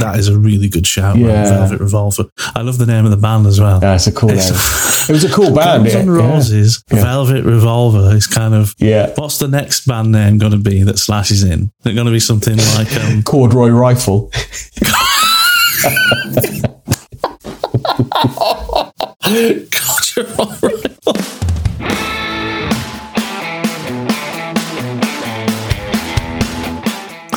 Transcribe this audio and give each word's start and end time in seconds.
That 0.00 0.18
is 0.18 0.28
a 0.28 0.38
really 0.38 0.68
good 0.68 0.86
shout, 0.86 1.16
Yeah. 1.16 1.44
Velvet 1.44 1.80
Revolver. 1.80 2.24
I 2.54 2.62
love 2.62 2.78
the 2.78 2.86
name 2.86 3.04
of 3.04 3.10
the 3.10 3.16
band 3.16 3.46
as 3.46 3.60
well. 3.60 3.80
That's 3.80 4.06
a 4.06 4.12
cool 4.12 4.30
name. 4.30 4.38
It 5.08 5.12
was 5.12 5.24
a 5.24 5.30
cool 5.30 5.52
band. 5.54 5.84
Guns 5.84 5.94
yeah. 5.94 6.00
N' 6.00 6.10
Roses, 6.10 6.84
Yeah. 6.90 7.02
Velvet 7.02 7.44
Revolver 7.44 8.14
is 8.14 8.26
kind 8.26 8.54
of. 8.54 8.74
Yeah. 8.78 9.12
What's 9.16 9.38
the 9.38 9.48
next 9.48 9.86
band 9.86 10.12
name 10.12 10.38
going 10.38 10.52
to 10.52 10.58
be 10.58 10.82
that 10.84 10.98
Slash 10.98 11.30
is 11.30 11.42
in? 11.42 11.72
Is 11.80 11.86
it 11.92 11.94
going 11.94 12.06
to 12.06 12.12
be 12.12 12.20
something 12.20 12.56
like 12.76 12.94
um, 12.96 13.22
Corduroy 13.24 13.70
rifle. 13.70 14.30
God, 19.24 20.16
you're 20.16 21.41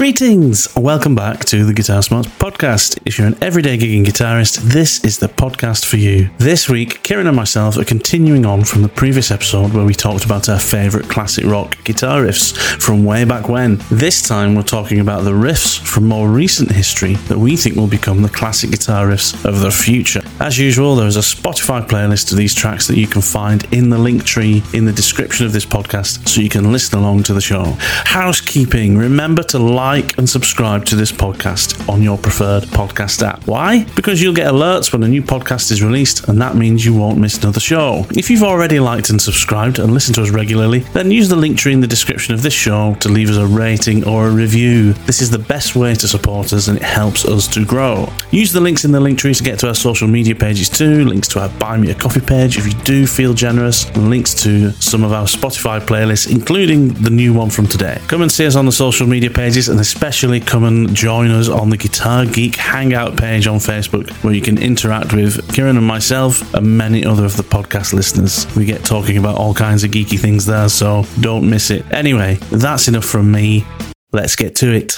Greetings! 0.05 0.67
Welcome 0.75 1.15
back 1.15 1.45
to 1.45 1.65
the 1.65 1.73
Guitar 1.73 2.03
Smarts 2.03 2.27
podcast. 2.27 2.99
If 3.05 3.17
you're 3.17 3.25
an 3.25 3.43
everyday 3.43 3.75
gigging 3.75 4.05
guitarist, 4.05 4.57
this 4.57 5.03
is 5.03 5.17
the 5.17 5.27
podcast 5.27 5.83
for 5.83 5.97
you. 5.97 6.29
This 6.37 6.69
week, 6.69 7.01
Kieran 7.01 7.25
and 7.25 7.35
myself 7.35 7.75
are 7.79 7.83
continuing 7.83 8.45
on 8.45 8.65
from 8.65 8.83
the 8.83 8.87
previous 8.87 9.31
episode 9.31 9.73
where 9.73 9.83
we 9.83 9.95
talked 9.95 10.23
about 10.23 10.47
our 10.47 10.59
favourite 10.59 11.09
classic 11.09 11.45
rock 11.45 11.83
guitar 11.85 12.21
riffs 12.21 12.55
from 12.79 13.03
way 13.03 13.23
back 13.25 13.49
when. 13.49 13.81
This 13.89 14.21
time, 14.21 14.53
we're 14.53 14.61
talking 14.61 14.99
about 14.99 15.23
the 15.23 15.31
riffs 15.31 15.79
from 15.79 16.07
more 16.07 16.29
recent 16.29 16.71
history 16.71 17.15
that 17.27 17.39
we 17.39 17.57
think 17.57 17.75
will 17.75 17.87
become 17.87 18.21
the 18.21 18.29
classic 18.29 18.69
guitar 18.69 19.07
riffs 19.07 19.43
of 19.43 19.61
the 19.61 19.71
future. 19.71 20.21
As 20.39 20.59
usual, 20.59 20.95
there 20.95 21.07
is 21.07 21.17
a 21.17 21.21
Spotify 21.21 21.83
playlist 21.83 22.31
of 22.31 22.37
these 22.37 22.53
tracks 22.53 22.85
that 22.85 22.97
you 22.97 23.07
can 23.07 23.23
find 23.23 23.65
in 23.73 23.89
the 23.89 23.97
link 23.97 24.23
tree 24.23 24.61
in 24.71 24.85
the 24.85 24.93
description 24.93 25.47
of 25.47 25.51
this 25.51 25.65
podcast 25.65 26.29
so 26.29 26.41
you 26.41 26.49
can 26.49 26.71
listen 26.71 26.99
along 26.99 27.23
to 27.23 27.33
the 27.33 27.41
show. 27.41 27.75
Housekeeping 27.79 28.99
remember 28.99 29.41
to 29.41 29.57
like 29.57 29.94
and 29.95 30.29
subscribe 30.29 30.83
to 30.85 30.95
this 30.95 31.11
podcast 31.11 31.87
on 31.87 32.03
your 32.03 32.17
preferred 32.17 32.63
podcast 32.63 33.25
app. 33.25 33.47
Why? 33.47 33.85
Because 33.95 34.21
you'll 34.21 34.33
get 34.33 34.51
alerts 34.51 34.91
when 34.91 35.03
a 35.03 35.07
new 35.07 35.21
podcast 35.21 35.71
is 35.71 35.81
released, 35.81 36.27
and 36.27 36.41
that 36.41 36.55
means 36.55 36.83
you 36.83 36.93
won't 36.93 37.17
miss 37.17 37.37
another 37.37 37.59
show. 37.59 38.05
If 38.11 38.29
you've 38.29 38.43
already 38.43 38.79
liked 38.79 39.09
and 39.09 39.21
subscribed 39.21 39.79
and 39.79 39.93
listened 39.93 40.15
to 40.15 40.23
us 40.23 40.31
regularly, 40.31 40.79
then 40.79 41.11
use 41.11 41.29
the 41.29 41.35
link 41.35 41.57
tree 41.57 41.71
in 41.71 41.79
the 41.79 41.87
description 41.87 42.33
of 42.33 42.41
this 42.41 42.53
show 42.53 42.95
to 42.95 43.09
leave 43.09 43.29
us 43.29 43.37
a 43.37 43.45
rating 43.45 44.05
or 44.05 44.27
a 44.27 44.31
review. 44.31 44.93
This 45.05 45.21
is 45.21 45.29
the 45.29 45.39
best 45.39 45.75
way 45.75 45.95
to 45.95 46.07
support 46.07 46.51
us 46.51 46.67
and 46.67 46.77
it 46.77 46.83
helps 46.83 47.23
us 47.25 47.47
to 47.49 47.65
grow. 47.65 48.11
Use 48.31 48.51
the 48.51 48.59
links 48.59 48.83
in 48.83 48.91
the 48.91 48.99
link 48.99 49.17
tree 49.17 49.33
to 49.33 49.43
get 49.43 49.59
to 49.59 49.67
our 49.67 49.75
social 49.75 50.07
media 50.07 50.35
pages 50.35 50.67
too, 50.67 51.05
links 51.05 51.27
to 51.29 51.39
our 51.39 51.49
Buy 51.57 51.77
Me 51.77 51.91
a 51.91 51.95
Coffee 51.95 52.21
page 52.21 52.57
if 52.57 52.65
you 52.65 52.73
do 52.83 53.07
feel 53.07 53.33
generous, 53.33 53.85
and 53.91 54.09
links 54.09 54.33
to 54.43 54.71
some 54.73 55.03
of 55.03 55.13
our 55.13 55.25
Spotify 55.25 55.79
playlists, 55.79 56.29
including 56.29 56.89
the 56.95 57.09
new 57.09 57.33
one 57.33 57.49
from 57.49 57.67
today. 57.67 58.01
Come 58.07 58.21
and 58.21 58.31
see 58.31 58.45
us 58.45 58.55
on 58.55 58.65
the 58.65 58.71
social 58.71 59.07
media 59.07 59.29
pages 59.29 59.69
and 59.75 59.81
especially 59.81 60.39
come 60.39 60.63
and 60.63 60.95
join 60.95 61.29
us 61.29 61.49
on 61.49 61.69
the 61.69 61.75
Guitar 61.75 62.25
Geek 62.25 62.55
Hangout 62.55 63.17
page 63.17 63.45
on 63.45 63.57
Facebook 63.57 64.09
where 64.23 64.33
you 64.33 64.39
can 64.39 64.57
interact 64.57 65.11
with 65.11 65.53
Kieran 65.53 65.75
and 65.75 65.85
myself 65.85 66.53
and 66.53 66.77
many 66.77 67.03
other 67.03 67.25
of 67.25 67.35
the 67.35 67.43
podcast 67.43 67.91
listeners. 67.91 68.47
We 68.55 68.63
get 68.63 68.85
talking 68.85 69.17
about 69.17 69.35
all 69.35 69.53
kinds 69.53 69.83
of 69.83 69.91
geeky 69.91 70.17
things 70.17 70.45
there, 70.45 70.69
so 70.69 71.03
don't 71.19 71.49
miss 71.49 71.71
it. 71.71 71.83
Anyway, 71.91 72.35
that's 72.51 72.87
enough 72.87 73.03
from 73.03 73.29
me. 73.29 73.67
Let's 74.13 74.37
get 74.37 74.55
to 74.57 74.73
it. 74.73 74.93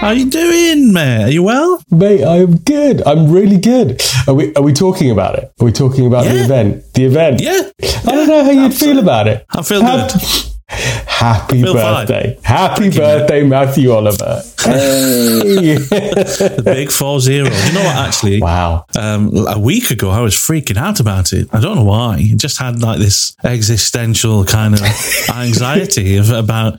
How 0.00 0.08
are 0.08 0.14
you 0.14 0.28
doing, 0.28 0.92
mate? 0.92 1.22
Are 1.22 1.30
you 1.30 1.44
well? 1.44 1.80
Mate, 1.88 2.24
I'm 2.24 2.56
good. 2.56 3.00
I'm 3.06 3.30
really 3.30 3.58
good. 3.58 4.02
Are 4.26 4.34
we 4.34 4.52
are 4.56 4.62
we 4.62 4.72
talking 4.72 5.12
about 5.12 5.38
it? 5.38 5.52
Are 5.60 5.64
we 5.64 5.70
talking 5.70 6.04
about 6.04 6.24
the 6.24 6.42
event? 6.42 6.82
The 6.94 7.04
event? 7.04 7.40
Yeah. 7.40 7.70
I 7.80 8.10
don't 8.10 8.26
know 8.26 8.42
how 8.42 8.50
you'd 8.50 8.74
feel 8.74 8.98
about 8.98 9.28
it. 9.28 9.46
I 9.50 9.62
feel 9.62 9.82
Hap- 9.82 10.10
good. 10.10 10.22
Happy 11.22 11.62
feel 11.62 11.74
fine. 11.74 12.06
birthday. 12.06 12.38
Happy 12.42 12.90
birthday, 12.90 13.44
Matthew 13.44 13.92
Oliver. 13.92 14.42
Hey. 14.64 15.74
The 15.76 16.62
big 16.64 16.90
four 16.90 17.20
zero. 17.20 17.46
You 17.48 17.72
know 17.72 17.82
what? 17.84 17.96
Actually, 17.96 18.40
wow. 18.40 18.86
um, 18.96 19.30
a 19.48 19.58
week 19.58 19.90
ago, 19.90 20.10
I 20.10 20.20
was 20.20 20.34
freaking 20.34 20.76
out 20.76 21.00
about 21.00 21.32
it. 21.32 21.48
I 21.52 21.60
don't 21.60 21.76
know 21.76 21.84
why. 21.84 22.14
I 22.16 22.34
just 22.36 22.58
had 22.58 22.80
like 22.82 22.98
this 22.98 23.34
existential 23.44 24.44
kind 24.44 24.74
of 24.74 24.80
anxiety 25.34 26.16
of 26.16 26.30
about 26.30 26.78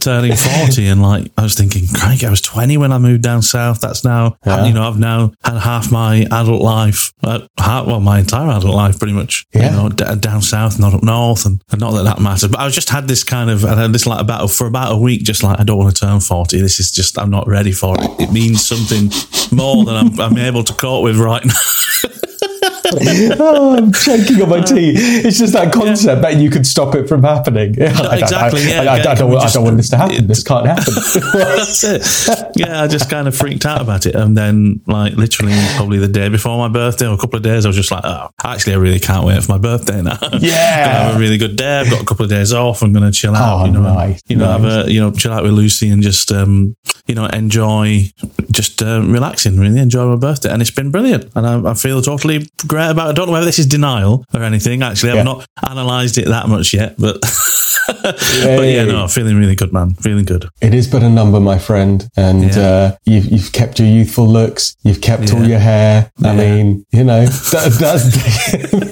turning 0.00 0.34
40. 0.36 0.86
And 0.86 1.02
like, 1.02 1.30
I 1.36 1.42
was 1.42 1.54
thinking, 1.54 1.86
crank, 1.92 2.24
I 2.24 2.30
was 2.30 2.40
20 2.40 2.76
when 2.76 2.92
I 2.92 2.98
moved 2.98 3.22
down 3.22 3.42
south. 3.42 3.80
That's 3.80 4.04
now, 4.04 4.36
Yeah. 4.46 4.64
you 4.66 4.72
know, 4.72 4.88
I've 4.88 4.98
now 4.98 5.32
had 5.44 5.58
half 5.58 5.90
my 5.92 6.26
adult 6.30 6.62
life, 6.62 7.12
uh, 7.22 7.40
half, 7.58 7.86
well, 7.86 8.00
my 8.00 8.18
entire 8.20 8.48
adult 8.50 8.74
life 8.74 8.98
pretty 8.98 9.12
much, 9.14 9.46
Yeah. 9.54 9.70
you 9.70 9.76
know, 9.76 9.88
d- 9.90 10.04
down 10.20 10.42
south, 10.42 10.78
not 10.78 10.94
up 10.94 11.02
north. 11.02 11.44
And, 11.46 11.62
and 11.70 11.80
not 11.80 11.92
that 11.92 12.04
that 12.04 12.20
matters, 12.20 12.48
but 12.48 12.60
I 12.60 12.68
just 12.70 12.88
had 12.90 13.08
this 13.08 13.22
kind 13.24 13.50
of, 13.50 13.64
I 13.64 13.80
had 13.82 13.92
this 13.92 14.06
like 14.06 14.20
about, 14.20 14.50
for 14.50 14.66
about 14.66 14.92
a 14.92 14.96
week, 14.96 15.24
just 15.24 15.42
like, 15.42 15.60
I 15.60 15.64
don't 15.64 15.78
want 15.78 15.94
to 15.94 16.00
turn 16.06 16.20
40. 16.20 16.60
This 16.60 16.80
is 16.80 16.90
just, 16.90 17.18
I'm 17.22 17.30
not 17.30 17.46
ready 17.46 17.70
for 17.70 17.94
it. 18.00 18.10
It 18.20 18.32
means 18.32 18.66
something 18.66 19.08
more 19.56 19.84
than 19.84 19.94
I'm, 19.94 20.20
I'm 20.20 20.36
able 20.36 20.64
to 20.64 20.72
cope 20.72 21.04
with 21.04 21.16
right 21.18 21.44
now. 21.44 22.10
oh, 23.40 23.76
I'm 23.76 23.92
choking 23.92 24.42
on 24.42 24.48
my 24.48 24.60
tea. 24.60 24.92
It's 24.94 25.38
just 25.38 25.52
that 25.52 25.72
concept 25.72 26.22
that 26.22 26.36
you 26.36 26.50
could 26.50 26.66
stop 26.66 26.94
it 26.94 27.08
from 27.08 27.22
happening. 27.22 27.74
I 27.82 28.18
exactly, 28.18 28.62
I, 28.62 28.68
yeah. 28.68 28.92
I, 28.92 28.96
I, 28.96 28.98
I 28.98 29.14
don't, 29.14 29.36
I 29.36 29.48
don't 29.48 29.64
want 29.64 29.76
this 29.76 29.90
to 29.90 29.96
happen. 29.96 30.26
This 30.26 30.42
can't 30.42 30.66
happen. 30.66 30.94
That's 31.32 31.84
it. 31.84 32.52
Yeah, 32.56 32.82
I 32.82 32.86
just 32.88 33.10
kind 33.10 33.28
of 33.28 33.36
freaked 33.36 33.66
out 33.66 33.80
about 33.80 34.06
it. 34.06 34.14
And 34.14 34.36
then, 34.36 34.80
like, 34.86 35.14
literally, 35.14 35.54
probably 35.76 35.98
the 35.98 36.08
day 36.08 36.28
before 36.28 36.58
my 36.58 36.68
birthday 36.68 37.06
or 37.06 37.14
a 37.14 37.18
couple 37.18 37.36
of 37.36 37.42
days, 37.42 37.64
I 37.64 37.68
was 37.68 37.76
just 37.76 37.90
like, 37.90 38.04
oh, 38.04 38.28
actually, 38.44 38.74
I 38.74 38.76
really 38.76 39.00
can't 39.00 39.26
wait 39.26 39.42
for 39.42 39.52
my 39.52 39.58
birthday 39.58 40.02
now. 40.02 40.18
Yeah. 40.38 40.84
Gonna 40.84 41.04
have 41.04 41.16
a 41.16 41.18
really 41.18 41.38
good 41.38 41.56
day. 41.56 41.80
I've 41.80 41.90
got 41.90 42.02
a 42.02 42.04
couple 42.04 42.24
of 42.24 42.30
days 42.30 42.52
off. 42.52 42.82
I'm 42.82 42.92
going 42.92 43.04
to 43.04 43.12
chill 43.12 43.34
out. 43.34 43.62
Oh, 43.62 43.64
you 43.66 43.72
know, 43.72 43.82
nice, 43.82 44.20
you 44.28 44.36
know, 44.36 44.46
nice. 44.46 44.60
have 44.60 44.86
a, 44.86 44.92
you 44.92 45.00
know, 45.00 45.12
chill 45.12 45.32
out 45.32 45.42
with 45.42 45.52
Lucy 45.52 45.88
and 45.90 46.02
just, 46.02 46.32
um, 46.32 46.76
you 47.06 47.14
know, 47.14 47.26
enjoy 47.26 48.04
just 48.50 48.82
uh, 48.82 49.02
relaxing, 49.04 49.58
really 49.58 49.80
enjoy 49.80 50.06
my 50.06 50.16
birthday. 50.16 50.50
And 50.50 50.62
it's 50.62 50.70
been 50.70 50.90
brilliant. 50.90 51.30
And 51.34 51.46
I, 51.46 51.70
I 51.70 51.74
feel 51.74 52.00
totally 52.02 52.48
great 52.66 52.81
about. 52.90 53.08
I 53.08 53.12
don't 53.12 53.26
know 53.26 53.32
whether 53.32 53.46
this 53.46 53.58
is 53.58 53.66
denial 53.66 54.24
or 54.34 54.42
anything. 54.42 54.82
Actually, 54.82 55.12
Yeah. 55.14 55.20
I've 55.20 55.24
not 55.24 55.46
analysed 55.66 56.18
it 56.18 56.26
that 56.28 56.48
much 56.48 56.74
yet, 56.74 56.96
but, 56.98 57.20
but 58.02 58.62
yeah, 58.62 58.84
no, 58.84 59.08
feeling 59.08 59.36
really 59.36 59.54
good, 59.54 59.72
man. 59.72 59.94
Feeling 59.94 60.24
good. 60.24 60.48
It 60.60 60.74
is 60.74 60.86
but 60.88 61.02
a 61.02 61.08
number, 61.08 61.40
my 61.40 61.58
friend, 61.58 62.08
and 62.16 62.44
Yeah. 62.54 62.60
uh, 62.60 62.96
you've 63.04 63.26
you've 63.26 63.52
kept 63.52 63.78
your 63.78 63.88
youthful 63.88 64.26
looks. 64.28 64.76
You've 64.82 65.00
kept 65.00 65.32
all 65.32 65.44
your 65.46 65.58
hair. 65.58 66.10
I 66.24 66.28
Yeah. 66.28 66.36
mean, 66.36 66.86
you 66.92 67.04
know, 67.04 67.26
that, 67.26 67.72
that's 67.78 68.91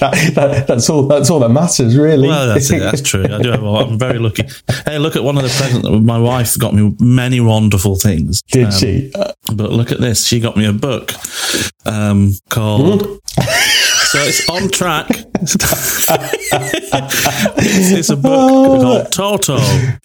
that, 0.00 0.34
that, 0.34 0.66
that's 0.66 0.88
all. 0.90 1.04
That's 1.06 1.30
all 1.30 1.40
that 1.40 1.48
matters, 1.50 1.96
really. 1.96 2.28
Well, 2.28 2.48
that's 2.48 2.70
it. 2.70 2.78
That's 2.80 3.02
true. 3.02 3.24
I 3.24 3.42
do 3.42 3.50
have. 3.50 3.62
I'm 3.64 3.98
very 3.98 4.18
lucky. 4.18 4.44
Hey, 4.84 4.98
look 4.98 5.16
at 5.16 5.24
one 5.24 5.36
of 5.36 5.42
the 5.42 5.48
presents. 5.50 5.88
My 5.88 6.18
wife 6.18 6.56
got 6.58 6.74
me 6.74 6.94
many 7.00 7.40
wonderful 7.40 7.96
things. 7.96 8.42
Did 8.50 8.66
Um, 8.66 8.72
she? 8.72 9.12
But 9.52 9.72
look 9.72 9.90
at 9.92 10.00
this. 10.00 10.26
She 10.26 10.40
got 10.40 10.56
me 10.56 10.66
a 10.66 10.72
book 10.72 11.12
um, 11.86 12.32
called 12.50 13.20
so 14.10 14.18
it's 14.20 14.48
on 14.48 14.68
track. 14.70 15.08
it's, 16.60 17.90
it's 17.92 18.10
a 18.10 18.16
book 18.16 18.80
called 18.82 19.12
Toto. 19.12 19.58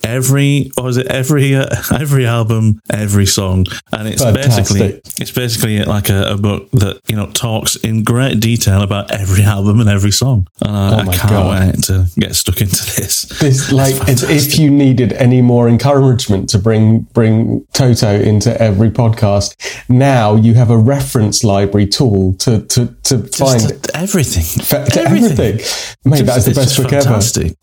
Every 0.04 0.72
or 0.78 0.90
is 0.90 0.98
it 0.98 1.08
every 1.08 1.56
uh, 1.56 1.68
every 1.92 2.26
album, 2.26 2.82
every 2.92 3.26
song, 3.26 3.66
and 3.92 4.08
it's 4.08 4.22
Fantastic. 4.24 4.64
basically 4.78 5.02
it's 5.22 5.32
basically 5.32 5.84
like 5.84 6.10
a, 6.10 6.34
a 6.34 6.38
book 6.38 6.70
that 6.72 7.00
you 7.08 7.16
know 7.16 7.28
talks 7.32 7.76
in 7.78 8.04
great 8.04 8.40
detail 8.40 8.82
about 8.82 9.12
every 9.12 9.44
album 9.44 9.80
and 9.80 9.90
every 9.90 10.12
song. 10.12 10.48
And 10.62 10.76
I, 10.76 10.94
Oh 10.94 11.04
my 11.06 11.12
I 11.14 11.16
can't 11.16 11.30
God. 11.32 11.66
wait 11.76 11.84
to 11.86 12.06
get 12.20 12.36
stuck 12.36 12.62
into 12.62 12.84
this. 12.96 13.24
This 13.40 13.72
like 13.72 13.96
if 14.08 14.60
you 14.60 14.70
needed 14.70 15.14
any 15.14 15.42
more 15.42 15.68
encouragement 15.68 16.50
to 16.50 16.60
bring 16.60 17.02
bring 17.14 17.66
Toto 17.74 18.20
into 18.20 18.60
every 18.62 18.90
podcast. 18.90 19.56
Now 19.90 20.36
you 20.36 20.54
have 20.54 20.70
a 20.70 20.78
reference 20.78 21.44
library 21.44 21.88
tool 21.88 22.34
to 22.40 22.62
to 22.68 22.88
to 23.04 23.18
find 23.20 23.60
Just 23.62 23.93
everything. 23.94 24.44
fa- 24.64 24.86
to 24.92 25.02
everything. 25.02 25.58
Mate, 26.06 26.26
that 26.26 26.38
is 26.38 26.46
the 26.46 26.54
best 26.54 26.76
just 26.76 26.82
book 26.84 26.94
ever. 26.94 27.14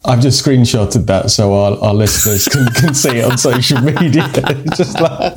I've 0.04 0.20
just 0.20 0.44
screenshotted 0.44 1.06
that 1.06 1.30
so 1.30 1.52
our, 1.54 1.78
our 1.82 1.94
listeners 1.94 2.46
can, 2.48 2.66
can 2.74 2.94
see 2.94 3.18
it 3.18 3.24
on 3.30 3.36
social 3.38 3.80
media. 3.80 4.28
Just 4.76 4.98
like, 5.00 5.34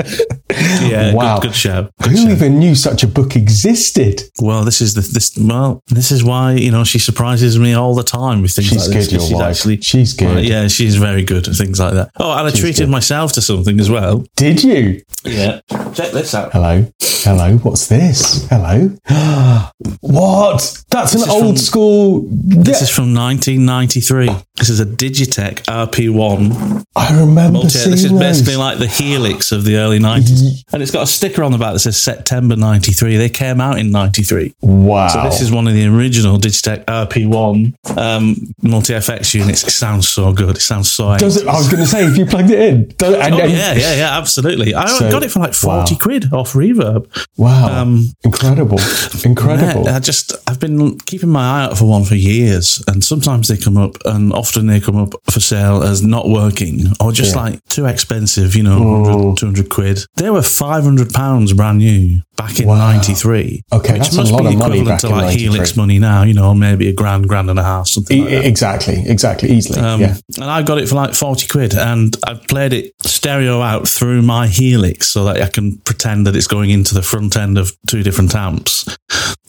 Yeah, 0.81 1.13
wow. 1.13 1.39
good, 1.39 1.49
good 1.49 1.55
show. 1.55 1.89
Good 2.01 2.11
Who 2.11 2.17
show. 2.17 2.29
even 2.29 2.59
knew 2.59 2.75
such 2.75 3.03
a 3.03 3.07
book 3.07 3.35
existed? 3.35 4.21
Well, 4.41 4.63
this 4.63 4.79
is 4.81 4.93
the 4.93 5.01
this. 5.01 5.37
Well, 5.37 5.81
this 5.87 6.11
is 6.11 6.23
why 6.23 6.53
you 6.53 6.71
know 6.71 6.83
she 6.83 6.99
surprises 6.99 7.57
me 7.59 7.73
all 7.73 7.95
the 7.95 8.03
time 8.03 8.41
with 8.41 8.51
things 8.53 8.69
She's 8.69 8.87
like 8.87 8.95
this. 8.97 9.07
good, 9.07 9.11
your 9.13 9.19
'cause 9.19 9.27
she's 9.29 9.35
wife. 9.37 9.49
actually 9.57 9.81
She's 9.81 10.13
good. 10.13 10.35
Well, 10.35 10.43
yeah, 10.43 10.67
she's 10.67 10.95
very 10.95 11.23
good 11.23 11.47
at 11.47 11.55
things 11.55 11.79
like 11.79 11.93
that. 11.95 12.11
Oh, 12.19 12.31
and 12.37 12.47
I 12.47 12.51
treated 12.51 12.83
good. 12.85 12.89
myself 12.89 13.33
to 13.33 13.41
something 13.41 13.79
as 13.79 13.89
well. 13.89 14.23
Did 14.35 14.63
you? 14.63 15.01
Yeah, 15.25 15.59
check 15.93 16.11
this 16.11 16.33
out. 16.33 16.51
Hello. 16.53 16.85
Hello. 17.01 17.57
What's 17.57 17.87
this? 17.87 18.47
Hello. 18.49 18.91
what? 20.01 20.82
That's 20.89 21.15
an 21.15 21.29
old 21.29 21.55
from- 21.55 21.57
school. 21.57 22.25
This 22.29 22.81
is 22.81 22.89
from 22.89 23.13
1993. 23.13 24.29
This 24.57 24.69
is 24.69 24.79
a 24.79 24.85
Digitech 24.85 25.63
RP1. 25.65 26.83
I 26.95 27.19
remember 27.19 27.53
Multi- 27.53 27.69
seeing 27.69 27.91
this 27.91 28.03
is 28.03 28.11
those. 28.11 28.19
basically 28.19 28.55
like 28.55 28.77
the 28.77 28.85
Helix 28.87 29.51
of 29.51 29.63
the 29.65 29.77
early 29.77 29.97
90s. 29.99 30.63
And 30.71 30.83
it's 30.83 30.91
got 30.91 31.03
a 31.03 31.07
sticker 31.07 31.43
on 31.43 31.51
the 31.51 31.57
back 31.57 31.73
that 31.73 31.79
says 31.79 31.97
September 31.99 32.55
93. 32.55 33.17
They 33.17 33.29
came 33.29 33.59
out 33.59 33.79
in 33.79 33.89
93. 33.91 34.53
wow. 34.61 35.07
So 35.07 35.23
this 35.23 35.41
is 35.41 35.51
one 35.51 35.67
of 35.67 35.73
the 35.73 35.87
original 35.87 36.37
Digitech 36.37 36.85
RP1 36.85 37.73
um, 37.97 38.35
multi 38.61 38.93
FX 38.93 39.33
units. 39.33 39.63
It 39.63 39.71
sounds 39.71 40.07
so 40.09 40.31
good. 40.31 40.57
It 40.57 40.61
sounds 40.61 40.91
so. 40.91 41.17
Does 41.17 41.37
it? 41.37 41.47
I 41.47 41.53
was 41.57 41.67
going 41.69 41.83
to 41.83 41.89
say 41.89 42.05
if 42.05 42.15
you 42.17 42.25
plugged 42.27 42.51
it 42.51 42.59
in. 42.59 42.93
Oh, 43.01 43.11
yeah, 43.19 43.45
yeah, 43.73 43.95
yeah, 43.95 44.17
absolutely. 44.17 44.75
I 44.75 44.85
So- 44.87 45.09
got 45.11 45.23
it 45.23 45.31
for 45.31 45.39
like 45.39 45.53
40 45.55 45.95
wow. 45.95 45.99
quid 45.99 46.33
off 46.33 46.53
reverb. 46.53 47.07
Wow. 47.37 47.81
Um, 47.81 48.09
incredible. 48.23 48.77
Incredible. 49.25 49.85
Yeah, 49.85 49.95
I 49.95 49.99
just, 49.99 50.33
I've 50.47 50.59
been 50.59 50.72
keeping 51.05 51.29
my 51.29 51.41
eye 51.41 51.63
out 51.65 51.77
for 51.77 51.85
one 51.85 52.03
for 52.03 52.15
years, 52.15 52.83
and 52.87 53.03
sometimes 53.03 53.47
they 53.47 53.57
come 53.57 53.77
up, 53.77 53.95
and 54.05 54.33
often 54.33 54.67
they 54.67 54.79
come 54.79 54.95
up 54.97 55.13
for 55.29 55.39
sale 55.39 55.83
as 55.83 56.01
not 56.03 56.29
working 56.29 56.85
or 56.99 57.11
just 57.11 57.35
Yeah. 57.35 57.41
like 57.43 57.65
too 57.69 57.85
expensive, 57.85 58.55
you 58.55 58.63
know, 58.63 58.79
100, 58.81 59.37
200 59.37 59.69
quid. 59.69 60.05
They 60.15 60.29
were 60.29 60.41
500 60.41 61.13
pounds 61.13 61.53
brand 61.53 61.79
new 61.79 62.21
back 62.35 62.59
in 62.59 62.67
Wow. 62.67 62.75
93. 62.91 63.61
Okay, 63.71 63.93
which 63.93 64.01
that's 64.01 64.13
a 64.13 64.17
must 64.17 64.31
lot 64.31 64.41
be 64.41 64.47
of 64.47 64.55
money 64.57 64.79
equivalent 64.79 64.87
back 64.87 64.99
to 65.01 65.09
like 65.09 65.21
93. 65.25 65.41
Helix 65.43 65.75
money 65.77 65.99
now, 65.99 66.23
you 66.23 66.33
know, 66.33 66.53
maybe 66.53 66.87
a 66.89 66.93
grand, 66.93 67.27
grand 67.29 67.49
and 67.49 67.59
a 67.59 67.63
half, 67.63 67.87
something 67.87 68.21
like 68.21 68.31
E- 68.31 68.35
that. 68.35 68.45
exactly. 68.45 69.03
Exactly. 69.07 69.51
Easily. 69.51 69.79
Um, 69.79 70.01
yeah. 70.01 70.15
And 70.35 70.45
I 70.45 70.61
got 70.63 70.77
it 70.79 70.89
for 70.89 70.95
like 70.95 71.13
40 71.13 71.47
quid 71.47 71.73
and 71.75 72.15
I've 72.25 72.41
played 72.47 72.73
it 72.73 72.93
stereo 73.03 73.61
out 73.61 73.87
through 73.87 74.21
my 74.23 74.47
Helix 74.47 75.07
so 75.07 75.25
that 75.25 75.41
I 75.41 75.47
can 75.47 75.77
pretend 75.79 76.25
that 76.27 76.35
it's 76.35 76.47
going 76.47 76.69
into 76.71 76.93
the 76.95 77.01
front 77.03 77.35
end 77.37 77.57
of 77.57 77.71
two 77.87 78.01
different 78.03 78.33
amps 78.35 78.85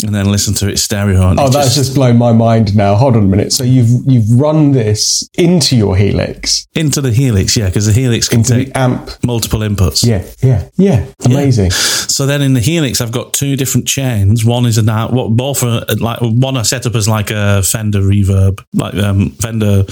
and 0.04 0.14
then 0.14 0.30
listen 0.30 0.52
to 0.54 0.68
it 0.68 0.78
stereo. 0.78 1.30
And 1.30 1.40
Oh, 1.40 1.46
it 1.46 1.52
that's 1.52 1.74
just 1.74 1.94
blown 1.94 2.18
my 2.18 2.32
mind 2.32 2.76
now. 2.76 2.94
Hold 2.96 3.16
on 3.16 3.24
a 3.24 3.26
minute. 3.26 3.52
So 3.52 3.64
you've 3.64 4.02
you've 4.06 4.30
run 4.38 4.72
this 4.72 5.26
into 5.38 5.76
your 5.76 5.96
Helix, 5.96 6.66
into 6.74 7.00
the 7.00 7.12
Helix, 7.12 7.56
yeah, 7.56 7.66
because 7.66 7.86
the 7.86 7.92
Helix 7.92 8.28
can 8.28 8.40
into 8.40 8.52
take 8.66 8.76
amp. 8.76 9.10
multiple 9.24 9.60
inputs. 9.60 10.04
Yeah, 10.04 10.24
yeah, 10.42 10.68
yeah. 10.76 11.06
Amazing. 11.24 11.70
So 11.70 12.26
then 12.26 12.42
in 12.42 12.52
the 12.54 12.60
Helix, 12.60 12.73
I've 13.00 13.12
got 13.12 13.32
two 13.32 13.56
different 13.56 13.86
chains. 13.86 14.44
One 14.44 14.66
is 14.66 14.78
an 14.78 14.88
out, 14.88 15.12
what 15.12 15.30
both 15.30 15.62
are 15.62 15.84
like 15.98 16.20
one 16.20 16.56
I 16.56 16.62
set 16.62 16.86
up 16.86 16.94
as 16.94 17.08
like 17.08 17.30
a 17.30 17.62
Fender 17.62 18.00
reverb, 18.00 18.64
like 18.72 18.94
um, 18.94 19.30
Fender 19.30 19.84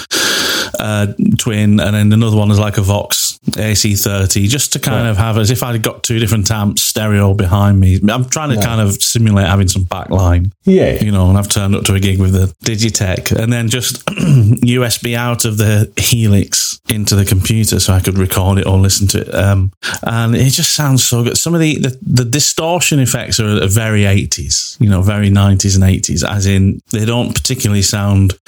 uh, 0.78 1.06
twin, 1.38 1.80
and 1.80 1.94
then 1.94 2.12
another 2.12 2.36
one 2.36 2.50
is 2.50 2.58
like 2.58 2.78
a 2.78 2.82
Vox 2.82 3.38
AC30, 3.50 4.48
just 4.48 4.72
to 4.72 4.78
kind 4.78 5.08
of 5.08 5.16
have 5.16 5.36
as 5.38 5.50
if 5.50 5.62
I'd 5.62 5.82
got 5.82 6.02
two 6.02 6.18
different 6.18 6.50
amps 6.50 6.82
stereo 6.82 7.34
behind 7.34 7.80
me. 7.80 7.98
I'm 8.08 8.24
trying 8.24 8.56
to 8.56 8.64
kind 8.64 8.80
of 8.80 8.94
simulate 9.02 9.46
having 9.46 9.68
some 9.68 9.84
backline 9.84 10.52
Yeah. 10.64 11.02
you 11.02 11.10
know, 11.10 11.28
and 11.28 11.38
I've 11.38 11.48
turned 11.48 11.74
up 11.74 11.84
to 11.84 11.94
a 11.94 12.00
gig 12.00 12.20
with 12.20 12.32
the 12.32 12.46
Digitech 12.64 13.32
and 13.32 13.52
then 13.52 13.68
just 13.68 14.04
USB 14.06 15.14
out 15.16 15.44
of 15.44 15.56
the 15.58 15.92
Helix 15.96 16.71
into 16.92 17.16
the 17.16 17.24
computer 17.24 17.80
so 17.80 17.92
I 17.92 18.00
could 18.00 18.18
record 18.18 18.58
it 18.58 18.66
or 18.66 18.78
listen 18.78 19.08
to 19.08 19.20
it. 19.22 19.34
Um, 19.34 19.72
and 20.02 20.34
it 20.34 20.50
just 20.50 20.74
sounds 20.74 21.04
so 21.04 21.24
good. 21.24 21.36
Some 21.36 21.54
of 21.54 21.60
the, 21.60 21.78
the, 21.78 21.98
the 22.02 22.24
distortion 22.24 22.98
effects 22.98 23.40
are, 23.40 23.62
are 23.62 23.68
very 23.68 24.02
80s, 24.02 24.80
you 24.80 24.88
know, 24.88 25.02
very 25.02 25.30
90s 25.30 25.74
and 25.74 25.84
80s, 25.84 26.28
as 26.28 26.46
in 26.46 26.80
they 26.90 27.04
don't 27.04 27.34
particularly 27.34 27.82
sound 27.82 28.38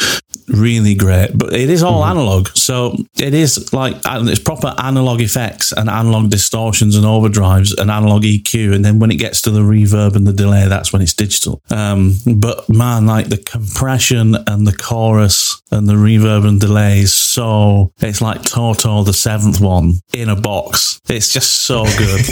really 0.49 0.95
great, 0.95 1.31
but 1.35 1.53
it 1.53 1.71
is 1.71 1.83
all 1.83 2.05
analog. 2.05 2.49
So 2.49 2.97
it 3.19 3.35
is 3.35 3.73
like, 3.73 3.97
it's 4.05 4.41
proper 4.41 4.75
analog 4.79 5.21
effects 5.21 5.73
and 5.73 5.89
analog 5.89 6.31
distortions 6.31 6.97
and 6.97 7.05
overdrives 7.05 7.77
and 7.79 7.91
analog 7.91 8.23
EQ. 8.23 8.75
And 8.75 8.85
then 8.85 8.99
when 8.99 9.11
it 9.11 9.17
gets 9.17 9.43
to 9.43 9.51
the 9.51 9.61
reverb 9.61 10.17
and 10.17 10.27
the 10.27 10.33
delay, 10.33 10.69
that's 10.69 10.93
when 10.93 11.03
it's 11.03 11.15
digital. 11.15 11.63
Um, 11.71 12.15
but 12.37 12.69
man, 12.69 13.07
like 13.07 13.29
the 13.29 13.39
compression 13.39 14.37
and 14.47 14.67
the 14.67 14.77
chorus 14.77 15.63
and 15.75 15.89
the 15.89 15.95
reverb 15.95 16.47
and 16.47 16.61
delay 16.61 17.01
is 17.01 17.13
so, 17.13 17.93
it's 18.01 18.21
like 18.21 18.43
Toto, 18.43 19.03
the 19.03 19.13
seventh 19.13 19.61
one 19.61 19.95
in 20.13 20.29
a 20.29 20.37
box. 20.37 21.01
It's 21.09 21.33
just 21.33 21.63
so 21.63 21.85
good. 21.85 22.21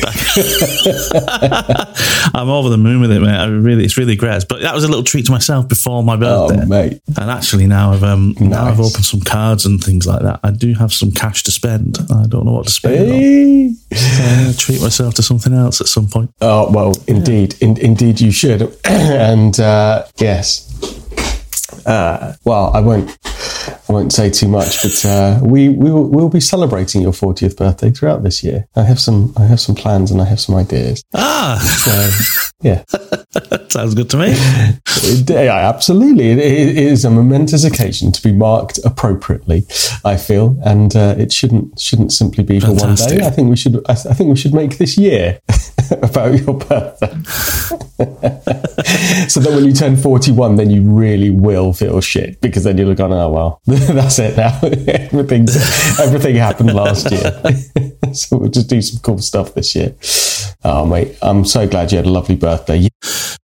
I'm 2.35 2.49
over 2.49 2.71
the 2.71 2.79
moon 2.79 3.01
with 3.01 3.13
it, 3.13 3.21
mate. 3.21 3.37
I 3.37 3.47
really, 3.47 3.85
it's 3.85 3.99
really 3.99 4.17
great. 4.17 4.45
But 4.49 4.63
that 4.63 4.75
was 4.75 4.85
a 4.85 4.89
little 4.89 5.05
treat 5.05 5.27
to 5.27 5.33
myself 5.33 5.69
before 5.69 6.03
my 6.03 6.17
birthday. 6.17 6.63
Oh, 6.63 6.67
mate. 6.67 7.01
And 7.19 7.31
actually, 7.31 7.67
now 7.67 7.93
I've 7.93 8.03
um, 8.03 8.35
now 8.41 8.65
I've 8.65 8.81
opened 8.81 9.05
some 9.05 9.21
cards 9.21 9.67
and 9.67 9.83
things 9.83 10.07
like 10.07 10.23
that. 10.23 10.41
I 10.43 10.53
do 10.53 10.73
have 10.75 10.93
some 10.93 11.13
cash 11.13 11.43
to 11.45 11.51
spend. 11.51 11.99
I 12.11 12.27
don't 12.27 12.47
know 12.47 12.53
what 12.53 12.67
to 12.67 12.73
spend. 12.73 13.09
Hey. 13.09 13.75
So 13.93 14.23
I'm 14.23 14.45
going 14.45 14.53
to 14.53 14.59
treat 14.59 14.81
myself 14.81 15.15
to 15.15 15.23
something 15.23 15.53
else 15.53 15.81
at 15.81 15.89
some 15.89 16.09
point. 16.09 16.31
Oh 16.41 16.71
well, 16.73 16.95
indeed, 17.07 17.57
in, 17.61 17.77
indeed, 17.77 18.21
you 18.21 18.31
should. 18.31 18.75
and 18.85 19.59
uh, 19.61 20.07
yes, 20.17 20.72
uh, 21.87 22.35
well, 22.45 22.71
I 22.75 22.81
won't, 22.81 23.17
I 23.89 23.93
won't 23.93 24.13
say 24.13 24.31
too 24.31 24.49
much, 24.49 24.83
but 24.83 25.05
uh, 25.05 25.41
we 25.43 25.69
we 25.69 25.91
will 25.91 26.09
we'll 26.09 26.29
be 26.29 26.41
celebrating 26.41 27.03
your 27.03 27.13
fortieth 27.13 27.57
birthday 27.57 27.91
throughout 27.91 28.23
this 28.23 28.43
year. 28.43 28.67
I 28.77 28.83
have 28.83 29.01
some 29.01 29.33
I 29.37 29.45
have 29.45 29.61
some 29.61 29.75
plans 29.75 30.11
and 30.11 30.21
I 30.21 30.25
have 30.25 30.41
some 30.41 30.55
ideas. 30.55 31.03
Ah, 31.15 31.59
So 31.85 31.93
yeah, 32.63 32.85
sounds 33.69 33.95
good 33.95 34.09
to 34.11 34.17
me. 34.17 34.27
It- 35.05 35.29
yeah, 35.31 35.69
absolutely, 35.69 36.31
it, 36.31 36.39
it 36.39 36.77
is 36.77 37.05
a 37.05 37.11
momentous 37.11 37.65
occasion 37.65 38.13
to 38.13 38.23
be 38.23 38.33
marked 38.33 38.79
appropriately. 38.85 39.67
I 40.05 40.17
feel, 40.17 40.57
and 40.65 40.95
uh, 40.95 41.15
it 41.19 41.33
shouldn't 41.33 41.79
shouldn't 41.81 42.13
simply 42.13 42.45
be 42.45 42.61
for 42.61 42.73
one 42.73 42.95
day. 42.95 43.27
I 43.27 43.31
think 43.31 43.51
we 43.51 43.57
should. 43.57 43.77
I, 43.89 43.93
I 43.93 44.15
think 44.15 44.31
we 44.31 44.37
should 44.37 44.55
make 44.55 44.79
this 44.79 44.97
year 44.99 45.41
about 46.03 46.39
your 46.39 46.55
birthday. 46.55 47.13
so 49.29 49.41
that 49.41 49.51
when 49.55 49.65
you 49.65 49.73
turn 49.73 49.97
41, 49.97 50.57
then 50.57 50.71
you 50.71 50.83
really 50.83 51.31
will 51.31 51.62
feel 51.71 52.01
shit 52.01 52.41
because 52.41 52.65
then 52.65 52.79
you'll 52.79 52.95
go, 52.95 53.13
oh, 53.13 53.29
well, 53.29 53.61
that's 53.67 54.19
it 54.19 54.39
now. 54.39 54.59
everything, 54.63 55.47
everything 56.01 56.37
happened 56.37 56.73
last 56.73 57.11
year. 57.11 57.41
so 58.15 58.39
we'll 58.39 58.49
just 58.49 58.69
do 58.69 58.81
some 58.81 59.01
cool 59.01 59.19
stuff 59.19 59.53
this 59.55 59.75
year. 59.75 59.95
Oh, 60.65 60.87
mate, 60.87 61.17
I'm 61.21 61.45
so 61.45 61.69
glad 61.69 61.93
you 61.93 61.99
had 61.99 62.07
a 62.07 62.11
lovely 62.11 62.37
birthday. 62.37 62.89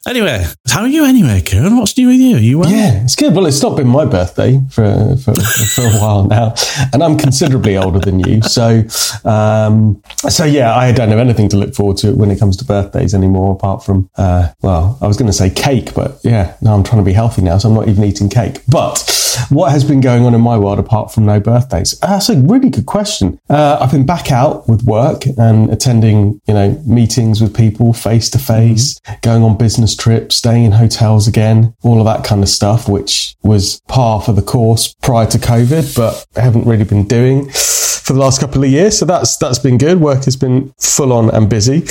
Anyway, 0.07 0.45
how 0.69 0.83
are 0.83 0.89
you 0.89 1.05
anyway, 1.05 1.41
Kieran? 1.41 1.77
What's 1.77 1.99
new 1.99 2.07
with 2.07 2.21
you? 2.21 2.37
You 2.37 2.61
well? 2.61 2.71
Yeah, 2.71 3.03
it's 3.03 3.17
good. 3.17 3.35
Well, 3.35 3.47
it's 3.47 3.61
not 3.61 3.77
been 3.77 3.89
my 3.89 4.05
birthday 4.05 4.61
for, 4.71 5.17
for, 5.17 5.35
for 5.35 5.83
a 5.83 5.99
while 5.99 6.27
now, 6.27 6.55
and 6.93 7.03
I'm 7.03 7.19
considerably 7.19 7.77
older 7.77 7.99
than 7.99 8.21
you. 8.21 8.41
So, 8.43 8.85
um, 9.25 10.01
so 10.29 10.45
yeah, 10.45 10.77
I 10.77 10.93
don't 10.93 11.09
have 11.09 11.19
anything 11.19 11.49
to 11.49 11.57
look 11.57 11.75
forward 11.75 11.97
to 11.99 12.13
when 12.13 12.31
it 12.31 12.39
comes 12.39 12.57
to 12.59 12.65
birthdays 12.65 13.15
anymore, 13.15 13.53
apart 13.55 13.85
from, 13.85 14.09
uh, 14.17 14.53
well, 14.63 14.97
I 15.01 15.09
was 15.09 15.17
going 15.17 15.27
to 15.27 15.33
say 15.33 15.51
cake, 15.51 15.93
but 15.95 16.21
yeah, 16.23 16.55
no, 16.61 16.75
I'm 16.75 16.85
trying 16.85 17.01
to 17.01 17.05
be 17.05 17.13
healthy 17.13 17.43
now, 17.43 17.59
so 17.59 17.69
I'm 17.69 17.75
not 17.75 17.89
even 17.89 18.05
eating 18.07 18.29
cake. 18.29 18.63
But 18.69 19.05
what 19.49 19.71
has 19.73 19.85
been 19.85 20.01
going 20.01 20.25
on 20.25 20.35
in 20.35 20.41
my 20.41 20.57
world 20.59 20.79
apart 20.79 21.13
from 21.13 21.27
no 21.27 21.41
birthdays? 21.41 22.01
Uh, 22.03 22.09
That's 22.09 22.29
a 22.29 22.41
really 22.41 22.71
good 22.71 22.87
question. 22.87 23.39
Uh, 23.49 23.79
I've 23.81 23.91
been 23.91 24.07
back 24.07 24.33
out 24.33 24.69
with 24.69 24.83
work 24.85 25.27
and 25.39 25.71
attending, 25.71 26.41
you 26.47 26.55
know, 26.55 26.83
meetings 26.87 27.41
with 27.41 27.55
people 27.55 27.93
face 27.93 28.31
to 28.31 28.39
face, 28.39 29.01
going 29.23 29.43
on 29.43 29.57
business 29.59 29.95
trips, 29.95 30.37
staying 30.37 30.65
in 30.65 30.73
hotels 30.73 31.29
again, 31.29 31.75
all 31.83 31.99
of 32.01 32.07
that 32.07 32.25
kind 32.25 32.43
of 32.43 32.49
stuff, 32.49 32.89
which 32.89 33.37
was 33.43 33.81
par 33.89 34.21
for 34.21 34.33
the 34.33 34.43
course 34.43 34.95
prior 35.03 35.27
to 35.27 35.39
COVID, 35.39 35.97
but 35.97 36.27
I 36.37 36.41
haven't 36.41 36.67
really 36.67 36.85
been 36.85 37.07
doing 37.07 37.51
for 37.51 38.13
the 38.13 38.21
last 38.21 38.41
couple 38.41 38.63
of 38.63 38.71
years. 38.71 38.99
So 38.99 39.05
that's 39.05 39.37
that's 39.37 39.59
been 39.59 39.79
good. 39.79 40.01
Work 40.01 40.25
has 40.25 40.37
been 40.37 40.73
full 40.79 41.13
on 41.13 41.31
and 41.31 41.51
busy. 41.51 41.85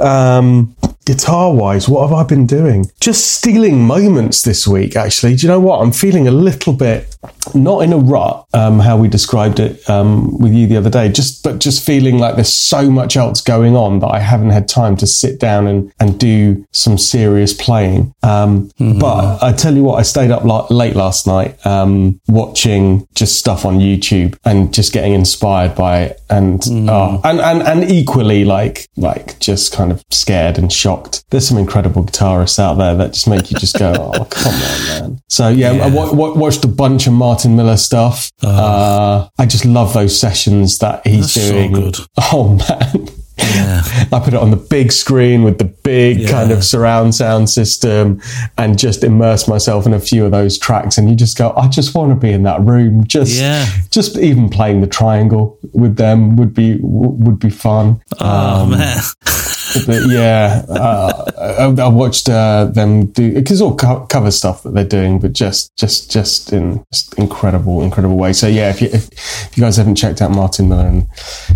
Um, 0.00 0.76
guitar 1.04 1.52
wise, 1.52 1.88
what 1.88 2.08
have 2.08 2.16
I 2.16 2.24
been 2.24 2.46
doing? 2.46 2.90
Just 3.00 3.32
stealing 3.32 3.84
moments 3.84 4.42
this 4.42 4.66
week, 4.66 4.96
actually. 4.96 5.36
Do 5.36 5.46
you 5.46 5.48
know 5.48 5.60
what? 5.60 5.80
I'm 5.80 5.92
feeling 5.92 6.28
a 6.28 6.32
little 6.32 6.72
bit 6.72 7.16
not 7.54 7.80
in 7.80 7.92
a 7.92 7.98
rut, 7.98 8.46
um, 8.54 8.78
how 8.78 8.96
we 8.96 9.08
described 9.08 9.60
it 9.60 9.88
um, 9.88 10.38
with 10.38 10.52
you 10.52 10.66
the 10.66 10.76
other 10.76 10.90
day, 10.90 11.08
just 11.08 11.42
but 11.42 11.58
just 11.58 11.84
feeling 11.84 12.18
like 12.18 12.36
there's 12.36 12.52
so 12.52 12.90
much 12.90 13.16
else 13.16 13.40
going 13.40 13.76
on 13.76 13.98
that 14.00 14.08
I 14.08 14.20
haven't 14.20 14.50
had 14.50 14.68
time 14.68 14.96
to 14.98 15.06
sit 15.06 15.40
down 15.40 15.66
and, 15.66 15.92
and 16.00 16.18
do 16.18 16.64
some 16.72 16.98
serious 16.98 17.52
playing. 17.52 18.14
Um, 18.22 18.68
mm-hmm. 18.78 18.98
But 18.98 19.42
I 19.42 19.52
tell 19.52 19.74
you 19.74 19.82
what, 19.82 19.98
I 19.98 20.02
stayed 20.02 20.30
up 20.30 20.44
late 20.70 20.94
last 20.94 21.26
night 21.26 21.64
um, 21.66 22.20
watching 22.28 23.06
just 23.14 23.38
stuff 23.38 23.64
on 23.64 23.78
YouTube 23.78 24.38
and 24.44 24.72
just 24.72 24.92
getting 24.92 25.12
inspired 25.12 25.74
by 25.74 26.02
it, 26.02 26.20
and 26.30 26.60
mm. 26.60 26.88
uh, 26.88 27.20
and 27.24 27.40
and 27.40 27.62
and 27.62 27.90
equally 27.90 28.44
like 28.44 28.88
like 28.96 29.38
just 29.40 29.72
kind 29.72 29.90
of 29.90 30.04
scared 30.10 30.58
and 30.58 30.72
shocked. 30.72 31.24
There's 31.30 31.48
some 31.48 31.58
incredible 31.58 32.04
guitarists 32.04 32.58
out 32.58 32.74
there 32.74 32.94
that 32.96 33.12
just 33.12 33.28
make 33.28 33.50
you 33.50 33.58
just 33.58 33.78
go, 33.78 33.92
oh 33.98 34.24
come 34.26 34.54
on, 34.54 34.86
man. 34.86 35.22
So 35.28 35.48
yeah, 35.48 35.72
yeah. 35.72 35.86
I 35.86 35.90
w- 35.90 36.10
w- 36.10 36.34
watched 36.34 36.64
a 36.64 36.68
bunch 36.68 37.06
of 37.06 37.12
Martin 37.32 37.56
Miller 37.56 37.78
stuff. 37.78 38.30
Uh, 38.44 38.48
uh, 38.48 39.28
I 39.38 39.46
just 39.46 39.64
love 39.64 39.94
those 39.94 40.20
sessions 40.20 40.76
that 40.80 41.06
he's 41.06 41.32
doing. 41.32 41.94
So 41.94 42.04
oh 42.18 42.58
man. 42.58 43.08
Yeah. 43.38 43.82
I 44.12 44.20
put 44.20 44.34
it 44.34 44.36
on 44.36 44.50
the 44.50 44.58
big 44.58 44.92
screen 44.92 45.42
with 45.42 45.56
the 45.56 45.64
big 45.64 46.18
yeah. 46.18 46.30
kind 46.30 46.52
of 46.52 46.62
surround 46.62 47.14
sound 47.14 47.48
system 47.48 48.20
and 48.58 48.78
just 48.78 49.02
immerse 49.02 49.48
myself 49.48 49.86
in 49.86 49.94
a 49.94 49.98
few 49.98 50.26
of 50.26 50.30
those 50.30 50.58
tracks. 50.58 50.98
And 50.98 51.08
you 51.08 51.16
just 51.16 51.38
go, 51.38 51.54
I 51.56 51.68
just 51.68 51.94
want 51.94 52.10
to 52.10 52.16
be 52.16 52.30
in 52.30 52.42
that 52.42 52.60
room. 52.60 53.06
Just, 53.06 53.40
yeah. 53.40 53.64
just 53.90 54.18
even 54.18 54.50
playing 54.50 54.82
the 54.82 54.86
triangle 54.86 55.58
with 55.72 55.96
them 55.96 56.36
would 56.36 56.52
be, 56.52 56.76
would 56.82 57.38
be 57.38 57.48
fun. 57.48 58.02
Oh 58.20 58.64
um, 58.64 58.70
man. 58.72 59.00
but 59.86 60.08
yeah, 60.08 60.64
uh, 60.68 61.24
I, 61.38 61.82
I, 61.82 61.88
watched 61.88 62.28
uh, 62.28 62.66
them 62.66 63.06
do 63.06 63.32
because 63.34 63.60
all 63.60 63.76
co- 63.76 64.06
cover 64.06 64.30
stuff 64.30 64.62
that 64.62 64.74
they're 64.74 64.84
doing, 64.84 65.18
but 65.18 65.32
just 65.32 65.74
just 65.76 66.10
just 66.10 66.52
in 66.52 66.84
just 66.92 67.18
incredible, 67.18 67.82
incredible 67.82 68.16
way. 68.16 68.32
So 68.32 68.46
yeah, 68.46 68.70
if 68.70 68.82
you 68.82 68.88
if, 68.92 69.10
if, 69.12 69.56
you 69.56 69.62
guys 69.62 69.76
haven't 69.76 69.96
checked 69.96 70.20
out 70.20 70.30
Martin 70.30 70.68
Miller 70.68 70.86
and 70.86 71.06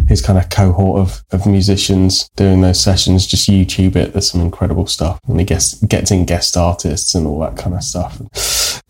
his 0.08 0.22
kind 0.22 0.38
of 0.38 0.48
cohort 0.48 1.00
of, 1.00 1.24
of 1.30 1.46
musicians 1.46 2.28
doing 2.36 2.60
those 2.60 2.80
sessions, 2.80 3.26
just 3.26 3.48
YouTube 3.48 3.96
it. 3.96 4.12
There's 4.12 4.30
some 4.30 4.40
incredible 4.40 4.86
stuff, 4.86 5.20
and 5.28 5.38
he 5.38 5.46
gets 5.46 5.74
gets 5.84 6.10
in 6.10 6.24
guest 6.24 6.56
artists 6.56 7.14
and 7.14 7.26
all 7.26 7.40
that 7.40 7.56
kind 7.56 7.74
of 7.74 7.82
stuff. 7.82 8.20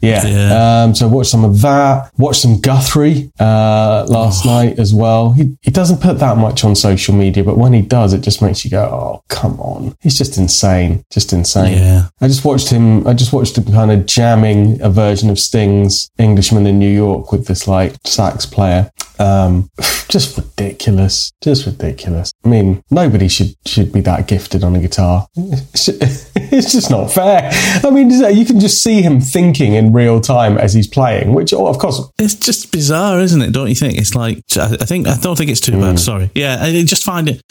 Yeah. 0.01 0.27
yeah. 0.27 0.83
Um, 0.85 0.95
so 0.95 1.09
watch 1.09 1.29
some 1.29 1.45
of 1.45 1.61
that. 1.63 2.13
Watch 2.19 2.39
some 2.39 2.61
Guthrie 2.61 3.33
uh, 3.41 4.07
last 4.09 4.45
oh. 4.45 4.51
night 4.51 4.79
as 4.79 4.93
well. 4.93 5.33
He 5.33 5.57
he 5.63 5.71
doesn't 5.71 6.01
put 6.01 6.19
that 6.19 6.37
much 6.37 6.65
on 6.65 6.75
social 6.75 7.15
media, 7.15 7.43
but 7.43 7.57
when 7.57 7.73
he 7.73 7.83
does, 7.83 8.13
it 8.13 8.21
just 8.21 8.43
makes 8.43 8.65
you 8.65 8.71
go, 8.71 8.85
oh 8.85 9.25
come 9.29 9.59
on. 9.61 9.97
He's 10.01 10.19
just 10.19 10.37
insane. 10.39 11.05
Just 11.11 11.33
insane. 11.33 11.79
Yeah. 11.79 12.09
I 12.21 12.29
just 12.29 12.45
watched 12.45 12.69
him, 12.69 13.07
I 13.07 13.15
just 13.15 13.33
watched 13.33 13.57
him 13.57 13.65
kind 13.65 13.91
of 13.91 14.07
jamming 14.07 14.81
a 14.83 14.91
version 14.91 15.31
of 15.31 15.39
Sting's 15.39 16.11
Englishman 16.19 16.67
in 16.67 16.79
New 16.79 16.93
York 16.93 17.33
with 17.33 17.47
this 17.47 17.67
like 17.67 17.95
sax 18.05 18.47
player. 18.47 18.91
Um, 19.19 19.71
just 20.09 20.37
ridiculous. 20.37 21.33
Just 21.43 21.67
ridiculous. 21.67 22.33
I 22.45 22.49
mean, 22.49 22.83
nobody 22.91 23.29
should, 23.29 23.55
should 23.67 23.93
be 23.93 24.01
that 24.03 24.29
gifted 24.29 24.63
on 24.65 24.77
a 24.77 24.81
guitar. 24.81 25.27
It's 25.37 26.73
just 26.73 26.91
not 26.91 27.11
fair. 27.11 27.51
I 27.53 27.91
mean, 27.91 28.11
you 28.11 28.45
can 28.45 28.61
just 28.61 28.83
see 28.83 29.03
him 29.03 29.21
thinking 29.21 29.75
in 29.75 29.93
real 29.93 30.21
time 30.21 30.59
as 30.59 30.75
he's 30.75 30.87
playing, 30.87 31.35
which, 31.35 31.53
oh, 31.53 31.67
of 31.67 31.79
course. 31.79 32.01
It's 32.19 32.35
just 32.35 32.73
bizarre, 32.73 33.21
isn't 33.21 33.43
it? 33.43 33.53
Don't 33.53 33.69
you 33.69 33.75
think? 33.75 33.99
It's 33.99 34.15
like, 34.15 34.43
I 34.57 34.77
think, 34.85 35.09
I 35.09 35.17
don't 35.17 35.37
think 35.37 35.51
it's 35.51 35.61
too 35.61 35.73
mm. 35.73 35.81
bad. 35.81 35.99
Sorry. 35.99 36.31
Yeah. 36.35 36.59
I 36.61 36.83
just 36.85 37.05
find 37.05 37.29
it, 37.29 37.43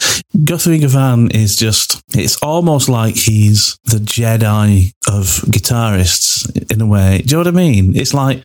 Guthrie 0.44 0.78
Govan 0.78 1.30
is 1.30 1.56
just, 1.56 2.02
it's 2.14 2.36
almost 2.42 2.88
like 2.88 3.16
he's 3.16 3.78
the 3.84 3.98
Jedi 3.98 4.92
of 5.08 5.26
guitarists 5.50 6.72
in 6.72 6.80
a 6.80 6.86
way. 6.86 7.22
Do 7.24 7.36
you 7.36 7.44
know 7.44 7.50
what 7.50 7.54
I 7.54 7.56
mean? 7.56 7.96
It's 7.96 8.14
like, 8.14 8.42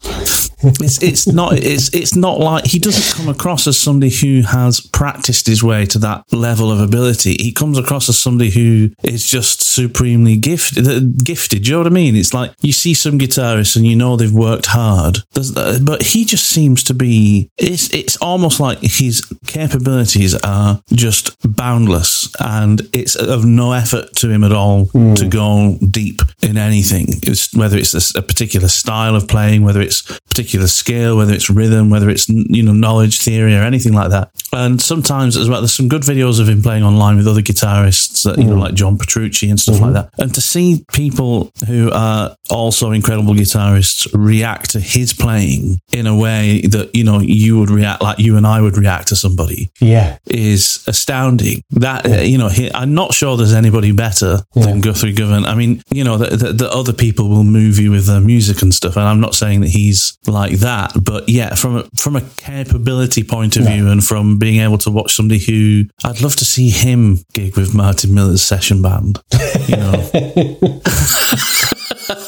it's 0.63 1.01
it's 1.01 1.25
not 1.25 1.53
it's 1.53 1.91
it's 1.91 2.15
not 2.15 2.39
like 2.39 2.65
he 2.65 2.77
doesn't 2.77 3.10
come 3.13 3.29
across 3.29 3.67
as 3.67 3.79
somebody 3.79 4.11
who 4.11 4.41
has 4.41 4.79
practiced 4.79 5.47
his 5.47 5.63
way 5.63 5.85
to 5.87 5.99
that 5.99 6.23
level 6.31 6.71
of 6.71 6.79
ability. 6.79 7.35
He 7.39 7.51
comes 7.51 7.77
across 7.77 8.07
as 8.09 8.17
somebody 8.17 8.49
who 8.49 8.91
is 9.03 9.29
just 9.29 9.61
supremely 9.61 10.37
gifted. 10.37 11.23
Gifted. 11.23 11.63
Do 11.63 11.69
you 11.69 11.75
know 11.75 11.79
what 11.79 11.87
I 11.87 11.95
mean? 11.95 12.15
It's 12.15 12.33
like 12.33 12.53
you 12.61 12.71
see 12.71 12.93
some 12.93 13.19
guitarists 13.19 13.75
and 13.75 13.85
you 13.85 13.95
know 13.95 14.15
they've 14.15 14.31
worked 14.31 14.67
hard, 14.67 15.19
but 15.33 16.03
he 16.03 16.25
just 16.25 16.47
seems 16.47 16.83
to 16.85 16.93
be. 16.93 17.49
It's 17.57 17.93
it's 17.93 18.17
almost 18.17 18.59
like 18.59 18.79
his 18.81 19.25
capabilities 19.47 20.35
are 20.43 20.81
just 20.93 21.35
boundless, 21.55 22.31
and 22.39 22.81
it's 22.93 23.15
of 23.15 23.45
no 23.45 23.73
effort 23.73 24.15
to 24.17 24.29
him 24.29 24.43
at 24.43 24.51
all 24.51 24.85
mm. 24.87 25.15
to 25.15 25.27
go 25.27 25.77
deep 25.89 26.21
in 26.41 26.57
anything. 26.57 27.07
It's, 27.23 27.53
whether 27.55 27.77
it's 27.77 27.93
a, 27.93 28.19
a 28.19 28.21
particular 28.21 28.67
style 28.67 29.15
of 29.15 29.27
playing, 29.27 29.63
whether 29.63 29.81
it's 29.81 30.01
particular 30.01 30.41
particular 30.51 30.67
skill, 30.67 31.17
whether 31.17 31.33
it's 31.33 31.49
rhythm, 31.49 31.89
whether 31.89 32.09
it's 32.09 32.27
you 32.27 32.63
know 32.63 32.73
knowledge 32.73 33.00
theory 33.09 33.55
or 33.55 33.61
anything 33.61 33.93
like 33.93 34.09
that. 34.09 34.31
And 34.53 34.81
sometimes 34.81 35.37
as 35.37 35.49
well, 35.49 35.61
there's 35.61 35.73
some 35.73 35.87
good 35.87 36.03
videos 36.03 36.39
of 36.39 36.49
him 36.49 36.61
playing 36.61 36.83
online 36.83 37.17
with 37.17 37.27
other 37.27 37.41
guitarists, 37.41 38.23
that, 38.23 38.37
you 38.37 38.45
mm. 38.45 38.49
know, 38.49 38.55
like 38.55 38.73
John 38.73 38.97
Petrucci 38.97 39.49
and 39.49 39.59
stuff 39.59 39.75
mm-hmm. 39.75 39.85
like 39.85 39.93
that. 39.93 40.09
And 40.17 40.33
to 40.35 40.41
see 40.41 40.85
people 40.91 41.51
who 41.67 41.91
are 41.91 42.35
also 42.49 42.91
incredible 42.91 43.33
guitarists 43.33 44.07
react 44.13 44.71
to 44.71 44.79
his 44.79 45.13
playing 45.13 45.79
in 45.93 46.07
a 46.07 46.15
way 46.15 46.61
that 46.61 46.93
you 46.95 47.03
know 47.03 47.19
you 47.19 47.59
would 47.59 47.69
react 47.69 48.01
like 48.01 48.19
you 48.19 48.37
and 48.37 48.45
I 48.45 48.61
would 48.61 48.77
react 48.77 49.07
to 49.09 49.15
somebody, 49.15 49.69
yeah, 49.79 50.17
is 50.25 50.83
astounding. 50.87 51.63
That 51.71 52.07
yeah. 52.07 52.21
you 52.21 52.37
know, 52.37 52.49
he, 52.49 52.71
I'm 52.73 52.93
not 52.93 53.13
sure 53.13 53.37
there's 53.37 53.53
anybody 53.53 53.91
better 53.91 54.39
yeah. 54.53 54.65
than 54.65 54.81
Guthrie 54.81 55.13
Govan. 55.13 55.45
I 55.45 55.55
mean, 55.55 55.81
you 55.91 56.03
know, 56.03 56.17
that 56.17 56.57
the 56.57 56.69
other 56.71 56.93
people 56.93 57.29
will 57.29 57.43
move 57.43 57.79
you 57.79 57.91
with 57.91 58.05
their 58.05 58.21
music 58.21 58.61
and 58.61 58.73
stuff, 58.73 58.97
and 58.97 59.05
I'm 59.05 59.21
not 59.21 59.35
saying 59.35 59.61
that 59.61 59.69
he's 59.69 60.17
like 60.27 60.59
that. 60.59 60.93
But 61.01 61.29
yeah, 61.29 61.55
from 61.55 61.77
a, 61.77 61.83
from 61.97 62.15
a 62.15 62.21
capability 62.37 63.23
point 63.23 63.57
of 63.57 63.65
view 63.65 63.89
and 63.89 64.03
from 64.03 64.39
being 64.41 64.59
able 64.59 64.79
to 64.79 64.89
watch 64.89 65.13
somebody 65.13 65.39
who 65.39 65.85
I'd 66.03 66.19
love 66.19 66.35
to 66.37 66.45
see 66.45 66.71
him 66.71 67.19
gig 67.33 67.55
with 67.55 67.75
Martin 67.75 68.13
Miller's 68.13 68.41
session 68.41 68.81
band, 68.81 69.19
you 69.67 69.77
know. 69.77 70.09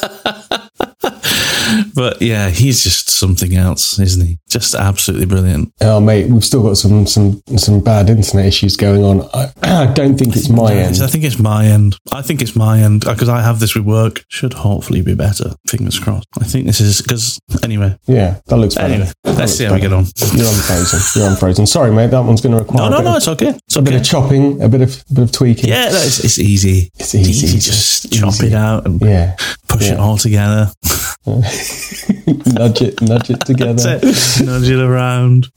but 1.94 2.20
yeah, 2.20 2.50
he's 2.50 2.82
just 2.82 3.08
something 3.08 3.56
else, 3.56 3.98
isn't 3.98 4.26
he? 4.26 4.38
Just 4.48 4.74
absolutely 4.74 5.26
brilliant. 5.26 5.72
Oh, 5.80 6.00
mate, 6.00 6.28
we've 6.28 6.44
still 6.44 6.62
got 6.62 6.76
some 6.76 7.06
some 7.06 7.42
some 7.56 7.80
bad 7.80 8.10
internet 8.10 8.46
issues 8.46 8.76
going 8.76 9.02
on. 9.02 9.28
I, 9.32 9.52
I 9.62 9.92
don't 9.92 10.16
think 10.16 10.36
it's 10.36 10.48
my 10.48 10.74
end. 10.74 11.00
I 11.02 11.06
think 11.06 11.24
it's 11.24 11.38
my 11.38 11.66
end. 11.66 11.96
I 12.12 12.22
think 12.22 12.42
it's 12.42 12.56
my 12.56 12.80
end 12.80 13.00
because 13.00 13.28
I 13.28 13.42
have 13.42 13.60
this 13.60 13.74
with 13.74 13.84
work. 13.84 14.24
Should 14.28 14.52
hopefully 14.52 15.02
be 15.02 15.14
better. 15.14 15.52
Fingers 15.68 15.98
crossed. 15.98 16.28
I 16.40 16.44
think 16.44 16.66
this 16.66 16.80
is 16.80 17.00
because 17.00 17.40
anyway. 17.62 17.96
Yeah, 18.06 18.40
that 18.46 18.56
looks 18.56 18.74
better. 18.74 18.94
Anyway, 18.94 19.12
let's 19.24 19.52
see 19.52 19.64
how 19.64 19.74
we 19.74 19.80
get 19.80 19.92
on. 19.92 20.04
You're 20.34 20.48
unfrozen. 20.48 21.00
You're 21.20 21.30
unfrozen. 21.30 21.66
Sorry, 21.66 21.92
mate. 21.92 22.10
That 22.10 22.24
one's 22.24 22.40
going 22.40 22.56
to 22.56 22.62
require. 22.62 22.90
No, 22.90 22.96
no, 22.96 23.02
no. 23.02 23.10
Of, 23.10 23.16
it's 23.18 23.28
okay. 23.28 23.48
It's 23.48 23.76
a 23.76 23.80
okay. 23.80 23.90
bit 23.90 24.00
of 24.00 24.04
chopping, 24.04 24.60
a 24.62 24.68
bit 24.68 24.82
of 24.82 25.04
a 25.10 25.14
bit 25.14 25.24
of 25.24 25.32
tweaking. 25.32 25.70
Yeah, 25.70 25.88
it's, 25.88 26.24
it's 26.24 26.38
easy. 26.38 26.90
It's 26.98 27.14
easy. 27.14 27.46
easy. 27.46 27.58
Just 27.58 28.06
easy. 28.06 28.20
chop 28.20 28.42
it 28.42 28.52
out 28.52 28.86
and 28.86 29.00
yeah. 29.00 29.36
push 29.68 29.86
yeah. 29.86 29.94
it 29.94 30.00
all 30.00 30.16
together. 30.16 30.70
nudge 31.26 32.82
it, 32.82 33.00
nudge 33.00 33.30
it 33.30 33.40
together. 33.46 33.98
It. 34.02 34.44
Nudge 34.44 34.68
it 34.68 34.78
around. 34.78 35.48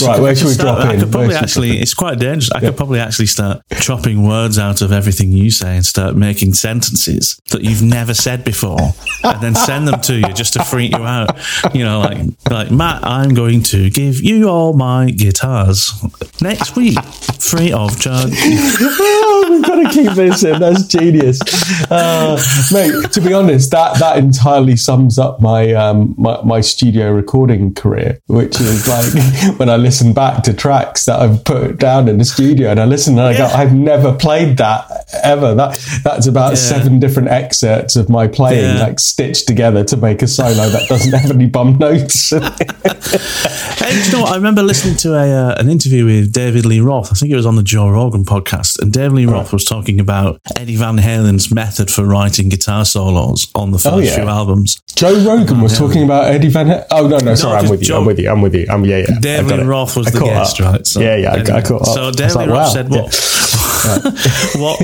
Right, 0.00 0.20
where 0.20 0.36
should 0.36 0.46
we 0.46 0.52
start, 0.52 0.82
drop 0.82 0.94
in? 0.94 0.96
I 0.96 1.00
could 1.00 1.10
probably 1.10 1.34
actually, 1.34 1.80
it's 1.80 1.92
quite 1.92 2.20
dangerous. 2.20 2.52
I 2.52 2.60
yeah. 2.60 2.68
could 2.68 2.76
probably 2.76 3.00
actually 3.00 3.26
start 3.26 3.62
chopping 3.80 4.22
words 4.28 4.60
out 4.60 4.80
of 4.80 4.92
everything 4.92 5.32
you 5.32 5.50
say 5.50 5.74
and 5.74 5.84
start 5.84 6.14
making 6.14 6.54
sentences 6.54 7.40
that 7.50 7.62
you've 7.62 7.82
never 7.82 8.14
said 8.14 8.44
before 8.44 8.78
and 9.24 9.42
then 9.42 9.56
send 9.56 9.88
them 9.88 10.00
to 10.02 10.14
you 10.14 10.32
just 10.34 10.52
to 10.52 10.62
freak 10.62 10.92
you 10.92 11.02
out. 11.02 11.36
You 11.74 11.82
know, 11.82 11.98
like, 11.98 12.18
like 12.48 12.70
Matt, 12.70 13.04
I'm 13.04 13.34
going 13.34 13.64
to 13.64 13.90
give 13.90 14.22
you 14.22 14.48
all 14.48 14.72
my 14.74 15.10
guitars 15.10 15.92
next 16.40 16.76
week, 16.76 17.02
free 17.40 17.72
of 17.72 17.98
charge. 17.98 18.30
oh, 18.36 19.46
we've 19.50 19.64
got 19.64 19.82
to 19.82 19.90
keep 19.90 20.12
this 20.12 20.44
in. 20.44 20.60
That's 20.60 20.86
genius. 20.86 21.40
Uh, 21.90 22.40
mate, 22.72 23.10
to 23.10 23.20
be 23.20 23.32
honest, 23.32 23.72
that, 23.72 23.98
that 23.98 24.18
entirely 24.18 24.76
sums 24.76 25.07
up 25.16 25.40
my, 25.40 25.72
um, 25.74 26.16
my, 26.18 26.42
my 26.42 26.60
studio 26.60 27.12
recording 27.12 27.72
career, 27.72 28.20
which 28.26 28.60
is 28.60 28.88
like 28.88 29.12
when 29.60 29.70
I 29.70 29.76
listen 29.76 30.12
back 30.12 30.42
to 30.42 30.52
tracks 30.52 31.04
that 31.04 31.20
I've 31.20 31.44
put 31.44 31.78
down 31.78 32.08
in 32.08 32.18
the 32.18 32.24
studio 32.24 32.70
and 32.70 32.80
I 32.80 32.84
listen 32.84 33.16
and 33.16 33.28
I 33.28 33.32
yeah. 33.32 33.38
go, 33.38 33.44
I've 33.46 33.72
never 33.72 34.12
played 34.12 34.56
that 34.56 35.06
ever. 35.22 35.54
That 35.54 35.78
that's 36.02 36.26
about 36.26 36.50
yeah. 36.50 36.56
seven 36.56 36.98
different 36.98 37.28
excerpts 37.28 37.96
of 37.96 38.08
my 38.08 38.26
playing, 38.26 38.76
yeah. 38.76 38.82
like 38.82 39.00
stitched 39.00 39.46
together 39.46 39.84
to 39.84 39.96
make 39.96 40.22
a 40.22 40.26
solo 40.26 40.68
that 40.68 40.88
doesn't 40.88 41.12
have 41.12 41.30
any 41.30 41.46
bum 41.46 41.78
notes. 41.78 42.30
hey, 42.30 44.04
you 44.04 44.12
know 44.12 44.22
what? 44.22 44.32
I 44.32 44.36
remember 44.36 44.62
listening 44.62 44.96
to 44.98 45.14
a 45.14 45.28
uh, 45.28 45.54
an 45.58 45.68
interview 45.68 46.04
with 46.04 46.32
David 46.32 46.66
Lee 46.66 46.80
Roth. 46.80 47.12
I 47.12 47.14
think 47.14 47.32
it 47.32 47.36
was 47.36 47.46
on 47.46 47.56
the 47.56 47.62
Joe 47.62 47.88
Rogan 47.88 48.24
podcast, 48.24 48.80
and 48.80 48.92
David 48.92 49.12
Lee 49.12 49.26
Roth 49.26 49.52
was 49.52 49.64
talking 49.64 50.00
about 50.00 50.40
Eddie 50.56 50.76
Van 50.76 50.98
Halen's 50.98 51.52
method 51.52 51.90
for 51.90 52.04
writing 52.04 52.48
guitar 52.48 52.84
solos 52.84 53.50
on 53.54 53.70
the 53.70 53.78
first 53.78 54.12
oh, 54.12 54.14
few 54.14 54.28
albums. 54.28 54.80
Joe 54.98 55.14
Rogan 55.24 55.60
was 55.60 55.80
oh, 55.80 55.86
talking 55.86 56.02
about 56.02 56.24
Eddie 56.24 56.48
Van. 56.48 56.66
Halen. 56.66 56.86
Oh 56.90 57.06
no, 57.06 57.18
no, 57.18 57.36
sorry, 57.36 57.52
no, 57.52 57.58
I'm 57.60 57.70
with 57.70 57.80
you. 57.82 57.86
Joe, 57.86 58.00
I'm 58.00 58.04
with 58.04 58.18
you. 58.18 58.28
I'm 58.28 58.42
with 58.42 58.54
you. 58.56 58.66
I'm 58.68 58.84
yeah, 58.84 59.06
yeah. 59.08 59.18
David 59.20 59.64
Roth 59.64 59.96
was 59.96 60.06
the 60.10 60.18
guest, 60.18 60.60
up. 60.60 60.72
right? 60.72 60.84
So, 60.84 61.00
yeah, 61.00 61.14
yeah. 61.14 61.34
I, 61.34 61.58
I 61.58 61.62
caught 61.62 61.86
so 61.86 62.10
David 62.10 62.34
like, 62.34 62.48
Roth 62.48 62.56
wow. 62.56 62.68
said, 62.68 62.90
"What? 62.90 63.14
Yeah. 63.14 63.37
what 64.56 64.80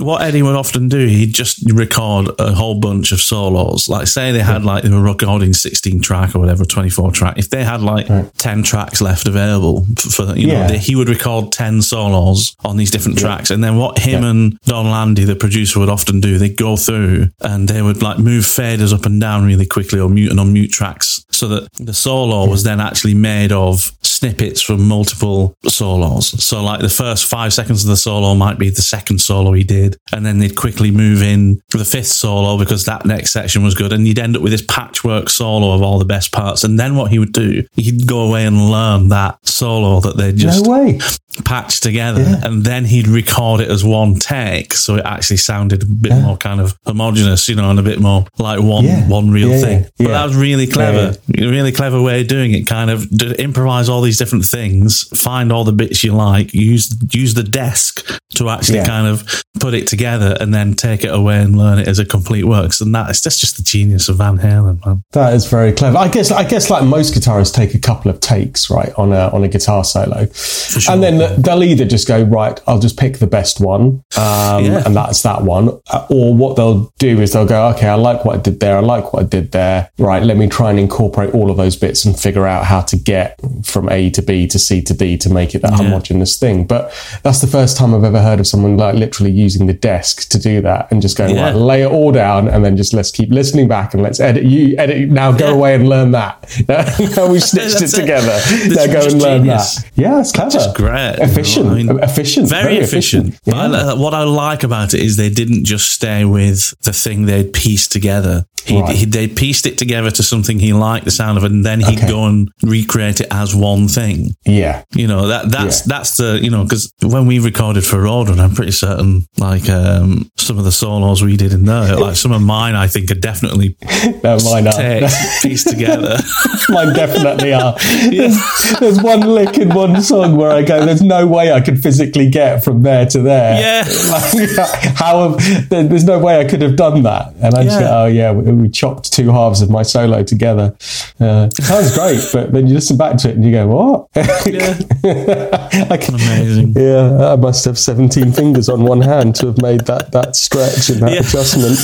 what 0.00 0.22
Eddie 0.22 0.42
would 0.42 0.56
often 0.56 0.88
do, 0.88 1.06
he'd 1.06 1.32
just 1.32 1.70
record 1.70 2.28
a 2.38 2.52
whole 2.52 2.78
bunch 2.80 3.12
of 3.12 3.20
solos. 3.20 3.88
Like 3.88 4.06
say 4.06 4.32
they 4.32 4.40
had 4.40 4.64
like 4.64 4.82
they 4.82 4.90
were 4.90 5.02
recording 5.02 5.52
sixteen 5.52 6.00
track 6.00 6.34
or 6.34 6.38
whatever, 6.38 6.64
twenty 6.64 6.90
four 6.90 7.10
track. 7.10 7.38
If 7.38 7.50
they 7.50 7.64
had 7.64 7.82
like 7.82 8.06
ten 8.36 8.62
tracks 8.62 9.00
left 9.00 9.26
available 9.26 9.86
for 9.98 10.36
you 10.36 10.48
know, 10.48 10.66
they, 10.68 10.78
he 10.78 10.94
would 10.94 11.08
record 11.08 11.52
ten 11.52 11.82
solos 11.82 12.54
on 12.64 12.76
these 12.76 12.90
different 12.90 13.18
tracks. 13.18 13.50
And 13.50 13.62
then 13.62 13.76
what 13.76 13.98
him 13.98 14.24
and 14.24 14.60
Donn 14.62 14.86
Landee, 14.86 15.26
the 15.26 15.36
producer, 15.36 15.80
would 15.80 15.88
often 15.88 16.20
do, 16.20 16.38
they'd 16.38 16.56
go 16.56 16.76
through 16.76 17.28
and 17.40 17.68
they 17.68 17.82
would 17.82 18.02
like 18.02 18.18
move 18.18 18.44
faders 18.44 18.92
up 18.92 19.06
and 19.06 19.20
down 19.20 19.44
really 19.46 19.66
quickly 19.66 20.00
or 20.00 20.08
mute 20.08 20.30
and 20.30 20.40
unmute 20.40 20.70
tracks 20.70 21.24
so 21.30 21.48
that 21.48 21.68
the 21.74 21.94
solo 21.94 22.48
was 22.48 22.62
then 22.62 22.80
actually 22.80 23.14
made 23.14 23.52
of 23.52 23.92
snippets 24.02 24.62
from 24.62 24.86
multiple 24.88 25.54
solos. 25.68 26.28
So 26.44 26.62
like 26.62 26.80
the 26.80 26.88
first 26.88 27.26
five 27.26 27.52
seconds 27.52 27.84
of 27.84 27.90
the 27.90 27.96
solo 27.96 28.34
might 28.36 28.58
be 28.58 28.70
the 28.70 28.82
second 28.82 29.20
solo 29.20 29.52
he 29.52 29.64
did, 29.64 29.96
and 30.12 30.24
then 30.24 30.38
they'd 30.38 30.56
quickly 30.56 30.90
move 30.90 31.22
in 31.22 31.60
the 31.70 31.84
fifth 31.84 32.06
solo 32.06 32.58
because 32.58 32.84
that 32.84 33.04
next 33.04 33.32
section 33.32 33.62
was 33.62 33.74
good, 33.74 33.92
and 33.92 34.06
you'd 34.06 34.18
end 34.18 34.36
up 34.36 34.42
with 34.42 34.52
this 34.52 34.64
patchwork 34.68 35.28
solo 35.28 35.72
of 35.72 35.82
all 35.82 35.98
the 35.98 36.04
best 36.04 36.32
parts. 36.32 36.64
And 36.64 36.78
then 36.78 36.96
what 36.96 37.10
he 37.10 37.18
would 37.18 37.32
do, 37.32 37.64
he'd 37.74 38.06
go 38.06 38.20
away 38.20 38.46
and 38.46 38.70
learn 38.70 39.08
that 39.08 39.38
solo 39.46 40.00
that 40.00 40.16
they 40.16 40.32
just 40.32 40.64
no 40.64 40.70
way. 40.70 41.00
Patched 41.44 41.82
together 41.82 42.24
and 42.42 42.64
then 42.64 42.84
he'd 42.84 43.06
record 43.08 43.60
it 43.60 43.68
as 43.70 43.84
one 43.84 44.14
take 44.14 44.72
so 44.72 44.96
it 44.96 45.04
actually 45.04 45.36
sounded 45.36 45.82
a 45.82 45.86
bit 45.86 46.12
more 46.22 46.36
kind 46.36 46.60
of 46.60 46.76
homogenous 46.86 47.48
you 47.48 47.54
know 47.54 47.68
and 47.70 47.78
a 47.78 47.82
bit 47.82 48.00
more 48.00 48.24
like 48.38 48.60
one 48.60 48.84
Yeah. 48.84 49.06
one 49.08 49.30
real 49.30 49.50
Yeah, 49.50 49.60
thing 49.60 49.78
yeah, 49.80 49.88
but 49.98 50.04
yeah. 50.06 50.12
that 50.12 50.24
was 50.24 50.36
really 50.36 50.66
clever 50.66 51.16
Yeah, 51.28 51.48
really 51.48 51.72
clever 51.72 52.00
way 52.00 52.22
of 52.22 52.28
doing 52.28 52.52
it 52.52 52.66
kind 52.66 52.90
of 52.90 53.06
improvise 53.38 53.88
all 53.88 54.00
these 54.00 54.18
different 54.18 54.44
things 54.44 55.04
find 55.18 55.52
all 55.52 55.64
the 55.64 55.72
bits 55.72 56.02
you 56.02 56.12
like 56.12 56.54
use 56.54 56.94
use 57.12 57.34
the 57.34 57.42
desk 57.42 58.06
to 58.34 58.48
actually 58.48 58.78
Yeah. 58.78 58.86
kind 58.86 59.06
of 59.06 59.42
put 59.60 59.74
it 59.74 59.86
together 59.86 60.36
and 60.40 60.52
then 60.54 60.74
take 60.74 61.04
it 61.04 61.12
away 61.14 61.38
and 61.38 61.56
learn 61.56 61.78
it 61.78 61.88
as 61.88 61.98
a 61.98 62.04
complete 62.04 62.44
works 62.44 62.80
and 62.80 62.94
that's 62.94 63.20
that's 63.20 63.38
just 63.40 63.56
the 63.56 63.62
genius 63.62 64.08
of 64.08 64.16
Van 64.16 64.38
Halen 64.38 64.84
man 64.84 65.02
That 65.12 65.34
is 65.34 65.46
very 65.46 65.72
clever. 65.72 65.96
I 65.98 66.08
guess 66.08 66.30
I 66.30 66.44
guess 66.44 66.70
like 66.70 66.84
most 66.84 67.14
guitarists 67.14 67.52
take 67.54 67.74
a 67.74 67.78
couple 67.78 68.10
of 68.10 68.20
takes, 68.20 68.70
right, 68.70 68.92
on 68.96 69.12
a 69.12 69.28
on 69.32 69.42
a 69.44 69.48
guitar 69.48 69.84
solo. 69.84 70.26
sure. 70.32 70.92
And 70.92 71.02
then 71.02 71.18
they'll 71.38 71.62
either 71.62 71.84
just 71.84 72.06
go, 72.08 72.22
right, 72.22 72.60
I'll 72.66 72.78
just 72.78 72.96
pick 72.98 73.18
the 73.18 73.26
best 73.26 73.60
one. 73.60 74.02
Um, 74.16 74.64
Yeah. 74.64 74.82
and 74.86 74.94
that's 74.96 75.22
that 75.22 75.42
one. 75.42 75.70
Uh, 75.90 76.06
Or 76.10 76.34
what 76.34 76.56
they'll 76.56 76.92
do 76.98 77.20
is 77.20 77.32
they'll 77.32 77.46
go, 77.46 77.68
okay, 77.68 77.88
I 77.88 77.94
like 77.94 78.24
what 78.24 78.36
I 78.36 78.38
did 78.40 78.60
there. 78.60 78.76
I 78.76 78.80
like 78.80 79.12
what 79.12 79.22
I 79.22 79.26
did 79.26 79.52
there. 79.52 79.90
Right. 79.98 80.22
Let 80.22 80.36
me 80.36 80.46
try 80.48 80.70
and 80.70 80.78
incorporate 80.78 81.34
all 81.34 81.50
of 81.50 81.56
those 81.56 81.76
bits 81.76 82.04
and 82.04 82.18
figure 82.18 82.46
out 82.46 82.64
how 82.64 82.80
to 82.82 82.96
get 82.96 83.38
from 83.64 83.88
A 83.90 84.10
to 84.10 84.22
B 84.22 84.46
to 84.48 84.58
C 84.58 84.80
to 84.82 84.94
D 84.94 85.16
to 85.18 85.30
make 85.30 85.54
it 85.54 85.62
that 85.62 85.72
homogeneous 85.72 86.36
thing. 86.38 86.64
But 86.66 86.92
that's 87.22 87.40
the 87.40 87.46
first 87.46 87.76
time 87.76 87.94
I've 87.94 88.04
ever 88.04 88.20
heard 88.22 88.40
of 88.40 88.46
someone 88.46 88.76
like 88.76 88.94
literally 88.94 89.32
using 89.32 89.66
the 89.66 89.72
desk 89.72 90.28
to 90.30 90.38
do 90.38 90.60
that 90.62 90.90
and 90.90 91.02
just 91.02 91.16
going, 91.18 91.34
Yeah. 91.34 91.46
right, 91.46 91.54
lay 91.54 91.82
it 91.82 91.90
all 91.90 92.12
down 92.12 92.48
and 92.48 92.64
then 92.64 92.76
just 92.76 92.92
let's 92.94 93.10
keep 93.10 93.30
listening 93.30 93.68
back 93.68 93.94
and 93.94 94.02
let's 94.02 94.20
edit 94.20 94.44
you 94.44 94.74
edit 94.78 95.08
now 95.10 95.32
go 95.32 95.48
Yeah. 95.48 95.54
away 95.54 95.74
and 95.74 95.88
learn 95.88 96.10
that. 96.12 96.36
now 97.16 97.28
we've 97.30 97.42
stitched 97.52 97.82
it. 97.82 97.88
together. 97.88 98.38
Now 98.68 98.86
go 98.86 99.00
and 99.06 99.22
learn 99.22 99.42
genius. 99.42 99.76
that. 99.76 99.90
Yeah, 99.96 100.20
it's 100.20 100.32
clever. 100.32 100.50
just 100.50 100.74
great. 100.74 101.15
Efficient. 101.20 101.66
I 101.66 101.74
mean, 101.74 101.98
efficient. 102.02 102.48
very, 102.48 102.78
efficient. 102.78 103.38
But 103.44 103.56
Yeah. 103.70 103.92
li- 103.92 103.98
what 104.02 104.14
I 104.14 104.22
like 104.24 104.62
about 104.64 104.94
it 104.94 105.00
is 105.00 105.16
they 105.16 105.30
didn't 105.30 105.64
just 105.64 105.90
stay 105.90 106.24
with 106.24 106.74
the 106.82 106.92
thing 106.92 107.26
they'd 107.26 107.52
pieced 107.52 107.92
together. 107.92 108.46
He, 108.66 108.80
Right. 108.80 108.96
he, 108.96 109.04
they 109.06 109.28
pieced 109.28 109.66
it 109.66 109.78
together 109.78 110.10
to 110.10 110.22
something 110.22 110.58
he 110.58 110.72
liked 110.72 111.04
the 111.04 111.10
sound 111.10 111.38
of, 111.38 111.44
and 111.44 111.64
then 111.64 111.80
he'd 111.80 111.98
Okay. 111.98 112.08
go 112.08 112.26
and 112.26 112.48
recreate 112.62 113.20
it 113.20 113.28
as 113.30 113.54
one 113.54 113.88
thing. 113.88 114.34
Yeah. 114.44 114.82
You 114.94 115.06
know 115.06 115.28
that 115.28 115.50
that's 115.50 115.80
Yeah. 115.80 115.84
that's 115.96 116.16
the 116.16 116.40
you 116.42 116.50
know 116.50 116.64
because 116.64 116.92
when 117.02 117.26
we 117.26 117.38
recorded 117.38 117.84
for 117.84 118.00
Rodin, 118.02 118.40
I'm 118.40 118.54
pretty 118.54 118.72
certain 118.72 119.26
like 119.38 119.68
um, 119.70 120.30
some 120.36 120.58
of 120.58 120.64
the 120.64 120.72
solos 120.72 121.22
we 121.22 121.36
did 121.36 121.52
in 121.52 121.64
there, 121.64 121.96
like 122.06 122.16
some 122.16 122.32
of 122.32 122.42
mine, 122.42 122.74
I 122.74 122.86
think 122.88 123.10
are 123.10 123.14
definitely 123.14 123.76
No, 124.24 124.38
mine 124.44 124.66
are. 124.66 125.08
pieced 125.42 125.68
together. 125.68 126.18
mine 126.68 126.92
definitely 126.94 127.52
are. 127.52 127.76
There's, 128.10 128.36
there's 128.80 129.00
one 129.02 129.20
lick 129.20 129.58
in 129.58 129.68
one 129.74 130.02
song 130.02 130.36
where 130.36 130.50
I 130.50 130.62
go, 130.62 130.84
there's 130.84 131.02
no 131.02 131.26
way 131.26 131.52
I 131.52 131.60
could 131.60 131.80
physically 131.82 132.28
get 132.30 132.64
from 132.64 132.82
there 132.82 133.06
to 133.06 133.20
there. 133.20 133.60
Yeah. 133.60 134.10
Like, 134.10 134.96
how 134.96 135.30
have, 135.30 135.68
there's 135.70 136.04
no 136.04 136.18
way 136.18 136.40
I 136.40 136.44
could 136.44 136.62
have 136.62 136.76
done 136.76 137.02
that. 137.04 137.32
And 137.42 137.54
I 137.54 137.64
just 137.64 137.80
Yeah. 137.80 137.86
go, 137.86 138.02
oh 138.02 138.06
yeah, 138.06 138.30
we, 138.56 138.62
we 138.62 138.68
chopped 138.68 139.12
two 139.12 139.30
halves 139.30 139.60
of 139.62 139.70
my 139.70 139.82
solo 139.82 140.22
together. 140.22 140.76
Uh, 141.20 141.48
sounds 141.50 141.94
great, 141.96 142.24
but 142.32 142.52
then 142.52 142.66
you 142.66 142.74
listen 142.74 142.96
back 142.96 143.16
to 143.18 143.28
it 143.30 143.36
and 143.36 143.44
you 143.44 143.52
go, 143.52 143.66
what? 143.68 144.08
yeah, 144.46 145.86
I 145.90 145.96
can, 145.96 146.14
amazing. 146.14 146.72
Yeah, 146.76 147.32
I 147.32 147.36
must 147.36 147.64
have 147.64 147.78
17 147.78 148.32
fingers 148.32 148.68
on 148.68 148.82
one 148.84 149.00
hand 149.00 149.34
to 149.36 149.46
have 149.46 149.60
made 149.62 149.80
that, 149.86 150.12
that 150.12 150.36
stretch 150.36 150.88
and 150.90 151.00
that 151.02 151.12
Yeah. 151.12 151.20
adjustment. 151.20 151.76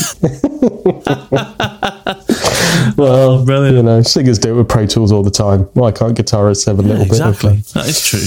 well, 2.96 3.44
brilliant. 3.44 3.76
you 3.76 3.82
know, 3.82 4.02
singers 4.02 4.38
do 4.38 4.52
it 4.54 4.56
with 4.56 4.68
Pro 4.68 4.86
Tools 4.86 5.12
all 5.12 5.22
the 5.22 5.30
time. 5.30 5.60
Why 5.74 5.92
can't 5.92 6.16
guitarists 6.16 6.66
have 6.66 6.78
a 6.78 6.82
little 6.82 7.02
exactly. 7.02 7.56
bit 7.56 7.66
of 7.66 7.72
That 7.74 7.86
is 7.86 8.00
true. 8.06 8.20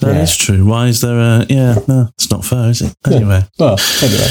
That 0.00 0.16
is 0.22 0.30
Yeah. 0.40 0.46
true. 0.46 0.64
Why 0.66 0.86
is 0.88 1.00
there 1.00 1.18
a 1.18 1.46
yeah? 1.48 1.78
No, 1.86 2.08
it's 2.14 2.30
not 2.30 2.44
fair, 2.44 2.70
is 2.70 2.82
it? 2.82 2.94
Anyway. 3.06 3.44
Well, 3.58 3.76
anyway. 4.02 4.28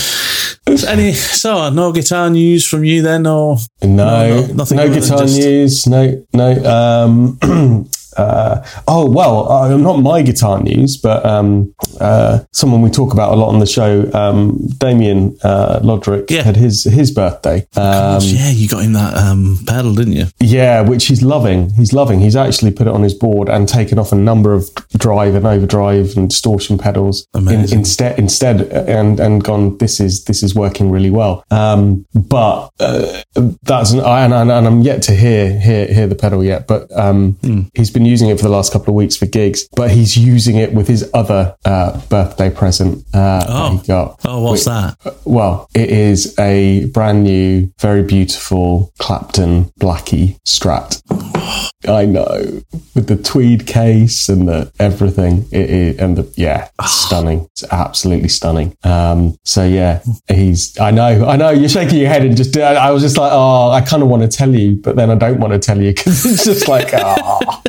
Any 0.67 1.13
so 1.13 1.69
no 1.69 1.91
guitar 1.91 2.29
news 2.29 2.65
from 2.67 2.83
you 2.83 3.01
then, 3.01 3.27
or 3.27 3.57
No, 3.83 3.87
No, 3.87 3.95
no, 3.95 4.47
no- 4.47 4.53
nothing 4.53 4.77
than 4.77 4.93
guitar 4.93 5.17
just- 5.19 5.37
news. 5.37 5.87
No, 5.87 6.23
no. 6.33 6.63
Um, 6.65 7.39
uh, 8.17 8.65
oh 8.87 9.09
well, 9.09 9.51
uh, 9.51 9.77
not 9.77 9.97
my 9.97 10.21
guitar 10.21 10.61
news, 10.61 10.97
but 10.97 11.25
um, 11.25 11.73
uh, 11.99 12.39
someone 12.51 12.81
we 12.81 12.89
talk 12.89 13.13
about 13.13 13.33
a 13.33 13.35
lot 13.35 13.49
on 13.49 13.59
the 13.59 13.65
show, 13.65 14.09
um, 14.13 14.57
Damien 14.77 15.37
uh, 15.43 15.79
Lodrick, 15.81 16.29
Yeah. 16.29 16.43
had 16.43 16.55
his 16.55 16.83
his 16.83 17.11
birthday. 17.11 17.67
Um, 17.75 18.19
yeah, 18.21 18.49
you 18.51 18.67
got 18.67 18.83
him 18.83 18.93
that 18.93 19.15
um, 19.17 19.59
pedal, 19.67 19.93
didn't 19.93 20.13
you? 20.13 20.25
yeah, 20.39 20.81
which 20.81 21.05
he's 21.05 21.21
loving. 21.21 21.71
He's 21.71 21.93
loving. 21.93 22.19
He's 22.19 22.35
actually 22.35 22.71
put 22.71 22.87
it 22.87 22.93
on 22.93 23.03
his 23.03 23.13
board 23.13 23.49
and 23.49 23.67
taken 23.67 23.97
off 23.99 24.11
a 24.11 24.15
number 24.15 24.53
of 24.53 24.69
drive 24.97 25.35
and 25.35 25.45
overdrive 25.45 26.15
and 26.17 26.29
distortion 26.29 26.77
pedals 26.77 27.27
in, 27.35 27.47
instead 27.73 28.17
instead 28.19 28.61
and 28.61 29.19
and 29.19 29.43
gone. 29.43 29.77
This 29.77 29.99
is 29.99 30.23
this 30.25 30.43
is 30.43 30.53
working 30.55 30.91
really 30.91 31.09
well. 31.09 31.43
Um, 31.51 32.05
but 32.13 32.69
uh, 32.79 33.21
that's 33.63 33.91
an, 33.91 34.01
I, 34.01 34.23
and, 34.25 34.33
and, 34.33 34.51
and 34.51 34.67
I'm 34.67 34.81
yet 34.81 35.01
to 35.03 35.15
hear 35.15 35.57
hear 35.59 35.87
hear 35.87 36.07
the 36.07 36.15
pedal 36.15 36.43
yet. 36.43 36.67
But 36.67 36.91
um, 36.97 37.33
Hmm. 37.43 37.61
he's 37.73 37.89
been 37.91 38.02
using 38.05 38.29
it 38.29 38.37
for 38.37 38.43
the 38.43 38.49
last 38.49 38.71
couple 38.73 38.89
of 38.89 38.95
weeks 38.95 39.15
for 39.15 39.25
gigs. 39.25 39.67
But 39.75 39.91
he's 39.91 40.17
using 40.17 40.57
it 40.57 40.73
with 40.73 40.87
his 40.87 41.09
other 41.13 41.55
uh, 41.65 41.99
birthday 42.07 42.49
present 42.49 43.05
uh, 43.13 43.39
that 43.39 43.47
Oh. 43.49 43.77
he 43.77 43.87
got. 43.87 44.19
Oh, 44.25 44.41
what's 44.41 44.61
Which- 44.61 44.65
that? 44.65 45.15
well, 45.25 45.67
it 45.75 45.89
is 45.89 46.37
a 46.39 46.85
brand 46.87 47.23
new, 47.23 47.71
very 47.79 48.03
beautiful 48.03 48.91
Clapton 48.99 49.65
Blackie 49.79 50.37
Strat. 50.47 51.01
I 51.85 52.05
know, 52.05 52.61
with 52.95 53.07
the 53.07 53.17
tweed 53.21 53.67
case 53.67 54.29
and 54.29 54.47
the 54.47 54.71
everything. 54.79 55.45
It 55.51 55.69
is, 55.69 55.97
and 55.99 56.15
the 56.17 56.33
yeah, 56.37 56.69
it's 56.79 56.91
stunning. 56.93 57.45
It's 57.51 57.63
absolutely 57.71 58.29
stunning. 58.29 58.77
Um, 58.85 59.35
so 59.43 59.65
yeah, 59.65 60.01
he's. 60.29 60.79
I 60.79 60.91
know, 60.91 61.25
I 61.27 61.35
know. 61.35 61.49
You're 61.49 61.67
shaking 61.67 61.99
your 61.99 62.07
head 62.07 62.23
and 62.23 62.37
just. 62.37 62.55
I 62.55 62.75
I 62.75 62.91
was 62.91 63.03
just 63.03 63.17
like, 63.17 63.31
oh, 63.33 63.69
I 63.71 63.81
kind 63.81 64.01
of 64.01 64.07
want 64.07 64.21
to 64.23 64.29
tell 64.29 64.55
you, 64.55 64.75
but 64.77 64.95
then 64.95 65.09
I 65.09 65.15
don't 65.15 65.39
want 65.41 65.51
to 65.53 65.59
tell 65.59 65.81
you 65.81 65.91
because 65.93 66.25
it's 66.25 66.45
just 66.45 66.67
like, 66.69 66.89
ah. 66.93 67.61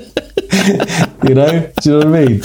you 1.29 1.35
know, 1.35 1.71
do 1.83 1.91
you 1.91 1.99
know 1.99 2.11
what 2.11 2.21
I 2.21 2.27
mean? 2.27 2.41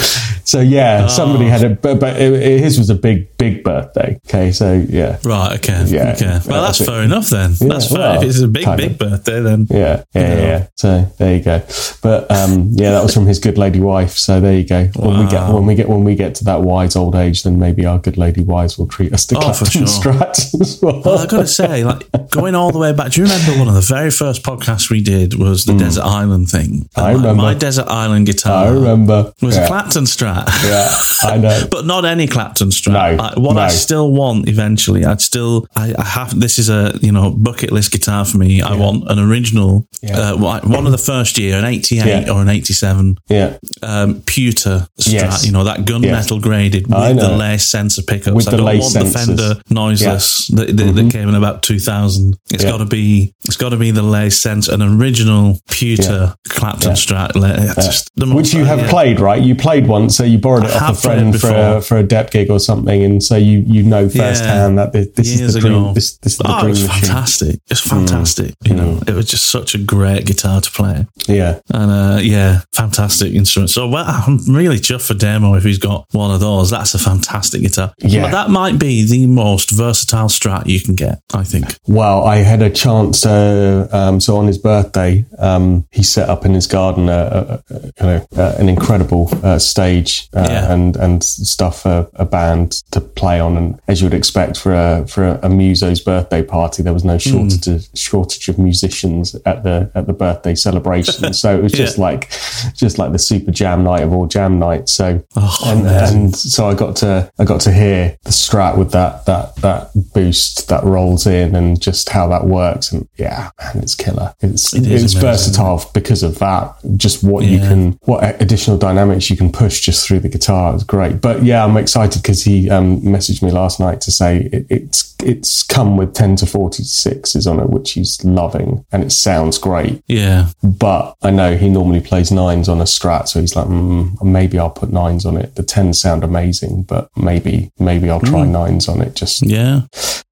So 0.49 0.61
yeah, 0.61 1.05
somebody 1.05 1.45
had 1.45 1.61
it, 1.61 1.79
but, 1.79 1.99
but 1.99 2.19
it, 2.19 2.33
it- 2.33 2.59
his 2.59 2.79
was 2.79 2.89
a 2.89 2.95
big, 2.95 3.37
big 3.37 3.63
birthday. 3.63 4.17
Okay, 4.27 4.51
so 4.51 4.73
yeah, 4.89 5.19
Right. 5.23 5.53
Okay. 5.59 5.85
Yeah. 5.85 6.13
Okay. 6.15 6.25
Well, 6.25 6.41
Yeah, 6.47 6.61
that's 6.61 6.81
it. 6.81 6.85
fair 6.85 7.03
enough 7.03 7.29
then. 7.29 7.53
that's 7.59 7.87
fair. 7.89 7.99
well, 7.99 8.21
if 8.23 8.27
it's 8.27 8.41
a 8.41 8.47
big, 8.47 8.65
big 8.75 8.91
of. 8.93 8.97
birthday, 8.97 9.41
then 9.41 9.67
yeah, 9.69 10.03
yeah, 10.15 10.21
yeah, 10.21 10.37
yeah. 10.41 10.67
So 10.75 11.05
there 11.19 11.35
you 11.37 11.43
go. 11.43 11.61
But 12.01 12.31
um, 12.31 12.69
yeah, 12.73 12.91
that 12.93 13.03
was 13.03 13.13
from 13.13 13.27
his 13.27 13.37
good 13.37 13.59
lady 13.59 13.79
wife. 13.79 14.13
So 14.17 14.41
there 14.41 14.57
you 14.57 14.65
go. 14.65 14.85
When 14.95 15.19
we 15.19 15.29
get 15.29 15.53
when 15.53 15.65
we 15.67 15.75
get 15.75 15.87
when 15.87 16.03
we 16.03 16.15
get 16.15 16.33
to 16.35 16.43
that 16.45 16.61
wise 16.63 16.95
old 16.95 17.15
age, 17.15 17.43
then 17.43 17.59
maybe 17.59 17.85
our 17.85 17.99
good 17.99 18.17
lady 18.17 18.41
wives 18.41 18.77
will 18.79 18.87
treat 18.87 19.13
us 19.13 19.27
to 19.27 19.37
Oh, 19.37 19.41
Clapton 19.41 19.67
sure. 19.67 19.85
Strats 19.85 20.59
as 20.61 20.81
well. 20.81 21.01
Well, 21.05 21.19
I 21.19 21.27
got 21.27 21.41
to 21.41 21.47
say, 21.47 21.83
like 21.83 22.09
going 22.31 22.55
all 22.55 22.71
the 22.71 22.79
way 22.79 22.91
back. 22.91 23.11
Do 23.11 23.21
you 23.21 23.27
remember 23.27 23.59
one 23.59 23.67
of 23.67 23.75
the 23.75 23.81
very 23.81 24.09
first 24.09 24.41
podcasts 24.41 24.89
we 24.89 25.01
did 25.01 25.35
was 25.37 25.65
the 25.65 25.77
Desert 25.77 26.03
Island 26.05 26.49
thing? 26.49 26.89
Hmm. 26.95 26.99
I 26.99 27.01
like, 27.03 27.15
remember. 27.17 27.41
My 27.43 27.53
Desert 27.53 27.87
Island 27.87 28.25
guitar 28.25 28.65
I 28.65 28.69
remember. 28.71 29.31
was 29.43 29.55
yeah, 29.55 29.65
a 29.65 29.67
Clapton 29.67 30.05
Strat. 30.05 30.38
Yeah, 30.63 30.95
I 31.29 31.37
know. 31.37 31.67
But 31.71 31.85
not 31.85 32.05
any 32.05 32.27
Clapton 32.27 32.69
Strat. 32.69 33.15
No, 33.17 33.23
Like, 33.23 33.37
what 33.37 33.57
I 33.57 33.69
still 33.69 34.11
want 34.11 34.47
eventually, 34.47 35.05
I'd 35.05 35.21
still, 35.21 35.67
I, 35.75 35.93
I 35.97 36.03
have, 36.03 36.39
this 36.39 36.57
is 36.59 36.69
a, 36.69 36.97
you 37.01 37.11
know, 37.11 37.31
bucket 37.31 37.71
list 37.71 37.91
guitar 37.91 38.25
for 38.25 38.37
me. 38.37 38.61
I 38.61 38.75
want 38.75 39.09
an 39.09 39.19
original, 39.19 39.87
Yeah. 40.01 40.17
uh, 40.33 40.37
one 40.37 40.85
of 40.85 40.91
the 40.91 40.97
first 40.97 41.37
year, 41.37 41.57
an 41.57 41.65
88 41.65 42.05
Yeah. 42.27 42.31
or 42.33 42.41
an 42.41 42.49
87, 42.49 43.17
Yeah, 43.29 43.57
um, 43.83 44.21
pewter 44.25 44.87
Strat, 44.99 45.13
Yes. 45.13 45.45
you 45.45 45.51
know, 45.51 45.63
that 45.63 45.79
gunmetal 45.85 46.41
graded 46.41 46.87
with 46.87 47.17
the 47.19 47.29
lace 47.35 47.67
sensor 47.69 48.01
pickups. 48.01 48.35
With 48.35 48.47
I 48.47 48.57
don't 48.57 48.79
want 48.79 48.93
the. 48.93 49.05
Fender 49.09 49.55
noiseless 49.69 50.47
that, 50.47 50.67
that, 50.67 50.75
Mm-hmm. 50.89 50.95
that 50.95 51.11
came 51.11 51.29
in 51.29 51.35
about 51.35 51.61
2000. 51.63 52.37
It's 52.51 52.63
Yeah. 52.63 52.71
got 52.71 52.77
to 52.77 52.85
be, 52.85 53.33
it's 53.45 53.57
got 53.57 53.69
to 53.69 53.77
be 53.77 53.91
the 53.91 54.01
lace 54.03 54.39
sensor, 54.39 54.73
an 54.73 54.81
original 54.81 55.59
pewter 55.69 56.35
Clapton 56.47 56.93
Strat. 56.93 57.33
just 57.75 58.09
which 58.17 58.53
you 58.53 58.65
have 58.65 58.79
yeah. 58.79 58.89
played, 58.89 59.19
right? 59.19 59.41
You 59.41 59.55
played 59.55 59.87
once. 59.87 60.15
So 60.15 60.23
you 60.29 60.37
borrowed 60.37 60.65
it 60.65 60.71
I 60.71 60.75
off 60.75 60.81
a 60.81 60.85
have 60.85 60.97
played 61.01 61.17
it 61.17 61.39
friend 61.39 61.41
for 61.41 61.77
a, 61.77 61.81
for 61.81 61.97
a 61.97 62.03
dep 62.03 62.31
gig 62.31 62.49
or 62.49 62.59
something, 62.59 63.03
and 63.03 63.23
so 63.23 63.35
you 63.35 63.59
you 63.65 63.83
know 63.83 64.07
firsthand 64.09 64.77
that 64.77 64.93
this, 64.93 65.07
this 65.15 65.39
is 65.39 65.53
the 65.53 65.59
dream. 65.59 65.73
ago. 65.73 65.93
This, 65.93 66.17
this 66.17 66.33
is 66.33 66.39
the 66.39 66.45
Oh, 66.47 66.67
it 66.67 66.73
dream 66.73 66.87
fantastic. 66.87 67.59
It's 67.67 67.81
fantastic. 67.81 68.55
You 68.65 68.75
know, 68.75 68.99
it 69.07 69.13
was 69.13 69.25
just 69.25 69.49
such 69.49 69.75
a 69.75 69.77
great 69.77 70.25
guitar 70.25 70.61
to 70.61 70.71
play. 70.71 71.07
Yeah, 71.27 71.59
And 71.73 71.91
uh, 71.91 72.19
yeah, 72.21 72.61
fantastic 72.73 73.33
instrument. 73.33 73.69
So 73.69 73.87
well, 73.87 74.05
I'm 74.07 74.37
really 74.47 74.77
chuffed 74.77 75.07
for 75.07 75.13
Demo 75.13 75.53
if 75.55 75.63
he's 75.63 75.77
got 75.79 76.05
one 76.11 76.31
of 76.31 76.39
those. 76.39 76.69
That's 76.71 76.93
a 76.93 76.99
fantastic 76.99 77.61
guitar. 77.61 77.93
Yeah. 77.99 78.23
But 78.23 78.31
that 78.31 78.49
might 78.49 78.79
be 78.79 79.05
the 79.05 79.27
most 79.27 79.71
versatile 79.71 80.27
strat 80.27 80.65
you 80.67 80.79
can 80.81 80.95
get, 80.95 81.21
I 81.33 81.43
think. 81.43 81.77
Well, 81.87 82.23
I 82.23 82.37
had 82.37 82.61
a 82.61 82.69
chance 82.69 83.21
to, 83.21 83.87
um, 83.91 84.19
so 84.19 84.37
on 84.37 84.47
his 84.47 84.57
birthday, 84.57 85.25
um, 85.37 85.87
he 85.91 86.03
set 86.03 86.29
up 86.29 86.45
in 86.45 86.53
his 86.53 86.67
garden 86.67 87.09
a, 87.09 87.61
a, 87.69 87.73
a, 87.73 87.81
you 87.81 87.91
know, 88.01 88.27
uh, 88.35 88.55
an 88.57 88.69
incredible 88.69 89.29
uh, 89.43 89.59
stage 89.59 90.18
uh, 90.35 90.47
Yeah. 90.49 90.73
and 90.73 90.95
and 90.97 91.23
stuff 91.23 91.81
for 91.83 92.07
a 92.15 92.25
band 92.25 92.71
to 92.91 93.01
play 93.01 93.39
on. 93.39 93.57
And 93.57 93.79
as 93.87 94.01
you 94.01 94.05
would 94.07 94.13
expect 94.13 94.57
for 94.57 94.73
a 94.73 95.05
for 95.07 95.23
a, 95.25 95.39
a 95.43 95.49
muso's 95.49 95.99
birthday 96.01 96.43
party, 96.43 96.83
there 96.83 96.93
was 96.93 97.03
no 97.05 97.17
shortage 97.17 97.67
of, 97.67 97.85
shortage 97.95 98.47
of 98.49 98.57
musicians 98.57 99.35
at 99.45 99.63
the 99.63 99.91
at 99.95 100.07
the 100.07 100.13
birthday 100.13 100.55
celebration. 100.55 101.33
so 101.43 101.57
it 101.57 101.63
was 101.63 101.71
just 101.71 101.97
Yeah. 101.97 102.03
like 102.03 102.29
just 102.75 102.97
like 102.97 103.11
the 103.11 103.19
super 103.19 103.51
jam 103.51 103.83
night 103.83 104.03
of 104.03 104.13
all 104.13 104.25
jam 104.27 104.59
nights. 104.59 104.91
So 104.93 105.23
Oh, 105.35 105.57
and, 105.65 105.87
and 105.87 106.35
so 106.35 106.67
I 106.67 106.73
got 106.73 106.95
to 106.97 107.31
I 107.39 107.43
got 107.45 107.61
to 107.61 107.71
hear 107.71 108.17
the 108.23 108.31
strat 108.31 108.77
with 108.77 108.91
that 108.91 109.25
that 109.25 109.55
that 109.57 109.91
boost 110.13 110.67
that 110.69 110.83
rolls 110.83 111.25
in 111.27 111.55
and 111.55 111.79
just 111.81 112.09
how 112.09 112.27
that 112.29 112.45
works 112.45 112.91
and 112.91 113.07
yeah 113.17 113.49
man 113.59 113.83
it's 113.83 113.95
killer 113.95 114.33
it's 114.41 114.73
It 114.73 114.79
it's 114.79 114.87
amazing. 115.13 115.21
versatile 115.21 115.89
because 115.93 116.23
of 116.23 116.39
that 116.39 116.75
just 116.95 117.23
what 117.23 117.43
you 117.45 117.59
can 117.59 117.97
what 118.03 118.41
additional 118.41 118.77
dynamics 118.77 119.29
you 119.29 119.37
can 119.37 119.51
push 119.51 119.79
just 119.81 119.98
through 120.05 120.19
the 120.19 120.29
guitar 120.29 120.73
it's 120.73 120.83
great 120.83 121.21
but 121.21 121.43
yeah 121.43 121.63
I'm 121.63 121.77
excited 121.77 122.21
because 122.21 122.43
he 122.43 122.69
um, 122.69 123.01
messaged 123.01 123.41
me 123.43 123.51
last 123.51 123.79
night 123.79 124.01
to 124.01 124.11
say 124.11 124.49
it, 124.51 124.65
it's 124.69 125.15
it's 125.21 125.63
come 125.63 125.97
with 125.97 126.13
10 126.13 126.37
to 126.37 126.45
46s 126.45 127.45
on 127.49 127.59
it 127.59 127.69
which 127.69 127.91
he's 127.91 128.23
loving 128.23 128.85
and 128.91 129.03
it 129.03 129.11
sounds 129.11 129.57
great 129.57 130.01
Yeah. 130.07 130.47
but 130.63 131.15
I 131.21 131.31
know 131.31 131.57
he 131.57 131.67
normally 131.69 131.99
plays 132.01 132.31
nines 132.31 132.69
on 132.69 132.79
a 132.79 132.85
strat, 132.85 133.27
so 133.27 133.41
he's 133.41 133.55
like, 133.55 133.67
mm, 133.67 134.21
maybe 134.23 134.57
I'll 134.57 134.69
put 134.69 134.91
nines 134.93 135.25
on 135.25 135.35
it. 135.37 135.55
The 135.55 135.63
tens 135.63 135.99
sound 135.99 136.23
amazing, 136.23 136.83
but 136.83 137.09
maybe 137.17 137.71
maybe 137.79 138.09
I'll 138.09 138.21
try 138.21 138.45
nines 138.45 138.87
on 138.87 139.01
it. 139.01 139.15
Just 139.15 139.41
Yeah. 139.41 139.81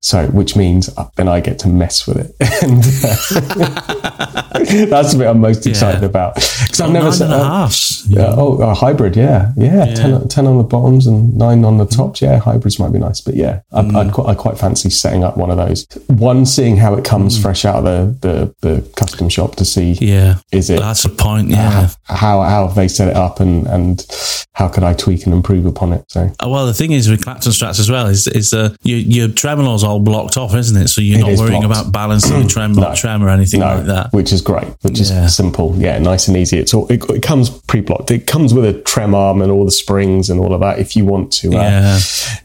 so, 0.01 0.27
which 0.27 0.55
means 0.55 0.89
uh, 0.97 1.09
then 1.17 1.27
I 1.27 1.41
get 1.41 1.59
to 1.59 1.67
mess 1.67 2.07
with 2.07 2.17
it, 2.17 2.35
and 2.63 2.79
uh, 2.79 3.75
that's 4.89 5.11
the 5.13 5.17
bit 5.19 5.27
I'm 5.27 5.39
most 5.41 5.65
excited 5.67 6.03
about 6.03 6.35
because 6.35 6.81
I've 6.81 6.91
never 6.91 7.05
nine 7.05 7.13
said. 7.13 7.31
and 7.31 7.33
a 7.41 7.43
uh, 7.43 7.69
yeah, 8.07 8.33
oh, 8.37 8.61
a 8.61 8.73
hybrid, 8.73 9.15
yeah, 9.15 9.51
yeah, 9.57 9.85
Yeah. 9.85 9.95
10, 9.95 10.27
10 10.27 10.47
on 10.47 10.57
the 10.57 10.63
bottoms 10.63 11.07
and 11.07 11.35
nine 11.35 11.65
on 11.65 11.77
the 11.77 11.85
tops. 11.85 12.21
Yeah, 12.21 12.37
hybrids 12.39 12.79
might 12.79 12.91
be 12.93 12.99
nice, 12.99 13.19
but 13.21 13.35
yeah, 13.35 13.59
I'd, 13.73 13.85
Mm. 13.85 13.95
I'd, 14.07 14.13
quite, 14.13 14.27
I 14.29 14.35
quite 14.35 14.57
fancy 14.57 14.89
setting 14.89 15.23
up 15.23 15.35
one 15.37 15.49
of 15.51 15.57
those. 15.57 15.87
One, 16.07 16.45
seeing 16.45 16.77
how 16.77 16.93
it 16.95 17.03
comes 17.03 17.37
fresh 17.41 17.65
out 17.65 17.77
of 17.77 18.21
the, 18.21 18.53
the, 18.61 18.67
the 18.67 18.81
custom 18.95 19.29
shop 19.29 19.55
to 19.57 19.65
see 19.65 19.93
Mm. 19.93 20.01
Yeah. 20.07 20.35
is 20.51 20.69
it 20.69 20.79
That's 20.79 21.05
a 21.05 21.09
point. 21.09 21.49
Yeah. 21.49 21.89
how 22.03 22.41
how 22.41 22.67
have 22.67 22.75
they 22.75 22.87
set 22.87 23.07
it 23.09 23.15
up 23.15 23.39
and 23.39 23.67
and 23.67 24.05
how 24.53 24.67
could 24.67 24.83
I 24.83 24.93
tweak 24.93 25.25
and 25.25 25.33
improve 25.33 25.65
upon 25.65 25.93
it? 25.93 26.03
So 26.09 26.31
Uh, 26.43 26.49
Well, 26.49 26.65
the 26.65 26.73
thing 26.73 26.91
is 26.91 27.09
with 27.09 27.23
Clapton 27.23 27.51
strats 27.51 27.79
as 27.79 27.89
well 27.89 28.07
is 28.07 28.27
is 28.27 28.53
uh, 28.53 28.69
your 28.83 28.99
your 28.99 29.27
tremolo's 29.29 29.83
all 29.83 29.99
blocked 29.99 30.37
off, 30.37 30.55
isn't 30.55 30.75
it? 30.81 30.87
So 30.89 31.01
you're 31.01 31.19
It 31.19 31.21
not 31.21 31.37
worrying 31.37 31.61
blocked. 31.61 31.81
about 31.81 31.91
balancing 31.91 32.37
your 32.39 32.47
trem, 32.49 32.73
No. 32.73 32.93
trem 32.95 33.23
or 33.23 33.29
anything 33.29 33.59
no, 33.61 33.75
like 33.75 33.85
that. 33.85 34.13
which 34.13 34.31
is 34.33 34.41
great, 34.41 34.67
which 34.81 34.99
is 34.99 35.11
simple, 35.35 35.75
yeah, 35.77 35.97
nice 35.99 36.27
and 36.27 36.35
easy. 36.37 36.57
It's 36.59 36.73
all 36.73 36.87
it, 36.87 37.03
it 37.09 37.21
comes 37.21 37.49
pre-blocked. 37.67 38.11
It 38.11 38.27
comes 38.27 38.53
with 38.53 38.65
a 38.65 38.73
trem 38.81 39.13
arm 39.15 39.41
and 39.47 39.51
all 39.57 39.65
the 39.65 39.71
springs 39.71 40.29
and 40.29 40.39
all 40.39 40.53
of 40.53 40.59
that. 40.61 40.79
If 40.79 40.95
you 40.95 41.05
want 41.05 41.31
to 41.33 41.49
uh, 41.49 41.61
Yeah. 41.61 41.99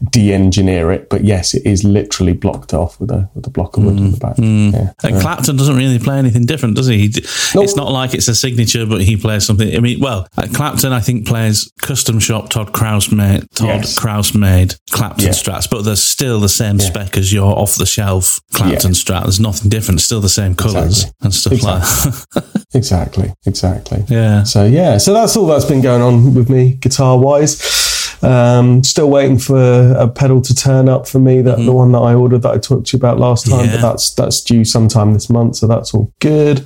de-engineer 0.09 0.91
it, 0.91 1.09
but 1.09 1.23
yes, 1.23 1.53
it 1.53 1.65
is 1.65 1.83
literally 1.83 2.33
blocked 2.33 2.73
off 2.73 2.99
with 2.99 3.11
a 3.11 3.29
with 3.35 3.45
a 3.47 3.49
block 3.49 3.77
of 3.77 3.83
wood 3.83 3.97
in 3.97 4.11
the 4.11 4.17
back. 4.17 4.35
Mm. 4.37 4.73
Yeah. 4.73 4.91
And 5.03 5.21
Clapton 5.21 5.55
doesn't 5.57 5.75
really 5.75 5.99
play 5.99 6.17
anything 6.17 6.45
different, 6.45 6.75
does 6.75 6.87
he? 6.87 6.97
he 6.97 7.07
d- 7.09 7.21
It's 7.55 7.75
not 7.75 7.91
like 7.91 8.13
it's 8.13 8.27
a 8.27 8.35
signature, 8.35 8.85
but 8.85 9.01
he 9.01 9.17
plays 9.17 9.45
something. 9.45 9.75
I 9.75 9.79
mean, 9.79 9.99
well, 9.99 10.27
uh, 10.37 10.47
Clapton, 10.53 10.93
I 10.93 10.99
think, 10.99 11.27
plays 11.27 11.71
custom 11.81 12.19
shop 12.19 12.49
Todd 12.49 12.73
Krause 12.73 13.11
made, 13.11 13.45
Todd 13.55 13.67
Yes. 13.83 13.97
Krause 13.97 14.33
made 14.33 14.75
Clapton 14.91 15.25
Yeah. 15.25 15.31
strats, 15.31 15.69
but 15.69 15.83
they're 15.83 15.95
still 15.95 16.39
the 16.39 16.49
same 16.49 16.79
spec 16.79 17.17
as 17.17 17.31
your 17.33 17.57
off 17.57 17.75
the 17.75 17.85
shelf 17.85 18.39
Clapton 18.53 18.91
strat. 18.91 19.23
There's 19.23 19.39
nothing 19.39 19.69
different. 19.69 20.01
Still 20.01 20.21
the 20.21 20.29
same 20.29 20.55
colours 20.55 21.03
Exactly. 21.05 21.13
and 21.21 21.33
stuff 21.33 21.63
like 21.63 21.81
that. 21.83 22.62
Exactly, 22.73 23.33
exactly. 23.45 24.03
yeah. 24.09 24.43
So 24.43 24.65
yeah, 24.65 24.97
so 24.97 25.13
that's 25.13 25.35
all 25.37 25.45
that's 25.47 25.65
been 25.65 25.81
going 25.81 26.01
on 26.01 26.33
with 26.33 26.49
me 26.49 26.73
guitar 26.75 27.17
wise. 27.19 27.81
Um, 28.23 28.83
still 28.85 29.09
waiting 29.09 29.37
for 29.37 29.91
a 29.97 30.07
pedal 30.07 30.41
to 30.41 30.55
turn 30.55 30.87
up 30.87 31.07
for 31.07 31.19
me. 31.19 31.41
That 31.41 31.57
the 31.57 31.73
one 31.73 31.91
that 31.91 31.99
I 31.99 32.13
ordered 32.13 32.41
that 32.43 32.53
I 32.53 32.57
talked 32.57 32.87
to 32.87 32.97
you 32.97 32.99
about 32.99 33.19
last 33.19 33.47
time, 33.47 33.65
Mm-hmm. 33.65 33.75
Yeah. 33.75 33.81
but 33.81 33.91
that's 33.91 34.13
that's 34.13 34.41
due 34.41 34.63
sometime 34.63 35.13
this 35.13 35.29
month, 35.29 35.57
so 35.57 35.67
that's 35.67 35.93
all 35.93 36.11
good. 36.19 36.65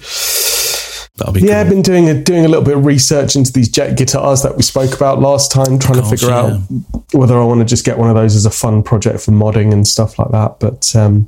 That'll 1.18 1.34
be 1.34 1.42
Yeah, 1.42 1.62
I've 1.62 1.70
been 1.70 1.82
doing 1.82 2.10
a, 2.10 2.14
doing 2.22 2.46
a 2.46 2.48
little 2.48 2.64
bit 2.64 2.78
of 2.78 2.86
research 2.86 3.36
into 3.36 3.52
these 3.52 3.70
jet 3.70 3.98
guitars 3.98 4.44
that 4.44 4.56
we 4.56 4.62
spoke 4.62 4.94
about 4.94 5.20
last 5.20 5.52
time, 5.52 5.80
trying 5.80 6.00
to 6.02 6.08
figure 6.08 6.30
yeah. 6.30 6.38
out 6.38 6.62
whether 7.14 7.40
I 7.40 7.44
want 7.44 7.60
to 7.62 7.66
just 7.66 7.84
get 7.86 7.98
one 7.98 8.10
of 8.10 8.16
those 8.16 8.36
as 8.36 8.46
a 8.46 8.52
fun 8.52 8.84
project 8.84 9.22
for 9.22 9.32
modding 9.32 9.74
and 9.74 9.88
stuff 9.88 10.20
like 10.20 10.30
that. 10.30 10.60
But 10.60 10.96
um, 10.96 11.28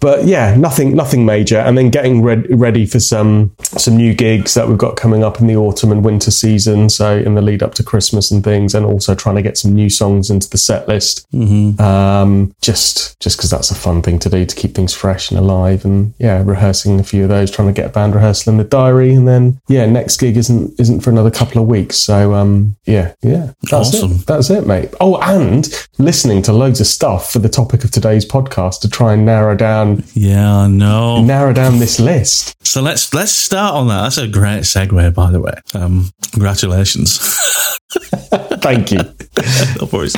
but 0.00 0.24
yeah, 0.24 0.54
nothing 0.56 0.94
nothing 0.94 1.24
major. 1.26 1.58
And 1.58 1.76
then 1.76 1.90
getting 1.90 2.22
red, 2.22 2.46
ready 2.50 2.86
for 2.86 3.00
some 3.00 3.54
some 3.58 3.96
new 3.96 4.14
gigs 4.14 4.54
that 4.54 4.68
we've 4.68 4.78
got 4.78 4.96
coming 4.96 5.24
up 5.24 5.40
in 5.40 5.46
the 5.46 5.56
autumn 5.56 5.92
and 5.92 6.04
winter 6.04 6.30
season. 6.30 6.88
So 6.88 7.16
in 7.18 7.34
the 7.34 7.42
lead 7.42 7.62
up 7.62 7.74
to 7.74 7.82
Christmas 7.82 8.30
and 8.30 8.42
things, 8.42 8.74
and 8.74 8.84
also 8.84 9.14
trying 9.14 9.36
to 9.36 9.42
get 9.42 9.56
some 9.56 9.72
new 9.74 9.90
songs 9.90 10.30
into 10.30 10.48
the 10.48 10.58
set 10.58 10.88
list. 10.88 11.26
Mm-hmm. 11.32 11.80
Um, 11.80 12.54
just 12.60 13.18
just 13.20 13.36
because 13.36 13.50
that's 13.50 13.70
a 13.70 13.74
fun 13.74 14.02
thing 14.02 14.18
to 14.20 14.28
do 14.30 14.44
to 14.44 14.56
keep 14.56 14.74
things 14.74 14.94
fresh 14.94 15.30
and 15.30 15.38
alive. 15.38 15.84
And 15.84 16.14
yeah, 16.18 16.42
rehearsing 16.44 17.00
a 17.00 17.04
few 17.04 17.24
of 17.24 17.28
those, 17.28 17.50
trying 17.50 17.68
to 17.68 17.74
get 17.74 17.86
a 17.86 17.92
band 17.92 18.14
rehearsal 18.14 18.52
in 18.52 18.58
the 18.58 18.64
diary, 18.64 19.14
and 19.14 19.26
then 19.26 19.60
yeah, 19.68 19.86
next 19.86 20.16
gig 20.18 20.36
isn't 20.36 20.78
isn't 20.80 21.00
for 21.00 21.10
another 21.10 21.30
couple 21.30 21.60
of 21.62 21.68
weeks. 21.68 21.96
So 21.98 22.34
um, 22.34 22.76
yeah, 22.84 23.14
yeah, 23.22 23.52
that's 23.70 23.94
Awesome. 23.94 24.12
it. 24.12 24.26
That's 24.26 24.50
it, 24.50 24.66
mate. 24.66 24.90
Oh, 25.00 25.20
and 25.20 25.68
listening 25.98 26.42
to 26.42 26.52
loads 26.52 26.80
of 26.80 26.86
stuff 26.86 27.32
for 27.32 27.38
the 27.38 27.48
topic 27.48 27.84
of 27.84 27.90
today's 27.90 28.26
podcast 28.26 28.80
to 28.80 28.88
try 28.88 29.12
and 29.14 29.24
narrow 29.24 29.53
down 29.54 30.04
Yeah, 30.14 30.54
I 30.54 30.66
know. 30.68 31.22
narrow 31.24 31.52
down 31.52 31.78
this 31.78 31.98
list. 32.00 32.54
So 32.66 32.82
let's 32.82 33.12
let's 33.14 33.32
start 33.32 33.74
on 33.74 33.88
that. 33.88 34.02
That's 34.02 34.18
a 34.18 34.26
great 34.28 34.62
segue, 34.62 35.14
by 35.14 35.30
the 35.30 35.40
way. 35.40 35.54
Um, 35.74 36.10
congratulations. 36.32 37.18
Thank 38.60 38.90
you. 38.90 38.98
no 39.80 39.88
worries. 39.92 40.14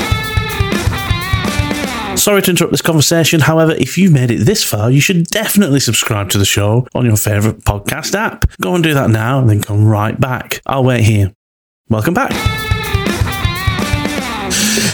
Sorry 2.21 2.41
to 2.43 2.51
interrupt 2.51 2.73
this 2.73 2.83
conversation. 2.83 3.41
However, 3.41 3.73
if 3.73 3.97
you've 3.99 4.13
made 4.13 4.31
it 4.31 4.45
this 4.45 4.65
far, 4.65 4.91
you 4.91 5.01
should 5.01 5.27
definitely 5.27 5.79
subscribe 5.81 6.31
to 6.31 6.39
the 6.39 6.45
show 6.47 6.87
on 6.95 7.05
your 7.05 7.17
favourite 7.17 7.59
podcast 7.61 8.15
app. 8.15 8.47
Go 8.61 8.75
and 8.75 8.83
do 8.83 8.95
that 8.95 9.11
now 9.11 9.39
and 9.39 9.49
then 9.49 9.63
come 9.63 9.85
right 9.87 10.19
back. 10.19 10.61
I'll 10.67 10.83
wait 10.83 11.05
here. 11.05 11.33
Welcome 11.89 12.15
back. 12.15 12.33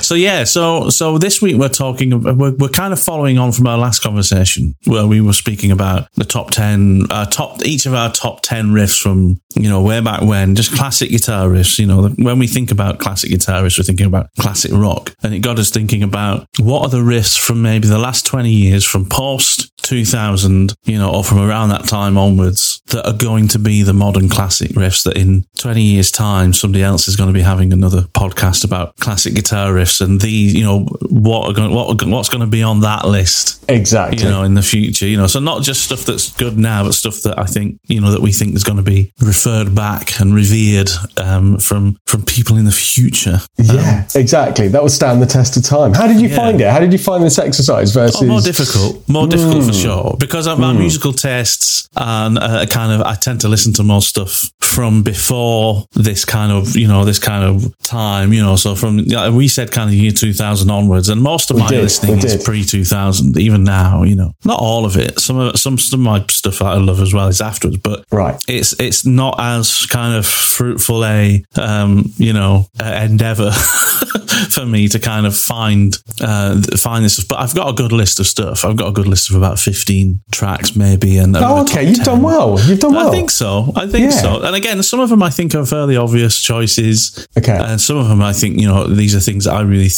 So 0.02 0.14
yeah, 0.14 0.44
so 0.44 0.90
so 0.90 1.18
this 1.18 1.40
week 1.40 1.56
we're 1.56 1.68
talking. 1.68 2.22
We're, 2.22 2.54
we're 2.54 2.68
kind 2.68 2.92
of 2.92 3.00
following 3.00 3.38
on 3.38 3.52
from 3.52 3.66
our 3.66 3.78
last 3.78 4.00
conversation 4.02 4.74
where 4.84 5.06
we 5.06 5.20
were 5.20 5.32
speaking 5.32 5.70
about 5.70 6.08
the 6.14 6.24
top 6.24 6.50
ten, 6.50 7.06
top 7.30 7.64
each 7.64 7.86
of 7.86 7.94
our 7.94 8.10
top 8.12 8.42
ten 8.42 8.68
riffs 8.68 9.00
from 9.00 9.40
you 9.54 9.68
know 9.68 9.80
way 9.80 10.00
back 10.00 10.22
when, 10.22 10.54
just 10.54 10.74
classic 10.74 11.10
guitar 11.10 11.48
riffs. 11.48 11.78
You 11.78 11.86
know, 11.86 12.08
when 12.08 12.38
we 12.38 12.46
think 12.46 12.70
about 12.70 12.98
classic 12.98 13.30
guitar 13.30 13.62
riffs, 13.62 13.78
we're 13.78 13.84
thinking 13.84 14.06
about 14.06 14.28
classic 14.38 14.72
rock, 14.72 15.14
and 15.22 15.34
it 15.34 15.40
got 15.40 15.58
us 15.58 15.70
thinking 15.70 16.02
about 16.02 16.46
what 16.58 16.82
are 16.82 16.88
the 16.88 16.98
riffs 16.98 17.38
from 17.38 17.62
maybe 17.62 17.88
the 17.88 17.98
last 17.98 18.26
twenty 18.26 18.52
years, 18.52 18.84
from 18.84 19.08
post 19.08 19.72
2000, 19.82 20.74
you 20.84 20.98
know, 20.98 21.12
or 21.12 21.24
from 21.24 21.38
around 21.38 21.68
that 21.68 21.84
time 21.86 22.16
onwards, 22.16 22.80
that 22.86 23.06
are 23.06 23.16
going 23.16 23.48
to 23.48 23.58
be 23.58 23.82
the 23.82 23.92
modern 23.92 24.28
classic 24.28 24.70
riffs 24.70 25.04
that 25.04 25.16
in 25.16 25.44
20 25.58 25.82
years' 25.82 26.10
time, 26.10 26.52
somebody 26.52 26.82
else 26.82 27.08
is 27.08 27.16
going 27.16 27.28
to 27.28 27.32
be 27.32 27.42
having 27.42 27.72
another 27.72 28.02
podcast 28.02 28.64
about 28.64 28.96
classic 28.96 29.34
guitar 29.34 29.71
riffs 29.72 30.00
and 30.00 30.20
these, 30.20 30.54
you 30.54 30.64
know, 30.64 30.80
what 31.10 31.48
are 31.48 31.52
going, 31.52 31.74
what, 31.74 32.02
are- 32.02 32.08
what's 32.08 32.28
going 32.28 32.40
to 32.40 32.46
be 32.46 32.62
on 32.62 32.80
that 32.80 33.06
list, 33.06 33.64
Exactly. 33.68 34.18
you 34.22 34.28
know, 34.28 34.42
in 34.42 34.54
the 34.54 34.62
future, 34.62 35.06
you 35.06 35.16
know, 35.16 35.26
so 35.26 35.40
not 35.40 35.62
just 35.62 35.84
stuff 35.84 36.00
that's 36.04 36.32
good 36.34 36.58
now, 36.58 36.84
but 36.84 36.94
stuff 36.94 37.22
that 37.22 37.38
I 37.38 37.44
think, 37.44 37.78
you 37.88 38.00
know, 38.00 38.10
that 38.10 38.20
we 38.22 38.32
think 38.32 38.54
is 38.54 38.64
going 38.64 38.76
to 38.78 38.82
be 38.82 39.12
referred 39.20 39.74
back 39.74 40.20
and 40.20 40.34
revered, 40.34 40.90
um, 41.16 41.58
from, 41.58 41.98
from 42.06 42.22
people 42.24 42.56
in 42.56 42.64
the 42.64 42.72
future. 42.72 43.40
yeah, 43.58 44.06
exactly. 44.14 44.68
That 44.68 44.82
would 44.82 44.92
stand 44.92 45.22
the 45.22 45.26
test 45.26 45.56
of 45.56 45.64
time. 45.64 45.94
How 45.94 46.06
did 46.06 46.20
you 46.20 46.28
Yeah. 46.28 46.36
find 46.36 46.60
it? 46.60 46.66
How 46.70 46.80
did 46.80 46.92
you 46.92 46.98
find 46.98 47.22
this 47.24 47.38
exercise 47.38 47.92
versus? 47.92 48.20
Oh, 48.22 48.26
more 48.26 48.40
difficult, 48.40 49.08
more 49.08 49.26
difficult 49.26 49.64
for 49.64 49.70
the 49.72 49.78
show 49.78 50.16
because 50.18 50.46
of 50.46 50.58
my 50.58 50.72
musical 50.72 51.12
tastes 51.12 51.88
and 51.96 52.38
uh, 52.38 52.64
kind 52.66 52.92
of 52.92 53.06
I 53.06 53.14
tend 53.14 53.40
to 53.42 53.48
listen 53.48 53.72
to 53.74 53.82
more 53.82 54.02
stuff 54.02 54.50
from 54.60 55.02
before 55.02 55.84
this 55.92 56.24
kind 56.24 56.50
of 56.52 56.76
you 56.76 56.88
know 56.88 57.04
this 57.04 57.18
kind 57.18 57.44
of 57.44 57.72
time 57.82 58.32
you 58.32 58.42
know 58.42 58.56
so 58.56 58.74
from 58.74 59.04
we 59.34 59.46
said 59.48 59.61
kind 59.70 59.88
of 59.88 59.94
year 59.94 60.10
2000 60.10 60.70
onwards 60.70 61.08
and 61.08 61.22
most 61.22 61.50
of 61.50 61.56
my 61.58 61.68
did, 61.68 61.82
listening 61.82 62.16
we 62.18 62.24
is 62.24 62.42
pre 62.42 62.64
2000 62.64 63.36
even 63.38 63.62
now 63.64 64.02
you 64.02 64.14
know 64.16 64.32
not 64.44 64.58
all 64.60 64.84
of 64.84 64.96
it 64.96 65.20
some 65.20 65.38
of 65.38 65.58
some 65.58 65.78
some 65.78 66.00
of 66.00 66.04
my 66.04 66.24
stuff 66.28 66.58
that 66.58 66.66
I 66.66 66.74
love 66.76 67.00
as 67.00 67.12
well 67.14 67.28
is 67.28 67.40
afterwards 67.40 67.78
but 67.78 68.04
Right. 68.10 68.42
it's 68.48 68.72
it's 68.80 69.04
not 69.06 69.36
as 69.38 69.86
kind 69.86 70.14
of 70.16 70.26
fruitful 70.26 71.04
a 71.04 71.44
um, 71.56 72.12
you 72.16 72.32
know 72.32 72.66
uh, 72.80 72.84
endeavor 73.10 73.52
for 74.50 74.66
me 74.66 74.88
to 74.88 74.98
kind 74.98 75.26
of 75.26 75.36
find 75.36 75.96
uh, 76.20 76.60
find 76.76 77.04
this 77.04 77.22
but 77.24 77.38
I've 77.38 77.54
got 77.54 77.68
a 77.68 77.72
good 77.72 77.92
list 77.92 78.20
of 78.20 78.26
stuff 78.26 78.64
I've 78.64 78.76
got 78.76 78.88
a 78.88 78.92
good 78.92 79.06
list 79.08 79.30
of 79.30 79.36
about 79.36 79.58
15 79.58 80.20
tracks 80.30 80.74
maybe 80.76 81.18
and 81.18 81.36
Oh, 81.36 81.62
okay. 81.62 81.84
You've 81.88 81.96
10. 81.96 82.04
done 82.04 82.22
well. 82.22 82.60
You've 82.66 82.78
done 82.78 82.94
well. 82.94 83.08
I 83.08 83.10
think 83.10 83.30
so. 83.30 83.72
I 83.74 83.86
think 83.86 84.04
Yeah. 84.12 84.20
so. 84.20 84.42
And 84.42 84.54
again, 84.54 84.80
some 84.82 85.00
of 85.00 85.08
them 85.10 85.22
I 85.22 85.30
think 85.30 85.54
are 85.54 85.64
fairly 85.66 85.96
obvious 85.96 86.38
choices. 86.40 87.26
Okay. 87.36 87.56
And 87.58 87.80
some 87.80 87.96
of 87.96 88.08
them 88.08 88.22
I 88.22 88.32
think, 88.32 88.60
you 88.60 88.66
know, 88.68 88.86
these 88.86 89.14
are 89.16 89.20
things 89.20 89.46
that 89.52 89.58
I 89.58 89.62
really, 89.62 89.90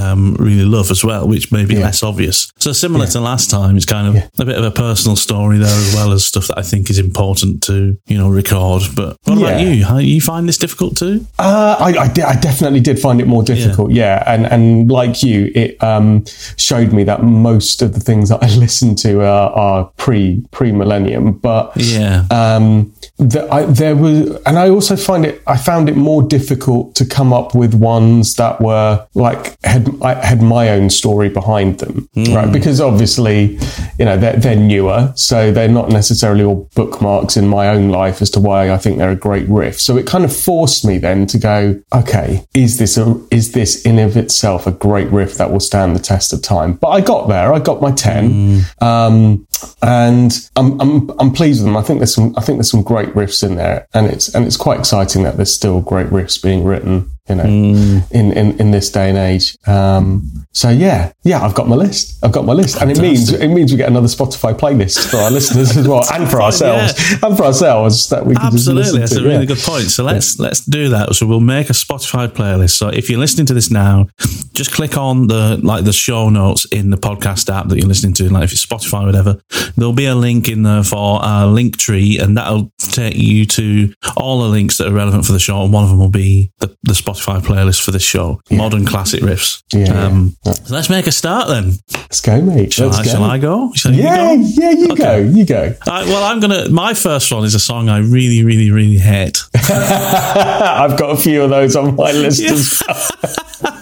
um, 0.00 0.34
really 0.38 0.64
love 0.64 0.90
as 0.90 1.04
well, 1.04 1.26
which 1.28 1.52
may 1.52 1.64
be 1.64 1.74
Yeah. 1.74 1.80
less 1.86 2.02
obvious. 2.02 2.50
So 2.58 2.72
similar 2.72 3.06
to 3.08 3.20
last 3.20 3.50
time, 3.50 3.76
it's 3.76 3.84
kind 3.86 4.08
of 4.16 4.22
a 4.38 4.44
bit 4.44 4.56
of 4.58 4.64
a 4.64 4.70
personal 4.70 5.16
story 5.16 5.58
there 5.58 5.66
as 5.68 5.94
well 5.94 6.12
as 6.12 6.24
stuff 6.24 6.48
that 6.48 6.58
I 6.58 6.62
think 6.62 6.90
is 6.90 6.98
important 6.98 7.62
to, 7.64 7.96
you 8.06 8.18
know, 8.18 8.28
record. 8.28 8.82
But 8.94 9.16
what 9.24 9.38
about 9.38 9.60
you? 9.60 9.84
How 9.84 9.98
you 9.98 10.20
find 10.20 10.48
this 10.48 10.58
difficult 10.58 10.96
too? 10.96 11.26
Uh, 11.38 11.76
I, 11.78 11.98
I, 12.04 12.08
de- 12.08 12.22
I 12.28 12.34
definitely 12.36 12.80
did 12.80 12.98
find 12.98 13.20
it 13.20 13.26
more 13.26 13.42
difficult. 13.42 13.92
Yeah, 13.92 14.22
and 14.26 14.46
and 14.46 14.90
like 14.90 15.22
you, 15.22 15.50
it 15.54 15.82
um, 15.82 16.24
showed 16.56 16.92
me 16.92 17.04
that 17.04 17.22
most 17.22 17.82
of 17.82 17.94
the 17.94 18.00
things 18.00 18.28
that 18.30 18.42
I 18.42 18.48
listen 18.64 18.94
to 18.96 19.20
are, 19.22 19.50
are 19.50 19.84
pre 19.96 20.42
pre 20.50 20.72
millennium. 20.72 21.32
But 21.32 21.72
Yeah. 21.76 22.24
um, 22.30 22.92
the, 23.18 23.46
I, 23.52 23.64
there 23.64 23.96
was, 23.96 24.36
and 24.46 24.58
I 24.58 24.68
also 24.70 24.96
find 24.96 25.24
it. 25.24 25.42
I 25.46 25.56
found 25.56 25.88
it 25.88 25.96
more 25.96 26.22
difficult 26.22 26.94
to 26.96 27.04
come 27.04 27.32
up 27.32 27.54
with 27.54 27.74
ones 27.74 28.34
that 28.36 28.60
were 28.60 28.67
like 29.14 29.56
had 29.64 29.88
I 30.02 30.14
had 30.14 30.42
my 30.42 30.68
own 30.70 30.90
story 30.90 31.28
behind 31.28 31.78
them, 31.80 32.08
right? 32.16 32.52
Because 32.52 32.80
obviously, 32.80 33.58
you 33.98 34.04
know, 34.04 34.16
they're, 34.16 34.36
they're 34.36 34.56
newer, 34.56 35.12
so 35.16 35.50
they're 35.52 35.68
not 35.68 35.88
necessarily 35.90 36.44
all 36.44 36.68
bookmarks 36.74 37.36
in 37.36 37.48
my 37.48 37.68
own 37.68 37.88
life 37.88 38.22
as 38.22 38.30
to 38.30 38.40
why 38.40 38.70
I 38.70 38.78
think 38.78 38.98
they're 38.98 39.10
a 39.10 39.16
great 39.16 39.48
riff. 39.48 39.80
So 39.80 39.96
it 39.96 40.06
kind 40.06 40.24
of 40.24 40.34
forced 40.34 40.84
me 40.84 40.98
then 40.98 41.26
to 41.26 41.38
go, 41.38 41.80
okay, 41.94 42.44
is 42.54 42.78
this 42.78 42.96
a 42.96 43.20
is 43.30 43.52
this 43.52 43.84
in 43.84 43.98
of 43.98 44.16
itself 44.16 44.66
a 44.66 44.72
great 44.72 45.08
riff 45.08 45.34
that 45.38 45.50
will 45.50 45.60
stand 45.60 45.96
the 45.96 46.00
test 46.00 46.32
of 46.32 46.42
time? 46.42 46.74
But 46.74 46.88
I 46.88 47.00
got 47.00 47.28
there. 47.28 47.52
I 47.52 47.58
got 47.58 47.80
my 47.80 47.92
ten. 47.92 48.64
Um, 48.80 49.46
and 49.82 50.50
I'm, 50.56 50.80
I'm 50.80 51.10
I'm 51.20 51.32
pleased 51.32 51.60
with 51.60 51.66
them. 51.66 51.76
I 51.76 51.82
think 51.82 52.00
there's 52.00 52.14
some 52.14 52.34
I 52.36 52.40
think 52.40 52.58
there's 52.58 52.70
some 52.70 52.82
great 52.82 53.10
riffs 53.10 53.42
in 53.46 53.56
there, 53.56 53.86
and 53.94 54.06
it's 54.06 54.34
and 54.34 54.46
it's 54.46 54.56
quite 54.56 54.78
exciting 54.78 55.22
that 55.24 55.36
there's 55.36 55.52
still 55.52 55.80
great 55.80 56.08
riffs 56.08 56.42
being 56.42 56.64
written, 56.64 57.10
you 57.28 57.34
know, 57.36 57.44
in, 57.44 58.32
in 58.32 58.58
in 58.60 58.70
this 58.70 58.90
day 58.90 59.08
and 59.08 59.18
age. 59.18 59.56
Um, 59.66 60.30
so 60.52 60.70
yeah, 60.70 61.12
yeah, 61.22 61.44
I've 61.44 61.54
got 61.54 61.68
my 61.68 61.76
list. 61.76 62.22
I've 62.24 62.32
got 62.32 62.44
my 62.44 62.52
list, 62.52 62.80
and 62.80 62.90
it 62.90 62.98
means 63.00 63.32
it 63.32 63.48
means 63.48 63.70
we 63.70 63.78
get 63.78 63.88
another 63.88 64.08
Spotify 64.08 64.58
playlist 64.58 65.10
for 65.10 65.18
our 65.18 65.30
listeners 65.30 65.76
as 65.76 65.86
well, 65.86 66.02
and 66.12 66.28
for 66.28 66.42
ourselves, 66.48 66.94
and 67.22 67.36
for 67.36 67.44
ourselves 67.44 68.08
that 68.08 68.26
we 68.26 68.34
can 68.34 68.46
Absolutely, 68.46 68.98
that's 69.00 69.12
listen 69.12 69.18
a 69.18 69.20
to. 69.20 69.28
really 69.28 69.40
yeah. 69.40 69.54
good 69.54 69.58
point. 69.58 69.84
So 69.84 70.04
let's 70.04 70.38
let's 70.38 70.64
do 70.64 70.88
that. 70.90 71.14
So 71.14 71.26
we'll 71.26 71.40
make 71.40 71.70
a 71.70 71.74
Spotify 71.74 72.28
playlist. 72.28 72.70
So 72.70 72.88
if 72.88 73.08
you're 73.08 73.20
listening 73.20 73.46
to 73.46 73.54
this 73.54 73.70
now, 73.70 74.08
just 74.52 74.72
click 74.72 74.96
on 74.96 75.28
the 75.28 75.60
like 75.62 75.84
the 75.84 75.92
show 75.92 76.28
notes 76.28 76.64
in 76.72 76.90
the 76.90 76.96
podcast 76.96 77.52
app 77.54 77.68
that 77.68 77.78
you're 77.78 77.86
listening 77.86 78.14
to. 78.14 78.28
Like 78.28 78.44
if 78.44 78.52
it's 78.52 78.64
Spotify 78.64 79.02
or 79.02 79.06
whatever, 79.06 79.40
there'll 79.76 79.92
be 79.92 80.06
a 80.06 80.14
link 80.14 80.48
in 80.48 80.62
there 80.62 80.82
for 80.82 81.22
our 81.22 81.46
link 81.46 81.76
tree, 81.76 82.18
and 82.18 82.36
that'll 82.36 82.72
take 82.78 83.16
you 83.16 83.44
to 83.46 83.92
all 84.16 84.42
the 84.42 84.48
links 84.48 84.78
that 84.78 84.88
are 84.88 84.92
relevant 84.92 85.24
for 85.24 85.32
the 85.32 85.38
show. 85.38 85.62
And 85.62 85.72
one 85.72 85.84
of 85.84 85.90
them 85.90 85.98
will 85.98 86.10
be 86.10 86.52
the, 86.58 86.68
the 86.82 86.92
Spotify 86.92 87.40
playlist 87.40 87.82
for 87.84 87.90
this 87.90 88.02
show, 88.02 88.40
modern 88.50 88.84
classic 88.86 89.22
riffs. 89.22 89.62
Yeah, 89.72 89.86
yeah. 89.86 90.04
Um, 90.06 90.36
So 90.42 90.74
let's 90.74 90.90
make 90.90 91.06
a 91.06 91.12
start 91.12 91.48
then. 91.48 91.72
Let's 91.94 92.20
go, 92.20 92.40
mate. 92.42 92.72
Shall, 92.72 92.86
Let's 92.88 92.98
I, 93.00 93.04
go. 93.04 93.10
shall 93.10 93.24
I 93.24 93.38
go? 93.38 93.72
Shall 93.74 93.92
you 93.92 94.02
Yeah, 94.02 94.36
go? 94.36 94.42
yeah, 94.42 94.70
you 94.70 94.96
go, 94.96 95.16
you 95.18 95.44
go. 95.46 95.74
Right, 95.86 96.06
well, 96.06 96.24
I'm 96.24 96.40
gonna. 96.40 96.68
My 96.70 96.94
first 96.94 97.30
one 97.32 97.44
is 97.44 97.54
a 97.54 97.60
song 97.60 97.88
I 97.88 97.98
really, 97.98 98.44
really, 98.44 98.70
really 98.70 98.98
hate. 98.98 99.38
I've 99.54 100.98
got 100.98 101.10
a 101.10 101.16
few 101.16 101.42
of 101.42 101.50
those 101.50 101.76
on 101.76 101.96
my 101.96 102.12
list 102.12 102.42
as 102.42 102.82
well. 102.88 103.74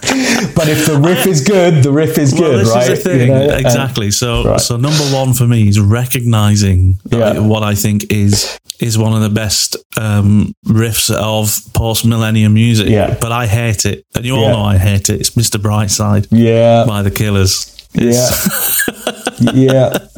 but 0.54 0.68
if 0.68 0.86
the 0.86 0.98
riff 1.02 1.26
is 1.26 1.40
good, 1.42 1.82
the 1.82 1.92
riff 1.92 2.18
is 2.18 2.32
Well, 2.32 2.42
good, 2.64 2.66
right? 2.68 2.90
is 2.90 3.04
You 3.04 3.26
know, 3.26 3.56
exactly. 3.56 4.10
So, 4.10 4.44
right. 4.44 4.60
so 4.60 4.76
number 4.76 5.04
one 5.14 5.34
for 5.34 5.46
me 5.46 5.55
is 5.56 5.78
recognizing 5.80 6.98
Yeah. 7.10 7.38
what 7.40 7.62
I 7.62 7.74
think 7.74 8.12
is 8.12 8.58
is 8.78 8.98
one 8.98 9.14
of 9.14 9.22
the 9.22 9.30
best 9.30 9.76
um, 9.96 10.52
riffs 10.66 11.10
of 11.10 11.58
post 11.72 12.04
millennium 12.04 12.52
music. 12.52 12.88
Yeah. 12.90 13.16
but 13.20 13.32
I 13.32 13.46
hate 13.46 13.86
it, 13.86 14.04
and 14.14 14.24
you 14.26 14.34
all 14.36 14.42
Yeah. 14.42 14.52
know 14.52 14.62
I 14.74 14.76
hate 14.78 15.08
it. 15.08 15.20
It's 15.20 15.30
"Mr. 15.30 15.58
Brightside" 15.60 16.26
yeah, 16.30 16.84
by 16.86 17.02
the 17.02 17.10
Killers. 17.10 17.72
yeah, 17.94 18.28
yeah. 19.54 19.98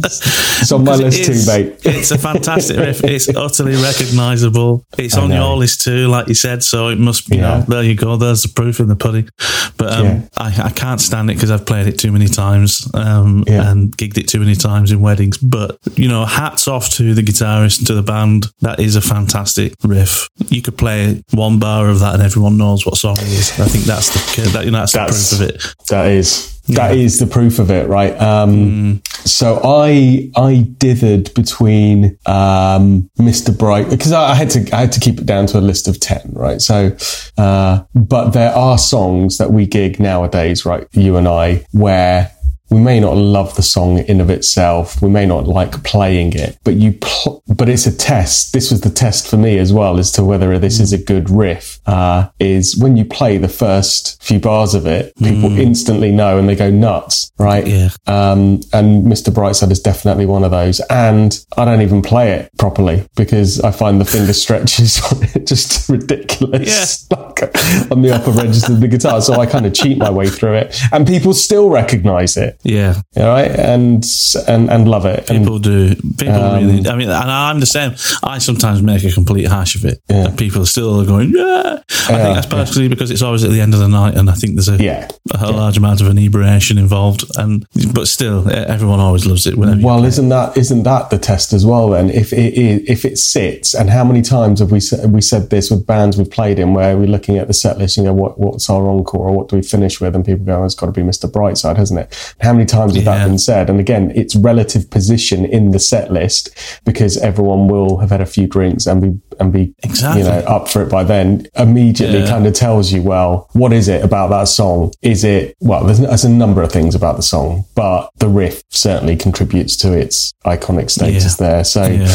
It's 0.60 0.72
on 0.72 0.84
my 0.84 0.96
list 0.96 1.20
is- 1.28 1.44
too, 1.46 1.52
mate. 1.52 1.80
It's 1.84 2.10
a 2.10 2.18
fantastic 2.18 2.76
riff. 2.78 3.02
It's 3.04 3.28
utterly 3.36 3.76
recognizable. 3.76 4.84
It's 4.96 5.16
on 5.16 5.30
know. 5.30 5.36
your 5.48 5.56
list 5.56 5.82
too, 5.82 6.08
like 6.08 6.28
you 6.28 6.34
said. 6.34 6.62
So 6.64 6.88
it 6.88 6.98
must 6.98 7.28
be. 7.28 7.36
You 7.36 7.42
Yeah. 7.42 7.58
know, 7.58 7.64
there 7.68 7.82
you 7.82 7.94
go. 7.94 8.16
There's 8.16 8.42
the 8.42 8.48
proof 8.48 8.80
in 8.80 8.88
the 8.88 8.96
pudding. 8.96 9.28
But 9.76 9.92
um, 9.92 10.04
Yeah. 10.06 10.20
I, 10.36 10.62
I 10.64 10.70
can't 10.70 11.00
stand 11.00 11.30
it 11.30 11.34
because 11.34 11.50
I've 11.50 11.66
played 11.66 11.86
it 11.86 11.98
too 11.98 12.10
many 12.12 12.26
times 12.26 12.88
um, 12.94 13.44
Yeah. 13.46 13.70
and 13.70 13.96
gigged 13.96 14.18
it 14.18 14.28
too 14.28 14.40
many 14.40 14.54
times 14.54 14.90
in 14.92 15.00
weddings. 15.00 15.38
But 15.38 15.78
you 15.94 16.08
know, 16.08 16.24
hats 16.24 16.66
off 16.68 16.90
to 16.90 17.14
the 17.14 17.22
guitarist 17.22 17.78
and 17.78 17.86
to 17.88 17.94
the 17.94 18.02
band. 18.02 18.46
That 18.60 18.80
is 18.80 18.96
a 18.96 19.00
fantastic 19.00 19.74
riff. 19.84 20.28
You 20.48 20.62
could 20.62 20.76
play 20.78 21.22
one 21.32 21.58
bar 21.58 21.88
of 21.88 22.00
that 22.00 22.14
and 22.14 22.22
everyone 22.22 22.56
knows 22.56 22.84
what 22.86 22.96
song 22.96 23.16
it 23.18 23.28
is. 23.28 23.50
I 23.60 23.66
think 23.66 23.84
that's 23.84 24.08
the 24.10 24.50
that, 24.52 24.64
you 24.64 24.70
know, 24.70 24.78
that's, 24.80 24.92
That's- 24.92 25.30
the 25.30 25.36
proof 25.46 25.50
of 25.50 25.54
it. 25.56 25.74
That 25.88 26.06
is 26.10 26.57
that 26.68 26.96
is 26.96 27.18
the 27.18 27.26
proof 27.26 27.58
of 27.58 27.70
it, 27.70 27.88
right? 27.88 28.18
Um, 28.20 28.48
Mm. 28.48 29.08
So 29.26 29.60
I 29.62 30.30
I 30.36 30.66
dithered 30.78 31.34
between 31.34 32.18
um, 32.26 33.10
Mr. 33.18 33.56
Bright 33.56 33.90
because 33.90 34.12
I, 34.12 34.30
I 34.30 34.34
had 34.34 34.50
to 34.50 34.74
I 34.74 34.80
had 34.80 34.92
to 34.92 35.00
keep 35.00 35.18
it 35.18 35.26
down 35.26 35.46
to 35.48 35.58
a 35.58 35.60
list 35.60 35.86
of 35.88 36.00
ten, 36.00 36.30
right? 36.32 36.60
So, 36.60 36.96
uh, 37.36 37.82
but 37.94 38.30
there 38.30 38.52
are 38.54 38.78
songs 38.78 39.38
that 39.38 39.50
we 39.50 39.66
gig 39.66 40.00
nowadays, 40.00 40.64
right? 40.64 40.86
You 40.92 41.16
and 41.16 41.28
I, 41.28 41.64
where 41.72 42.30
we 42.70 42.78
may 42.78 43.00
not 43.00 43.16
love 43.16 43.56
the 43.56 43.62
song 43.62 43.98
in 43.98 44.20
of 44.20 44.30
itself. 44.30 45.00
We 45.00 45.08
may 45.08 45.26
not 45.26 45.46
like 45.46 45.82
playing 45.84 46.34
it, 46.34 46.58
but 46.64 46.74
you, 46.74 46.92
pl- 47.00 47.42
but 47.48 47.68
it's 47.68 47.86
a 47.86 47.96
test. 47.96 48.52
This 48.52 48.70
was 48.70 48.82
the 48.82 48.90
test 48.90 49.28
for 49.28 49.36
me 49.36 49.58
as 49.58 49.72
well 49.72 49.98
as 49.98 50.12
to 50.12 50.24
whether 50.24 50.58
this 50.58 50.80
is 50.80 50.92
a 50.92 50.98
good 50.98 51.30
riff. 51.30 51.80
Uh, 51.86 52.28
is 52.38 52.76
when 52.76 52.96
you 52.96 53.04
play 53.04 53.38
the 53.38 53.48
first 53.48 54.22
few 54.22 54.38
bars 54.38 54.74
of 54.74 54.86
it, 54.86 55.14
people 55.16 55.50
instantly 55.58 56.12
know 56.12 56.38
and 56.38 56.48
they 56.48 56.54
go 56.56 56.70
nuts, 56.70 57.32
right? 57.38 57.66
Yeah. 57.66 57.88
Um, 58.06 58.60
and 58.72 59.06
Mr. 59.06 59.32
Brightside 59.32 59.70
is 59.70 59.80
definitely 59.80 60.26
one 60.26 60.44
of 60.44 60.50
those. 60.50 60.80
And 60.90 61.38
I 61.56 61.64
don't 61.64 61.80
even 61.82 62.02
play 62.02 62.32
it 62.32 62.50
properly 62.58 63.06
because 63.16 63.60
I 63.60 63.70
find 63.70 64.00
the 64.00 64.04
finger 64.04 64.32
stretches 64.44 65.00
on 65.10 65.22
it 65.22 65.46
just 65.46 65.88
ridiculous. 66.38 67.06
Like 67.18 67.56
on 67.90 68.02
the 68.02 68.12
upper 68.14 68.30
register 68.32 68.72
of 68.72 68.80
the 68.80 68.88
guitar. 68.88 69.20
So 69.20 69.34
I 69.34 69.46
kind 69.46 69.64
of 69.64 69.72
cheat 69.72 69.98
my 69.98 70.10
way 70.10 70.28
through 70.28 70.54
it 70.54 70.78
and 70.92 71.06
people 71.06 71.32
still 71.32 71.68
recognize 71.70 72.36
it. 72.36 72.57
Yeah. 72.64 73.00
All 73.16 73.26
right. 73.28 73.50
And, 73.50 74.04
and, 74.48 74.68
and 74.70 74.88
love 74.88 75.06
it. 75.06 75.30
And 75.30 75.38
People 75.44 75.58
do. 75.58 75.94
People 75.94 76.34
Um, 76.34 76.66
really. 76.66 76.88
I 76.88 76.96
mean, 76.96 77.08
and 77.08 77.30
I'm 77.30 77.60
the 77.60 77.66
same. 77.66 77.94
I 78.22 78.38
sometimes 78.38 78.82
make 78.82 79.04
a 79.04 79.12
complete 79.12 79.46
hash 79.48 79.76
of 79.76 79.84
it, 79.84 80.00
Yeah. 80.08 80.26
and 80.26 80.38
people 80.38 80.62
are 80.62 80.66
still 80.66 81.04
going, 81.04 81.32
"Yeah." 81.34 81.78
I 82.08 82.12
Yeah, 82.12 82.22
think 82.24 82.34
that's 82.34 82.46
partially 82.46 82.88
because 82.88 83.10
it's 83.10 83.22
always 83.22 83.44
at 83.44 83.50
the 83.50 83.60
end 83.60 83.74
of 83.74 83.80
the 83.80 83.88
night, 83.88 84.16
and 84.16 84.28
I 84.28 84.34
think 84.34 84.54
there's 84.56 84.68
a, 84.68 84.76
yeah. 84.82 85.08
a 85.34 85.50
large 85.52 85.76
amount 85.78 86.00
of 86.00 86.08
inebriation 86.08 86.78
involved. 86.78 87.24
And 87.36 87.64
but 87.94 88.08
still, 88.08 88.50
everyone 88.50 88.98
always 89.00 89.24
loves 89.26 89.46
it. 89.46 89.56
Whenever 89.56 89.80
Well, 89.86 90.04
isn't 90.04 90.28
that 90.30 90.56
isn't 90.56 90.82
that 90.82 91.10
the 91.10 91.18
test 91.18 91.52
as 91.52 91.64
well? 91.64 91.90
Then, 91.90 92.10
if 92.10 92.32
it 92.32 92.54
is, 92.54 92.82
if 92.88 93.04
it 93.04 93.18
sits, 93.18 93.74
and 93.74 93.88
how 93.88 94.04
many 94.04 94.20
times 94.22 94.60
have 94.60 94.72
we 94.72 94.80
said 94.80 95.12
we 95.12 95.20
said 95.20 95.50
this 95.50 95.70
with 95.70 95.86
bands 95.86 96.18
we've 96.18 96.30
played 96.30 96.58
in, 96.58 96.74
where 96.74 96.96
we're 96.96 97.06
looking 97.06 97.38
at 97.38 97.46
the 97.46 97.54
set 97.54 97.78
list 97.78 97.96
and 97.98 98.06
go, 98.06 98.12
what 98.12 98.38
what's 98.38 98.68
our 98.68 98.86
encore, 98.88 99.28
or 99.28 99.32
what 99.36 99.48
do 99.48 99.56
we 99.56 99.62
finish 99.62 100.00
with, 100.00 100.14
and 100.16 100.24
people 100.24 100.44
go, 100.44 100.62
oh, 100.62 100.64
it's 100.64 100.74
got 100.74 100.86
to 100.86 100.92
be 100.92 101.02
Mr. 101.02 101.30
Brightside, 101.30 101.76
hasn't 101.76 102.00
it? 102.00 102.34
How 102.40 102.47
many 102.52 102.66
times 102.66 102.94
has 102.94 103.04
Yeah. 103.04 103.18
that 103.18 103.26
been 103.26 103.38
said? 103.38 103.70
And 103.70 103.80
again, 103.80 104.12
it's 104.14 104.34
relative 104.36 104.90
position 104.90 105.44
in 105.44 105.70
the 105.72 105.78
set 105.78 106.12
list 106.12 106.50
because 106.84 107.16
everyone 107.18 107.68
will 107.68 107.98
have 107.98 108.10
had 108.10 108.20
a 108.20 108.26
few 108.26 108.46
drinks 108.46 108.86
and 108.86 109.00
be 109.00 109.12
and 109.40 109.52
be 109.52 109.72
Exactly. 109.84 110.22
you 110.22 110.28
know 110.28 110.38
up 110.48 110.68
for 110.68 110.82
it 110.82 110.90
by 110.90 111.04
then. 111.04 111.46
Immediately, 111.56 112.20
Yeah. 112.20 112.26
kind 112.28 112.44
of 112.46 112.54
tells 112.54 112.90
you, 112.92 113.02
well, 113.02 113.48
what 113.52 113.72
is 113.72 113.86
it 113.86 114.02
about 114.02 114.30
that 114.30 114.48
song? 114.48 114.92
Is 115.00 115.22
it 115.22 115.54
well? 115.60 115.84
There's, 115.84 116.00
there's 116.00 116.24
a 116.24 116.28
number 116.28 116.60
of 116.60 116.72
things 116.72 116.96
about 116.96 117.14
the 117.16 117.22
song, 117.22 117.64
but 117.76 118.10
the 118.18 118.28
riff 118.28 118.62
certainly 118.70 119.14
contributes 119.14 119.76
to 119.76 119.92
its 119.92 120.32
iconic 120.44 120.90
status 120.90 121.36
Yeah. 121.40 121.46
there. 121.48 121.64
So 121.64 121.86
Yeah. 121.86 122.12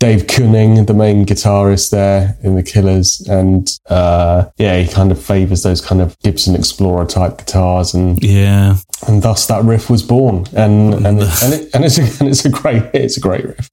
Dave 0.00 0.26
Keuning, 0.26 0.84
the 0.86 0.94
main 0.94 1.24
guitarist 1.24 1.90
there 1.90 2.36
in 2.42 2.56
the 2.56 2.62
Killers, 2.64 3.24
and 3.28 3.70
uh, 3.88 4.46
yeah, 4.58 4.76
he 4.80 4.88
kind 4.88 5.12
of 5.12 5.22
favors 5.22 5.62
those 5.62 5.80
kind 5.80 6.00
of 6.00 6.18
Gibson 6.24 6.56
Explorer 6.56 7.06
type 7.06 7.38
guitars, 7.38 7.94
and 7.94 8.20
yeah, 8.22 8.76
and 9.06 9.22
thus 9.22 9.46
that 9.46 9.64
riff 9.74 9.90
was 9.90 10.02
born, 10.02 10.46
and 10.54 10.94
and 10.94 11.20
and, 11.20 11.52
it, 11.54 11.74
and 11.74 11.84
it's 11.84 11.98
a, 11.98 12.02
and 12.20 12.28
it's 12.28 12.44
a 12.44 12.50
great 12.50 12.82
it's 12.94 13.16
a 13.16 13.20
great 13.20 13.44
riff. 13.44 13.70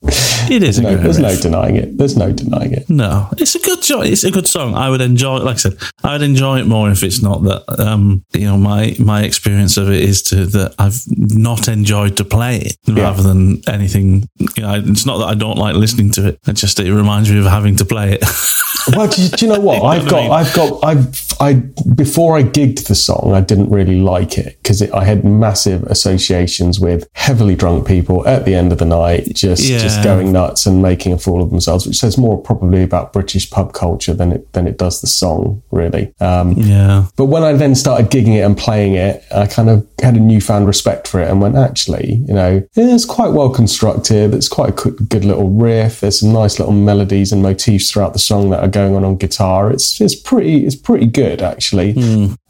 It 0.49 0.63
is. 0.63 0.79
No, 0.79 0.89
a 0.89 0.93
great 0.93 1.03
there's 1.03 1.21
riff. 1.21 1.35
no 1.35 1.41
denying 1.41 1.75
it. 1.75 1.97
There's 1.97 2.17
no 2.17 2.31
denying 2.31 2.73
it. 2.73 2.89
No, 2.89 3.29
it's 3.37 3.55
a 3.55 3.59
good 3.59 3.83
song. 3.83 4.05
It's 4.05 4.23
a 4.23 4.31
good 4.31 4.47
song. 4.47 4.75
I 4.75 4.89
would 4.89 5.01
enjoy. 5.01 5.37
It. 5.37 5.43
Like 5.43 5.55
I 5.55 5.63
said, 5.65 5.77
I 6.03 6.13
would 6.13 6.23
enjoy 6.23 6.59
it 6.59 6.67
more 6.67 6.89
if 6.89 7.03
it's 7.03 7.21
not 7.21 7.43
that. 7.43 7.63
Um, 7.79 8.25
you 8.33 8.45
know, 8.45 8.57
my 8.57 8.95
my 8.99 9.23
experience 9.23 9.77
of 9.77 9.89
it 9.89 10.01
is 10.01 10.21
to 10.23 10.45
that 10.47 10.75
I've 10.79 11.01
not 11.07 11.67
enjoyed 11.67 12.17
to 12.17 12.25
play 12.25 12.57
it 12.57 12.77
rather 12.87 13.23
than 13.23 13.61
anything. 13.67 14.27
You 14.57 14.63
know, 14.63 14.83
it's 14.85 15.05
not 15.05 15.19
that 15.19 15.27
I 15.27 15.35
don't 15.35 15.57
like 15.57 15.75
listening 15.75 16.11
to 16.13 16.29
it. 16.29 16.39
It 16.47 16.53
just 16.53 16.79
it 16.79 16.93
reminds 16.93 17.31
me 17.31 17.39
of 17.39 17.45
having 17.45 17.75
to 17.77 17.85
play 17.85 18.13
it. 18.13 18.23
Well, 18.95 19.07
do 19.07 19.21
you, 19.21 19.29
do 19.29 19.45
you 19.45 19.51
know 19.51 19.59
what? 19.59 19.83
I've 19.85 20.09
got. 20.09 20.31
I've 20.31 20.53
got, 20.53 20.83
I've, 20.83 21.33
I 21.39 21.53
before 21.95 22.37
I 22.37 22.43
gigged 22.43 22.87
the 22.87 22.95
song, 22.95 23.33
I 23.33 23.41
didn't 23.41 23.69
really 23.69 23.99
like 23.99 24.37
it 24.37 24.57
because 24.57 24.81
I 24.91 25.03
had 25.03 25.23
massive 25.23 25.83
associations 25.91 26.79
with 26.79 27.07
heavily 27.13 27.55
drunk 27.55 27.85
people 27.87 28.27
at 28.27 28.45
the 28.45 28.55
end 28.55 28.71
of 28.71 28.77
the 28.79 28.85
night, 28.85 29.33
just 29.35 29.63
Yeah. 29.63 29.77
just 29.77 30.03
going 30.03 30.31
nuts 30.31 30.65
and 30.65 30.81
making 30.81 31.13
a 31.13 31.17
fool 31.17 31.41
of 31.43 31.49
themselves, 31.49 31.85
which 31.85 31.97
says 31.99 32.17
more 32.17 32.37
probably 32.37 32.81
about 32.83 33.13
British 33.13 33.49
pub 33.49 33.73
culture 33.73 34.13
than 34.13 34.31
it 34.31 34.51
than 34.53 34.67
it 34.67 34.77
does 34.77 35.01
the 35.01 35.07
song, 35.07 35.61
really. 35.71 36.11
Um, 36.19 36.53
yeah, 36.53 37.05
but 37.17 37.25
when 37.25 37.43
I 37.43 37.53
then 37.53 37.75
started 37.75 38.09
gigging 38.09 38.35
it 38.35 38.41
and 38.41 38.57
playing 38.57 38.95
it, 38.95 39.23
I 39.35 39.45
kind 39.47 39.69
of 39.69 39.85
had 40.01 40.15
a 40.15 40.19
newfound 40.19 40.65
respect 40.67 41.07
for 41.07 41.21
it 41.21 41.29
and 41.29 41.41
went, 41.41 41.55
actually, 41.55 42.23
you 42.27 42.33
know, 42.33 42.63
it's 42.75 43.05
quite 43.05 43.33
well 43.33 43.49
constructed. 43.49 44.33
It's 44.33 44.47
quite 44.47 44.69
a 44.69 44.71
good, 44.71 45.09
good 45.09 45.25
little 45.25 45.49
riff. 45.49 45.99
There's 45.99 46.19
some 46.21 46.33
nice 46.33 46.57
little 46.59 46.73
melodies 46.73 47.31
and 47.31 47.41
motifs 47.43 47.91
throughout 47.91 48.13
the 48.13 48.19
song 48.19 48.49
that 48.51 48.61
are 48.61 48.67
going 48.67 48.95
on 48.95 49.03
on 49.03 49.17
guitar. 49.17 49.69
It's 49.71 49.99
it's 50.01 50.15
pretty 50.15 50.65
it's 50.65 50.75
pretty 50.75 51.05
good 51.07 51.41
actually. 51.41 51.91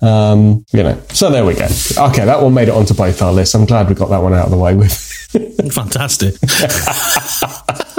Um, 0.02 0.66
you 0.72 0.84
know, 0.84 0.98
so 1.10 1.30
there 1.30 1.46
we 1.46 1.54
go. 1.54 1.68
Okay, 1.98 2.26
that 2.26 2.42
one 2.42 2.54
made 2.54 2.68
it 2.70 2.74
onto 2.74 2.94
both 2.94 3.22
our 3.22 3.31
lists. 3.34 3.56
I'm 3.56 3.65
glad 3.65 3.89
we 3.89 3.96
got 3.96 4.10
that 4.10 4.22
one 4.22 4.34
out 4.34 4.46
of 4.46 4.52
the 4.52 4.58
way 4.58 4.76
with. 4.76 4.94
fantastic. 5.74 6.36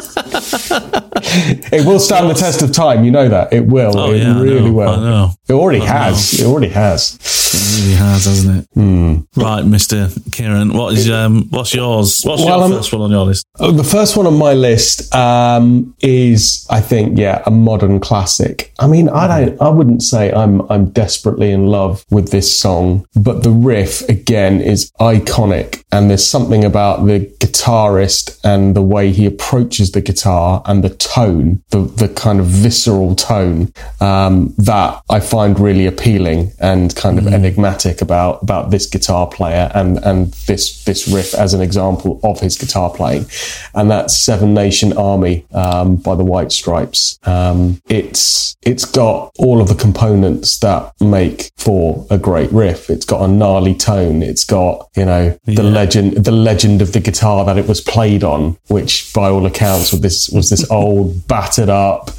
It 0.74 1.86
will 1.86 1.98
stand 2.00 2.28
the 2.30 2.34
test 2.34 2.62
of 2.62 2.72
time. 2.72 3.04
You 3.04 3.10
know 3.10 3.28
that 3.28 3.52
it 3.52 3.66
will. 3.66 3.98
Oh, 3.98 4.12
it 4.12 4.22
yeah, 4.22 4.36
I 4.36 4.40
really 4.40 4.70
know, 4.70 4.72
will. 4.72 4.88
I 4.88 4.96
know. 4.96 5.30
It 5.48 5.52
already 5.52 5.80
has. 5.80 6.40
It 6.40 6.46
already 6.46 6.68
has. 6.68 7.18
It 7.54 7.82
really 7.82 7.96
has, 7.96 8.24
hasn't 8.24 8.66
it? 8.74 9.26
Right, 9.36 9.62
Mister 9.62 10.08
Kieran. 10.30 10.72
What 10.72 10.94
is 10.96 11.10
um? 11.10 11.48
What's 11.50 11.74
yours? 11.74 12.22
What's 12.24 12.42
Well, 12.44 12.56
your 12.56 12.62
I'm- 12.62 12.70
first 12.72 12.92
one 12.92 13.02
on 13.02 13.10
your 13.10 13.24
list? 13.26 13.46
Oh, 13.60 13.70
the 13.70 13.84
first 13.84 14.16
one 14.16 14.26
on 14.26 14.36
my 14.38 14.54
list 14.54 15.14
um, 15.14 15.94
is, 16.00 16.66
I 16.70 16.80
think, 16.80 17.18
yeah, 17.18 17.42
a 17.46 17.50
modern 17.50 18.00
classic. 18.00 18.72
I 18.78 18.86
mean, 18.86 19.08
I 19.10 19.26
don't, 19.44 19.60
I 19.60 19.68
wouldn't 19.68 20.02
say 20.02 20.32
I'm, 20.32 20.62
I'm 20.70 20.90
desperately 20.90 21.50
in 21.52 21.66
love 21.66 22.04
with 22.10 22.30
this 22.30 22.52
song, 22.52 23.06
but 23.14 23.42
the 23.42 23.50
riff 23.50 24.08
again 24.08 24.60
is 24.60 24.90
iconic, 25.00 25.84
and 25.92 26.08
there's 26.08 26.26
something 26.26 26.64
about 26.64 27.04
the 27.06 27.20
guitarist 27.38 28.40
and 28.42 28.74
the 28.74 28.82
way 28.82 29.12
he 29.12 29.26
approaches 29.26 29.92
the 29.92 30.00
guitar 30.00 30.61
and 30.66 30.82
the 30.82 30.90
tone, 30.90 31.62
the 31.70 31.80
the 31.80 32.08
kind 32.08 32.40
of 32.40 32.46
visceral 32.46 33.14
tone 33.14 33.72
um, 34.00 34.54
that 34.58 35.02
I 35.08 35.20
find 35.20 35.58
really 35.58 35.86
appealing 35.86 36.52
and 36.60 36.94
kind 36.96 37.18
of 37.18 37.26
enigmatic 37.26 38.02
about 38.02 38.42
about 38.42 38.70
this 38.70 38.86
guitar 38.86 39.26
player 39.26 39.70
and 39.74 39.98
and 39.98 40.32
this 40.46 40.84
this 40.84 41.08
riff 41.08 41.34
as 41.34 41.54
an 41.54 41.60
example 41.60 42.20
of 42.22 42.40
his 42.40 42.56
guitar 42.56 42.90
playing, 42.90 43.26
and 43.74 43.90
that's 43.90 44.16
Seven 44.16 44.54
Nation 44.54 44.92
Army 44.96 45.46
um, 45.52 45.96
by 45.96 46.14
the 46.14 46.24
White 46.24 46.52
Stripes. 46.52 47.18
Um, 47.24 47.80
it's 47.88 48.56
it's 48.62 48.84
got 48.84 49.32
all 49.38 49.60
of 49.60 49.68
the 49.68 49.74
components 49.74 50.58
that 50.60 50.92
make 51.00 51.50
for 51.56 52.06
a 52.10 52.18
great 52.18 52.50
riff. 52.52 52.90
It's 52.90 53.04
got 53.04 53.22
a 53.22 53.28
gnarly 53.28 53.74
tone. 53.74 54.22
It's 54.22 54.44
got 54.44 54.88
you 54.96 55.04
know 55.04 55.38
the 55.44 55.62
legend 55.62 56.24
the 56.24 56.32
legend 56.32 56.82
of 56.82 56.92
the 56.92 57.00
guitar 57.00 57.44
that 57.44 57.58
it 57.58 57.66
was 57.66 57.80
played 57.80 58.22
on, 58.24 58.56
which 58.68 59.12
by 59.12 59.28
all 59.28 59.46
accounts 59.46 59.92
was 59.92 60.00
this 60.00 60.30
was 60.30 60.50
this 60.52 60.70
old 60.70 61.26
battered 61.26 61.68
up 61.68 62.10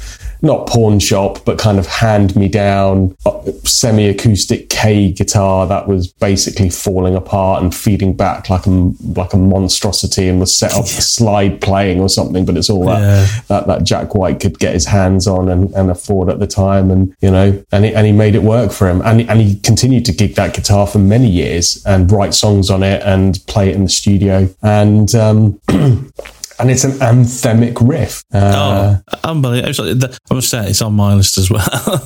not 0.44 0.66
pawn 0.66 0.98
shop, 0.98 1.42
but 1.46 1.58
kind 1.58 1.78
of 1.78 1.86
hand 1.86 2.36
me 2.36 2.48
down 2.48 3.16
semi 3.64 4.06
acoustic 4.08 4.68
K 4.68 5.10
guitar 5.10 5.66
that 5.66 5.88
was 5.88 6.12
basically 6.12 6.68
falling 6.68 7.14
apart 7.16 7.62
and 7.62 7.74
feeding 7.74 8.14
back 8.14 8.50
like 8.50 8.66
a 8.66 8.92
like 9.16 9.32
a 9.32 9.38
monstrosity 9.38 10.28
and 10.28 10.38
was 10.40 10.54
set 10.54 10.74
up 10.74 10.86
for 10.86 11.00
slide 11.00 11.60
playing 11.62 11.98
or 12.00 12.08
something. 12.10 12.44
But 12.44 12.58
it's 12.58 12.68
all 12.68 12.84
Yeah. 12.84 13.00
that, 13.00 13.44
that 13.48 13.66
that 13.68 13.84
Jack 13.84 14.14
White 14.14 14.38
could 14.38 14.58
get 14.58 14.74
his 14.74 14.86
hands 14.86 15.26
on 15.26 15.48
and, 15.48 15.72
and 15.72 15.90
afford 15.90 16.28
at 16.28 16.38
the 16.40 16.46
time, 16.46 16.90
and 16.90 17.14
you 17.22 17.30
know, 17.30 17.64
and 17.72 17.84
he, 17.86 17.94
and 17.94 18.06
he 18.06 18.12
made 18.12 18.34
it 18.34 18.42
work 18.42 18.70
for 18.70 18.88
him, 18.88 19.00
and 19.02 19.22
and 19.30 19.40
he 19.40 19.58
continued 19.60 20.04
to 20.04 20.12
gig 20.12 20.34
that 20.34 20.54
guitar 20.54 20.86
for 20.86 20.98
many 20.98 21.28
years 21.28 21.82
and 21.86 22.12
write 22.12 22.34
songs 22.34 22.68
on 22.70 22.82
it 22.82 23.02
and 23.02 23.40
play 23.46 23.70
it 23.70 23.74
in 23.76 23.84
the 23.84 23.90
studio 23.90 24.48
and. 24.62 25.14
Um, 25.14 25.58
And 26.64 26.70
it's 26.70 26.84
an 26.84 26.92
anthemic 26.92 27.76
riff. 27.86 28.24
Uh, 28.32 28.96
Oh, 29.12 29.18
unbelievable! 29.22 29.68
Actually, 29.68 30.00
I 30.30 30.34
must 30.34 30.48
say 30.48 30.66
it's 30.70 30.80
on 30.80 30.94
my 30.94 31.12
list 31.14 31.36
as 31.36 31.50
well. 31.50 31.60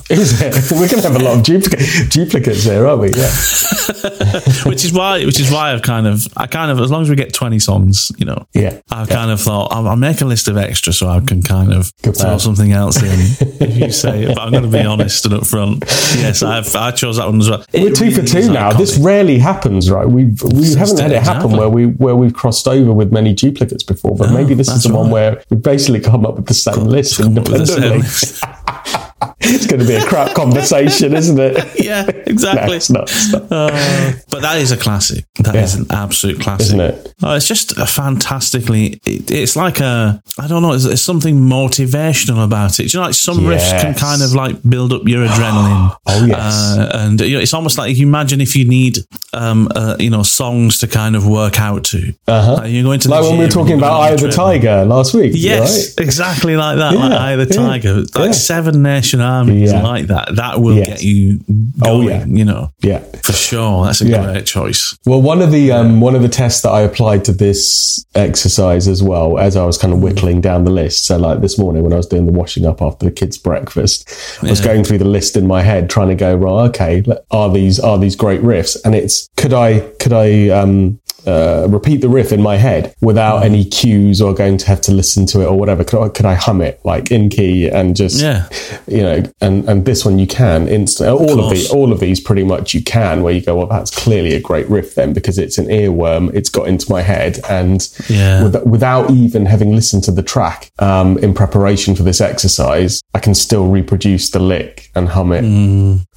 Is 0.09 0.41
it? 0.41 0.53
We're 0.69 0.89
going 0.89 1.01
to 1.01 1.07
have 1.09 1.15
a 1.15 1.23
lot 1.23 1.37
of 1.37 1.43
duplicate, 1.43 2.11
duplicates 2.11 2.65
there, 2.65 2.85
aren't 2.85 3.01
we? 3.01 3.11
Yeah. 3.13 3.31
which 4.65 4.83
is 4.83 4.91
why, 4.91 5.23
which 5.25 5.39
is 5.39 5.49
why 5.51 5.71
I've 5.71 5.81
kind 5.81 6.07
of, 6.07 6.27
I 6.35 6.45
kind 6.47 6.71
of, 6.71 6.79
as 6.81 6.91
long 6.91 7.03
as 7.03 7.09
we 7.09 7.15
get 7.15 7.33
twenty 7.33 7.59
songs, 7.59 8.11
you 8.17 8.25
know, 8.25 8.45
Yeah. 8.53 8.79
I've 8.91 9.07
kind 9.07 9.31
of 9.31 9.39
thought 9.39 9.71
I'll, 9.71 9.87
I'll 9.87 9.95
make 9.95 10.19
a 10.21 10.25
list 10.25 10.47
of 10.49 10.57
extra 10.57 10.91
so 10.91 11.07
I 11.07 11.21
can 11.21 11.41
kind 11.41 11.71
of 11.73 11.91
Good 12.01 12.17
throw 12.17 12.37
something 12.37 12.71
else 12.73 13.01
in. 13.01 13.47
if 13.61 13.77
you 13.77 13.91
say, 14.03 14.23
it. 14.23 14.35
but 14.35 14.39
I'm 14.39 14.51
going 14.51 14.63
to 14.63 14.69
be 14.69 14.79
honest 14.83 15.25
and 15.25 15.35
upfront. 15.35 15.81
Yes, 16.21 16.43
I've, 16.43 16.75
I 16.75 16.91
chose 16.91 17.15
that 17.17 17.27
one 17.27 17.39
as 17.39 17.49
well. 17.49 17.63
We're 17.73 17.89
It 17.91 17.95
two 17.95 18.11
for 18.11 18.17
really 18.21 18.27
two 18.27 18.37
is 18.39 18.49
now. 18.49 18.73
This 18.73 18.97
rarely 18.97 19.39
happens, 19.39 19.89
right? 19.89 20.07
We've 20.07 20.41
we 20.43 20.73
haven't 20.73 20.99
had 20.99 21.11
it 21.11 21.23
happen 21.23 21.51
exactly. 21.51 21.59
where 21.59 21.69
we 21.69 21.85
where 21.85 22.15
we've 22.15 22.33
crossed 22.33 22.67
over 22.67 22.91
with 22.93 23.11
many 23.11 23.33
duplicates 23.33 23.83
before, 23.83 24.15
but 24.15 24.31
maybe 24.31 24.48
this 24.55 24.67
is 24.67 24.73
that's 24.75 24.87
the 24.87 24.93
one 24.93 25.09
where 25.09 25.43
we 25.49 25.57
basically 25.57 25.99
come 25.99 26.25
up 26.25 26.35
with 26.35 26.47
the 26.47 26.53
same 26.53 26.85
list 26.85 27.17
Come 27.17 27.35
the 27.35 27.65
same 27.65 27.83
independently. 27.83 28.95
it's 29.41 29.65
going 29.67 29.79
to 29.81 29.87
be 29.87 29.95
a 29.95 30.03
crap 30.05 30.33
conversation, 30.35 31.13
isn't 31.15 31.39
it? 31.39 31.57
yeah, 31.83 32.03
No, 32.03 32.23
exactly. 32.25 32.77
it's 32.77 32.89
not. 32.89 33.03
It's 33.03 33.31
not. 33.31 33.43
Uh, 33.51 34.11
but 34.29 34.41
that 34.41 34.57
is 34.59 34.71
a 34.71 34.77
classic. 34.77 35.25
That 35.39 35.55
is 35.55 35.75
Yeah. 35.75 35.81
an 35.81 35.87
absolute 35.91 36.39
classic, 36.41 36.65
Isn't 36.67 36.81
it? 36.81 37.13
Oh, 37.23 37.35
it's 37.35 37.47
just 37.47 37.77
a 37.77 37.85
fantastically. 37.85 38.99
It, 39.05 39.31
it's 39.31 39.55
like 39.55 39.79
a. 39.79 40.21
I 40.37 40.47
don't 40.47 40.61
know. 40.61 40.69
There's, 40.71 40.83
there's 40.85 41.01
something 41.01 41.35
motivational 41.39 42.43
about 42.43 42.79
it. 42.79 42.89
Do 42.89 42.97
you 42.97 42.99
know, 43.01 43.05
like 43.07 43.15
some 43.15 43.39
riffs 43.39 43.71
can 43.81 43.93
kind 43.95 44.21
of 44.21 44.33
like 44.33 44.57
build 44.67 44.93
up 44.93 45.07
your 45.07 45.25
adrenaline. 45.25 45.95
Oh, 46.11 46.25
yes. 46.25 46.39
Uh, 46.77 46.89
and 46.95 47.21
you 47.21 47.35
know, 47.35 47.39
it's 47.41 47.53
almost 47.53 47.77
like 47.77 47.95
you 47.95 48.07
imagine 48.07 48.41
if 48.41 48.55
you 48.55 48.65
need, 48.67 48.97
um, 49.33 49.69
uh, 49.75 49.95
you 49.99 50.09
know, 50.09 50.23
songs 50.23 50.79
to 50.79 50.87
kind 50.87 51.15
of 51.15 51.27
work 51.27 51.59
out 51.59 51.83
to. 51.85 52.13
Uh-huh. 52.27 52.53
Like 52.55 52.71
you 52.71 52.81
go 52.83 52.91
into 52.93 53.07
the 53.09 53.13
Like 53.13 53.23
when 53.23 53.37
we 53.37 53.45
were 53.45 53.51
talking 53.51 53.77
about 53.77 54.01
Eye 54.01 54.09
of 54.11 54.19
the. 54.21 54.29
Tiger 54.31 54.85
last 54.85 55.13
week. 55.13 55.33
Yes, 55.35 55.95
right? 55.97 56.03
exactly 56.05 56.55
like 56.55 56.77
that. 56.77 56.95
like 56.95 57.11
Eye 57.11 57.31
of 57.33 57.47
the 57.47 57.53
yeah, 57.53 57.61
Tiger, 57.67 57.93
like 57.95 58.11
yeah. 58.15 58.31
Seven 58.31 58.81
Nation 58.81 59.21
Armies, 59.29 59.71
Yeah. 59.71 59.81
like 59.83 60.07
that. 60.07 60.35
That 60.35 60.61
will 60.61 60.75
Yes. 60.77 60.87
get 60.87 61.03
you 61.03 61.39
Oh, 61.81 62.01
going. 62.01 62.09
yeah. 62.09 62.25
You 62.27 62.45
know, 62.45 62.69
Yeah. 62.81 62.99
for 63.23 63.33
sure. 63.33 63.85
That's 63.85 64.01
a 64.01 64.05
Yeah. 64.07 64.23
great 64.25 64.45
choice. 64.45 64.95
Well, 65.05 65.21
one 65.21 65.41
of 65.41 65.51
the 65.51 65.71
um, 65.71 66.01
one 66.01 66.15
of 66.15 66.21
the 66.21 66.29
tests 66.29 66.61
that 66.61 66.69
I 66.71 66.81
applied 66.81 67.23
to 67.25 67.31
this 67.31 68.03
exercise 68.15 68.87
as 68.87 69.01
well, 69.03 69.37
as 69.37 69.55
I 69.55 69.65
was 69.65 69.77
kind 69.77 69.93
of 69.93 69.99
whittling 70.01 70.41
down 70.41 70.63
the 70.65 70.71
list. 70.71 71.05
So, 71.05 71.17
like 71.17 71.41
this 71.41 71.57
morning 71.57 71.83
when 71.83 71.93
I 71.93 71.97
was 71.97 72.07
doing 72.07 72.25
the 72.25 72.31
washing 72.33 72.65
up 72.65 72.81
after 72.81 73.05
the 73.05 73.11
kids' 73.11 73.37
breakfast, 73.37 74.09
I 74.43 74.49
was 74.49 74.61
going 74.61 74.83
through 74.83 74.97
the 74.99 75.05
list 75.05 75.35
in 75.37 75.47
my 75.47 75.61
head, 75.61 75.89
trying 75.89 76.09
to 76.09 76.15
go 76.15 76.33
right. 76.35 76.67
Okay, 76.69 77.03
are 77.31 77.49
these 77.51 77.79
are 77.79 77.97
these 77.97 78.15
great 78.15 78.41
riffs? 78.41 78.75
And 78.83 78.95
it's 78.95 79.27
could 79.37 79.53
I 79.53 79.79
could 79.99 80.13
I 80.13 80.49
um, 80.49 80.99
uh, 81.27 81.67
repeat 81.69 81.97
the 82.01 82.09
riff 82.09 82.31
in 82.31 82.41
my 82.41 82.55
head 82.57 82.93
without 83.01 83.43
any 83.43 83.65
cues 83.65 84.21
or 84.21 84.33
going 84.33 84.57
to 84.57 84.65
have 84.67 84.81
to 84.81 84.91
listen 84.91 85.25
to 85.27 85.41
it 85.41 85.45
or 85.45 85.57
whatever? 85.57 85.83
Could 85.83 86.01
I, 86.03 86.09
could 86.09 86.25
I 86.25 86.35
hum 86.35 86.61
it 86.61 86.79
like 86.83 87.11
in 87.11 87.29
key 87.29 87.67
and 87.69 87.95
just 87.95 88.21
Yeah. 88.21 88.47
you 88.87 89.01
know? 89.03 89.23
And 89.41 89.67
and 89.69 89.85
this 89.85 90.05
one 90.05 90.19
you 90.19 90.27
can 90.27 90.67
instant 90.67 91.09
all 91.09 91.39
of 91.43 91.49
these 91.51 91.69
all 91.69 91.91
of 91.91 91.99
these 91.99 92.19
pretty 92.19 92.43
much 92.43 92.73
you 92.73 92.83
can 92.83 93.23
where 93.23 93.33
you 93.33 93.41
go 93.41 93.55
well 93.55 93.67
that's 93.67 93.91
clearly 93.91 94.33
a 94.35 94.39
great 94.41 94.67
riff 94.69 94.95
then 94.95 95.13
because 95.13 95.37
it's 95.37 95.57
an 95.57 95.67
earworm 95.67 96.33
it's 96.33 96.49
got 96.49 96.67
into 96.67 96.89
my 96.91 97.01
head 97.01 97.39
and 97.49 97.87
Yeah. 98.09 98.43
with, 98.43 98.63
without 98.65 99.11
even 99.11 99.45
having 99.45 99.75
listened 99.75 100.03
to 100.05 100.11
the 100.11 100.23
track 100.23 100.71
um, 100.79 101.17
in 101.19 101.33
preparation 101.33 101.95
for 101.95 102.03
this 102.03 102.21
exercise 102.21 103.01
I 103.13 103.19
can 103.19 103.35
still 103.35 103.67
reproduce 103.67 104.29
the 104.31 104.39
lick 104.39 104.89
and 104.95 105.07
hum 105.09 105.31
it 105.31 105.43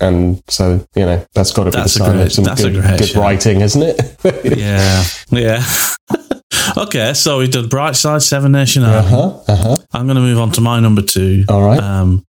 and 0.01 0.43
so 0.49 0.85
you 0.95 1.05
know 1.05 1.25
that's 1.35 1.53
got 1.53 1.65
to 1.65 1.71
be 1.71 1.77
the 1.77 1.83
Mm. 1.83 1.85
That's 1.85 1.93
sign 1.95 2.13
great- 2.17 2.27
of 2.27 2.33
some 2.33 2.45
good, 2.55 2.75
great 2.83 2.99
good 2.99 3.09
shout. 3.09 3.23
writing 3.23 3.61
isn't 3.61 3.83
it 3.83 3.97
Yeah, 4.59 4.92
yeah. 5.31 5.65
okay, 6.77 7.15
so 7.15 7.39
we've 7.39 7.51
done 7.51 7.69
Bright 7.69 7.97
Side, 7.97 8.23
Seven 8.23 8.53
Nation 8.53 8.83
Army. 8.83 9.07
uh-huh, 9.07 9.53
uh-huh. 9.53 9.77
I'm 9.93 10.07
going 10.07 10.17
to 10.17 10.23
move 10.23 10.39
on 10.39 10.51
to 10.53 10.61
my 10.61 10.81
number 10.81 11.03
two. 11.03 11.45
All 11.49 11.63
right. 11.63 11.81
Um, 11.81 12.25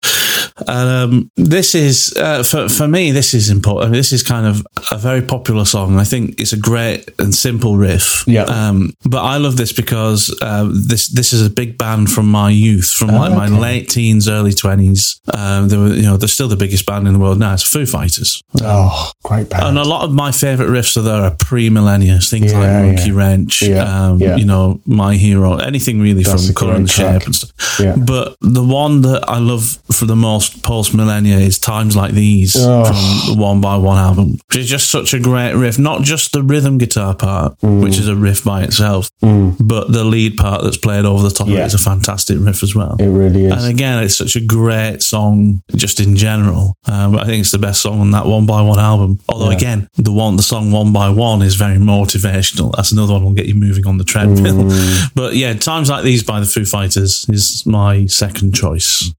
Um, 0.68 1.32
this 1.36 1.76
is 1.76 2.14
uh, 2.18 2.44
for 2.44 2.70
for 2.70 2.88
me. 2.88 3.12
This 3.12 3.34
is 3.34 3.50
important. 3.50 3.88
I 3.88 3.92
mean, 3.92 4.00
this 4.00 4.12
is 4.12 4.24
kind 4.24 4.46
of 4.46 4.66
a 4.92 4.98
very 4.98 5.22
popular 5.22 5.66
song. 5.66 6.00
I 6.00 6.04
think 6.04 6.40
it's 6.40 6.54
a 6.54 6.58
great 6.58 7.10
and 7.20 7.34
simple 7.34 7.78
riff. 7.78 8.24
Yeah. 8.28 8.44
Um, 8.44 8.94
but 9.10 9.24
I 9.24 9.38
love 9.38 9.58
this 9.58 9.74
because 9.74 10.36
uh, 10.42 10.70
this 10.72 11.08
this 11.10 11.34
is 11.34 11.46
a 11.46 11.50
big 11.50 11.78
band 11.78 12.10
from 12.10 12.30
my 12.30 12.50
youth, 12.50 12.90
from 12.90 13.10
like 13.10 13.34
my 13.34 13.46
okay. 13.46 13.60
late 13.60 13.90
teens, 13.90 14.28
early 14.28 14.54
twenties. 14.54 15.20
Um, 15.34 15.70
they 15.70 15.78
were, 15.78 15.94
you 15.94 16.04
know, 16.04 16.18
they're 16.18 16.28
still 16.28 16.48
the 16.48 16.56
biggest 16.56 16.86
band 16.86 17.08
in 17.08 17.14
the 17.14 17.20
world 17.20 17.40
now. 17.40 17.54
It's 17.54 17.64
Foo 17.64 17.86
Fighters. 17.86 18.44
Oh, 18.62 19.12
great 19.24 19.50
band. 19.50 19.64
And 19.64 19.78
a 19.78 19.84
lot 19.84 20.04
of 20.04 20.12
my 20.12 20.32
favorite 20.32 20.68
riffs 20.68 20.98
are 20.98 21.02
there 21.02 21.22
are 21.22 21.32
pre-millennia 21.32 22.20
things 22.20 22.52
Yeah, 22.52 22.60
like 22.60 22.86
Monkey 22.86 23.10
yeah. 23.10 23.16
Wrench, 23.16 23.62
Yeah, 23.62 23.84
um, 23.84 24.18
yeah. 24.20 24.36
you 24.36 24.46
know, 24.46 24.82
My 24.86 25.16
Hero, 25.16 25.58
anything 25.58 26.02
really 26.02 26.24
That's 26.24 26.48
from 26.48 26.56
Color 26.56 26.76
and 26.76 26.90
Shape 26.90 27.26
and 27.26 27.36
stuff. 27.36 27.80
Yeah. 27.80 27.96
But 27.96 28.36
the 28.42 28.64
one 28.64 29.02
that 29.02 29.24
I 29.28 29.40
love 29.40 29.80
for 29.92 30.06
the 30.06 30.16
most 30.16 30.41
post-millennia 30.50 31.38
is 31.38 31.58
Times 31.60 31.96
Like 31.96 32.14
These 32.14 32.56
Oh. 32.58 32.86
from 32.86 33.36
the 33.36 33.42
One 33.42 33.62
by 33.62 33.78
One 33.78 33.98
album, 33.98 34.38
which 34.50 34.58
is 34.58 34.70
just 34.70 34.90
such 34.90 35.14
a 35.14 35.20
great 35.20 35.54
riff. 35.54 35.78
Not 35.80 36.02
just 36.04 36.34
the 36.34 36.44
rhythm 36.44 36.78
guitar 36.78 37.14
part, 37.16 37.58
Mm. 37.62 37.82
which 37.84 37.98
is 37.98 38.08
a 38.08 38.16
riff 38.16 38.44
by 38.44 38.64
itself, 38.64 39.10
but 39.22 39.92
the 39.92 40.04
lead 40.04 40.38
part 40.38 40.64
that's 40.64 40.78
played 40.78 41.06
over 41.06 41.24
the 41.24 41.30
top 41.34 41.48
of 41.48 41.54
it 41.54 41.60
is 41.60 41.74
a 41.74 41.78
fantastic 41.78 42.38
riff 42.40 42.64
as 42.64 42.76
well. 42.76 42.96
it 43.00 43.06
really 43.08 43.46
is. 43.46 43.52
And 43.54 43.66
again, 43.66 44.04
it's 44.04 44.16
such 44.16 44.36
a 44.36 44.42
great 44.42 45.02
song 45.04 45.62
just 45.76 46.00
in 46.00 46.16
general. 46.16 46.76
Um, 46.88 47.16
I 47.18 47.26
think 47.26 47.42
it's 47.42 47.52
the 47.52 47.58
best 47.58 47.82
song 47.82 48.00
on 48.02 48.12
that 48.12 48.26
one 48.26 48.46
by 48.46 48.62
one 48.62 48.80
album. 48.80 49.20
Although 49.30 49.50
Yeah. 49.52 49.58
again, 49.58 49.88
the 49.98 50.12
one, 50.12 50.36
the 50.38 50.44
song 50.44 50.72
one 50.72 50.92
by 50.92 51.10
one 51.10 51.42
is 51.42 51.56
very 51.56 51.78
motivational. 51.78 52.74
That's 52.76 52.92
another 52.92 53.14
one 53.14 53.24
will 53.24 53.34
get 53.34 53.46
you 53.46 53.56
moving 53.56 53.86
on 53.88 53.98
the 53.98 54.04
treadmill. 54.04 54.64
Mm. 54.66 55.10
But 55.16 55.36
yeah, 55.36 55.54
times 55.54 55.90
like 55.90 56.04
these 56.04 56.24
by 56.24 56.40
the 56.40 56.46
Foo 56.46 56.66
Fighters 56.66 57.26
is 57.30 57.64
my 57.66 58.06
second 58.08 58.54
choice. 58.56 59.12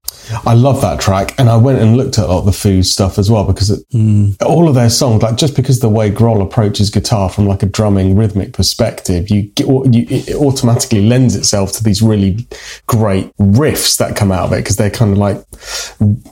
I 0.45 0.53
love 0.53 0.81
that 0.81 0.99
track, 0.99 1.12
and 1.37 1.49
I 1.49 1.57
went 1.57 1.79
and 1.79 1.95
looked 1.97 2.17
at 2.17 2.25
a 2.25 2.27
lot 2.27 2.39
of 2.39 2.45
the 2.45 2.51
Foo 2.51 2.83
stuff 2.83 3.17
as 3.17 3.29
well 3.29 3.45
because 3.45 3.69
it, 3.69 4.41
all 4.43 4.67
of 4.67 4.75
their 4.75 4.89
songs, 4.89 5.21
like 5.21 5.35
just 5.37 5.55
because 5.55 5.79
the 5.79 5.89
way 5.89 6.09
Grohl 6.11 6.41
approaches 6.41 6.89
guitar 6.89 7.29
from 7.29 7.47
like 7.47 7.61
a 7.63 7.65
drumming 7.67 8.15
rhythmic 8.15 8.53
perspective, 8.53 9.29
you, 9.29 9.43
get, 9.43 9.67
you 9.67 10.05
it 10.09 10.35
automatically 10.35 11.01
lends 11.05 11.35
itself 11.35 11.71
to 11.73 11.83
these 11.83 12.01
really 12.01 12.47
great 12.87 13.31
riffs 13.37 13.97
that 13.97 14.15
come 14.15 14.31
out 14.31 14.45
of 14.45 14.53
it 14.53 14.57
because 14.57 14.75
they're 14.75 14.89
kind 14.89 15.11
of 15.11 15.17
like 15.17 15.37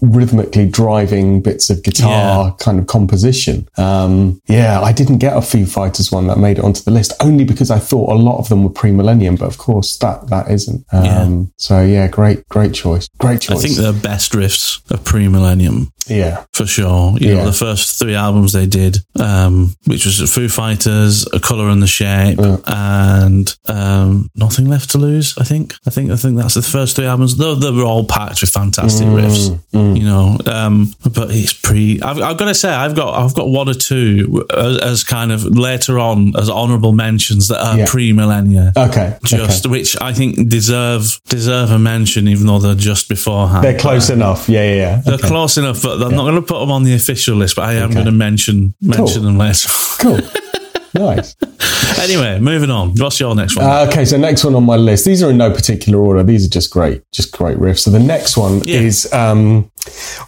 rhythmically 0.01 0.67
driving 0.67 1.41
bits 1.41 1.69
of 1.69 1.83
guitar 1.83 2.47
Yeah. 2.47 2.51
kind 2.59 2.79
of 2.79 2.87
composition. 2.87 3.67
Um, 3.77 4.41
yeah, 4.47 4.81
I 4.81 4.91
didn't 4.91 5.17
get 5.19 5.35
a 5.35 5.41
Foo 5.41 5.65
Fighters 5.65 6.11
one 6.11 6.27
that 6.27 6.37
made 6.37 6.57
it 6.57 6.63
onto 6.63 6.81
the 6.81 6.91
list 6.91 7.13
only 7.21 7.43
because 7.43 7.71
I 7.71 7.79
thought 7.79 8.09
a 8.11 8.15
lot 8.15 8.37
of 8.39 8.49
them 8.49 8.63
were 8.63 8.69
pre-millennium, 8.69 9.35
but 9.35 9.45
of 9.45 9.57
course 9.57 9.97
that 9.97 10.27
that 10.27 10.49
isn't. 10.51 10.85
Um, 10.91 11.05
Yeah. 11.05 11.31
So 11.57 11.81
yeah, 11.81 12.07
great, 12.07 12.47
great 12.49 12.73
choice, 12.73 13.07
great 13.19 13.41
choice. 13.41 13.59
I 13.59 13.61
think 13.61 13.77
the 13.77 13.93
best 13.93 14.31
riffs 14.33 14.70
of 14.89 15.03
pre-millennium 15.03 15.91
yeah. 16.07 16.43
for 16.53 16.65
sure. 16.65 17.17
You 17.19 17.29
Yeah. 17.29 17.33
know, 17.37 17.45
the 17.45 17.53
first 17.53 17.97
three 17.99 18.15
albums 18.15 18.53
they 18.53 18.65
did, 18.65 18.97
um, 19.19 19.75
which 19.85 20.05
was 20.05 20.19
Foo 20.33 20.49
Fighters, 20.49 21.25
A 21.33 21.39
Color 21.39 21.69
and 21.69 21.81
the 21.81 21.87
Shape, 21.87 22.39
and 22.67 23.55
um, 23.67 24.29
Nothing 24.35 24.65
Left 24.65 24.89
to 24.91 24.97
Lose. 24.97 25.37
I 25.37 25.43
think. 25.43 25.73
I 25.85 25.89
think. 25.89 26.11
I 26.11 26.15
think 26.15 26.37
that's 26.37 26.55
the 26.55 26.61
first 26.61 26.95
three 26.95 27.05
albums. 27.05 27.37
Though 27.37 27.55
they 27.55 27.71
were 27.71 27.83
all 27.85 28.05
packed 28.05 28.41
with 28.41 28.49
fantastic 28.49 29.07
Mm, 29.07 29.19
riffs. 29.21 29.57
You 29.97 30.03
know, 30.03 30.37
um, 30.47 30.93
but 31.13 31.31
it's 31.31 31.53
pre. 31.53 31.99
I've, 32.01 32.19
I've 32.21 32.37
got 32.37 32.45
to 32.45 32.55
say, 32.55 32.69
I've 32.69 32.95
got 32.95 33.13
I've 33.23 33.33
got 33.33 33.47
one 33.49 33.69
or 33.69 33.73
two 33.73 34.45
as, 34.55 34.77
as 34.79 35.03
kind 35.03 35.31
of 35.31 35.43
later 35.45 35.99
on 35.99 36.33
as 36.37 36.49
honourable 36.49 36.91
mentions 36.93 37.47
that 37.49 37.61
are 37.65 37.77
Yeah. 37.79 37.85
pre-millennia. 37.87 38.73
Okay. 38.75 39.17
Just 39.23 39.65
okay. 39.65 39.71
which 39.71 39.95
I 40.01 40.13
think 40.13 40.49
deserve 40.49 41.19
deserve 41.29 41.71
a 41.71 41.79
mention, 41.79 42.27
even 42.27 42.47
though 42.47 42.59
they're 42.59 42.75
just 42.75 43.07
beforehand. 43.09 43.63
They're 43.63 43.77
close 43.79 44.09
enough. 44.09 44.47
Yeah, 44.49 44.60
yeah, 44.61 44.75
yeah. 44.75 45.01
They're 45.03 45.13
Okay. 45.15 45.27
close 45.27 45.57
enough, 45.57 45.81
but 45.81 46.01
I'm 46.01 46.11
not 46.15 46.23
going 46.23 46.35
to 46.35 46.41
put 46.41 46.59
them 46.59 46.71
on 46.71 46.83
the 46.83 46.93
official 46.93 47.35
list. 47.37 47.55
But 47.55 47.63
I 47.69 47.73
am 47.73 47.91
going 47.91 48.05
to 48.05 48.11
mention 48.11 48.73
mention 48.81 49.05
Cool. 49.07 49.23
them 49.23 49.37
later. 49.37 49.69
Cool. 49.99 50.19
nice. 50.93 51.35
anyway, 51.99 52.39
moving 52.39 52.69
on. 52.69 52.91
What's 52.97 53.19
your 53.19 53.33
next 53.35 53.55
one? 53.55 53.65
Uh, 53.65 53.85
okay, 53.89 54.03
so 54.05 54.17
next 54.17 54.43
one 54.43 54.55
on 54.55 54.65
my 54.65 54.75
list. 54.75 55.05
These 55.05 55.23
are 55.23 55.29
in 55.29 55.37
no 55.37 55.49
particular 55.51 55.99
order. 55.99 56.21
These 56.23 56.45
are 56.45 56.49
just 56.49 56.69
great, 56.71 57.03
just 57.11 57.31
great 57.31 57.57
riffs. 57.57 57.79
So 57.79 57.91
the 57.91 57.99
next 57.99 58.35
one 58.37 58.61
Yeah. 58.65 58.79
is 58.81 59.11
um, 59.13 59.70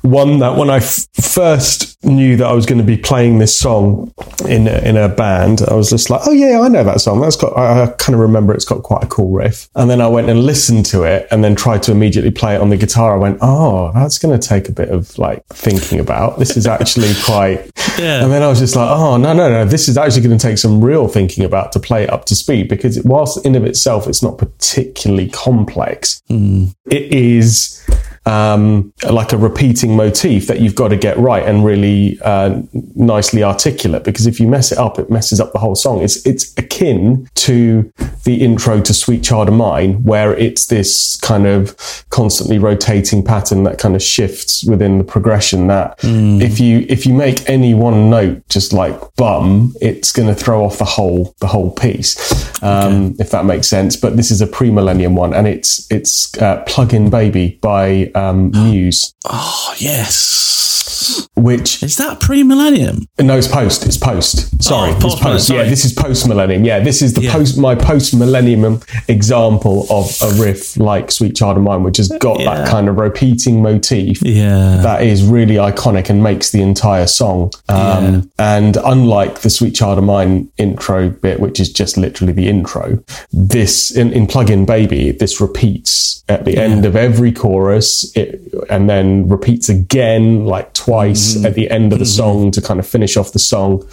one 0.01 0.39
that 0.39 0.57
when 0.57 0.69
I 0.69 0.77
f- 0.77 1.07
first 1.21 2.03
knew 2.03 2.35
that 2.37 2.45
I 2.45 2.53
was 2.53 2.65
going 2.65 2.79
to 2.79 2.83
be 2.83 2.97
playing 2.97 3.37
this 3.39 3.55
song 3.55 4.13
in 4.47 4.67
a, 4.67 4.77
in 4.79 4.97
a 4.97 5.07
band, 5.07 5.61
I 5.69 5.73
was 5.73 5.89
just 5.89 6.09
like, 6.09 6.21
oh 6.25 6.31
yeah, 6.31 6.59
I 6.61 6.67
know 6.67 6.83
that 6.83 7.01
song. 7.01 7.21
That's 7.21 7.35
got. 7.35 7.57
I, 7.57 7.83
I 7.83 7.87
kind 7.87 8.13
of 8.13 8.19
remember 8.19 8.53
it's 8.53 8.65
got 8.65 8.83
quite 8.83 9.03
a 9.03 9.07
cool 9.07 9.31
riff. 9.31 9.69
And 9.75 9.89
then 9.89 10.01
I 10.01 10.07
went 10.07 10.29
and 10.29 10.43
listened 10.43 10.85
to 10.87 11.03
it, 11.03 11.27
and 11.31 11.43
then 11.43 11.55
tried 11.55 11.83
to 11.83 11.91
immediately 11.91 12.31
play 12.31 12.55
it 12.55 12.61
on 12.61 12.69
the 12.69 12.77
guitar. 12.77 13.15
I 13.15 13.17
went, 13.17 13.39
oh, 13.41 13.91
that's 13.93 14.17
going 14.17 14.37
to 14.37 14.47
take 14.47 14.69
a 14.69 14.71
bit 14.71 14.89
of 14.89 15.17
like 15.17 15.45
thinking 15.47 15.99
about. 15.99 16.39
This 16.39 16.57
is 16.57 16.67
actually 16.67 17.13
quite. 17.25 17.71
Yeah. 17.97 18.23
And 18.23 18.31
then 18.31 18.41
I 18.41 18.47
was 18.47 18.59
just 18.59 18.75
like, 18.75 18.89
oh, 18.89 19.17
no, 19.17 19.33
no, 19.33 19.49
no. 19.49 19.65
This 19.65 19.87
is 19.87 19.97
actually 19.97 20.23
going 20.23 20.37
to 20.37 20.47
take 20.47 20.57
some 20.57 20.83
real 20.83 21.07
thinking 21.07 21.43
about 21.43 21.71
to 21.73 21.79
play 21.79 22.03
it 22.03 22.09
up 22.09 22.25
to 22.25 22.35
speed 22.35 22.67
because 22.67 22.97
it, 22.97 23.05
whilst 23.05 23.45
in 23.45 23.55
of 23.55 23.65
itself, 23.65 24.07
it's 24.07 24.23
not 24.23 24.37
particularly 24.37 25.29
complex. 25.29 26.21
Hmm. 26.27 26.65
It 26.85 27.13
is 27.13 27.83
um, 28.25 28.93
like 29.09 29.33
a 29.33 29.37
repeating 29.37 29.95
motif 29.95 30.47
that 30.47 30.61
you've 30.61 30.75
got 30.75 30.89
to 30.89 30.97
get 30.97 31.17
right 31.17 31.45
and 31.45 31.65
really 31.65 32.19
uh, 32.23 32.61
nicely 32.95 33.43
articulate 33.43 34.03
because 34.03 34.25
if 34.25 34.39
you 34.39 34.47
mess 34.47 34.71
it 34.71 34.77
up, 34.77 34.97
it 34.99 35.09
messes 35.09 35.39
up 35.39 35.51
the 35.53 35.59
whole 35.59 35.75
song. 35.75 36.01
It's, 36.01 36.25
it's 36.25 36.53
akin 36.57 37.29
to 37.35 37.91
the 38.23 38.41
intro 38.41 38.81
to 38.81 38.93
Sweet 38.93 39.23
Child 39.23 39.49
of 39.49 39.55
Mine, 39.55 40.03
where 40.03 40.35
it's 40.37 40.67
this 40.67 41.17
kind 41.17 41.45
of 41.45 41.75
constantly 42.09 42.57
rotating 42.59 43.23
pattern 43.23 43.63
that 43.63 43.77
kind 43.77 43.95
of 43.95 44.01
shifts 44.01 44.63
within 44.63 44.97
the 44.97 45.03
progression 45.03 45.67
that 45.67 45.99
if 46.41 46.59
you 46.59 46.85
if 46.89 47.05
you 47.05 47.13
make 47.13 47.47
any 47.49 47.73
one 47.73 48.09
note 48.09 48.47
just 48.49 48.71
like 48.73 48.97
bum, 49.15 49.73
it's 49.81 50.11
going 50.11 50.27
to 50.27 50.35
throw 50.35 50.63
off 50.63 50.77
the 50.77 50.85
whole 50.85 51.35
the 51.39 51.47
whole 51.47 51.71
piece. 51.71 52.17
Um, 52.63 53.15
If 53.19 53.31
that 53.31 53.45
makes 53.45 53.67
sense. 53.67 53.97
But 53.97 54.15
this 54.15 54.31
is 54.31 54.41
a 54.41 54.47
pre-millennium 54.47 55.15
one, 55.15 55.33
and 55.33 55.47
it's 55.47 55.91
it's 55.91 56.35
uh, 56.37 56.63
"Plug-in 56.65 57.09
Baby" 57.09 57.59
by 57.61 58.11
um, 58.15 58.51
Muse, 58.51 59.13
oh 59.25 59.73
yes. 59.77 60.82
Which 61.35 61.83
Is 61.83 61.97
that 61.97 62.19
pre-millennium? 62.19 63.07
no, 63.19 63.37
it's 63.37 63.47
post. 63.47 63.85
It's 63.85 63.97
post. 63.97 64.61
Sorry, 64.63 64.91
Oh, 64.91 64.93
it's 64.93 65.03
post-millennium, 65.03 65.33
post. 65.37 65.47
sorry. 65.47 65.59
Yeah, 65.63 65.69
this 65.69 65.85
is 65.85 65.93
post 65.93 66.27
millennium. 66.27 66.63
Yeah, 66.65 66.79
this 66.79 67.01
is 67.01 67.13
the 67.13 67.21
Yeah. 67.23 67.33
post 67.33 67.57
my 67.57 67.75
post 67.75 68.15
millennium 68.15 68.81
example 69.07 69.85
of 69.89 70.15
a 70.21 70.29
riff 70.41 70.77
like 70.77 71.11
"Sweet 71.11 71.35
Child 71.35 71.57
of 71.57 71.63
Mine," 71.63 71.83
which 71.83 71.97
has 71.97 72.07
got 72.19 72.39
Yeah. 72.39 72.45
that 72.55 72.67
kind 72.67 72.87
of 72.89 72.97
repeating 72.97 73.61
motif. 73.61 74.21
Yeah. 74.23 74.79
that 74.83 75.03
is 75.03 75.23
really 75.23 75.55
iconic 75.55 76.09
and 76.09 76.21
makes 76.23 76.51
the 76.51 76.61
entire 76.61 77.07
song. 77.07 77.51
Um, 77.69 78.29
And 78.39 78.77
unlike 78.83 79.39
the 79.41 79.49
Sweet 79.49 79.73
Child 79.75 79.97
of 79.99 80.03
Mine 80.03 80.47
intro 80.57 81.09
bit, 81.09 81.39
which 81.39 81.59
is 81.59 81.69
just 81.71 81.97
literally 81.97 82.33
the 82.33 82.47
intro, 82.47 82.99
this 83.31 83.91
in, 83.91 84.11
in 84.11 84.27
Plug 84.27 84.49
In 84.49 84.65
Baby, 84.65 85.11
this 85.11 85.39
repeats 85.39 86.23
at 86.29 86.45
the 86.45 86.57
end 86.57 86.85
of 86.85 86.95
every 86.95 87.31
chorus 87.31 88.11
it, 88.15 88.41
and 88.69 88.89
then 88.89 89.27
repeats 89.27 89.69
again 89.69 90.45
like 90.45 90.73
twice 90.73 90.92
at 90.93 91.55
the 91.55 91.69
end 91.69 91.93
of 91.93 91.99
the 91.99 92.05
song 92.05 92.51
to 92.51 92.61
kind 92.61 92.79
of 92.79 92.87
finish 92.87 93.17
off 93.17 93.33
the 93.33 93.39
song. 93.39 93.87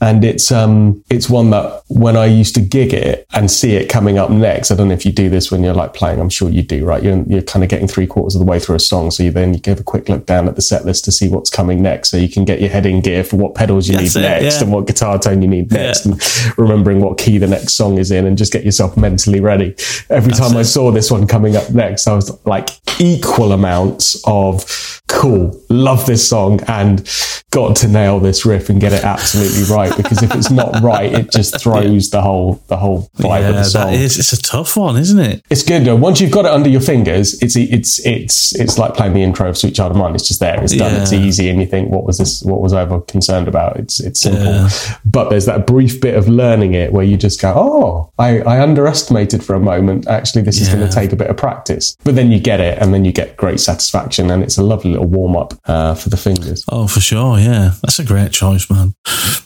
And 0.00 0.24
it's, 0.24 0.50
um, 0.50 1.04
it's 1.10 1.28
one 1.28 1.50
that 1.50 1.82
when 1.88 2.16
I 2.16 2.26
used 2.26 2.54
to 2.54 2.60
gig 2.60 2.92
it 2.92 3.26
and 3.32 3.50
see 3.50 3.74
it 3.76 3.88
coming 3.88 4.18
up 4.18 4.30
next, 4.30 4.70
I 4.70 4.74
don't 4.74 4.88
know 4.88 4.94
if 4.94 5.06
you 5.06 5.12
do 5.12 5.28
this 5.28 5.50
when 5.50 5.62
you're 5.62 5.74
like 5.74 5.94
playing, 5.94 6.20
I'm 6.20 6.28
sure 6.28 6.48
you 6.48 6.62
do, 6.62 6.84
right? 6.84 7.02
You're, 7.02 7.22
you're 7.24 7.42
kind 7.42 7.62
of 7.62 7.68
getting 7.68 7.88
three 7.88 8.06
quarters 8.06 8.34
of 8.34 8.40
the 8.40 8.46
way 8.46 8.58
through 8.58 8.76
a 8.76 8.80
song. 8.80 9.10
So 9.10 9.22
you 9.22 9.30
then 9.30 9.54
you 9.54 9.60
give 9.60 9.80
a 9.80 9.82
quick 9.82 10.08
look 10.08 10.26
down 10.26 10.48
at 10.48 10.56
the 10.56 10.62
set 10.62 10.84
list 10.84 11.04
to 11.04 11.12
see 11.12 11.28
what's 11.28 11.50
coming 11.50 11.82
next. 11.82 12.10
So 12.10 12.16
you 12.16 12.28
can 12.28 12.44
get 12.44 12.60
your 12.60 12.70
head 12.70 12.86
in 12.86 13.00
gear 13.00 13.24
for 13.24 13.36
what 13.36 13.54
pedals 13.54 13.88
you 13.88 13.96
That's 13.96 14.14
need 14.14 14.20
it, 14.20 14.28
next 14.28 14.56
yeah. 14.56 14.62
and 14.62 14.72
what 14.72 14.86
guitar 14.86 15.18
tone 15.18 15.42
you 15.42 15.48
need 15.48 15.70
next 15.70 16.06
and 16.06 16.20
remembering 16.58 17.00
what 17.00 17.18
key 17.18 17.38
the 17.38 17.46
next 17.46 17.74
song 17.74 17.98
is 17.98 18.10
in 18.10 18.26
and 18.26 18.36
just 18.36 18.52
get 18.52 18.64
yourself 18.64 18.96
mentally 18.96 19.40
ready. 19.40 19.74
Every 20.08 20.32
time 20.32 20.56
I 20.56 20.62
saw 20.62 20.90
this 20.90 21.10
one 21.10 21.26
coming 21.26 21.56
up 21.56 21.70
next, 21.70 22.06
I 22.06 22.14
was 22.14 22.30
like 22.46 22.70
equal 23.00 23.52
amounts 23.52 24.22
of 24.26 25.00
cool, 25.08 25.60
love 25.68 26.06
this 26.06 26.28
song 26.30 26.60
and 26.68 27.08
got 27.50 27.74
to 27.76 27.88
nail 27.88 28.20
this 28.20 28.46
riff 28.46 28.70
and 28.70 28.80
get 28.80 28.92
it 28.92 29.02
absolutely 29.02 29.64
right. 29.74 29.94
Because 29.96 30.22
if 30.22 30.34
it's 30.34 30.50
not 30.50 30.80
right, 30.80 31.12
it 31.12 31.32
just 31.32 31.60
throws 31.62 32.10
the 32.10 32.22
whole, 32.22 32.62
the 32.68 32.76
whole 32.76 33.10
vibe 33.16 33.48
of 33.48 33.56
the 33.56 33.64
song. 33.64 33.90
that 33.90 34.00
is. 34.00 34.18
It's 34.18 34.32
a 34.32 34.40
tough 34.40 34.76
one, 34.76 34.96
isn't 34.96 35.18
it? 35.18 35.44
It's 35.50 35.64
good 35.64 35.84
though. 35.84 35.96
Once 35.96 36.20
you've 36.20 36.30
got 36.30 36.44
it 36.44 36.52
under 36.52 36.68
your 36.68 36.80
fingers, 36.80 37.42
it's 37.42 37.56
it's 37.56 38.04
it's 38.06 38.54
it's 38.54 38.78
like 38.78 38.94
playing 38.94 39.14
the 39.14 39.22
intro 39.22 39.48
of 39.48 39.58
Sweet 39.58 39.74
Child 39.74 39.92
of 39.92 39.98
Mine. 39.98 40.14
It's 40.14 40.26
just 40.28 40.40
there. 40.40 40.62
It's 40.62 40.74
done. 40.74 40.94
It's 41.00 41.12
easy, 41.12 41.48
and 41.48 41.60
you 41.60 41.66
think, 41.66 41.90
what 41.90 42.04
was 42.04 42.18
this? 42.18 42.42
What 42.42 42.60
was 42.60 42.72
I 42.72 42.82
ever 42.82 43.00
concerned 43.00 43.48
about? 43.48 43.76
It's 43.78 44.00
it's 44.00 44.20
simple. 44.20 44.44
Yeah. 44.44 44.68
But 45.04 45.30
there's 45.30 45.46
that 45.46 45.66
brief 45.66 46.00
bit 46.00 46.14
of 46.14 46.28
learning 46.28 46.74
it 46.74 46.92
where 46.92 47.04
you 47.04 47.16
just 47.16 47.40
go, 47.40 47.52
oh, 47.56 48.12
I, 48.18 48.40
I 48.42 48.62
underestimated 48.62 49.42
for 49.44 49.54
a 49.54 49.60
moment. 49.60 50.06
Actually, 50.06 50.42
this 50.42 50.60
is 50.60 50.68
going 50.68 50.86
to 50.86 50.92
take 50.92 51.12
a 51.12 51.16
bit 51.16 51.28
of 51.28 51.36
practice. 51.36 51.96
But 52.04 52.14
then 52.14 52.30
you 52.30 52.38
get 52.38 52.60
it, 52.60 52.78
and 52.80 52.94
then 52.94 53.04
you 53.04 53.12
get 53.12 53.36
great 53.36 53.60
satisfaction, 53.60 54.30
and 54.30 54.42
it's 54.42 54.56
a 54.56 54.62
lovely 54.62 54.92
little 54.92 55.06
warm 55.08 55.36
up 55.36 55.54
uh, 55.66 55.94
for 55.94 56.10
the 56.10 56.16
fingers. 56.20 56.64
Oh, 56.68 56.86
for 56.86 57.00
sure. 57.00 57.38
Yeah, 57.38 57.72
that's 57.82 57.98
a 57.98 58.04
great 58.04 58.32
choice, 58.32 58.70
man. 58.70 58.94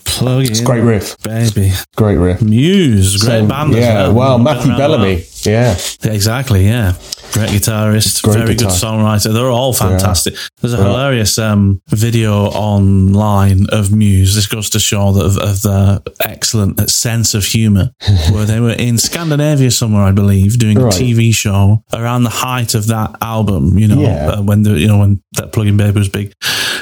Plug 0.05 0.45
in, 0.49 0.63
Great 0.63 0.81
riff. 0.81 1.17
baby. 1.23 1.71
Great 1.97 2.15
riff. 2.17 2.41
Muse, 2.41 3.17
great 3.17 3.41
So, 3.41 3.47
band. 3.47 3.73
as 3.73 3.79
yeah. 3.79 4.07
well. 4.09 4.37
Matthew 4.39 4.75
Bellamy. 4.77 5.23
Yeah. 5.41 5.77
Exactly. 6.03 6.65
Yeah. 6.65 6.93
Great 7.35 7.49
guitarist, 7.49 8.23
Great 8.23 8.37
very 8.37 8.55
guitar. 8.55 8.69
good 8.71 8.79
songwriter. 8.79 9.33
They're 9.33 9.49
all 9.51 9.73
fantastic. 9.73 10.35
There's 10.61 10.73
a 10.73 10.77
Yeah. 10.77 10.83
hilarious 10.85 11.37
um, 11.37 11.81
video 11.89 12.45
online 12.45 13.65
of 13.69 13.91
Muse. 13.91 14.35
This 14.35 14.47
goes 14.47 14.69
to 14.69 14.79
show 14.79 15.11
that 15.11 15.25
of, 15.25 15.37
of 15.37 15.61
the 15.61 16.01
excellent 16.21 16.89
sense 16.89 17.33
of 17.33 17.43
humour, 17.45 17.91
where 18.31 18.45
they 18.45 18.61
were 18.61 18.71
in 18.71 18.97
Scandinavia 18.97 19.69
somewhere, 19.71 20.03
I 20.03 20.11
believe, 20.13 20.57
doing 20.57 20.79
Right. 20.79 20.95
a 20.95 20.97
TV 20.97 21.33
show 21.35 21.83
around 21.93 22.23
the 22.23 22.29
height 22.29 22.73
of 22.73 22.87
that 22.87 23.15
album. 23.21 23.77
You 23.77 23.89
know, 23.89 24.01
Yeah. 24.01 24.27
uh, 24.29 24.41
when 24.41 24.63
the 24.63 24.79
you 24.79 24.87
know 24.87 24.99
when 24.99 25.19
that 25.33 25.51
plug-in 25.51 25.75
baby 25.75 25.99
was 25.99 26.07
big, 26.09 26.31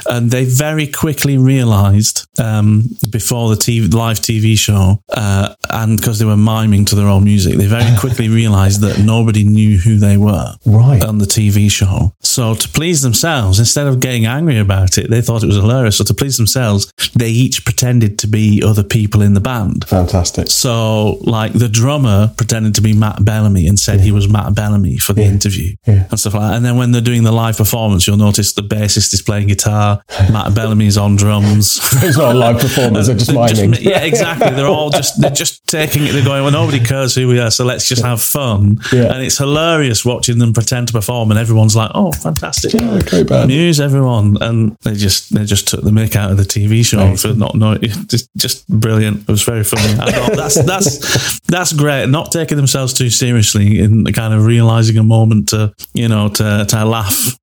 and 0.08 0.30
they 0.30 0.46
very 0.46 0.86
quickly 0.86 1.36
realised 1.38 2.28
um, 2.38 2.90
before 3.10 3.50
the 3.50 3.56
TV, 3.56 3.92
live 3.92 4.20
TV 4.20 4.56
show, 4.58 5.00
uh, 5.14 5.56
and 5.72 5.98
because 5.98 6.20
they 6.20 6.26
were 6.26 6.38
miming 6.38 6.86
to 6.86 6.96
their 6.96 7.08
own 7.08 7.24
music, 7.24 7.58
they 7.58 7.66
very 7.66 7.98
quickly 8.04 8.30
realised 8.30 8.82
that 8.82 9.00
nobody 9.00 9.44
knew 9.44 9.78
who 9.80 9.98
they 9.98 10.18
were 10.18 10.43
Right. 10.66 11.04
on 11.04 11.18
the 11.20 11.26
TV 11.26 11.70
show. 11.72 12.14
So 12.22 12.56
to 12.56 12.68
please 12.70 13.02
themselves, 13.02 13.60
instead 13.60 13.88
of 13.88 14.00
getting 14.00 14.26
angry 14.26 14.58
about 14.60 14.98
it, 14.98 15.10
they 15.10 15.22
thought 15.22 15.44
it 15.44 15.48
was 15.48 15.56
hilarious. 15.56 15.98
So 15.98 16.04
to 16.06 16.14
please 16.14 16.38
themselves, 16.38 16.92
they 17.16 17.30
each 17.30 17.64
pretended 17.66 18.18
to 18.20 18.28
be 18.28 18.62
other 18.64 18.84
people 18.84 19.22
in 19.22 19.34
the 19.34 19.40
band. 19.42 19.86
Fantastic. 19.88 20.48
So, 20.48 21.18
like 21.22 21.54
the 21.54 21.70
drummer 21.70 22.32
pretended 22.38 22.76
to 22.76 22.82
be 22.82 22.94
Matt 22.94 23.24
Bellamy 23.24 23.68
and 23.68 23.78
said 23.80 24.00
he 24.02 24.12
was 24.12 24.28
Matt 24.28 24.56
Bellamy 24.56 24.98
for 24.98 25.14
the 25.14 25.24
interview 25.24 25.76
Yeah. 25.86 26.08
and 26.10 26.20
stuff 26.20 26.34
like 26.34 26.44
that. 26.50 26.56
And 26.58 26.66
then 26.66 26.78
when 26.78 26.92
they're 26.92 27.02
doing 27.02 27.24
the 27.24 27.32
live 27.32 27.58
performance, 27.58 28.08
you'll 28.08 28.18
notice 28.18 28.54
the 28.54 28.62
bassist 28.64 29.14
is 29.14 29.22
playing 29.22 29.48
guitar, 29.48 30.02
Matt 30.32 30.54
Bellamy's 30.56 30.98
on 30.98 31.16
drums. 31.16 31.80
It's 32.04 32.18
not 32.18 32.36
a 32.36 32.38
live 32.38 32.60
performance, 32.60 33.08
they're 33.08 33.16
just 33.16 33.32
They're 33.32 33.48
just- 33.48 33.82
yeah, 33.92 34.00
exactly. 34.04 34.52
They're 34.52 34.68
all 34.68 34.90
just 34.90 35.20
they're 35.22 35.30
just 35.32 35.66
taking 35.68 36.04
it. 36.06 36.12
They're 36.14 36.24
going, 36.26 36.44
well, 36.44 36.52
nobody 36.52 36.80
cares 36.80 37.16
who 37.16 37.28
we 37.28 37.40
are, 37.40 37.52
so 37.52 37.64
let's 37.66 37.88
just 37.88 38.04
have 38.04 38.22
fun. 38.22 38.78
Yeah. 38.92 39.14
And 39.14 39.24
it's 39.24 39.38
hilarious 39.38 40.04
watching 40.24 40.40
them 40.40 40.54
pretend 40.54 40.88
to 40.88 40.94
perform, 40.94 41.32
and 41.32 41.40
everyone's 41.40 41.76
like, 41.76 41.92
oh, 41.94 42.12
fantastic. 42.14 42.74
Yeah, 42.74 43.02
great 43.02 43.28
band. 43.28 43.52
Everyone, 43.52 44.38
and 44.42 44.78
they 44.84 44.94
just 44.94 45.34
they 45.34 45.44
just 45.44 45.68
took 45.68 45.84
the 45.84 45.90
mick 45.92 46.16
out 46.16 46.32
of 46.32 46.38
the 46.38 46.44
TV 46.44 46.86
show 46.86 46.98
Right. 47.00 47.20
for 47.20 47.34
not 47.34 47.56
knowing. 47.56 47.82
Just 48.08 48.30
just 48.38 48.68
brilliant. 48.70 49.22
It 49.24 49.28
was 49.28 49.44
very 49.44 49.64
funny. 49.66 49.94
I 50.00 50.12
thought 50.12 50.36
that's 50.38 50.64
that's 50.64 51.40
that's 51.48 51.74
great. 51.74 52.08
Not 52.08 52.32
taking 52.32 52.56
themselves 52.58 52.94
too 52.94 53.10
seriously 53.10 53.80
and 53.82 54.14
kind 54.14 54.34
of 54.34 54.46
realizing 54.46 54.98
a 54.98 55.04
moment 55.04 55.50
to 55.50 55.74
you 55.94 56.08
know 56.08 56.30
to 56.30 56.66
to 56.70 56.86
laugh 56.86 57.36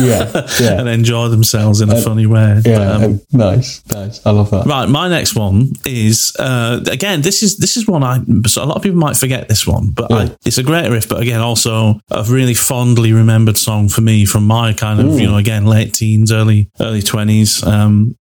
Yeah, 0.00 0.30
yeah. 0.60 0.78
and 0.80 0.88
enjoy 0.88 1.28
themselves 1.28 1.80
in 1.80 1.90
a 1.90 2.00
funny 2.02 2.26
way. 2.26 2.60
Yeah, 2.66 2.78
But, 2.98 3.04
um, 3.04 3.20
nice, 3.32 3.82
nice. 3.90 4.26
I 4.26 4.30
love 4.30 4.50
that. 4.50 4.66
Right, 4.66 4.88
my 4.88 5.08
next 5.08 5.34
one 5.34 5.72
is 5.86 6.34
uh, 6.38 6.80
again. 6.90 7.22
This 7.22 7.42
is 7.42 7.56
this 7.56 7.76
is 7.76 7.86
one 7.86 8.02
I 8.04 8.20
so 8.46 8.62
a 8.62 8.66
lot 8.66 8.76
of 8.76 8.82
people 8.82 8.98
might 8.98 9.16
forget 9.16 9.48
this 9.48 9.66
one, 9.66 9.90
but 9.90 10.12
I, 10.12 10.30
it's 10.44 10.58
a 10.58 10.62
great 10.62 10.90
riff. 10.90 11.08
But 11.08 11.22
again, 11.22 11.40
also 11.40 12.00
a 12.10 12.22
really 12.30 12.54
fondly 12.54 13.12
remembered 13.12 13.56
song 13.56 13.88
for 13.88 14.00
me 14.00 14.24
from 14.24 14.46
my 14.46 14.72
kind 14.72 15.00
of 15.00 15.18
you 15.18 15.26
know 15.26 15.36
again 15.36 15.66
late 15.66 15.94
teens, 15.94 16.32
early 16.32 16.70
early 16.80 17.02
twenties. 17.02 17.62
Um, 17.64 18.16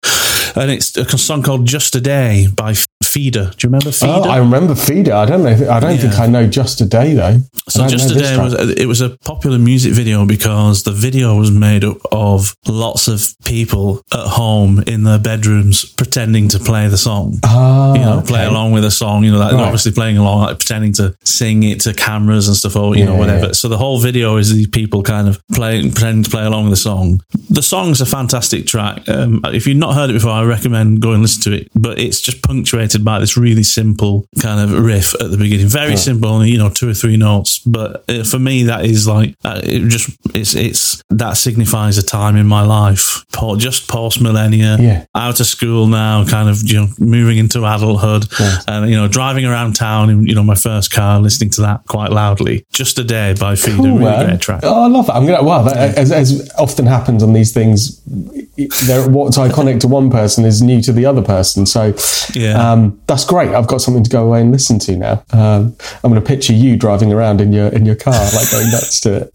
and 0.55 0.69
it's 0.71 0.95
a 0.97 1.17
song 1.17 1.43
called 1.43 1.65
"Just 1.65 1.95
a 1.95 2.01
Day" 2.01 2.47
by 2.55 2.73
Feeder. 3.13 3.51
Do 3.57 3.57
you 3.67 3.69
remember 3.69 3.91
Feeder? 3.91 4.11
Oh, 4.11 4.29
I 4.29 4.37
remember 4.37 4.75
Feeder. 4.75 5.13
I 5.13 5.25
don't 5.25 5.43
know. 5.43 5.49
If, 5.49 5.69
I 5.69 5.79
don't 5.79 5.97
think 5.97 6.17
I 6.19 6.27
know 6.27 6.47
Just 6.47 6.81
a 6.81 6.85
Day 6.85 7.13
though. 7.13 7.37
So 7.69 7.87
just 7.87 8.11
a 8.11 8.15
day 8.15 8.37
was 8.37 8.53
it 8.77 8.87
was 8.87 8.99
a 9.01 9.11
popular 9.23 9.57
music 9.57 9.93
video 9.93 10.25
because 10.25 10.83
the 10.83 10.91
video 10.91 11.35
was 11.37 11.49
made 11.51 11.83
up 11.85 11.97
of 12.11 12.55
lots 12.67 13.07
of 13.07 13.33
people 13.45 14.03
at 14.11 14.27
home 14.27 14.83
in 14.85 15.03
their 15.03 15.17
bedrooms 15.19 15.85
pretending 15.85 16.49
to 16.49 16.59
play 16.59 16.87
the 16.89 16.97
song. 16.97 17.39
Ah, 17.43 17.93
you 17.93 18.01
know, 18.01 18.21
play 18.25 18.45
along 18.45 18.73
with 18.73 18.83
a 18.83 18.91
song, 18.91 19.23
you 19.23 19.31
know, 19.31 19.37
like 19.39 19.53
Right. 19.53 19.61
obviously 19.63 19.91
playing 19.93 20.17
along, 20.17 20.41
like 20.41 20.57
pretending 20.59 20.91
to 20.93 21.15
sing 21.23 21.63
it 21.63 21.79
to 21.81 21.93
cameras 21.93 22.47
and 22.47 22.57
stuff, 22.57 22.75
or, 22.75 22.97
you 22.97 23.05
know, 23.05 23.15
whatever. 23.15 23.47
yeah. 23.47 23.51
So 23.53 23.69
the 23.69 23.77
whole 23.77 23.99
video 23.99 24.37
is 24.37 24.53
these 24.53 24.67
people 24.67 25.01
kind 25.03 25.27
of 25.29 25.39
playing, 25.53 25.91
pretending 25.93 26.23
to 26.23 26.29
play 26.29 26.43
along 26.43 26.63
with 26.65 26.71
the 26.73 26.77
song. 26.77 27.21
The 27.49 27.61
song's 27.61 28.01
a 28.01 28.05
fantastic 28.05 28.65
track. 28.67 29.07
Um, 29.07 29.41
if 29.45 29.67
you've 29.67 29.77
not 29.77 29.93
heard 29.95 30.09
it 30.09 30.13
before, 30.13 30.31
I 30.31 30.43
recommend 30.43 31.01
go 31.01 31.11
and 31.13 31.21
listen 31.21 31.41
to 31.43 31.53
it, 31.61 31.69
but 31.75 31.97
it's 31.99 32.19
just 32.19 32.41
punctuated 32.41 33.02
by 33.03 33.19
this 33.19 33.37
really 33.37 33.63
simple 33.63 34.25
kind 34.41 34.59
of 34.59 34.71
riff 34.83 35.13
at 35.15 35.31
the 35.31 35.37
beginning. 35.37 35.67
Very 35.67 35.97
simple, 35.97 36.29
only, 36.29 36.49
you 36.51 36.57
know, 36.57 36.69
two 36.69 36.89
or 36.89 36.93
three 36.93 37.17
notes. 37.17 37.59
But 37.59 38.03
uh, 38.09 38.23
for 38.23 38.39
me, 38.39 38.63
that 38.63 38.85
is 38.85 39.07
like, 39.07 39.35
uh, 39.43 39.61
it 39.63 39.87
just, 39.89 40.09
it's, 40.35 40.55
it's, 40.55 41.01
that 41.09 41.37
signifies 41.37 41.97
a 41.97 42.03
time 42.03 42.35
in 42.35 42.47
my 42.47 42.63
life, 42.63 43.23
just 43.57 43.87
post 43.87 44.21
millennia 44.21 44.77
Yeah. 44.79 45.05
out 45.15 45.39
of 45.39 45.45
school 45.45 45.87
now, 45.87 46.25
kind 46.25 46.49
of 46.49 46.61
you 46.63 46.79
know 46.81 46.87
moving 46.99 47.37
into 47.37 47.59
adulthood, 47.65 48.25
and 48.67 48.89
you 48.89 48.95
know 48.95 49.07
driving 49.07 49.45
around 49.45 49.75
town 49.75 50.09
in 50.09 50.25
you 50.25 50.33
know 50.35 50.43
my 50.43 50.55
first 50.55 50.91
car, 50.91 51.19
listening 51.19 51.49
to 51.51 51.61
that 51.61 51.81
quite 51.87 52.11
loudly. 52.11 52.65
Just 52.71 52.97
a 52.99 53.03
day 53.03 53.35
by 53.39 53.55
Feeder, 53.55 53.77
Cool, 53.77 53.97
really 53.99 54.25
great 54.25 54.41
track. 54.41 54.61
Oh, 54.63 54.83
I 54.83 54.87
love 54.87 55.07
that. 55.07 55.15
I'm 55.15 55.25
gonna. 55.25 55.43
Wow, 55.43 55.63
that, 55.63 55.97
as, 55.97 56.11
as 56.11 56.49
often 56.57 56.85
happens 56.85 57.21
on 57.23 57.33
these 57.33 57.51
things, 57.53 58.01
they're- 58.87 59.09
what's 59.09 59.37
iconic 59.37 59.79
to 59.81 59.87
one 59.87 60.09
person 60.09 60.45
is 60.45 60.61
new 60.61 60.81
to 60.81 60.91
the 60.91 61.05
other 61.05 61.21
person. 61.21 61.65
So, 61.65 61.93
Yeah. 62.33 62.71
um, 62.71 62.92
that's 63.07 63.25
great. 63.25 63.49
I've 63.49 63.67
got 63.67 63.81
something 63.81 64.03
to 64.03 64.09
go 64.09 64.25
away 64.25 64.41
and 64.41 64.51
listen 64.51 64.79
to 64.79 64.95
now. 64.95 65.23
Um, 65.31 65.75
I'm 66.03 66.11
going 66.11 66.21
to 66.21 66.27
picture 66.27 66.53
you 66.53 66.75
driving 66.77 67.11
around 67.11 67.41
in 67.41 67.53
your 67.53 67.67
in 67.67 67.85
your 67.85 67.95
car, 67.95 68.13
like 68.33 68.51
going 68.51 68.71
nuts 68.71 68.99
to 69.01 69.15
it. 69.15 69.33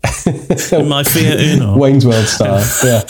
My 0.88 1.02
Fiat 1.04 1.40
Uno. 1.40 1.76
Wayne's 1.76 2.06
World 2.06 2.26
style. 2.26 2.64
Yeah. 2.84 3.02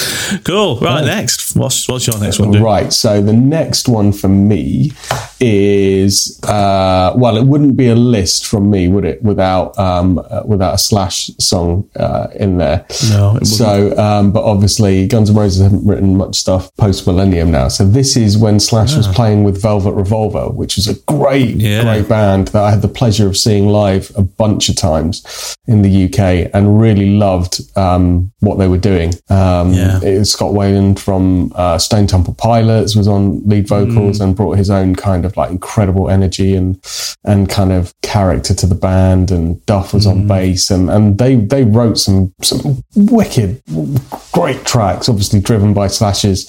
Cool. 0.44 0.78
Right, 0.80 1.04
next. 1.04 1.56
What's 1.56 1.88
what's 1.88 2.06
your 2.06 2.18
next 2.20 2.38
one? 2.38 2.50
Dude? 2.52 2.62
Right. 2.62 2.92
So 2.92 3.20
the 3.22 3.32
next 3.32 3.88
one 3.88 4.12
for 4.12 4.28
me 4.28 4.92
is 5.40 6.40
uh, 6.44 7.12
well, 7.16 7.36
it 7.36 7.44
wouldn't 7.44 7.76
be 7.76 7.88
a 7.88 7.94
list 7.94 8.46
from 8.46 8.70
me, 8.70 8.88
would 8.88 9.04
it? 9.04 9.22
Without 9.22 9.78
um, 9.78 10.18
uh, 10.18 10.42
without 10.44 10.74
a 10.74 10.78
Slash 10.78 11.30
song 11.38 11.88
uh, 11.96 12.28
in 12.34 12.58
there. 12.58 12.86
No, 13.10 13.30
it 13.30 13.32
wouldn't. 13.34 13.46
So, 13.46 13.96
um, 13.98 14.32
but 14.32 14.44
obviously, 14.44 15.06
Guns 15.06 15.30
N' 15.30 15.36
Roses 15.36 15.62
haven't 15.62 15.86
written 15.86 16.16
much 16.16 16.36
stuff 16.36 16.74
post 16.76 17.06
millennium 17.06 17.50
now. 17.50 17.68
So 17.68 17.86
this 17.86 18.16
is 18.16 18.36
when 18.38 18.60
Slash 18.60 18.94
was 18.96 19.08
playing 19.08 19.44
with 19.44 19.60
Velvet 19.60 19.92
Revolver, 19.92 20.48
which 20.48 20.76
was 20.76 20.86
a 20.88 20.94
great, 21.06 21.56
Yeah. 21.56 21.82
great 21.82 22.08
band 22.08 22.48
that 22.48 22.62
I 22.62 22.70
had 22.70 22.82
the 22.82 22.88
pleasure 22.88 23.26
of 23.26 23.36
seeing 23.36 23.68
live 23.68 24.10
a 24.16 24.22
bunch 24.22 24.68
of 24.68 24.76
times 24.76 25.56
in 25.66 25.82
the 25.82 26.04
UK, 26.06 26.50
and 26.54 26.80
really 26.80 27.10
loved 27.16 27.60
um, 27.76 28.32
what 28.40 28.58
they 28.58 28.68
were 28.68 28.78
doing. 28.78 29.12
Um, 29.28 29.72
Yeah. 29.72 29.98
it 30.02 30.17
was 30.18 30.32
Scott 30.32 30.52
Weiland 30.52 30.98
from 30.98 31.52
uh, 31.54 31.78
Stone 31.78 32.06
Temple 32.06 32.34
Pilots 32.34 32.96
was 32.96 33.08
on 33.08 33.46
lead 33.48 33.68
vocals 33.68 34.20
and 34.20 34.36
brought 34.36 34.56
his 34.56 34.70
own 34.70 34.94
kind 34.94 35.24
of 35.24 35.36
like 35.36 35.50
incredible 35.50 36.10
energy 36.10 36.54
and 36.54 36.82
and 37.24 37.48
kind 37.48 37.72
of 37.72 37.94
character 38.02 38.54
to 38.54 38.66
the 38.66 38.74
band. 38.74 39.30
And 39.30 39.64
Duff 39.66 39.94
was 39.94 40.06
on 40.06 40.26
bass, 40.26 40.70
and 40.70 40.90
and 40.90 41.18
they 41.18 41.36
they 41.36 41.64
wrote 41.64 41.98
some 41.98 42.32
some 42.42 42.82
wicked, 42.94 43.62
great 44.32 44.64
tracks. 44.64 45.08
Obviously 45.08 45.40
driven 45.40 45.74
by 45.74 45.86
Slash's 45.88 46.46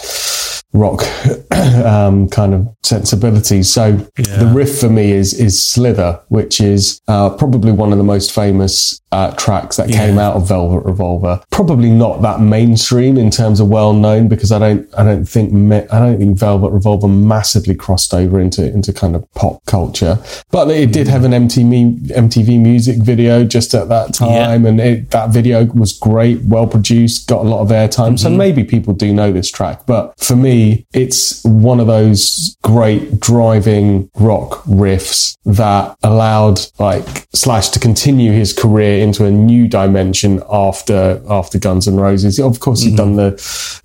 rock 0.74 1.04
um, 1.84 2.30
kind 2.30 2.54
of 2.54 2.68
sensibilities. 2.84 3.72
So 3.72 3.94
the 4.16 4.52
riff 4.54 4.80
for 4.80 4.90
me 4.90 5.12
is 5.12 5.34
is 5.34 5.64
Slither, 5.64 6.22
which 6.30 6.62
is 6.62 7.02
uh, 7.08 7.32
probably 7.32 7.72
one 7.72 7.92
of 7.92 7.98
the 7.98 8.04
most 8.04 8.32
famous 8.32 9.02
uh, 9.12 9.32
tracks 9.32 9.78
that 9.78 9.90
came 9.90 10.18
out 10.20 10.36
of 10.36 10.48
Velvet 10.48 10.86
Revolver. 10.86 11.42
Probably 11.52 11.90
not 11.90 12.22
that 12.22 12.40
mainstream 12.40 13.18
in 13.18 13.32
terms 13.32 13.59
of 13.60 13.68
well 13.68 13.94
known 13.94 14.28
because 14.28 14.52
I 14.52 14.60
don't 14.60 14.88
I 14.98 15.04
don't 15.04 15.26
think 15.26 15.52
I 15.92 16.00
don't 16.00 16.18
think 16.18 16.38
Velvet 16.38 16.72
Revolver 16.72 17.08
massively 17.08 17.76
crossed 17.76 18.14
over 18.14 18.40
into 18.40 18.66
into 18.66 18.94
kind 18.94 19.16
of 19.16 19.32
pop 19.34 19.64
culture, 19.66 20.20
but 20.52 20.70
it 20.70 20.92
did 20.92 21.08
have 21.08 21.24
an 21.24 21.32
MTV 21.32 22.10
MTV 22.10 22.60
music 22.62 22.98
video 22.98 23.44
just 23.44 23.74
at 23.74 23.90
that 23.90 24.14
time, 24.14 24.66
and 24.66 24.80
it, 24.80 25.12
that 25.12 25.30
video 25.30 25.66
was 25.66 25.94
great, 25.94 26.42
well 26.44 26.68
produced, 26.68 27.28
got 27.28 27.46
a 27.46 27.50
lot 27.50 27.62
of 27.62 27.70
airtime. 27.70 28.18
So 28.20 28.30
mm-hmm. 28.30 28.38
maybe 28.38 28.64
people 28.64 28.94
do 28.94 29.14
know 29.14 29.32
this 29.32 29.52
track, 29.52 29.86
but 29.86 30.20
for 30.20 30.36
me, 30.36 30.86
it's 30.94 31.44
one 31.44 31.80
of 31.80 31.88
those 31.88 32.56
great 32.64 33.20
driving 33.20 34.10
rock 34.16 34.64
riffs 34.64 35.38
that 35.46 35.98
allowed 36.04 36.60
like 36.78 37.28
Slash 37.34 37.70
to 37.70 37.80
continue 37.80 38.32
his 38.32 38.54
career 38.54 39.02
into 39.04 39.26
a 39.26 39.32
new 39.32 39.68
dimension 39.68 40.42
after 40.52 41.22
after 41.30 41.60
Guns 41.60 41.88
N' 41.88 41.96
Roses. 41.96 42.40
Of 42.40 42.60
course, 42.60 42.82
he'd 42.82 42.90
mm-hmm. 42.90 42.96
done 42.98 43.16
the, 43.16 43.32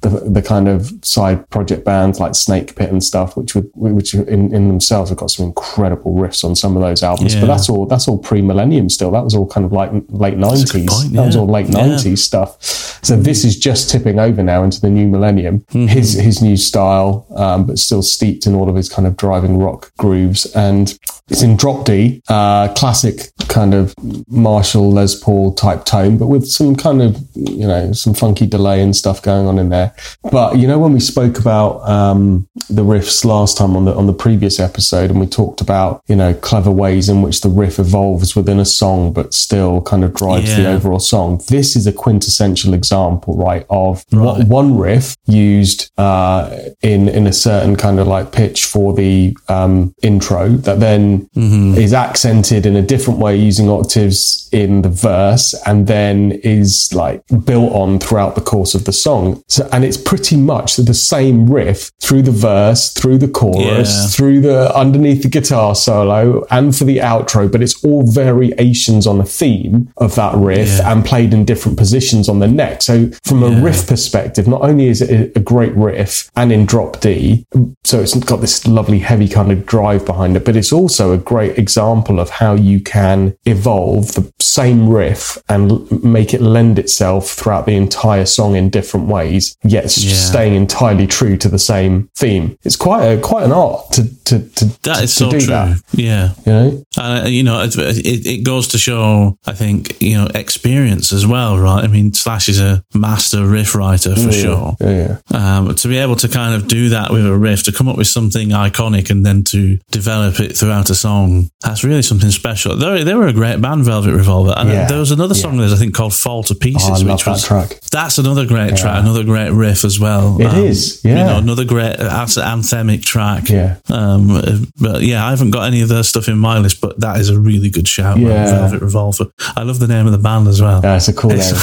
the 0.00 0.08
the 0.30 0.42
kind 0.42 0.68
of 0.68 0.92
side 1.02 1.48
project 1.50 1.84
bands 1.84 2.20
like 2.20 2.34
Snake 2.34 2.76
Pit 2.76 2.90
and 2.90 3.02
stuff, 3.02 3.36
which 3.36 3.54
would 3.54 3.70
which 3.74 4.14
in, 4.14 4.54
in 4.54 4.68
themselves 4.68 5.10
have 5.10 5.18
got 5.18 5.30
some 5.30 5.46
incredible 5.46 6.14
riffs 6.14 6.44
on 6.44 6.54
some 6.54 6.76
of 6.76 6.82
those 6.82 7.02
albums. 7.02 7.34
But 7.34 7.46
that's 7.46 7.68
all 7.70 7.86
that's 7.86 8.06
all 8.08 8.18
pre 8.18 8.42
millennium 8.42 8.88
still. 8.90 9.10
That 9.10 9.24
was 9.24 9.34
all 9.34 9.46
kind 9.46 9.64
of 9.64 9.72
like 9.72 9.90
late 10.08 10.36
nineties. 10.36 10.70
point, 10.92 11.12
That 11.14 11.26
was 11.26 11.36
all 11.36 11.46
late 11.48 11.68
Yeah. 11.68 11.86
nineties 11.86 12.22
stuff. 12.22 12.62
So 12.62 13.16
this 13.16 13.44
is 13.44 13.58
just 13.58 13.90
tipping 13.90 14.18
over 14.18 14.42
now 14.42 14.62
into 14.64 14.80
the 14.80 14.90
new 14.90 15.06
millennium. 15.06 15.60
Mm-hmm. 15.70 15.86
His 15.86 16.14
his 16.14 16.42
new 16.42 16.56
style, 16.56 17.26
um, 17.36 17.66
but 17.66 17.78
still 17.78 18.02
steeped 18.02 18.46
in 18.46 18.54
all 18.54 18.68
of 18.68 18.76
his 18.76 18.88
kind 18.88 19.06
of 19.06 19.16
driving 19.16 19.58
rock 19.58 19.92
grooves. 19.96 20.46
And 20.54 20.98
it's 21.28 21.42
in 21.42 21.56
drop 21.56 21.84
D, 21.86 22.22
uh, 22.28 22.68
classic 22.74 23.30
kind 23.48 23.72
of 23.74 23.94
Marshall 24.28 24.90
Les 24.92 25.18
Paul 25.18 25.54
type 25.54 25.84
tone, 25.84 26.18
but 26.18 26.26
with 26.26 26.46
some 26.46 26.76
kind 26.76 27.00
of 27.00 27.16
you 27.34 27.66
know 27.66 27.92
some 27.92 28.12
funky 28.14 28.46
delay 28.46 28.82
and 28.82 28.94
stuff 28.94 29.22
going 29.22 29.46
on 29.46 29.58
in 29.58 29.68
there. 29.70 29.94
But 30.30 30.58
you 30.58 30.66
know 30.68 30.78
when 30.78 30.92
we 30.92 31.00
spoke 31.00 31.38
about 31.38 31.80
um, 31.88 32.46
the 32.68 32.84
riffs 32.84 33.24
last 33.24 33.56
time 33.56 33.76
on 33.76 33.84
the 33.86 33.94
on 33.94 34.06
the 34.06 34.12
previous 34.12 34.60
episode, 34.60 35.10
and 35.10 35.18
we 35.20 35.26
talked 35.26 35.60
about 35.60 36.02
you 36.08 36.16
know 36.16 36.34
clever 36.34 36.70
ways 36.70 37.08
in 37.08 37.22
which 37.22 37.40
the 37.40 37.48
riff 37.48 37.78
evolves 37.78 38.36
within 38.36 38.58
a 38.60 38.64
song, 38.66 39.12
but 39.12 39.32
still 39.32 39.80
kind 39.82 40.04
of 40.04 40.12
drives 40.14 40.54
the 40.56 40.66
overall 40.68 40.98
song. 40.98 41.40
This 41.48 41.74
is 41.76 41.86
a 41.86 41.92
quintessential 41.92 42.74
example, 42.74 43.36
right, 43.36 43.64
of 43.70 44.04
Right. 44.12 44.24
what 44.38 44.46
one 44.46 44.76
riff 44.76 45.16
used 45.26 45.90
uh, 45.98 46.54
in 46.82 47.08
in 47.08 47.26
a 47.26 47.32
certain 47.32 47.76
kind 47.76 47.98
of 47.98 48.06
like 48.06 48.32
pitch 48.32 48.64
for 48.66 48.92
the 48.94 49.36
um, 49.48 49.94
intro 50.02 50.48
that 50.48 50.80
then 50.80 51.13
Mm-hmm. 51.36 51.74
is 51.78 51.92
accented 51.92 52.66
in 52.66 52.76
a 52.76 52.82
different 52.82 53.18
way 53.18 53.36
using 53.36 53.68
octaves 53.68 54.48
in 54.52 54.82
the 54.82 54.88
verse 54.88 55.54
and 55.66 55.86
then 55.86 56.32
is 56.44 56.90
like 56.94 57.22
built 57.44 57.72
on 57.72 57.98
throughout 57.98 58.34
the 58.34 58.40
course 58.40 58.74
of 58.74 58.84
the 58.84 58.92
song. 58.92 59.42
So, 59.48 59.68
and 59.72 59.84
it's 59.84 59.96
pretty 59.96 60.36
much 60.36 60.76
the 60.76 60.94
same 60.94 61.46
riff 61.50 61.90
through 62.02 62.22
the 62.22 62.30
verse, 62.30 62.92
through 62.92 63.18
the 63.18 63.28
chorus, 63.28 63.90
Yeah. 64.02 64.06
through 64.08 64.40
the 64.42 64.74
underneath 64.76 65.22
the 65.22 65.28
guitar 65.28 65.74
solo 65.74 66.44
and 66.50 66.74
for 66.76 66.84
the 66.84 66.98
outro, 66.98 67.50
but 67.50 67.62
it's 67.62 67.82
all 67.84 68.04
variations 68.10 69.06
on 69.06 69.18
the 69.18 69.24
theme 69.24 69.88
of 69.96 70.14
that 70.14 70.34
riff 70.36 70.78
Yeah. 70.78 70.92
and 70.92 71.04
played 71.04 71.32
in 71.34 71.44
different 71.44 71.78
positions 71.78 72.28
on 72.28 72.38
the 72.38 72.48
neck. 72.48 72.82
So 72.82 73.10
from 73.24 73.42
a 73.42 73.50
riff 73.60 73.86
perspective, 73.86 74.46
not 74.46 74.62
only 74.62 74.88
is 74.88 75.00
it 75.02 75.32
a 75.36 75.40
great 75.40 75.74
riff 75.74 76.30
and 76.36 76.52
in 76.52 76.66
drop 76.66 77.00
D, 77.00 77.46
so 77.84 78.00
it's 78.00 78.14
got 78.24 78.40
this 78.40 78.66
lovely 78.66 78.98
heavy 79.00 79.28
kind 79.28 79.50
of 79.52 79.66
drive 79.66 80.04
behind 80.06 80.36
it, 80.36 80.44
but 80.44 80.56
it's 80.56 80.72
also 80.72 81.03
a 81.12 81.18
great 81.18 81.58
example 81.58 82.20
of 82.20 82.30
how 82.30 82.54
you 82.54 82.80
can 82.80 83.36
evolve 83.44 84.12
the 84.14 84.32
same 84.40 84.88
riff 84.88 85.38
and 85.48 85.90
make 86.04 86.32
it 86.34 86.40
lend 86.40 86.78
itself 86.78 87.30
throughout 87.30 87.66
the 87.66 87.74
entire 87.74 88.26
song 88.26 88.54
in 88.56 88.70
different 88.70 89.06
ways, 89.08 89.56
yet 89.64 89.84
Yeah. 89.96 90.14
staying 90.14 90.54
entirely 90.54 91.06
true 91.06 91.36
to 91.38 91.48
the 91.48 91.58
same 91.58 92.08
theme. 92.16 92.56
It's 92.64 92.76
quite 92.76 93.04
a 93.04 93.18
quite 93.18 93.44
an 93.44 93.52
art 93.52 93.92
to 93.92 94.02
to 94.24 94.38
to, 94.40 94.64
That 94.82 94.96
to, 94.96 95.02
is 95.04 95.14
to 95.16 95.24
so 95.24 95.30
do 95.30 95.38
true. 95.40 95.46
that. 95.48 95.80
Yeah. 95.92 96.30
You 96.46 96.52
know, 96.52 96.82
Uh, 96.96 97.24
you 97.26 97.42
know, 97.42 97.62
it, 97.62 97.76
it, 97.76 98.26
it 98.26 98.44
goes 98.44 98.68
to 98.68 98.78
show, 98.78 99.36
I 99.46 99.52
think, 99.52 100.00
you 100.00 100.14
know, 100.16 100.28
experience 100.34 101.12
as 101.12 101.26
well, 101.26 101.58
right? 101.58 101.82
I 101.84 101.88
mean, 101.88 102.12
Slash 102.12 102.48
is 102.48 102.60
a 102.60 102.82
master 102.94 103.46
riff 103.46 103.74
writer 103.74 104.14
for 104.14 104.32
sure. 104.32 104.76
yeah, 104.80 105.18
yeah. 105.30 105.56
Um, 105.58 105.74
to 105.74 105.88
be 105.88 105.98
able 105.98 106.16
to 106.16 106.28
kind 106.28 106.54
of 106.54 106.68
do 106.68 106.88
that 106.90 107.10
with 107.10 107.26
a 107.26 107.36
riff, 107.36 107.64
to 107.64 107.72
come 107.72 107.88
up 107.88 107.96
with 107.96 108.06
something 108.06 108.50
iconic 108.50 109.10
and 109.10 109.24
then 109.26 109.42
to 109.44 109.78
develop 109.90 110.40
it 110.40 110.56
throughout 110.56 110.90
a 110.90 110.93
song, 110.94 111.50
that's 111.62 111.84
really 111.84 112.02
something 112.02 112.30
special. 112.30 112.76
They, 112.76 113.04
they 113.04 113.14
were 113.14 113.26
a 113.26 113.32
great 113.32 113.60
band, 113.60 113.84
Velvet 113.84 114.12
Revolver. 114.14 114.54
And 114.56 114.68
Yeah. 114.70 114.86
there 114.86 114.98
was 114.98 115.10
another 115.10 115.34
song 115.34 115.56
there's, 115.58 115.72
I 115.72 115.76
think, 115.76 115.94
called 115.94 116.14
Fall 116.14 116.42
to 116.44 116.54
Pieces, 116.54 116.88
Oh, 116.88 116.92
which 117.12 117.24
that 117.24 117.30
was 117.30 117.44
track. 117.44 117.78
that's 117.90 118.18
another 118.18 118.46
great 118.46 118.76
track, 118.76 119.00
another 119.02 119.24
great 119.24 119.50
riff 119.50 119.84
as 119.84 119.98
well. 120.00 120.40
It 120.40 120.46
It 120.46 120.54
is, 120.64 120.78
is, 120.96 121.04
You 121.04 121.10
yeah. 121.14 121.24
know, 121.26 121.38
another 121.38 121.64
great 121.64 121.96
anthemic 121.98 123.02
track. 123.04 123.48
Yeah. 123.48 123.76
Um, 123.90 124.66
but 124.80 125.02
yeah, 125.02 125.26
I 125.26 125.30
haven't 125.30 125.50
got 125.50 125.66
any 125.66 125.80
of 125.80 125.88
their 125.88 126.02
stuff 126.02 126.28
in 126.28 126.38
my 126.38 126.58
list, 126.58 126.80
but 126.80 127.00
that 127.00 127.20
is 127.20 127.28
a 127.30 127.38
really 127.38 127.70
good 127.70 127.88
shout. 127.88 128.18
Yeah. 128.18 128.46
Velvet 128.46 128.82
Revolver. 128.82 129.26
I 129.56 129.62
love 129.62 129.78
the 129.78 129.86
name 129.88 130.06
of 130.06 130.12
the 130.12 130.18
band 130.18 130.48
as 130.48 130.60
well. 130.60 130.80
Yeah, 130.82 130.96
it's 130.96 131.08
a 131.08 131.12
cool 131.12 131.30
name. 131.30 131.40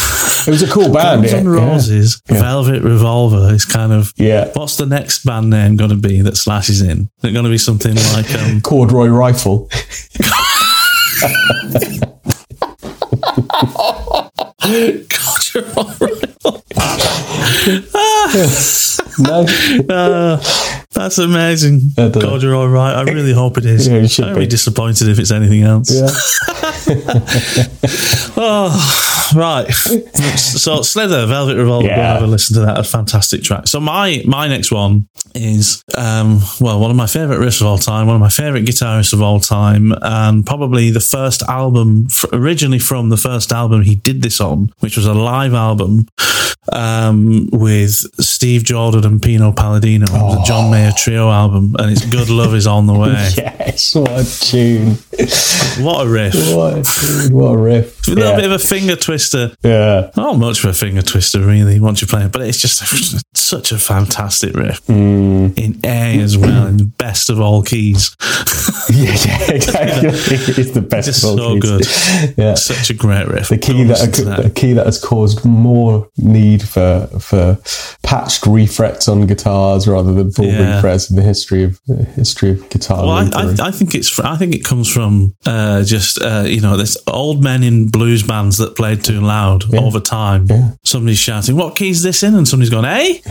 It 0.47 0.49
was 0.49 0.63
a 0.63 0.67
cool 0.67 0.91
band. 0.91 1.21
Guns 1.21 1.33
N' 1.33 1.45
yeah. 1.45 1.51
Roses, 1.51 2.19
Yeah. 2.29 2.39
Velvet 2.41 2.81
Revolver 2.81 3.53
is 3.53 3.63
kind 3.63 3.91
of. 3.93 4.11
Yeah. 4.17 4.49
What's 4.53 4.75
the 4.77 4.87
next 4.87 5.23
band 5.23 5.49
name 5.51 5.75
going 5.75 5.91
to 5.91 5.95
be 5.95 6.21
that 6.21 6.35
slashes 6.35 6.81
in? 6.81 7.09
Is 7.19 7.29
it 7.29 7.33
going 7.33 7.45
to 7.45 7.51
be 7.51 7.59
something 7.59 7.93
like 8.13 8.33
um, 8.35 8.59
Corduroy 8.63 9.07
Rifle. 9.21 9.69
God, 14.61 15.53
you're 15.53 15.65
all 15.75 15.93
right. 15.99 16.21
No, 19.19 19.45
Uh, 19.89 20.37
that's 20.93 21.17
amazing. 21.19 21.81
God, 21.95 22.41
you're 22.41 22.55
all 22.55 22.67
right. 22.67 22.93
I 22.93 23.03
really 23.03 23.33
hope 23.33 23.57
it 23.57 23.65
is. 23.65 23.87
Yeah, 23.91 24.27
I'd 24.27 24.33
be. 24.35 24.41
be 24.41 24.47
disappointed 24.47 25.07
if 25.09 25.19
it's 25.19 25.31
anything 25.31 25.63
else. 25.63 25.91
yeah. 25.93 26.09
Oh, 28.37 29.33
right. 29.35 29.71
So 29.73 30.81
Slither, 30.81 31.25
Velvet 31.27 31.55
Revolver, 31.57 31.87
go 31.87 31.93
Yeah. 31.93 32.13
have 32.13 32.23
a 32.23 32.27
listen 32.27 32.55
to 32.55 32.61
that. 32.61 32.79
A 32.79 32.83
fantastic 32.83 33.43
track. 33.43 33.67
So 33.67 33.79
my 33.79 34.23
my 34.25 34.47
next 34.47 34.71
one 34.71 35.07
is 35.35 35.83
um, 35.97 36.39
well, 36.59 36.79
one 36.79 36.91
of 36.91 36.97
my 36.97 37.07
favorite 37.07 37.39
riffs 37.39 37.61
of 37.61 37.67
all 37.67 37.77
time, 37.77 38.07
one 38.07 38.15
of 38.15 38.21
my 38.21 38.29
favorite 38.29 38.65
guitarists 38.65 39.13
of 39.13 39.21
all 39.21 39.39
time, 39.39 39.93
and 40.01 40.45
probably 40.45 40.89
the 40.91 40.99
first 40.99 41.41
album 41.43 42.07
f- 42.09 42.25
originally 42.33 42.79
from 42.79 43.09
the 43.09 43.17
first 43.17 43.51
album 43.51 43.81
he 43.83 43.95
did 43.95 44.21
this 44.21 44.39
on, 44.41 44.71
which 44.79 44.97
was 44.97 45.05
a 45.05 45.13
live 45.13 45.53
album 45.53 46.07
um, 46.71 47.49
with 47.51 47.91
Steve 48.23 48.63
Jordan 48.63 49.05
and 49.05 49.21
Pino 49.21 49.51
Palladino. 49.51 50.05
Was 50.11 50.43
a 50.43 50.45
John 50.47 50.71
Mayer 50.71 50.91
trio 50.95 51.29
album, 51.29 51.75
and 51.79 51.91
it's 51.91 52.05
Good 52.05 52.29
Love 52.29 52.53
Is 52.55 52.67
on 52.67 52.87
the 52.87 52.93
Way. 52.93 53.11
Yes, 53.71 53.95
what 53.95 54.09
a 54.11 54.39
tune. 54.41 54.97
What 55.85 56.05
a 56.05 56.09
riff! 56.09 56.33
What 56.53 56.79
a 56.79 56.83
tune. 56.83 57.33
What 57.33 57.51
a 57.53 57.57
riff. 57.57 58.07
A 58.07 58.11
little 58.11 58.31
yeah. 58.31 58.35
bit 58.35 58.45
of 58.45 58.51
a 58.51 58.59
finger 58.59 58.95
twister. 58.95 59.55
yeah. 59.63 60.09
Not 60.17 60.37
much 60.37 60.63
of 60.63 60.69
a 60.71 60.73
finger 60.73 61.01
twister, 61.01 61.39
really, 61.39 61.79
once 61.79 62.01
you 62.01 62.07
play 62.07 62.25
it, 62.25 62.31
but 62.31 62.41
it's 62.41 62.59
just 62.59 62.83
such 63.37 63.71
a 63.71 63.77
fantastic 63.77 64.55
riff 64.55 64.81
Mm. 64.87 65.20
In 65.21 65.79
A 65.83 66.19
as 66.21 66.37
well, 66.37 66.67
in 66.67 66.77
the 66.77 66.85
best 66.85 67.29
of 67.29 67.39
all 67.39 67.61
keys. 67.63 68.15
Yeah, 68.89 69.15
yeah, 69.25 69.51
exactly. 69.51 70.09
it's 70.63 70.71
the 70.71 70.81
best 70.81 71.05
Just 71.07 71.23
of 71.23 71.29
all 71.29 71.37
so 71.37 71.53
keys. 71.53 71.61
good. 72.25 72.37
Yeah. 72.37 72.55
Such 72.55 72.89
a 72.89 72.93
great 72.93 73.27
riff. 73.27 73.47
The 73.47 73.57
key 73.57 73.83
that, 73.83 74.13
to 74.15 74.23
the 74.25 74.49
key 74.49 74.73
that 74.73 74.85
has 74.85 74.99
caused 74.99 75.45
more 75.45 76.09
need 76.17 76.67
for 76.67 77.07
for 77.19 77.57
patched 78.03 78.45
refrets 78.47 79.07
on 79.07 79.27
guitars 79.27 79.87
rather 79.87 80.11
than 80.13 80.31
full 80.31 80.45
Yeah. 80.45 80.75
refrets 80.75 81.09
in 81.09 81.15
the 81.15 81.21
history 81.21 81.63
of 81.63 81.79
the 81.87 82.03
history 82.03 82.49
of 82.51 82.67
guitar. 82.69 83.05
Well, 83.05 83.11
I. 83.11 83.29
I, 83.63 83.67
I 83.67 83.71
think 83.71 83.95
it's. 83.95 84.19
I 84.19 84.35
think 84.35 84.55
it 84.55 84.65
comes 84.65 84.91
from 84.91 85.35
uh, 85.45 85.83
just 85.83 86.21
uh, 86.21 86.43
you 86.45 86.59
know, 86.59 86.75
there's 86.75 86.97
old 87.07 87.41
men 87.43 87.63
in 87.63 87.87
blues 87.87 88.23
bands 88.23 88.57
that 88.57 88.75
played 88.75 89.05
too 89.05 89.21
loud 89.21 89.73
over 89.73 89.99
time. 90.01 90.47
Yeah. 90.49 90.71
Somebody's 90.83 91.19
shouting, 91.19 91.55
"What 91.55 91.75
key's 91.75 92.03
this 92.03 92.23
in?" 92.23 92.35
and 92.35 92.47
somebody's 92.47 92.71
going, 92.71 92.85
"Hey," 92.85 93.21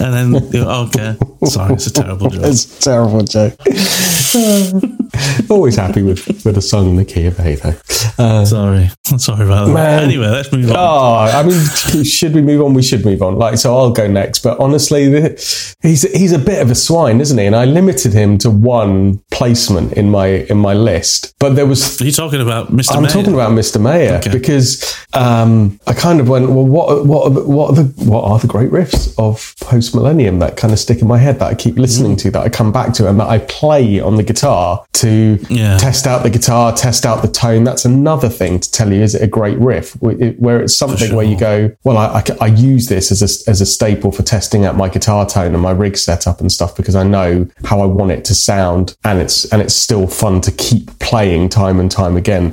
and 0.00 0.14
then 0.14 0.54
okay, 0.54 1.16
sorry, 1.46 1.74
it's 1.74 1.86
a 1.86 1.92
terrible 1.92 2.28
joke. 2.30 2.42
It's 2.44 2.78
a 2.78 2.82
terrible 2.82 3.22
joke. 3.22 3.54
Always 5.50 5.76
happy 5.76 6.02
with, 6.02 6.26
with 6.44 6.56
a 6.56 6.62
song 6.62 6.90
in 6.90 6.96
the 6.96 7.04
key 7.04 7.26
of 7.26 7.38
A, 7.40 7.56
though. 7.56 7.74
Uh, 8.18 8.44
Sorry, 8.44 8.90
sorry 9.18 9.44
about 9.46 9.66
that. 9.66 9.72
Man. 9.74 10.02
Anyway, 10.04 10.26
let's 10.28 10.52
move 10.52 10.70
on. 10.70 10.76
Oh, 10.78 11.14
I 11.38 11.42
mean, 11.42 12.04
should 12.04 12.34
we 12.34 12.42
move 12.42 12.60
on? 12.62 12.74
We 12.74 12.82
should 12.82 13.04
move 13.04 13.22
on. 13.22 13.36
Like, 13.36 13.56
so 13.58 13.74
I'll 13.76 13.90
go 13.92 14.06
next. 14.06 14.40
But 14.40 14.58
honestly, 14.60 15.08
the, 15.08 15.76
he's 15.82 16.02
he's 16.12 16.32
a 16.32 16.38
bit 16.38 16.60
of 16.62 16.70
a 16.70 16.74
swine, 16.74 17.20
isn't 17.20 17.36
he? 17.38 17.46
And 17.46 17.56
I 17.56 17.64
limited 17.64 18.12
him 18.12 18.36
to 18.38 18.50
one 18.50 19.18
placement 19.30 19.94
in 19.94 20.10
my 20.10 20.26
in 20.50 20.58
my 20.58 20.74
list. 20.74 21.34
But 21.38 21.56
there 21.56 21.66
was 21.66 22.00
Are 22.00 22.04
you 22.04 22.12
talking 22.12 22.40
about 22.42 22.68
Mr. 22.72 22.94
I'm 22.96 23.02
Mayer? 23.02 23.10
talking 23.10 23.34
about 23.34 23.52
Mr. 23.52 23.80
Mayer 23.80 24.16
Okay. 24.18 24.30
because 24.32 24.82
um, 25.14 25.80
I 25.86 25.94
kind 25.94 26.20
of 26.20 26.28
went, 26.28 26.50
well, 26.50 26.66
what 26.66 27.06
what 27.06 27.26
are 27.26 27.30
the, 27.34 27.42
what 27.44 27.70
are 27.70 27.82
the 27.82 28.04
what 28.04 28.24
are 28.24 28.38
the 28.38 28.48
great 28.48 28.70
riffs 28.70 29.14
of 29.18 29.54
post 29.60 29.94
millennium 29.94 30.38
that 30.40 30.56
kind 30.56 30.72
of 30.72 30.78
stick 30.78 31.00
in 31.00 31.08
my 31.08 31.18
head 31.20 31.38
that 31.38 31.46
I 31.48 31.54
keep 31.54 31.76
listening 31.78 32.16
to, 32.16 32.30
that 32.32 32.42
I 32.42 32.48
come 32.48 32.72
back 32.72 32.92
to, 32.94 33.08
and 33.08 33.18
that 33.20 33.28
I 33.28 33.38
play 33.38 34.00
on 34.00 34.16
the 34.16 34.22
guitar 34.22 34.84
to 34.94 35.38
Yeah. 35.48 35.78
test 35.78 36.06
out 36.06 36.22
the 36.22 36.30
guitar, 36.30 36.72
test 36.72 37.06
out 37.06 37.22
the 37.22 37.28
tone. 37.28 37.64
That's 37.64 37.84
another 37.84 38.28
thing 38.28 38.58
to 38.60 38.70
tell 38.70 38.92
you: 38.92 39.02
is 39.02 39.14
it 39.14 39.22
a 39.22 39.26
great 39.26 39.58
riff? 39.58 39.92
Where 40.00 40.60
it's 40.62 40.76
something 40.76 41.14
where 41.14 41.24
you 41.26 41.36
go, 41.36 41.70
well, 41.84 41.96
I 41.98 42.46
use 42.46 42.86
this 42.86 43.12
as 43.12 43.20
a 43.22 43.50
as 43.50 43.60
a 43.60 43.66
staple 43.66 44.12
for 44.12 44.22
testing 44.22 44.64
out 44.64 44.76
my 44.76 44.88
guitar 44.88 45.26
tone 45.26 45.54
and 45.54 45.62
my 45.62 45.70
rig 45.70 45.96
setup 45.96 46.40
and 46.40 46.50
stuff 46.50 46.76
because 46.76 46.96
I 46.96 47.02
know 47.04 47.46
how 47.64 47.80
I 47.80 47.86
want 47.86 48.10
it 48.12 48.24
to 48.26 48.34
sound, 48.34 48.96
and 49.04 49.20
it's 49.20 49.44
and 49.52 49.62
it's 49.62 49.74
still 49.74 50.06
fun 50.06 50.40
to 50.42 50.50
keep 50.52 50.98
playing 50.98 51.48
time 51.48 51.78
and 51.80 51.90
time 51.90 52.16
again. 52.16 52.50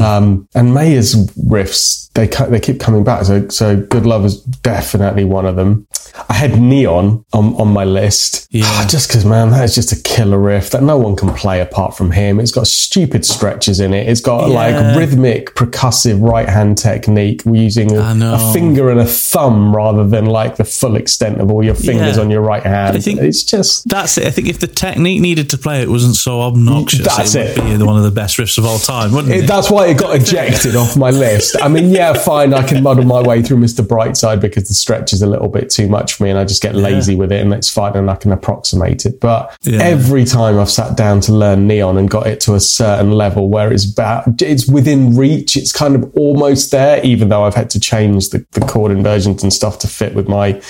Um, 0.00 0.48
and 0.54 0.74
Mayer's 0.74 1.14
riffs, 1.48 2.10
they 2.14 2.26
they 2.48 2.60
keep 2.60 2.80
coming 2.80 3.04
back. 3.04 3.24
So 3.24 3.48
so 3.48 3.76
Good 3.76 4.06
Love 4.06 4.24
is 4.24 4.40
definitely 4.40 5.24
one 5.24 5.46
of 5.46 5.56
them. 5.56 5.86
I 6.28 6.34
had 6.34 6.58
Neon 6.60 7.24
on, 7.32 7.54
on 7.56 7.68
my 7.72 7.84
list. 8.00 8.46
Yeah. 8.50 8.62
Ah, 8.66 8.86
just 8.88 9.08
because 9.08 9.24
man, 9.24 9.50
that 9.50 9.64
is 9.64 9.74
just 9.74 9.92
a 9.92 9.96
killer 10.02 10.38
riff 10.38 10.70
that 10.70 10.82
no 10.82 10.96
one 10.96 11.16
can 11.16 11.30
play 11.34 11.60
apart 11.60 11.96
from 11.96 12.10
him. 12.12 12.38
It's 12.40 12.52
got 12.52 12.66
stupid 12.66 13.24
stretches 13.24 13.80
in 13.80 13.92
it. 13.94 14.08
It's 14.08 14.20
got 14.20 14.48
Yeah. 14.48 14.54
like 14.54 14.96
rhythmic, 14.96 15.54
percussive 15.54 16.20
right 16.22 16.48
hand 16.48 16.78
technique 16.78 17.42
using 17.46 17.94
a, 17.96 18.00
a 18.34 18.52
finger 18.52 18.90
and 18.90 19.00
a 19.00 19.04
thumb 19.06 19.74
rather 19.74 20.06
than 20.06 20.26
like 20.26 20.56
the 20.56 20.64
full 20.64 20.96
extent 20.96 21.40
of 21.40 21.50
all 21.50 21.64
your 21.64 21.74
fingers 21.74 22.16
Yeah. 22.16 22.22
on 22.22 22.30
your 22.30 22.42
right 22.42 22.62
hand. 22.62 22.96
I 22.96 23.00
think- 23.00 23.20
it's 23.20 23.42
just 23.42 23.88
That's 23.88 24.16
it. 24.18 24.26
I 24.26 24.30
think 24.30 24.48
if 24.48 24.58
the 24.60 24.66
technique 24.66 25.20
needed 25.20 25.50
to 25.50 25.58
play 25.58 25.82
it 25.82 25.90
wasn't 25.90 26.16
so 26.16 26.42
obnoxious, 26.42 27.06
That's 27.06 27.34
it 27.34 27.56
would 27.58 27.66
it. 27.72 27.78
be 27.78 27.84
one 27.84 27.96
of 27.96 28.04
the 28.04 28.10
best 28.10 28.36
riffs 28.38 28.58
of 28.58 28.64
all 28.66 28.78
time, 28.78 29.12
wouldn't 29.12 29.32
it? 29.34 29.44
It, 29.44 29.46
that's 29.46 29.70
why 29.70 29.86
it 29.88 29.98
got 29.98 30.14
ejected 30.20 30.76
off 30.76 30.96
my 30.96 31.10
list. 31.10 31.56
I 31.62 31.68
mean, 31.68 31.90
yeah, 31.90 31.96
yeah, 31.96 32.12
fine. 32.12 32.52
I 32.54 32.62
can 32.62 32.82
muddle 32.82 33.04
my 33.04 33.20
way 33.22 33.42
through 33.42 33.56
Mr. 33.58 33.84
Brightside 33.86 34.40
because 34.40 34.68
the 34.68 34.74
stretch 34.74 35.12
is 35.12 35.22
a 35.22 35.26
little 35.26 35.48
bit 35.48 35.70
too 35.70 35.88
much 35.88 36.14
for 36.14 36.24
me, 36.24 36.30
and 36.30 36.38
I 36.38 36.44
just 36.44 36.62
get 36.62 36.74
lazy 36.74 37.14
with 37.16 37.32
it, 37.32 37.40
and 37.42 37.52
it's 37.52 37.70
fine, 37.70 37.85
and 37.94 38.10
I 38.10 38.16
can 38.16 38.32
approximate 38.32 39.06
it. 39.06 39.20
But 39.20 39.54
Yeah. 39.62 39.80
every 39.82 40.24
time 40.24 40.58
I've 40.58 40.70
sat 40.70 40.96
down 40.96 41.20
to 41.22 41.32
learn 41.32 41.66
Neon 41.68 41.96
and 41.98 42.10
got 42.10 42.26
it 42.26 42.40
to 42.40 42.54
a 42.54 42.60
certain 42.60 43.12
level 43.12 43.48
where 43.48 43.72
it's 43.72 43.84
about, 43.90 44.42
it's 44.42 44.66
within 44.66 45.14
reach. 45.16 45.56
It's 45.56 45.72
kind 45.72 45.94
of 45.94 46.10
almost 46.16 46.70
there, 46.72 47.00
even 47.04 47.28
though 47.28 47.44
I've 47.44 47.54
had 47.54 47.70
to 47.70 47.80
change 47.80 48.30
the, 48.30 48.44
the 48.52 48.60
chord 48.62 48.90
inversions 48.90 49.42
and 49.42 49.52
stuff 49.52 49.78
to 49.80 49.86
fit 49.88 50.14
with 50.14 50.28
my 50.28 50.60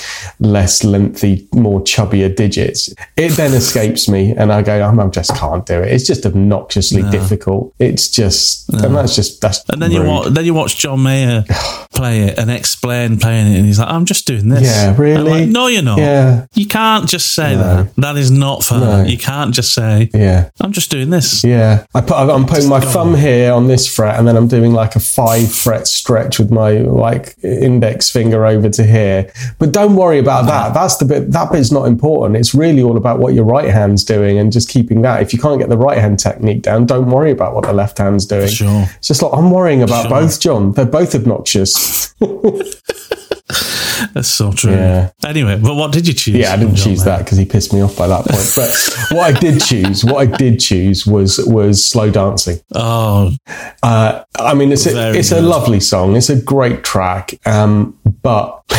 less 0.41 0.85
lengthy, 0.85 1.47
more 1.55 1.81
chubbier 1.81 2.35
digits. 2.35 2.93
It 3.17 3.31
then 3.33 3.53
escapes 3.63 4.09
me, 4.09 4.33
and 4.37 4.53
I 4.53 4.63
go, 4.63 4.81
oh, 4.81 5.01
I 5.01 5.09
just 5.09 5.35
can't 5.37 5.65
do 5.65 5.81
it. 5.81 5.93
It's 5.93 6.07
just 6.07 6.27
obnoxiously 6.27 7.03
difficult. 7.11 7.75
It's 7.79 8.09
just, 8.09 8.69
and 8.73 8.95
that's 8.97 9.15
just 9.15 9.41
that's. 9.41 9.63
And 9.71 9.81
then 9.81 9.91
you 9.93 10.01
rude. 10.03 10.09
wa- 10.09 10.29
then 10.29 10.45
you 10.45 10.55
watch 10.55 10.77
John 10.77 11.03
Mayer 11.03 11.45
play 11.95 12.23
it 12.23 12.39
and 12.39 12.51
explain 12.51 13.19
playing 13.19 13.53
it, 13.53 13.57
and 13.59 13.67
he's 13.67 13.79
like, 13.79 13.89
"I'm 13.91 14.05
just 14.05 14.27
doing 14.27 14.49
this." 14.49 14.63
Yeah, 14.63 14.95
really? 14.97 15.31
like, 15.43 15.49
no, 15.49 15.67
you're 15.69 15.83
not. 15.83 15.99
Yeah. 15.99 16.47
You 16.55 16.67
can't 16.67 16.96
just 17.05 17.35
say 17.35 17.55
that. 17.55 17.95
That 17.97 18.17
is 18.17 18.31
not 18.31 18.65
fair. 18.65 18.79
No. 18.81 19.03
You 19.05 19.19
can't 19.19 19.55
just 19.55 19.75
say, 19.75 20.09
Yeah. 20.15 20.49
"I'm 20.61 20.73
just 20.73 20.91
doing 20.91 21.11
this." 21.11 21.45
Yeah, 21.45 21.85
I 21.95 22.01
put, 22.01 22.15
I'm 22.17 22.47
putting 22.47 22.71
my 22.71 22.81
thumb 22.81 23.15
here 23.15 23.53
on 23.53 23.69
this 23.69 23.87
fret, 23.87 24.19
and 24.19 24.27
then 24.27 24.37
I'm 24.39 24.49
doing 24.49 24.73
like 24.73 24.97
a 24.97 25.01
five 25.01 25.53
fret 25.53 25.87
stretch 25.87 26.39
with 26.39 26.51
my 26.51 26.79
like 26.79 27.37
index 27.45 28.09
finger 28.11 28.47
over 28.47 28.71
to 28.71 28.83
here. 28.83 29.31
But 29.59 29.73
don't 29.73 29.95
worry 29.97 30.19
about 30.19 30.47
that. 30.47 30.73
That's 30.73 30.97
the 30.97 31.05
bit. 31.05 31.33
That 31.33 31.53
bit's 31.53 31.71
not 31.71 31.85
important. 31.87 32.39
It's 32.39 32.55
really 32.55 32.83
all 32.83 32.97
about 32.97 33.19
what 33.19 33.35
your 33.35 33.45
right 33.45 33.69
hand's 33.69 34.03
doing, 34.03 34.39
and 34.39 34.51
just 34.51 34.69
keeping 34.71 35.03
that. 35.03 35.21
If 35.21 35.33
you 35.35 35.39
can't 35.39 35.59
get 35.59 35.69
the 35.69 35.77
right 35.79 35.99
hand 35.99 36.19
technique 36.19 36.63
down, 36.63 36.87
don't 36.87 37.11
worry 37.11 37.31
about 37.33 37.55
what 37.55 37.65
the 37.65 37.73
left 37.75 37.99
hand's 37.99 38.25
doing. 38.25 38.49
Sure. 38.49 38.87
It's 38.97 39.09
just 39.09 39.21
like 39.23 39.33
I'm 39.35 39.51
worrying 39.51 39.83
about 39.83 40.03
Sure. 40.03 40.11
both, 40.11 40.41
John. 40.41 40.73
They're 40.73 40.87
both 40.87 41.15
obnoxious. 41.15 42.15
That's 44.13 44.29
so 44.29 44.53
true. 44.53 44.73
Yeah. 44.73 45.11
Anyway, 45.25 45.59
but 45.59 45.75
what 45.75 45.93
did 45.93 46.07
you 46.07 46.15
choose? 46.15 46.37
Yeah, 46.37 46.53
I 46.53 46.57
didn't 46.57 46.77
choose 46.77 47.05
that 47.05 47.19
because 47.25 47.39
he 47.39 47.45
pissed 47.45 47.73
me 47.73 47.81
off 47.83 47.97
by 47.97 48.07
that 48.07 48.25
point. 48.25 48.53
But 48.55 48.97
what 49.17 49.35
I 49.35 49.39
did 49.39 49.61
choose, 49.63 50.05
what 50.05 50.17
I 50.17 50.27
did 50.37 50.61
choose 50.61 51.07
was 51.07 51.39
was 51.47 51.85
slow 51.87 52.11
dancing. 52.11 52.59
Oh, 52.75 53.33
Uh, 53.83 54.25
I 54.39 54.55
mean, 54.55 54.73
it's 54.73 54.87
a, 54.87 55.13
it's 55.15 55.33
a 55.33 55.41
lovely 55.41 55.81
song. 55.81 56.17
It's 56.17 56.29
a 56.31 56.41
great 56.41 56.85
track. 56.85 57.35
Um, 57.47 57.99
but 58.23 58.63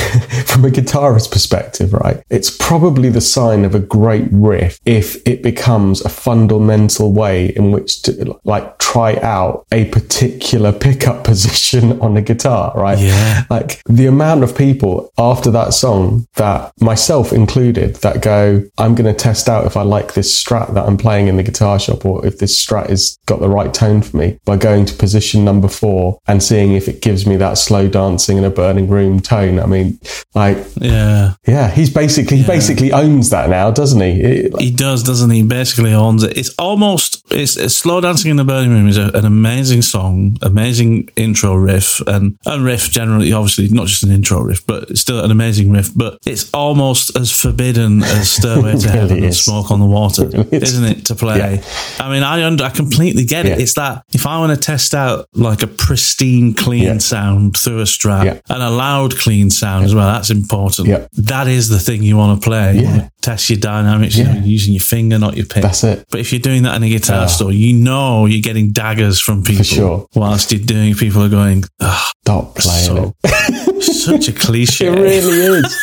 from 0.45 0.65
a 0.65 0.69
guitarist 0.69 1.31
perspective, 1.31 1.93
right, 1.93 2.21
it's 2.29 2.49
probably 2.49 3.09
the 3.09 3.21
sign 3.21 3.65
of 3.65 3.73
a 3.73 3.79
great 3.79 4.27
riff 4.31 4.79
if 4.85 5.25
it 5.27 5.41
becomes 5.41 6.01
a 6.01 6.09
fundamental 6.09 7.11
way 7.13 7.47
in 7.47 7.71
which 7.71 8.01
to 8.03 8.39
like 8.43 8.76
try 8.97 9.15
out 9.21 9.65
a 9.71 9.85
particular 9.85 10.71
pickup 10.71 11.23
position 11.31 11.99
on 12.01 12.15
the 12.15 12.21
guitar, 12.21 12.71
right? 12.75 12.97
Yeah. 12.97 13.43
Like 13.49 13.81
the 13.85 14.07
amount 14.07 14.43
of 14.43 14.57
people 14.57 15.11
after 15.19 15.51
that 15.51 15.73
song 15.73 16.25
that 16.35 16.71
myself 16.81 17.31
included 17.31 17.97
that 17.97 18.21
go, 18.23 18.63
I'm 18.77 18.95
going 18.95 19.05
to 19.13 19.13
test 19.13 19.49
out 19.49 19.65
if 19.65 19.77
I 19.77 19.83
like 19.83 20.13
this 20.15 20.43
strat 20.43 20.73
that 20.73 20.85
I'm 20.87 20.97
playing 20.97 21.27
in 21.27 21.37
the 21.37 21.43
guitar 21.43 21.79
shop 21.79 22.05
or 22.05 22.25
if 22.25 22.39
this 22.39 22.57
strat 22.65 22.89
has 22.89 23.19
got 23.27 23.39
the 23.39 23.49
right 23.49 23.71
tone 23.73 24.01
for 24.01 24.17
me 24.17 24.39
by 24.45 24.57
going 24.57 24.85
to 24.85 24.95
position 24.95 25.45
number 25.45 25.67
four 25.67 26.19
and 26.27 26.41
seeing 26.41 26.73
if 26.73 26.87
it 26.87 27.01
gives 27.01 27.27
me 27.27 27.35
that 27.37 27.57
slow 27.59 27.87
dancing 27.87 28.37
in 28.37 28.43
a 28.43 28.49
burning 28.49 28.87
room 28.89 29.19
tone. 29.19 29.59
I 29.59 29.67
mean, 29.67 29.99
like, 30.33 30.57
yeah. 30.77 31.35
yeah, 31.45 31.69
he's 31.69 31.91
basically, 31.91 32.37
he 32.37 32.47
basically 32.47 32.91
owns 32.91 33.29
that 33.29 33.49
now, 33.49 33.69
doesn't 33.69 34.01
he? 34.01 34.21
It- 34.21 34.59
He 34.59 34.71
does, 34.71 35.03
doesn't 35.03 35.29
he? 35.29 35.43
Basically 35.43 35.93
owns 35.93 36.23
it. 36.23 36.35
It's 36.37 36.53
almost 36.57 37.23
it's, 37.31 37.57
it's 37.57 37.75
slow 37.75 38.01
dancing 38.01 38.31
in 38.31 38.37
the 38.37 38.43
burning 38.45 38.71
room 38.71 38.86
is 38.89 38.97
a, 38.97 39.09
an 39.13 39.25
amazing 39.25 39.81
song, 39.81 40.37
amazing 40.41 41.09
intro 41.15 41.55
riff, 41.55 41.99
and 42.07 42.37
a 42.45 42.59
riff 42.59 42.89
generally, 42.89 43.31
obviously 43.33 43.67
not 43.69 43.87
just 43.87 44.03
an 44.03 44.11
intro 44.11 44.41
riff, 44.41 44.65
but 44.65 44.97
still 44.97 45.23
an 45.23 45.31
amazing 45.31 45.71
riff. 45.71 45.89
But 45.95 46.19
it's 46.25 46.51
almost 46.53 47.15
as 47.17 47.31
forbidden 47.31 48.03
as 48.03 48.31
Stairway 48.31 48.71
to 48.77 48.77
really 48.77 48.89
Heaven 48.89 49.17
and 49.17 49.25
is. 49.25 49.43
Smoke 49.43 49.71
on 49.71 49.79
the 49.79 49.85
Water, 49.85 50.25
is. 50.51 50.63
isn't 50.73 50.85
it? 50.85 51.05
To 51.07 51.15
play. 51.15 51.61
I 51.99 52.09
mean, 52.11 52.23
I 52.23 52.43
under, 52.43 52.63
I 52.63 52.69
completely 52.69 53.25
get 53.25 53.45
it. 53.45 53.49
Yeah. 53.57 53.63
It's 53.63 53.73
that 53.75 54.03
if 54.13 54.25
I 54.25 54.39
want 54.39 54.53
to 54.53 54.59
test 54.59 54.93
out 54.93 55.27
like 55.33 55.63
a 55.63 55.67
pristine, 55.67 56.53
clean 56.53 56.83
Yeah. 56.83 56.97
sound 56.99 57.55
through 57.57 57.79
a 57.79 57.83
strat 57.85 58.25
Yeah. 58.25 58.39
and 58.49 58.61
a 58.63 58.69
loud, 58.69 59.17
clean 59.17 59.49
sound 59.49 59.85
as 59.85 59.93
well, 59.95 60.07
that's 60.07 60.29
important. 60.29 60.87
Yeah. 60.87 61.07
That 61.13 61.47
is 61.47 61.69
the 61.69 61.79
thing 61.79 62.03
you 62.03 62.17
want 62.17 62.41
to 62.41 62.45
play. 62.49 63.07
You 63.27 63.31
Yeah. 63.31 63.35
test 63.35 63.49
your 63.49 63.59
dynamics. 63.59 64.15
You 64.17 64.23
Yeah. 64.25 64.33
know, 64.33 64.45
using 64.45 64.73
your 64.73 64.81
finger, 64.81 65.19
not 65.19 65.35
your 65.35 65.45
pick. 65.45 65.63
That's 65.63 65.83
it. 65.83 66.05
But 66.09 66.19
if 66.21 66.31
you're 66.31 66.39
doing 66.39 66.63
that 66.63 66.75
in 66.75 66.83
a 66.83 66.89
guitar 66.89 67.27
store, 67.27 67.51
you 67.51 67.73
know 67.73 68.25
you're 68.25 68.41
getting 68.41 68.71
daggers 68.71 69.19
from 69.19 69.43
people. 69.43 69.63
sure. 69.63 70.05
Whilst 70.15 70.51
you're 70.51 70.61
doing, 70.61 70.95
people 70.95 71.21
are 71.23 71.29
going, 71.29 71.63
ah, 71.81 72.11
Stop 72.25 72.55
playing 72.55 72.85
so, 72.85 73.15
it. 73.23 73.83
such 73.83 74.27
a 74.27 74.33
cliche. 74.33 74.87
It 74.87 74.91
really 74.91 75.59
is. 75.59 75.77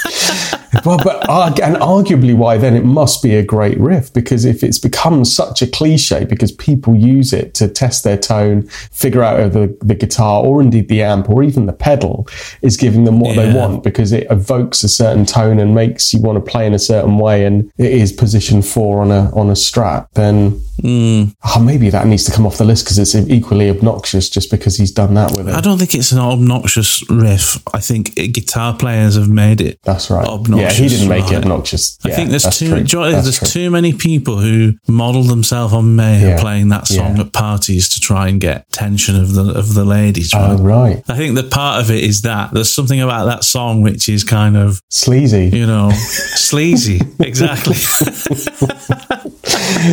well, 0.85 0.99
but 0.99 1.29
and 1.61 1.77
arguably 1.77 2.37
why 2.37 2.57
then 2.57 2.75
it 2.75 2.85
must 2.85 3.23
be 3.23 3.35
a 3.35 3.43
great 3.43 3.79
riff 3.79 4.13
because 4.13 4.45
if 4.45 4.63
it's 4.63 4.79
become 4.79 5.25
such 5.25 5.63
a 5.63 5.67
cliche 5.67 6.25
because 6.25 6.53
people 6.53 6.95
use 6.95 7.33
it 7.33 7.55
to 7.55 7.69
test 7.69 8.05
their 8.05 8.17
tone, 8.17 8.63
figure 8.91 9.23
out 9.23 9.41
if 9.41 9.53
the, 9.53 9.77
the 9.81 9.95
guitar 9.95 10.45
or 10.45 10.61
indeed 10.61 10.89
the 10.89 11.03
amp 11.03 11.29
or 11.29 11.43
even 11.43 11.67
the 11.67 11.73
pedal 11.73 12.27
is 12.63 12.77
giving 12.77 13.05
them 13.05 13.21
what 13.21 13.37
they 13.37 13.53
want 13.53 13.83
because 13.83 14.13
it 14.13 14.27
evokes 14.31 14.83
a 14.85 14.89
certain 14.89 15.25
tone 15.25 15.59
and 15.59 15.75
makes 15.75 16.13
you 16.13 16.21
want 16.21 16.43
to 16.43 16.51
play 16.51 16.67
in 16.67 16.75
a 16.75 16.79
certain 16.79 17.19
way 17.19 17.45
and 17.45 17.71
it 17.79 17.93
is 17.93 18.13
position 18.13 18.63
four 18.63 19.03
on 19.03 19.11
a 19.11 19.31
on 19.35 19.49
a 19.51 19.55
strat, 19.55 20.09
then 20.15 20.61
oh, 20.83 21.61
maybe 21.63 21.91
that 21.91 22.07
needs 22.07 22.25
to 22.25 22.33
come 22.33 22.47
off 22.47 22.59
the 22.59 22.65
list 22.65 22.85
because 22.85 22.99
it's 22.99 23.15
equally 23.15 23.71
obnoxious 23.71 24.29
just 24.29 24.51
because 24.51 24.77
he's 24.77 24.91
done 24.91 25.15
that 25.15 25.37
with 25.37 25.49
it. 25.49 25.55
I 25.55 25.61
don't 25.61 25.79
think 25.79 25.95
it's 25.95 26.13
an 26.13 26.19
obnoxious 26.19 27.03
riff. 27.11 27.59
I 27.75 27.81
think 27.81 28.17
it- 28.17 28.29
guitar 28.35 28.75
players 28.75 29.15
have 29.17 29.29
made 29.29 29.61
it. 29.61 29.79
That's 29.85 30.11
right. 30.11 30.27
obnoxious, 30.27 30.79
yeah, 30.79 30.83
he 30.85 30.89
didn't 30.89 31.09
make 31.09 31.25
right. 31.25 31.33
it 31.35 31.37
obnoxious. 31.45 31.99
I 32.05 32.09
Yeah, 32.09 32.17
think 32.17 32.31
there's 32.31 32.43
too 32.59 32.69
true. 32.69 32.79
you 32.79 32.85
know 32.93 32.99
what 33.01 33.09
it 33.09 33.15
is? 33.19 33.25
That's 33.25 33.39
there's 33.41 33.53
true. 33.53 33.63
too 33.63 33.71
many 33.71 33.93
people 33.93 34.39
who 34.39 34.75
model 34.89 35.23
themselves 35.23 35.73
on 35.73 35.95
Mayer 35.97 36.29
Yeah. 36.31 36.41
playing 36.41 36.69
that 36.71 36.87
song 36.89 37.17
Yeah. 37.17 37.23
at 37.23 37.33
parties 37.33 37.89
to 37.91 38.01
try 38.01 38.29
and 38.29 38.41
get 38.41 38.67
attention 38.73 39.17
of 39.17 39.35
the 39.35 39.45
of 39.53 39.75
the 39.75 39.85
ladies. 39.85 40.33
Oh, 40.35 40.39
right? 40.39 40.51
Oh, 40.51 40.63
right. 40.63 41.03
I 41.09 41.17
think 41.17 41.35
the 41.37 41.45
part 41.45 41.81
of 41.83 41.91
it 41.91 42.03
is 42.03 42.23
that 42.23 42.53
there's 42.53 42.73
something 42.73 43.01
about 43.01 43.27
that 43.27 43.45
song 43.45 43.83
which 43.83 44.09
is 44.09 44.25
kind 44.25 44.57
of 44.57 44.81
Sleazy. 44.91 45.51
you 45.53 45.67
know 45.67 45.91
sleazy. 46.35 47.01
Exactly. 47.21 47.77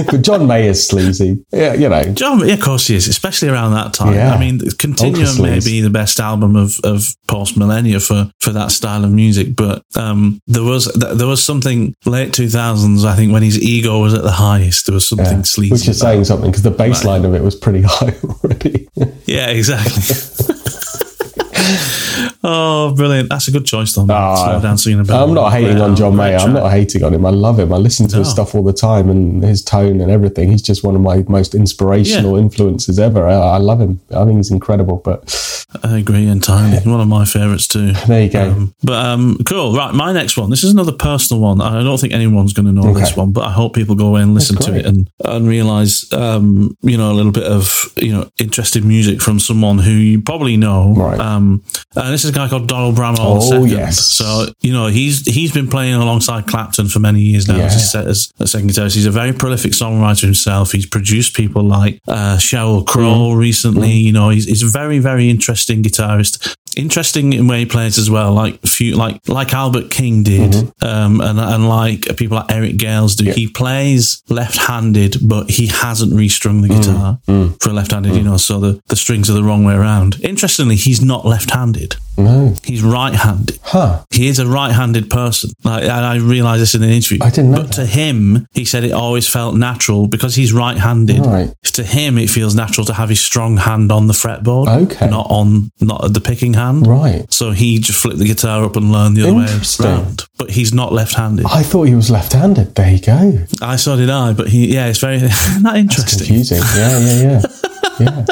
but 0.09 0.21
John 0.21 0.47
May 0.47 0.67
is 0.67 0.87
sleazy. 0.87 1.43
Yeah, 1.51 1.73
you 1.73 1.89
know. 1.89 2.03
John, 2.13 2.47
yeah, 2.47 2.53
of 2.55 2.61
course 2.61 2.87
he 2.87 2.95
is, 2.95 3.07
especially 3.07 3.49
around 3.49 3.73
that 3.73 3.93
time. 3.93 4.13
Yeah. 4.13 4.33
I 4.33 4.39
mean, 4.39 4.59
Continuum 4.77 5.41
may 5.41 5.59
be 5.59 5.81
the 5.81 5.89
best 5.89 6.19
album 6.19 6.55
of, 6.55 6.79
of 6.83 7.05
post 7.27 7.57
millennia 7.57 7.99
for, 7.99 8.31
for 8.39 8.51
that 8.51 8.71
style 8.71 9.03
of 9.03 9.11
music, 9.11 9.55
but 9.55 9.83
um, 9.95 10.39
there 10.47 10.63
was 10.63 10.85
there 10.93 11.27
was 11.27 11.43
something 11.43 11.93
late 12.05 12.33
two 12.33 12.49
thousands. 12.49 13.03
I 13.05 13.15
think 13.15 13.31
when 13.33 13.43
his 13.43 13.59
ego 13.61 13.99
was 14.01 14.13
at 14.13 14.23
the 14.23 14.31
highest, 14.31 14.85
there 14.85 14.93
was 14.93 15.07
something 15.07 15.37
Yeah, 15.37 15.41
sleazy. 15.43 15.73
which 15.73 15.87
is 15.87 15.99
saying 15.99 16.25
something 16.25 16.51
because 16.51 16.63
the 16.63 16.71
bass 16.71 17.03
line 17.03 17.25
of 17.25 17.33
it 17.33 17.41
was 17.43 17.55
pretty 17.55 17.81
high 17.87 18.15
already. 18.23 18.87
Yeah, 19.25 19.49
exactly. 19.49 20.01
oh, 22.43 22.93
brilliant! 22.95 23.29
That's 23.29 23.47
a 23.47 23.51
good 23.51 23.65
choice, 23.65 23.93
Tom. 23.93 24.09
Ah, 24.09 24.35
Slow 24.35 24.61
dancing 24.61 24.93
in 24.93 24.99
a 24.99 25.03
bit. 25.03 25.13
I'm 25.15 25.33
not 25.33 25.51
hating 25.51 25.79
on 25.79 25.95
John 25.95 26.15
Mayer. 26.15 26.37
I'm 26.37 26.53
not 26.53 26.71
hating 26.71 27.03
on 27.03 27.13
him. 27.13 27.25
I 27.25 27.29
love 27.29 27.59
him. 27.59 27.71
I 27.73 27.77
listen 27.77 28.07
to 28.09 28.17
his 28.17 28.29
stuff 28.29 28.55
all 28.55 28.63
the 28.63 28.73
time 28.73 29.09
and 29.09 29.43
his 29.43 29.63
tone 29.63 30.01
and 30.01 30.11
everything. 30.11 30.51
He's 30.51 30.61
just 30.61 30.83
one 30.83 30.95
of 30.95 31.01
my 31.01 31.23
most 31.27 31.53
inspirational 31.55 32.35
influences 32.35 32.99
ever. 32.99 33.27
I, 33.27 33.33
I 33.33 33.57
love 33.57 33.79
him. 33.79 33.99
I 34.15 34.25
think 34.25 34.37
he's 34.37 34.51
incredible. 34.51 34.97
But 34.97 35.65
I 35.83 35.97
agree 35.99 36.27
entirely. 36.27 36.77
One 36.89 36.99
of 36.99 37.07
my 37.07 37.25
favourites 37.25 37.67
too. 37.67 37.91
there 38.07 38.23
you 38.23 38.29
go. 38.29 38.49
Um, 38.51 38.75
but 38.83 39.05
um, 39.05 39.37
cool. 39.45 39.73
Right, 39.75 39.93
my 39.93 40.11
next 40.11 40.37
one. 40.37 40.49
This 40.49 40.63
is 40.63 40.71
another 40.71 40.91
personal 40.91 41.41
one. 41.41 41.61
I 41.61 41.81
don't 41.83 41.99
think 41.99 42.13
anyone's 42.13 42.53
going 42.53 42.65
to 42.65 42.71
know 42.71 42.93
this 42.93 43.15
one, 43.15 43.31
but 43.31 43.45
I 43.45 43.51
hope 43.51 43.73
people 43.73 43.95
go 43.95 44.07
away 44.07 44.21
and 44.21 44.33
listen 44.33 44.55
to 44.57 44.75
it 44.75 44.85
and 44.85 45.09
and 45.23 45.47
realize, 45.47 46.11
um, 46.13 46.75
you 46.81 46.97
know, 46.97 47.11
a 47.11 47.13
little 47.13 47.31
bit 47.31 47.43
of 47.43 47.91
you 47.97 48.11
know 48.11 48.29
interesting 48.39 48.87
music 48.87 49.21
from 49.21 49.39
someone 49.39 49.77
who 49.77 49.91
you 49.91 50.21
probably 50.21 50.57
know. 50.57 50.93
Right. 50.95 51.19
Um, 51.19 51.63
and 51.95 52.13
this 52.13 52.25
is 52.25 52.30
a 52.31 52.35
guy 52.35 52.47
called 52.49 52.67
Doyle 52.67 52.91
Bramhall. 52.93 53.39
Oh, 53.53 53.63
yes. 53.65 53.99
So 53.99 54.47
you 54.61 54.73
know 54.73 54.87
he's 54.87 55.25
he's 55.25 55.51
been 55.53 55.67
playing 55.67 55.93
alongside 55.95 56.47
Clapton 56.47 56.87
for 56.87 56.99
many 56.99 57.21
years 57.21 57.47
now 57.47 57.57
as, 57.59 57.93
a, 57.95 57.99
as 57.99 58.31
a 58.39 58.47
second 58.47 58.69
guitarist. 58.69 58.95
He's 58.95 59.05
a 59.05 59.11
very 59.11 59.33
prolific 59.33 59.73
songwriter 59.73 60.21
himself. 60.23 60.71
He's 60.71 60.85
produced 60.85 61.35
people 61.35 61.63
like 61.63 61.99
uh, 62.07 62.37
Sheryl 62.37 62.85
Crow 62.85 63.11
Mm. 63.31 63.37
recently. 63.37 63.91
You 63.91 64.11
know, 64.13 64.29
he's, 64.29 64.45
he's 64.45 64.63
a 64.63 64.67
very 64.67 64.99
very 64.99 65.29
interesting 65.29 65.83
guitarist. 65.83 66.55
Interesting 66.77 67.33
in 67.33 67.47
where 67.47 67.59
he 67.59 67.65
plays 67.65 67.97
as 67.97 68.09
well, 68.09 68.31
like 68.33 68.61
few 68.61 68.95
like 68.95 69.19
like 69.27 69.53
Albert 69.53 69.91
King 69.91 70.23
did, 70.23 70.55
um, 70.81 71.19
and 71.19 71.37
and 71.37 71.67
like 71.67 72.15
people 72.15 72.37
like 72.37 72.49
Eric 72.49 72.77
Gales 72.77 73.15
do. 73.15 73.25
Mm-hmm. 73.25 73.29
Yeah. 73.31 73.35
He 73.35 73.47
plays 73.49 74.23
left-handed, 74.29 75.17
but 75.27 75.49
he 75.49 75.67
hasn't 75.67 76.13
restrung 76.15 76.61
the 76.61 76.69
Mm. 76.69 76.77
guitar 76.81 77.19
for 77.59 77.73
left-handed. 77.73 78.15
You 78.15 78.23
know, 78.23 78.37
so 78.37 78.59
the 78.61 78.81
the 78.87 78.95
strings 78.95 79.29
are 79.29 79.33
the 79.33 79.43
wrong 79.43 79.65
way 79.65 79.73
around. 79.73 80.17
Interestingly, 80.23 80.77
he's 80.77 81.01
not 81.03 81.25
left-handed. 81.25 81.97
No. 82.23 82.53
He's 82.63 82.81
right-handed. 82.83 83.59
Huh. 83.63 84.03
He 84.11 84.27
is 84.27 84.39
a 84.39 84.47
right-handed 84.47 85.09
person. 85.09 85.51
Like, 85.63 85.83
and 85.83 85.91
I 85.91 86.15
realised 86.17 86.61
this 86.61 86.75
in 86.75 86.83
an 86.83 86.89
interview. 86.89 87.19
I 87.21 87.29
didn't 87.29 87.51
know 87.51 87.63
But 87.63 87.71
to 87.73 87.85
him, 87.85 88.47
he 88.53 88.65
said 88.65 88.83
it 88.83 88.91
always 88.91 89.27
felt 89.27 89.55
natural 89.55 90.07
because 90.07 90.35
he's 90.35 90.53
right-handed. 90.53 91.25
Right. 91.25 91.53
To 91.73 91.83
him, 91.83 92.17
it 92.17 92.29
feels 92.29 92.55
natural 92.55 92.85
to 92.85 92.93
have 92.93 93.09
his 93.09 93.19
strong 93.19 93.57
hand 93.57 93.91
on 93.91 94.07
the 94.07 94.13
fretboard, 94.13 94.67
Okay. 94.83 95.09
not 95.09 95.27
on 95.29 95.71
not 95.79 96.13
the 96.13 96.21
picking 96.21 96.53
hand. 96.53 96.85
Right. 96.87 97.25
So 97.31 97.51
he 97.51 97.79
just 97.79 98.01
flipped 98.01 98.19
the 98.19 98.25
guitar 98.25 98.63
up 98.63 98.75
and 98.75 98.91
learned 98.91 99.15
the 99.17 99.23
other 99.23 99.33
way 99.35 99.47
around. 99.79 100.25
But 100.37 100.51
he's 100.51 100.73
not 100.73 100.91
left-handed. 100.93 101.45
I 101.45 101.63
thought 101.63 101.83
he 101.83 101.95
was 101.95 102.09
left-handed. 102.09 102.75
There 102.75 102.91
you 102.91 102.99
go. 102.99 103.39
I 103.61 103.75
so 103.77 103.95
did 103.95 104.09
I, 104.09 104.33
but 104.33 104.47
he 104.49 104.73
yeah, 104.73 104.87
it's 104.87 104.99
very 104.99 105.19
not 105.61 105.77
interesting. 105.77 106.27
Confusing. 106.27 106.61
Yeah, 106.75 106.99
yeah, 106.99 107.21
yeah. 107.21 107.41
Yeah. 107.99 108.25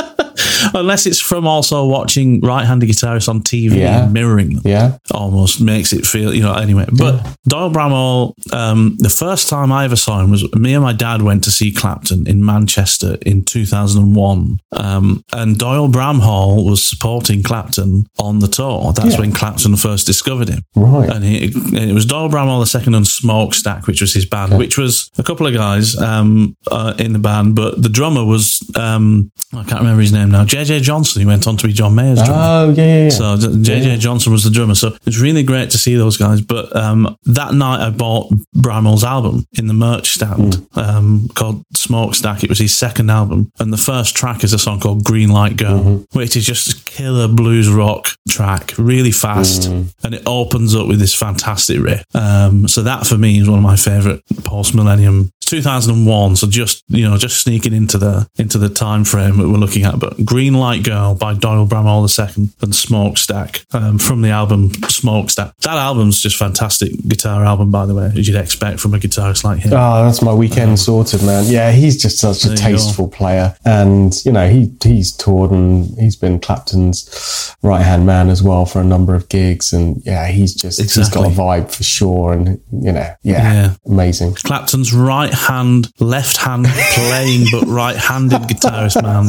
Unless 0.73 1.05
it's 1.05 1.19
from 1.19 1.47
also 1.47 1.85
watching 1.85 2.41
right-handed 2.41 2.89
guitarists 2.89 3.29
on 3.29 3.41
TV 3.41 3.77
Yeah. 3.79 4.03
and 4.03 4.13
mirroring 4.13 4.55
them. 4.55 4.61
Yeah. 4.65 4.97
almost 5.11 5.59
makes 5.61 5.93
it 5.93 6.05
feel, 6.05 6.33
you 6.33 6.41
know, 6.41 6.53
anyway. 6.53 6.85
But 6.91 7.37
Doyle 7.47 7.71
Bramhall, 7.71 8.33
um, 8.53 8.95
the 8.99 9.09
first 9.09 9.49
time 9.49 9.71
I 9.71 9.83
ever 9.85 9.95
saw 9.95 10.19
him 10.21 10.31
was 10.31 10.51
me 10.53 10.73
and 10.73 10.83
my 10.83 10.93
dad 10.93 11.21
went 11.21 11.43
to 11.45 11.51
see 11.51 11.71
Clapton 11.71 12.27
in 12.27 12.43
Manchester 12.45 13.17
in 13.25 13.43
2001. 13.45 14.59
Um, 14.71 15.23
and 15.33 15.57
Doyle 15.57 15.87
Bramhall 15.89 16.69
was 16.69 16.85
supporting 16.85 17.43
Clapton 17.43 18.05
on 18.19 18.39
the 18.39 18.47
tour. 18.47 18.93
That's 18.93 19.13
Yeah. 19.13 19.19
when 19.19 19.31
Clapton 19.31 19.75
first 19.75 20.05
discovered 20.07 20.49
him. 20.49 20.63
Right. 20.75 21.09
And, 21.09 21.23
he, 21.23 21.45
and 21.53 21.89
it 21.89 21.93
was 21.93 22.05
Doyle 22.05 22.29
Bramhall 22.29 22.63
II 22.87 22.93
and 22.95 23.07
Smokestack, 23.07 23.87
which 23.87 24.01
was 24.01 24.13
his 24.13 24.25
band, 24.25 24.57
which 24.57 24.77
was 24.77 25.09
a 25.17 25.23
couple 25.23 25.47
of 25.47 25.53
guys 25.53 25.95
um, 25.97 26.55
uh, 26.71 26.93
in 26.97 27.13
the 27.13 27.19
band, 27.19 27.55
but 27.55 27.81
the 27.81 27.89
drummer 27.89 28.23
was, 28.25 28.61
um, 28.75 29.31
I 29.53 29.63
can't 29.63 29.81
remember 29.81 30.01
his 30.01 30.11
name 30.13 30.28
now, 30.29 30.45
JJ 30.45 30.81
Johnson. 30.81 31.21
He 31.21 31.25
went 31.25 31.47
on 31.47 31.57
to 31.57 31.67
be 31.67 31.73
John 31.73 31.95
Mayer's 31.95 32.21
drummer. 32.23 32.41
Oh, 32.41 32.73
yeah, 32.75 32.83
yeah, 32.83 33.03
yeah. 33.03 33.09
So 33.09 33.37
JJ 33.37 33.99
Johnson 33.99 34.31
was 34.31 34.43
the 34.43 34.49
drummer. 34.49 34.75
So 34.75 34.95
it's 35.05 35.19
really 35.19 35.43
great 35.43 35.69
to 35.71 35.77
see 35.77 35.95
those 35.95 36.17
guys. 36.17 36.41
But 36.41 36.75
um, 36.75 37.17
that 37.25 37.53
night 37.53 37.85
I 37.85 37.89
bought 37.89 38.31
Bramhall's 38.55 39.03
album 39.03 39.45
in 39.57 39.67
the 39.67 39.73
merch 39.73 40.09
stand 40.09 40.67
um, 40.73 41.29
called 41.35 41.63
Smokestack. 41.73 42.43
It 42.43 42.49
was 42.49 42.59
his 42.59 42.75
second 42.77 43.09
album. 43.09 43.51
And 43.59 43.71
the 43.73 43.77
first 43.77 44.15
track 44.15 44.43
is 44.43 44.53
a 44.53 44.59
song 44.59 44.79
called 44.79 45.03
Green 45.03 45.29
Light 45.29 45.57
Girl, 45.57 46.05
which 46.13 46.35
is 46.35 46.45
just 46.45 46.71
a 46.73 46.83
killer 46.85 47.27
blues 47.27 47.69
rock 47.69 48.09
track, 48.27 48.73
really 48.77 49.11
fast. 49.11 49.65
And 50.03 50.13
it 50.13 50.23
opens 50.25 50.75
up 50.75 50.87
with 50.87 50.99
this 50.99 51.15
fantastic 51.15 51.79
riff. 51.81 52.03
Um, 52.13 52.67
so 52.67 52.81
that 52.83 53.05
for 53.07 53.17
me 53.17 53.39
is 53.39 53.49
one 53.49 53.59
of 53.59 53.63
my 53.63 53.75
favorite 53.75 54.21
post 54.43 54.73
millennium 54.75 55.31
2001 55.49 56.35
so 56.35 56.47
just 56.47 56.83
you 56.89 57.03
know 57.09 57.17
just 57.17 57.41
sneaking 57.41 57.73
into 57.73 57.97
the 57.97 58.27
into 58.37 58.57
the 58.57 58.69
time 58.69 59.03
frame 59.03 59.37
that 59.37 59.47
we're 59.49 59.57
looking 59.57 59.83
at 59.83 59.99
but 59.99 60.23
green 60.25 60.53
light 60.53 60.83
girl 60.83 61.15
by 61.15 61.33
doyle 61.33 61.65
bramhall 61.65 62.07
ii 62.19 62.49
and 62.61 62.75
smokestack 62.75 63.61
um, 63.73 63.97
from 63.97 64.21
the 64.21 64.29
album 64.29 64.71
smokestack 64.89 65.55
that 65.57 65.75
album's 65.77 66.21
just 66.21 66.35
fantastic 66.37 66.91
guitar 67.07 67.43
album 67.45 67.71
by 67.71 67.85
the 67.85 67.93
way 67.95 68.11
as 68.15 68.27
you'd 68.27 68.37
expect 68.37 68.79
from 68.79 68.93
a 68.93 68.97
guitarist 68.99 69.43
like 69.43 69.59
him 69.59 69.71
Oh, 69.73 70.03
that's 70.05 70.21
my 70.21 70.33
weekend 70.33 70.77
sorted, 70.79 71.21
man. 71.23 71.45
Yeah, 71.47 71.71
he's 71.71 72.01
just 72.01 72.17
such 72.19 72.43
a 72.43 72.49
There 72.49 72.57
you 72.57 72.63
go. 72.63 72.69
tasteful 72.71 73.07
player, 73.07 73.55
and 73.65 74.13
you 74.25 74.31
know 74.31 74.49
he 74.49 74.71
he's 74.83 75.11
toured 75.15 75.51
and 75.51 75.85
he's 75.97 76.15
been 76.15 76.39
Clapton's 76.39 77.55
right 77.61 77.81
hand 77.83 78.05
man 78.05 78.29
as 78.29 78.41
well 78.43 78.65
for 78.65 78.81
a 78.81 78.83
number 78.83 79.15
of 79.15 79.29
gigs, 79.29 79.71
and 79.73 80.01
yeah, 80.05 80.27
he's 80.27 80.53
just 80.53 80.79
he's 80.81 81.09
got 81.09 81.25
a 81.25 81.29
vibe 81.29 81.71
for 81.73 81.83
sure, 81.83 82.33
and 82.33 82.59
you 82.71 82.91
know, 82.91 83.07
yeah, 83.23 83.53
Yeah. 83.53 83.75
amazing. 83.85 84.33
clapton's 84.35 84.93
right 84.93 85.33
hand 85.47 85.91
left 85.99 86.37
hand 86.37 86.65
playing 86.93 87.47
but 87.51 87.65
right 87.67 87.95
handed 87.95 88.41
guitarist 88.43 89.01
man 89.01 89.25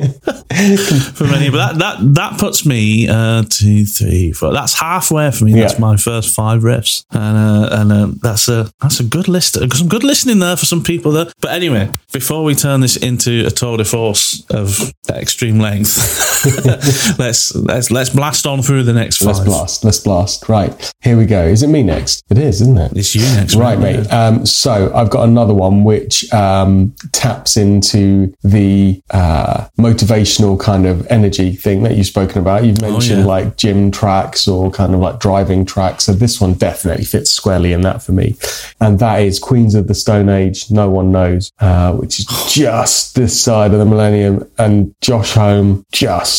for 1.14 1.24
many, 1.24 1.50
but 1.50 1.58
that 1.58 1.78
that 1.78 2.14
that 2.14 2.38
puts 2.38 2.64
me 2.66 3.08
uh, 3.08 3.42
two, 3.48 3.84
three, 3.84 4.32
four. 4.32 4.52
That's 4.52 4.74
halfway 4.78 5.30
for 5.30 5.44
me. 5.44 5.52
That's 5.54 5.74
Yeah. 5.74 5.80
my 5.80 5.96
first 5.96 6.34
five 6.34 6.62
riffs, 6.62 7.04
and 7.10 7.36
uh, 7.36 7.68
and 7.72 7.92
uh, 7.92 8.08
that's 8.22 8.48
a 8.48 8.70
that's 8.80 9.00
a 9.00 9.04
good 9.04 9.28
list. 9.28 9.54
Some 9.74 9.88
good 9.88 10.04
listening 10.04 10.38
there 10.38 10.56
for 10.56 10.66
some 10.66 10.82
people. 10.82 11.12
There, 11.12 11.26
but 11.40 11.52
anyway, 11.52 11.90
before 12.12 12.44
we 12.44 12.54
turn 12.54 12.80
this 12.80 12.96
into 12.96 13.44
a 13.46 13.50
tour 13.50 13.76
de 13.76 13.84
force 13.84 14.44
of 14.50 14.92
extreme 15.08 15.58
length, 15.58 15.96
let's 17.18 17.54
let's 17.54 17.90
let's 17.90 18.10
blast 18.10 18.46
on 18.46 18.62
through 18.62 18.82
the 18.84 18.92
next 18.92 19.18
5 19.18 19.26
Let's 19.26 19.40
blast. 19.40 19.84
Let's 19.84 19.98
blast. 19.98 20.48
Right 20.48 20.92
here 21.02 21.16
we 21.16 21.26
go. 21.26 21.42
Is 21.44 21.62
it 21.62 21.68
me 21.68 21.82
next? 21.82 22.24
It 22.30 22.38
is, 22.38 22.60
isn't 22.60 22.78
it? 22.78 22.92
It's 22.96 23.14
you 23.14 23.22
next, 23.22 23.56
Right, 23.56 23.78
mate. 23.78 24.06
Um, 24.12 24.46
so 24.46 24.92
I've 24.94 25.10
got 25.10 25.28
another 25.28 25.54
one 25.54 25.84
which 25.84 26.30
um, 26.32 26.94
taps 27.12 27.56
into 27.56 28.34
the 28.42 29.02
uh, 29.10 29.68
motivational 29.78 30.60
kind 30.60 30.86
of 30.86 31.06
energy 31.08 31.54
thing 31.56 31.82
that 31.82 31.96
you've 31.96 32.06
spoken 32.06 32.38
about. 32.38 32.64
You've 32.64 32.80
mentioned 32.80 33.20
yeah. 33.20 33.26
like 33.26 33.56
gym 33.56 33.90
tracks 33.90 34.46
or 34.46 34.70
kind 34.70 34.94
of 34.94 35.00
like 35.00 35.20
driving 35.20 35.64
tracks. 35.64 36.04
So 36.04 36.12
this 36.12 36.40
one 36.40 36.54
definitely 36.54 37.04
fits 37.04 37.30
squarely 37.30 37.72
in 37.72 37.80
that 37.82 38.02
for 38.02 38.12
me. 38.12 38.36
And 38.80 38.98
that 38.98 39.22
is 39.22 39.38
Queens 39.38 39.74
of 39.74 39.88
the 39.88 39.94
Stone 39.94 40.28
Age, 40.28 40.70
No 40.70 40.88
One 40.90 41.12
Knows, 41.12 41.50
uh, 41.60 41.94
which 41.94 42.18
is 42.18 42.26
just 42.48 43.14
this 43.14 43.40
side 43.40 43.72
of 43.72 43.78
the 43.78 43.86
millennium. 43.86 44.50
And 44.58 44.94
Josh 45.00 45.32
Homme, 45.32 45.84
just 45.92 46.29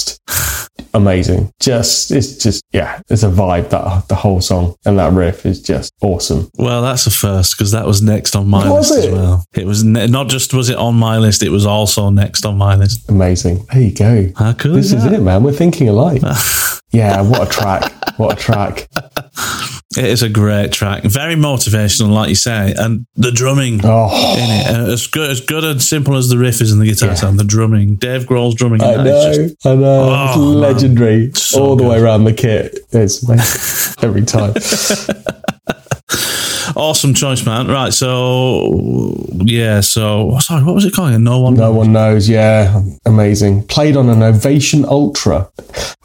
amazing. 0.94 1.52
Just, 1.60 2.12
it's 2.12 2.38
just, 2.38 2.64
yeah, 2.72 3.02
it's 3.10 3.24
a 3.24 3.30
vibe 3.30 3.70
that 3.70 4.08
the 4.08 4.16
whole 4.16 4.42
song 4.42 4.76
and 4.86 4.98
that 5.00 5.14
riff 5.14 5.46
is 5.46 5.62
just 5.62 5.94
awesome. 6.02 6.50
Well, 6.58 6.82
that's 6.82 7.06
a 7.08 7.12
first 7.12 7.58
because 7.58 7.72
that 7.72 7.86
was 7.86 8.02
next 8.02 8.36
on 8.36 8.48
my 8.48 8.70
Was 8.70 8.92
list 8.92 9.06
it? 9.06 9.08
as 9.10 9.14
well. 9.14 9.46
It 9.54 9.66
was 9.66 9.84
ne- 9.84 10.08
not 10.08 10.28
just 10.30 10.54
was 10.54 10.70
it 10.70 10.78
on 10.78 10.96
my 10.96 11.18
list; 11.18 11.44
it 11.44 11.50
was 11.50 11.66
also 11.66 12.10
next 12.10 12.46
on 12.46 12.58
my 12.58 12.76
list. 12.76 13.10
Amazing. 13.10 13.66
There 13.72 13.82
you 13.82 13.94
go. 13.94 14.28
How 14.36 14.54
cool 14.54 14.74
This 14.74 14.92
is 14.94 15.04
is 15.06 15.12
it, 15.12 15.22
man. 15.22 15.44
We're 15.44 15.52
thinking 15.54 15.90
alike. 15.90 16.22
yeah, 16.92 17.22
what 17.22 17.48
a 17.48 17.50
track. 17.52 17.92
What 18.18 18.34
a 18.38 18.42
track. 18.42 18.88
It 19.98 20.06
is 20.06 20.24
a 20.24 20.30
great 20.30 20.72
track, 20.72 21.04
very 21.04 21.36
motivational, 21.36 22.12
like 22.14 22.30
you 22.30 22.36
say, 22.36 22.74
and 22.78 23.06
the 23.18 23.30
drumming 23.32 23.82
Oh, 23.84 24.08
in 24.38 24.50
it, 24.50 24.68
and 24.68 24.88
as 24.90 25.06
good 25.08 25.30
as 25.30 25.42
good 25.42 25.66
and 25.66 25.82
simple 25.82 26.16
as 26.16 26.30
the 26.30 26.38
riff 26.38 26.62
is 26.62 26.72
in 26.72 26.80
the 26.80 26.86
guitar 26.86 27.10
Yeah. 27.10 27.16
sound, 27.16 27.38
the 27.40 27.44
drumming, 27.44 27.96
Dave 27.96 28.24
Grohl's 28.26 28.56
drumming, 28.56 28.82
I 28.82 28.96
know. 28.96 29.34
just 29.34 29.66
I 29.68 29.76
know. 29.76 30.10
Oh, 30.10 30.38
man. 30.40 30.60
legendary. 30.62 31.32
So 31.36 31.62
All 31.62 31.76
the 31.76 31.84
way 31.84 32.00
around 32.00 32.24
the 32.24 32.32
kit. 32.34 32.80
It's 32.94 33.22
amazing. 33.28 33.96
Every 34.02 34.24
time. 34.24 34.54
awesome 36.76 37.14
choice, 37.14 37.46
man. 37.46 37.68
Right, 37.68 37.94
so 37.94 39.16
yeah, 39.44 39.82
so 39.82 40.38
sorry, 40.40 40.64
what 40.64 40.76
was 40.76 40.86
it 40.86 40.94
called? 40.94 41.20
No 41.20 41.40
one. 41.40 41.56
No 41.56 41.72
one 41.74 41.92
knows. 41.92 42.30
Yeah, 42.30 42.82
amazing. 43.06 43.64
Played 43.68 43.98
on 43.98 44.10
an 44.10 44.24
Ovation 44.24 44.86
Ultra. 44.86 45.50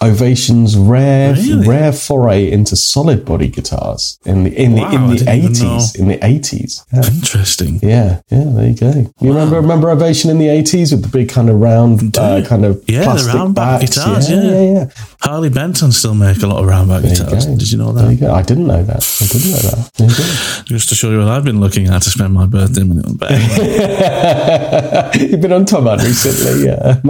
Ovation's 0.02 0.76
rare, 0.76 1.32
Really? 1.34 1.66
rare 1.66 1.92
foray 1.92 2.50
into 2.50 2.76
solid 2.76 3.24
body 3.24 3.48
guitars 3.48 4.18
in 4.24 4.44
the 4.44 4.52
in 4.54 4.72
Wow, 4.74 4.90
the 4.90 4.96
in 4.96 5.06
the 5.16 5.30
eighties. 5.30 5.94
In 5.94 6.08
the 6.08 6.18
eighties. 6.24 6.84
Yeah. 6.92 7.06
Interesting. 7.06 7.78
Yeah, 7.82 8.20
yeah, 8.30 8.44
there 8.46 8.68
you 8.68 8.74
go. 8.76 8.92
You 9.20 9.28
remember 9.30 9.56
remember 9.60 9.90
Ovation 9.90 10.30
in 10.30 10.38
the 10.38 10.48
eighties 10.48 10.92
with 10.92 11.02
the 11.02 11.08
big 11.08 11.28
kind 11.30 11.48
of 11.48 11.60
round, 11.60 12.16
uh, 12.18 12.42
kind 12.46 12.64
of 12.64 12.82
Yeah, 12.86 13.00
the 13.00 13.04
plastic 13.06 13.34
round 13.34 13.54
back 13.54 13.80
guitars, 13.80 14.28
Yeah, 14.30 14.42
yeah. 14.42 14.50
yeah, 14.50 14.72
yeah. 14.72 14.86
Harley 15.20 15.48
Benton 15.50 15.92
still 15.92 16.14
make 16.14 16.42
a 16.42 16.46
lot 16.46 16.62
of 16.62 16.68
roundback 16.68 17.02
There 17.02 17.10
you 17.12 17.16
guitars. 17.24 17.46
go. 17.46 17.56
Did 17.56 17.70
you 17.72 17.78
know 17.78 17.92
There 17.92 18.10
you 18.10 18.16
that? 18.18 18.30
I 18.30 18.42
didn't 18.42 18.66
know 18.66 18.82
that. 18.82 19.02
I 19.20 19.26
didn't 19.26 19.50
know 19.50 19.58
that. 19.58 19.90
You. 19.98 20.06
Just 20.76 20.88
to 20.90 20.94
show 20.94 21.10
you 21.10 21.18
what 21.18 21.28
I've 21.28 21.44
been 21.44 21.60
looking 21.60 21.88
at 21.88 22.02
to 22.02 22.10
spend 22.10 22.32
my 22.34 22.46
birthday 22.46 22.82
money 22.84 23.02
on. 23.02 23.18
You've 25.20 25.40
been 25.40 25.52
on 25.52 25.64
Thomann 25.64 25.98
recently, 26.04 26.66
yeah. 26.66 27.00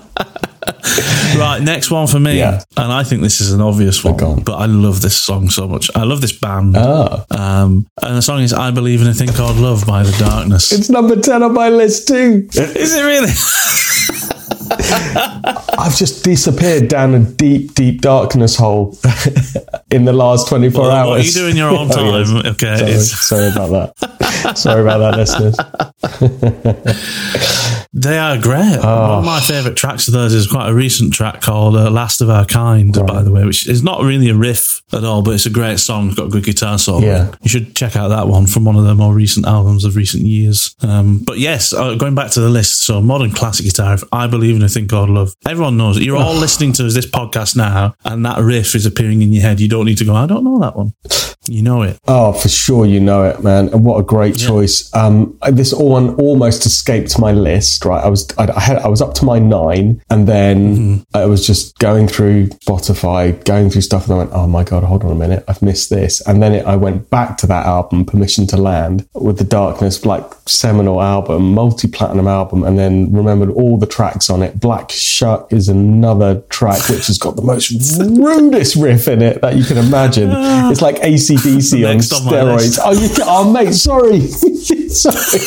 Right, 1.36 1.60
next 1.62 1.90
one 1.90 2.06
for 2.06 2.18
me. 2.18 2.38
Yeah. 2.38 2.62
And 2.76 2.90
I 2.92 3.02
think 3.04 3.20
this 3.20 3.40
is 3.42 3.52
an 3.52 3.60
obvious 3.60 4.02
one, 4.02 4.18
on. 4.22 4.40
but 4.42 4.54
I 4.56 4.64
love 4.66 5.02
this 5.02 5.16
song 5.16 5.50
so 5.50 5.68
much. 5.68 5.90
I 5.94 6.04
love 6.04 6.20
this 6.22 6.32
band. 6.32 6.76
Ah, 6.78 7.24
Um, 7.30 7.86
and 8.02 8.16
the 8.16 8.22
song 8.22 8.40
is 8.40 8.52
I 8.54 8.70
Believe 8.70 9.02
in 9.02 9.08
a 9.08 9.12
Thing 9.14 9.28
Called 9.28 9.56
Love 9.58 9.84
by 9.86 10.02
The 10.02 10.12
Darkness. 10.18 10.72
it's 10.72 10.88
number 10.88 11.16
ten 11.20 11.42
on 11.42 11.52
my 11.52 11.68
list 11.68 12.08
too. 12.08 12.48
is 12.54 12.94
it 12.94 13.02
really? 13.04 13.32
I've 15.78 15.96
just 15.96 16.24
disappeared 16.24 16.88
down 16.88 17.14
a 17.14 17.20
deep, 17.20 17.74
deep 17.74 18.00
darkness 18.00 18.56
hole 18.56 18.96
in 19.90 20.04
the 20.06 20.12
last 20.12 20.48
twenty 20.48 20.70
four 20.70 20.84
Well, 20.84 20.92
hours. 20.92 21.08
what 21.10 21.24
you 21.26 21.32
do 21.32 21.46
in 21.48 21.56
your 21.56 21.70
own 21.70 21.88
time, 21.88 22.06
Oh, 22.06 22.18
yes. 22.18 22.46
okay, 22.46 22.76
Sorry, 22.76 23.50
sorry 23.50 23.66
about 23.68 23.94
that. 23.96 24.58
sorry 24.58 24.80
about 24.82 24.98
that, 24.98 25.16
listeners. 25.18 25.56
They 27.98 28.18
are 28.18 28.36
great. 28.36 28.76
Oh. 28.82 29.08
One 29.08 29.18
of 29.20 29.24
my 29.24 29.40
favourite 29.40 29.74
tracks 29.74 30.06
of 30.06 30.12
theirs 30.12 30.34
is 30.34 30.46
quite 30.46 30.68
a 30.68 30.74
recent 30.74 31.14
track 31.14 31.40
called 31.40 31.76
uh, 31.76 31.90
Last 31.90 32.20
of 32.20 32.28
Our 32.28 32.44
Kind, 32.44 32.92
by 33.06 33.22
the 33.22 33.32
way, 33.32 33.42
which 33.46 33.66
is 33.66 33.82
not 33.82 34.02
really 34.02 34.28
a 34.28 34.34
riff 34.34 34.82
at 34.92 35.02
all, 35.02 35.22
but 35.22 35.32
it's 35.32 35.46
a 35.46 35.50
great 35.50 35.80
song. 35.80 36.08
It's 36.08 36.16
got 36.16 36.26
a 36.26 36.28
good 36.28 36.44
guitar 36.44 36.78
solo. 36.78 37.06
Yeah. 37.06 37.34
You 37.40 37.48
should 37.48 37.74
check 37.74 37.96
out 37.96 38.08
that 38.08 38.28
one 38.28 38.46
from 38.46 38.66
one 38.66 38.76
of 38.76 38.84
their 38.84 38.94
more 38.94 39.14
recent 39.14 39.46
albums 39.46 39.86
of 39.86 39.96
recent 39.96 40.24
years. 40.24 40.76
Um, 40.82 41.24
but 41.24 41.38
yes, 41.38 41.72
uh, 41.72 41.94
going 41.94 42.14
back 42.14 42.30
to 42.32 42.40
the 42.40 42.50
list, 42.50 42.82
so 42.82 43.00
modern 43.00 43.30
classic 43.30 43.64
guitar, 43.64 43.96
I 44.12 44.26
believe 44.26 44.56
in 44.56 44.62
a 44.62 44.68
thing 44.68 44.88
called 44.88 45.08
love. 45.08 45.34
Everyone 45.48 45.78
knows 45.78 45.96
it. 45.96 46.02
You're 46.02 46.18
all 46.18 46.34
listening 46.38 46.74
to 46.74 46.82
this 46.82 47.06
podcast 47.06 47.56
now, 47.56 47.94
and 48.04 48.26
that 48.26 48.40
riff 48.40 48.74
is 48.74 48.84
appearing 48.84 49.22
in 49.22 49.32
your 49.32 49.42
head. 49.42 49.58
You 49.58 49.68
don't 49.68 49.86
need 49.86 49.98
to 49.98 50.04
go, 50.04 50.14
I 50.14 50.26
don't 50.26 50.44
know 50.44 50.58
that 50.58 50.76
one. 50.76 50.92
You 51.48 51.62
know 51.62 51.82
it. 51.82 51.98
Oh, 52.08 52.32
for 52.32 52.48
sure, 52.48 52.86
you 52.86 53.00
know 53.00 53.24
it, 53.24 53.42
man. 53.42 53.68
And 53.68 53.84
what 53.84 53.98
a 53.98 54.02
great 54.02 54.36
choice. 54.36 54.92
Um, 54.94 55.38
this 55.50 55.72
one 55.72 56.14
almost 56.16 56.66
escaped 56.66 57.18
my 57.18 57.32
list. 57.32 57.84
Right, 57.84 58.02
I 58.02 58.08
was 58.08 58.26
I, 58.38 58.50
I 58.50 58.60
had 58.60 58.78
I 58.78 58.88
was 58.88 59.00
up 59.00 59.14
to 59.14 59.24
my 59.24 59.38
nine, 59.38 60.02
and 60.10 60.26
then 60.26 60.56
Mm-hmm. 60.66 61.16
I 61.16 61.26
was 61.26 61.46
just 61.46 61.78
going 61.78 62.08
through 62.08 62.48
Spotify, 62.48 63.42
going 63.44 63.70
through 63.70 63.82
stuff, 63.82 64.04
and 64.04 64.14
I 64.14 64.18
went, 64.18 64.30
"Oh 64.32 64.46
my 64.46 64.64
god, 64.64 64.84
hold 64.84 65.04
on 65.04 65.10
a 65.12 65.14
minute, 65.14 65.44
I've 65.48 65.62
missed 65.62 65.90
this." 65.90 66.20
And 66.26 66.42
then 66.42 66.52
it, 66.54 66.66
I 66.66 66.76
went 66.76 67.10
back 67.10 67.36
to 67.38 67.46
that 67.46 67.66
album, 67.66 68.04
Permission 68.04 68.46
to 68.48 68.56
Land, 68.56 69.06
with 69.14 69.38
the 69.38 69.44
Darkness, 69.44 70.04
like 70.04 70.24
seminal 70.46 71.00
album, 71.02 71.52
multi 71.54 71.88
platinum 71.88 72.26
album, 72.28 72.64
and 72.64 72.78
then 72.78 73.12
remembered 73.12 73.50
all 73.50 73.78
the 73.78 73.86
tracks 73.86 74.28
on 74.30 74.42
it. 74.42 74.60
Black 74.60 74.90
Shuck 74.90 75.52
is 75.52 75.68
another 75.68 76.40
track 76.48 76.88
which 76.88 77.06
has 77.06 77.18
got 77.18 77.36
the 77.36 77.42
most 77.42 77.70
rudest 78.00 78.76
riff 78.76 79.08
in 79.08 79.22
it 79.22 79.40
that 79.42 79.56
you 79.56 79.64
can 79.64 79.78
imagine. 79.78 80.30
It's 80.70 80.82
like 80.82 80.96
ACDC 81.36 81.74
on 81.88 81.96
Next 81.96 82.12
on 82.12 82.20
steroids. 82.22 82.78
Oh, 82.84 82.92
you, 82.92 83.08
oh, 83.22 83.52
mate, 83.52 83.72
sorry. 83.72 84.20
sorry. 84.88 85.40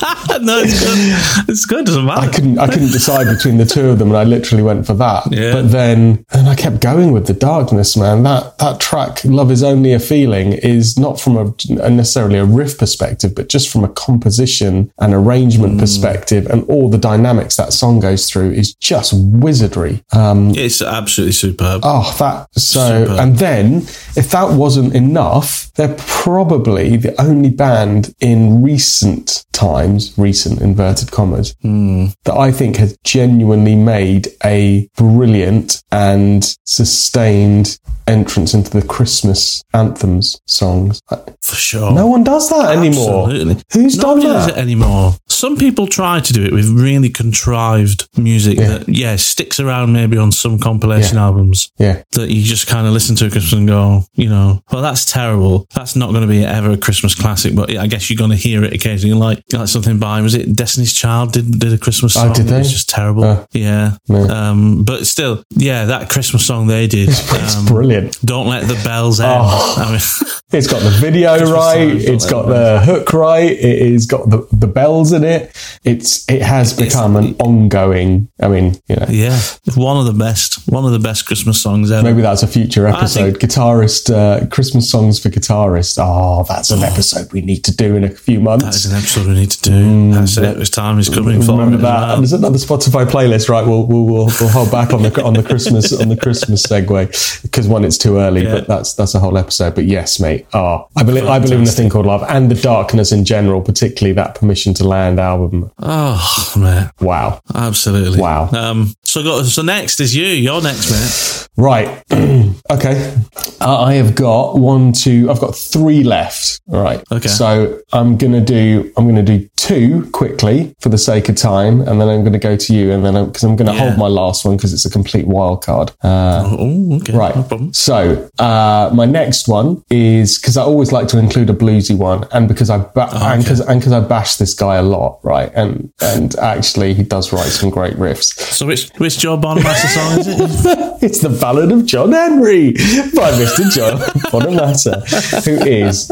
no, 0.40 0.58
it's 0.64 0.80
good. 0.80 1.48
It's 1.48 1.64
good. 1.66 1.86
Doesn't 1.86 2.04
matter. 2.06 2.20
I 2.28 2.32
couldn't 2.32 2.58
I 2.58 2.66
couldn't 2.68 2.90
decide 2.92 3.26
between 3.26 3.58
the 3.58 3.66
two 3.66 3.88
of 3.90 3.98
them 3.98 4.08
and 4.08 4.16
I 4.16 4.24
literally 4.24 4.62
went 4.62 4.86
for 4.86 4.94
that. 4.94 5.30
Yeah. 5.30 5.52
But 5.52 5.70
then 5.70 6.24
and 6.30 6.48
I 6.48 6.54
kept 6.54 6.80
going 6.80 7.12
with 7.12 7.26
the 7.26 7.32
darkness, 7.34 7.96
man. 7.96 8.22
That 8.22 8.56
that 8.58 8.80
track, 8.80 9.22
Love 9.24 9.50
is 9.50 9.62
Only 9.62 9.92
a 9.92 9.98
Feeling, 9.98 10.52
is 10.54 10.98
not 10.98 11.20
from 11.20 11.36
a, 11.36 11.54
a 11.82 11.90
necessarily 11.90 12.38
a 12.38 12.44
riff 12.44 12.78
perspective, 12.78 13.34
but 13.34 13.48
just 13.48 13.68
from 13.68 13.84
a 13.84 13.88
composition 13.88 14.92
and 14.98 15.12
arrangement 15.14 15.60
Mm. 15.60 15.78
perspective 15.80 16.46
and 16.46 16.64
all 16.68 16.88
the 16.88 16.98
dynamics 16.98 17.56
that 17.56 17.72
song 17.72 18.00
goes 18.00 18.28
through 18.28 18.50
is 18.52 18.74
just 18.74 19.12
wizardry. 19.14 20.02
Um 20.12 20.52
it's 20.56 20.80
absolutely 20.80 21.32
superb. 21.32 21.82
Oh, 21.84 22.14
that 22.18 22.48
so. 22.58 23.04
Superb. 23.04 23.18
And 23.18 23.36
then, 23.38 23.76
if 24.16 24.30
that 24.30 24.50
wasn't 24.52 24.89
enough, 24.94 25.72
they're 25.74 25.96
probably 25.98 26.96
the 26.96 27.20
only 27.20 27.50
band 27.50 28.14
in 28.20 28.62
recent 28.62 29.44
times, 29.52 30.14
recent 30.16 30.60
inverted 30.60 31.10
commas, 31.10 31.54
hmm. 31.62 32.06
that 32.24 32.34
I 32.34 32.52
think 32.52 32.76
has 32.76 32.96
genuinely 33.04 33.76
made 33.76 34.28
a 34.44 34.88
brilliant 34.96 35.82
and 35.92 36.44
sustained 36.64 37.78
entrance 38.10 38.54
into 38.54 38.70
the 38.70 38.86
Christmas 38.86 39.62
anthems 39.72 40.40
songs. 40.46 41.00
for 41.42 41.54
sure. 41.56 41.92
No 41.92 42.06
one 42.06 42.22
does 42.24 42.48
that 42.50 42.76
anymore. 42.76 43.24
Absolutely. 43.30 43.62
Who's 43.72 43.96
Nobody 43.96 44.26
done 44.26 44.34
does 44.36 44.46
that? 44.46 44.58
it 44.58 44.60
anymore. 44.60 45.14
Some 45.28 45.56
people 45.56 45.86
try 45.86 46.20
to 46.20 46.32
do 46.32 46.44
it 46.44 46.52
with 46.52 46.68
really 46.68 47.08
contrived 47.08 48.08
music 48.18 48.58
that, 48.58 48.88
yeah, 48.88 49.16
sticks 49.16 49.58
around 49.60 49.92
maybe 49.92 50.18
on 50.18 50.32
some 50.32 50.58
compilation 50.58 51.16
Yeah. 51.16 51.24
albums 51.24 51.70
Yeah. 51.78 52.02
that 52.12 52.30
you 52.30 52.42
just 52.42 52.66
kind 52.66 52.86
of 52.86 52.92
listen 52.92 53.16
to 53.16 53.30
Christmas 53.30 53.52
and 53.54 53.66
go, 53.66 54.04
you 54.14 54.28
know, 54.28 54.60
well, 54.70 54.82
that's 54.82 55.04
terrible. 55.04 55.66
That's 55.74 55.96
not 55.96 56.10
going 56.10 56.22
to 56.22 56.28
be 56.28 56.44
ever 56.44 56.72
a 56.72 56.76
Christmas 56.76 57.14
classic, 57.14 57.54
but 57.54 57.74
I 57.76 57.86
guess 57.86 58.10
you're 58.10 58.18
going 58.18 58.30
to 58.30 58.36
hear 58.36 58.62
it 58.64 58.72
occasionally. 58.74 59.16
Like, 59.18 59.42
like 59.52 59.68
something 59.68 59.98
by, 59.98 60.20
was 60.20 60.34
it 60.34 60.54
Destiny's 60.54 60.92
Child 60.92 61.32
did, 61.32 61.58
did 61.58 61.72
a 61.72 61.78
Christmas 61.78 62.14
song? 62.14 62.30
Oh, 62.30 62.34
did 62.34 62.50
It 62.50 62.58
was 62.58 62.66
they? 62.68 62.72
just 62.72 62.88
terrible. 62.88 63.24
Oh. 63.24 63.46
yeah. 63.52 63.96
Yeah. 64.08 64.24
Um, 64.50 64.84
but 64.84 65.06
still, 65.06 65.42
yeah, 65.50 65.86
that 65.86 66.10
Christmas 66.10 66.44
song 66.46 66.66
they 66.66 66.86
did. 66.86 67.08
It's 67.08 67.56
um, 67.56 67.64
brilliant. 67.66 67.99
Don't 68.24 68.46
let 68.48 68.66
the 68.68 68.80
bells 68.84 69.20
end. 69.20 69.32
Oh. 69.44 69.74
I 69.78 69.90
mean, 69.92 70.00
It's 70.52 70.66
got 70.66 70.82
the 70.82 70.90
video 70.90 71.38
right. 71.52 72.04
don't 72.04 72.28
got 72.28 72.48
the 72.48 72.80
hook 72.84 73.12
right. 73.12 73.52
It 73.52 73.92
has 73.92 74.06
got 74.06 74.28
the, 74.30 74.48
the 74.50 74.66
bells 74.66 75.12
in 75.12 75.22
it. 75.22 75.54
It's 75.84 76.28
it 76.28 76.42
has 76.42 76.72
become 76.76 77.14
an 77.14 77.36
ongoing. 77.36 78.28
I 78.42 78.48
mean, 78.48 78.74
you 78.88 78.96
know, 78.96 79.06
Yeah, 79.08 79.40
one 79.76 79.96
of 79.96 80.06
the 80.06 80.12
best, 80.18 80.66
one 80.68 80.84
of 80.84 80.90
the 80.90 80.98
best 80.98 81.24
Christmas 81.26 81.62
songs 81.62 81.92
ever. 81.92 82.02
maybe 82.02 82.20
that's 82.22 82.42
a 82.42 82.48
future 82.48 82.88
episode. 82.88 83.38
think- 83.38 83.52
Guitarist 83.52 84.12
uh, 84.12 84.44
Christmas 84.48 84.90
songs 84.90 85.20
for 85.20 85.28
guitarists. 85.28 85.98
Oh, 86.02 86.44
that's 86.48 86.72
an 86.72 86.82
episode 86.82 87.32
we 87.32 87.42
need 87.42 87.62
to 87.66 87.76
do 87.76 87.94
in 87.94 88.02
a 88.02 88.10
few 88.10 88.40
months. 88.40 88.64
That 88.64 88.74
is 88.74 88.86
an 88.86 88.96
episode 88.98 89.26
we 89.28 89.34
need 89.34 89.50
to 89.52 89.62
do. 89.62 90.12
That's 90.14 90.36
it. 90.36 90.58
It's 90.60 90.68
time 90.70 90.98
is 90.98 91.08
coming 91.08 91.38
Remember 91.40 91.76
that? 91.76 91.82
well. 92.08 92.16
There's 92.16 92.32
another 92.32 92.58
Spotify 92.58 93.04
playlist, 93.06 93.48
right? 93.48 93.64
We'll 93.64 93.86
we'll 93.86 94.02
we'll, 94.04 94.30
we'll 94.40 94.48
hold 94.50 94.72
back 94.72 94.92
on 94.92 95.02
the 95.04 95.22
on 95.22 95.34
the 95.34 95.44
Christmas 95.44 95.92
on 95.92 96.08
the 96.08 96.16
Christmas 96.16 96.66
segue 96.66 97.42
because 97.42 97.68
one, 97.68 97.84
it's 97.90 97.98
too 97.98 98.18
early. 98.18 98.44
Yeah. 98.44 98.52
But 98.54 98.66
that's 98.68 98.94
that's 98.94 99.14
a 99.14 99.18
whole 99.18 99.36
episode. 99.36 99.74
But 99.74 99.84
yes, 99.84 100.20
mate. 100.20 100.46
Oh, 100.54 100.86
I 100.96 101.02
believe 101.02 101.26
I 101.26 101.38
believe 101.38 101.58
in 101.58 101.64
the 101.64 101.72
thing 101.72 101.90
called 101.90 102.06
love 102.06 102.22
and 102.28 102.50
the 102.50 102.54
darkness 102.60 103.12
in 103.12 103.24
general, 103.24 103.60
particularly 103.60 104.14
that 104.14 104.34
Permission 104.36 104.72
to 104.74 104.84
Land 104.86 105.18
album. 105.18 105.70
Oh 105.80 106.52
man, 106.56 106.90
Wow. 107.00 107.40
absolutely. 107.54 108.20
Wow. 108.20 108.48
Um. 108.52 108.94
So 109.04 109.22
go. 109.22 109.42
So 109.42 109.62
next 109.62 110.00
is 110.00 110.14
you. 110.14 110.24
You're 110.26 110.62
next, 110.62 110.90
mate. 110.90 111.48
Right. 111.56 111.88
okay. 112.70 113.14
Uh, 113.60 113.82
I 113.82 113.94
have 113.94 114.14
got 114.14 114.56
one, 114.56 114.92
two. 114.92 115.28
I've 115.30 115.40
got 115.40 115.54
three 115.56 116.02
left. 116.04 116.60
All 116.72 116.80
right. 116.82 117.02
Okay. 117.12 117.28
So 117.28 117.80
I'm 117.92 118.16
gonna 118.16 118.40
do. 118.40 118.90
I'm 118.96 119.06
gonna 119.06 119.22
do 119.22 119.48
two 119.56 120.08
quickly 120.12 120.74
for 120.80 120.88
the 120.88 120.96
sake 120.96 121.28
of 121.28 121.36
time, 121.36 121.80
and 121.82 122.00
then 122.00 122.08
I'm 122.08 122.24
gonna 122.24 122.38
go 122.38 122.56
to 122.56 122.74
you, 122.74 122.92
and 122.92 123.04
then 123.04 123.26
because 123.26 123.42
I'm, 123.44 123.56
gonna 123.56 123.74
Yeah. 123.74 123.80
hold 123.88 123.98
my 123.98 124.06
last 124.06 124.44
one 124.44 124.56
because 124.56 124.72
it's 124.72 124.86
a 124.86 124.90
complete 124.90 125.26
wild 125.26 125.62
card. 125.64 125.90
Uh, 126.02 126.28
Oh, 126.60 126.96
okay. 126.96 127.12
Right. 127.12 127.36
No 127.36 127.42
So 127.72 128.28
uh, 128.38 128.90
my 128.94 129.04
next 129.06 129.48
one 129.48 129.82
is 129.90 130.38
because 130.38 130.56
I 130.56 130.62
always 130.62 130.92
like 130.92 131.08
to 131.08 131.18
include 131.18 131.50
a 131.50 131.54
bluesy 131.54 131.96
one, 131.96 132.26
and 132.32 132.48
because 132.48 132.70
I 132.70 132.78
ba- 132.78 133.08
Oh, 133.12 133.28
and 133.32 133.42
because 133.42 133.60
and 133.60 133.80
because 133.80 133.92
I 133.92 134.00
bash 134.00 134.36
this 134.36 134.54
guy 134.54 134.76
a 134.76 134.82
lot, 134.82 135.18
right? 135.22 135.50
And 135.54 135.92
and 136.00 136.34
actually 136.36 136.94
he 136.94 137.02
does 137.02 137.32
write 137.32 137.46
some 137.48 137.70
great 137.70 137.94
riffs. 137.94 138.38
So 138.52 138.66
which 138.66 138.88
which 138.98 139.18
Joe 139.18 139.36
Bonamassa 139.36 139.88
song 139.88 140.18
is 140.20 140.26
it? 140.28 140.98
it's 141.02 141.20
the 141.20 141.28
Ballad 141.30 141.72
of 141.72 141.86
John 141.86 142.12
Henry 142.12 142.72
by 142.72 143.30
Mr. 143.32 143.70
John 143.70 143.98
Bonamassa, 144.30 145.44
who 145.44 145.56
is 145.66 146.08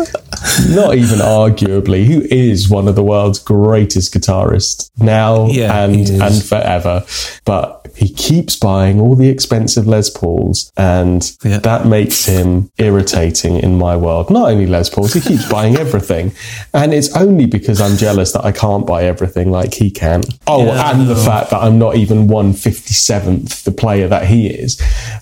not 0.74 0.94
even 0.94 1.18
arguably, 1.18 2.04
who 2.04 2.22
is 2.30 2.68
one 2.68 2.88
of 2.88 2.94
the 2.94 3.02
world's 3.02 3.38
greatest 3.38 4.14
guitarists 4.14 4.90
now 4.98 5.46
Yeah, 5.48 5.84
and 5.84 6.08
and 6.08 6.42
forever. 6.42 7.04
But 7.44 7.77
he 7.98 8.08
keeps 8.08 8.56
buying 8.56 9.00
all 9.00 9.14
the 9.16 9.28
expensive 9.28 9.86
Les 9.86 10.08
Pauls, 10.10 10.70
and 10.76 11.20
Yeah. 11.44 11.58
that 11.58 11.86
makes 11.86 12.26
him 12.26 12.70
irritating 12.78 13.56
in 13.58 13.76
my 13.76 13.96
world. 13.96 14.30
Not 14.30 14.50
only 14.50 14.66
Les 14.66 14.88
Pauls, 14.88 15.12
he 15.14 15.20
keeps 15.20 15.48
buying 15.48 15.76
everything, 15.76 16.32
and 16.72 16.94
it's 16.94 17.14
only 17.16 17.46
because 17.46 17.80
I'm 17.80 17.96
jealous 17.96 18.32
that 18.32 18.44
I 18.44 18.52
can't 18.52 18.86
buy 18.86 19.04
everything 19.04 19.50
like 19.50 19.74
he 19.74 19.90
can. 19.90 20.22
Oh, 20.46 20.64
Yeah, 20.66 20.90
and 20.90 21.08
the 21.08 21.16
fact 21.16 21.50
that 21.50 21.60
I'm 21.62 21.78
not 21.78 21.96
even 21.96 22.28
one 22.28 22.52
fifty 22.52 22.94
seventh 22.94 23.64
the 23.64 23.72
player 23.72 24.08
that 24.08 24.26
he 24.26 24.46
is, 24.46 24.76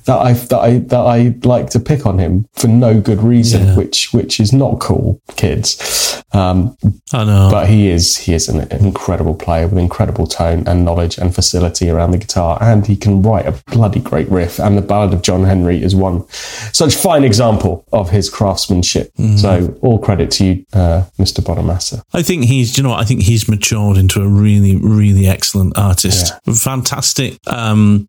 that 0.04 0.18
I 0.18 0.32
that 0.34 0.60
I 0.60 0.78
that 0.92 1.00
I 1.16 1.34
like 1.44 1.70
to 1.70 1.80
pick 1.80 2.04
on 2.06 2.18
him 2.18 2.46
for 2.54 2.68
no 2.68 3.00
good 3.00 3.22
reason, 3.22 3.66
Yeah. 3.68 3.76
which 3.76 4.12
which 4.12 4.38
is 4.40 4.52
not 4.52 4.78
cool, 4.80 5.20
kids. 5.36 6.22
Um, 6.32 6.76
I 7.12 7.24
know. 7.24 7.48
but 7.50 7.68
he 7.68 7.88
is 7.88 8.18
he 8.18 8.34
is 8.34 8.48
an 8.48 8.60
incredible 8.70 9.34
player 9.34 9.66
with 9.68 9.78
incredible 9.78 10.26
tone 10.26 10.64
and 10.66 10.84
knowledge 10.84 11.16
and 11.18 11.34
facility 11.34 11.88
around 11.88 12.10
the 12.10 12.18
guitar, 12.18 12.58
and 12.66 12.86
he 12.86 12.96
can 12.96 13.22
write 13.22 13.46
a 13.46 13.52
bloody 13.70 14.00
great 14.00 14.28
riff. 14.28 14.58
And 14.58 14.76
the 14.76 14.82
Ballad 14.82 15.14
of 15.14 15.22
John 15.22 15.44
Henry 15.44 15.82
is 15.82 15.94
one 15.94 16.28
such 16.72 16.94
fine 16.94 17.24
example 17.24 17.84
of 17.92 18.10
his 18.10 18.28
craftsmanship. 18.28 19.12
Mm-hmm. 19.14 19.36
So 19.36 19.78
all 19.82 19.98
credit 19.98 20.30
to 20.32 20.44
you, 20.44 20.66
uh, 20.72 21.04
Mr. 21.18 21.40
Bonamassa. 21.40 22.02
I 22.12 22.22
think 22.22 22.44
he's, 22.44 22.76
you 22.76 22.82
know, 22.82 22.90
what? 22.90 23.00
I 23.00 23.04
think 23.04 23.22
he's 23.22 23.48
matured 23.48 23.96
into 23.96 24.20
a 24.22 24.28
really, 24.28 24.76
really 24.76 25.26
excellent 25.26 25.78
artist. 25.78 26.32
Fantastic. 26.52 27.38
Um, 27.46 28.08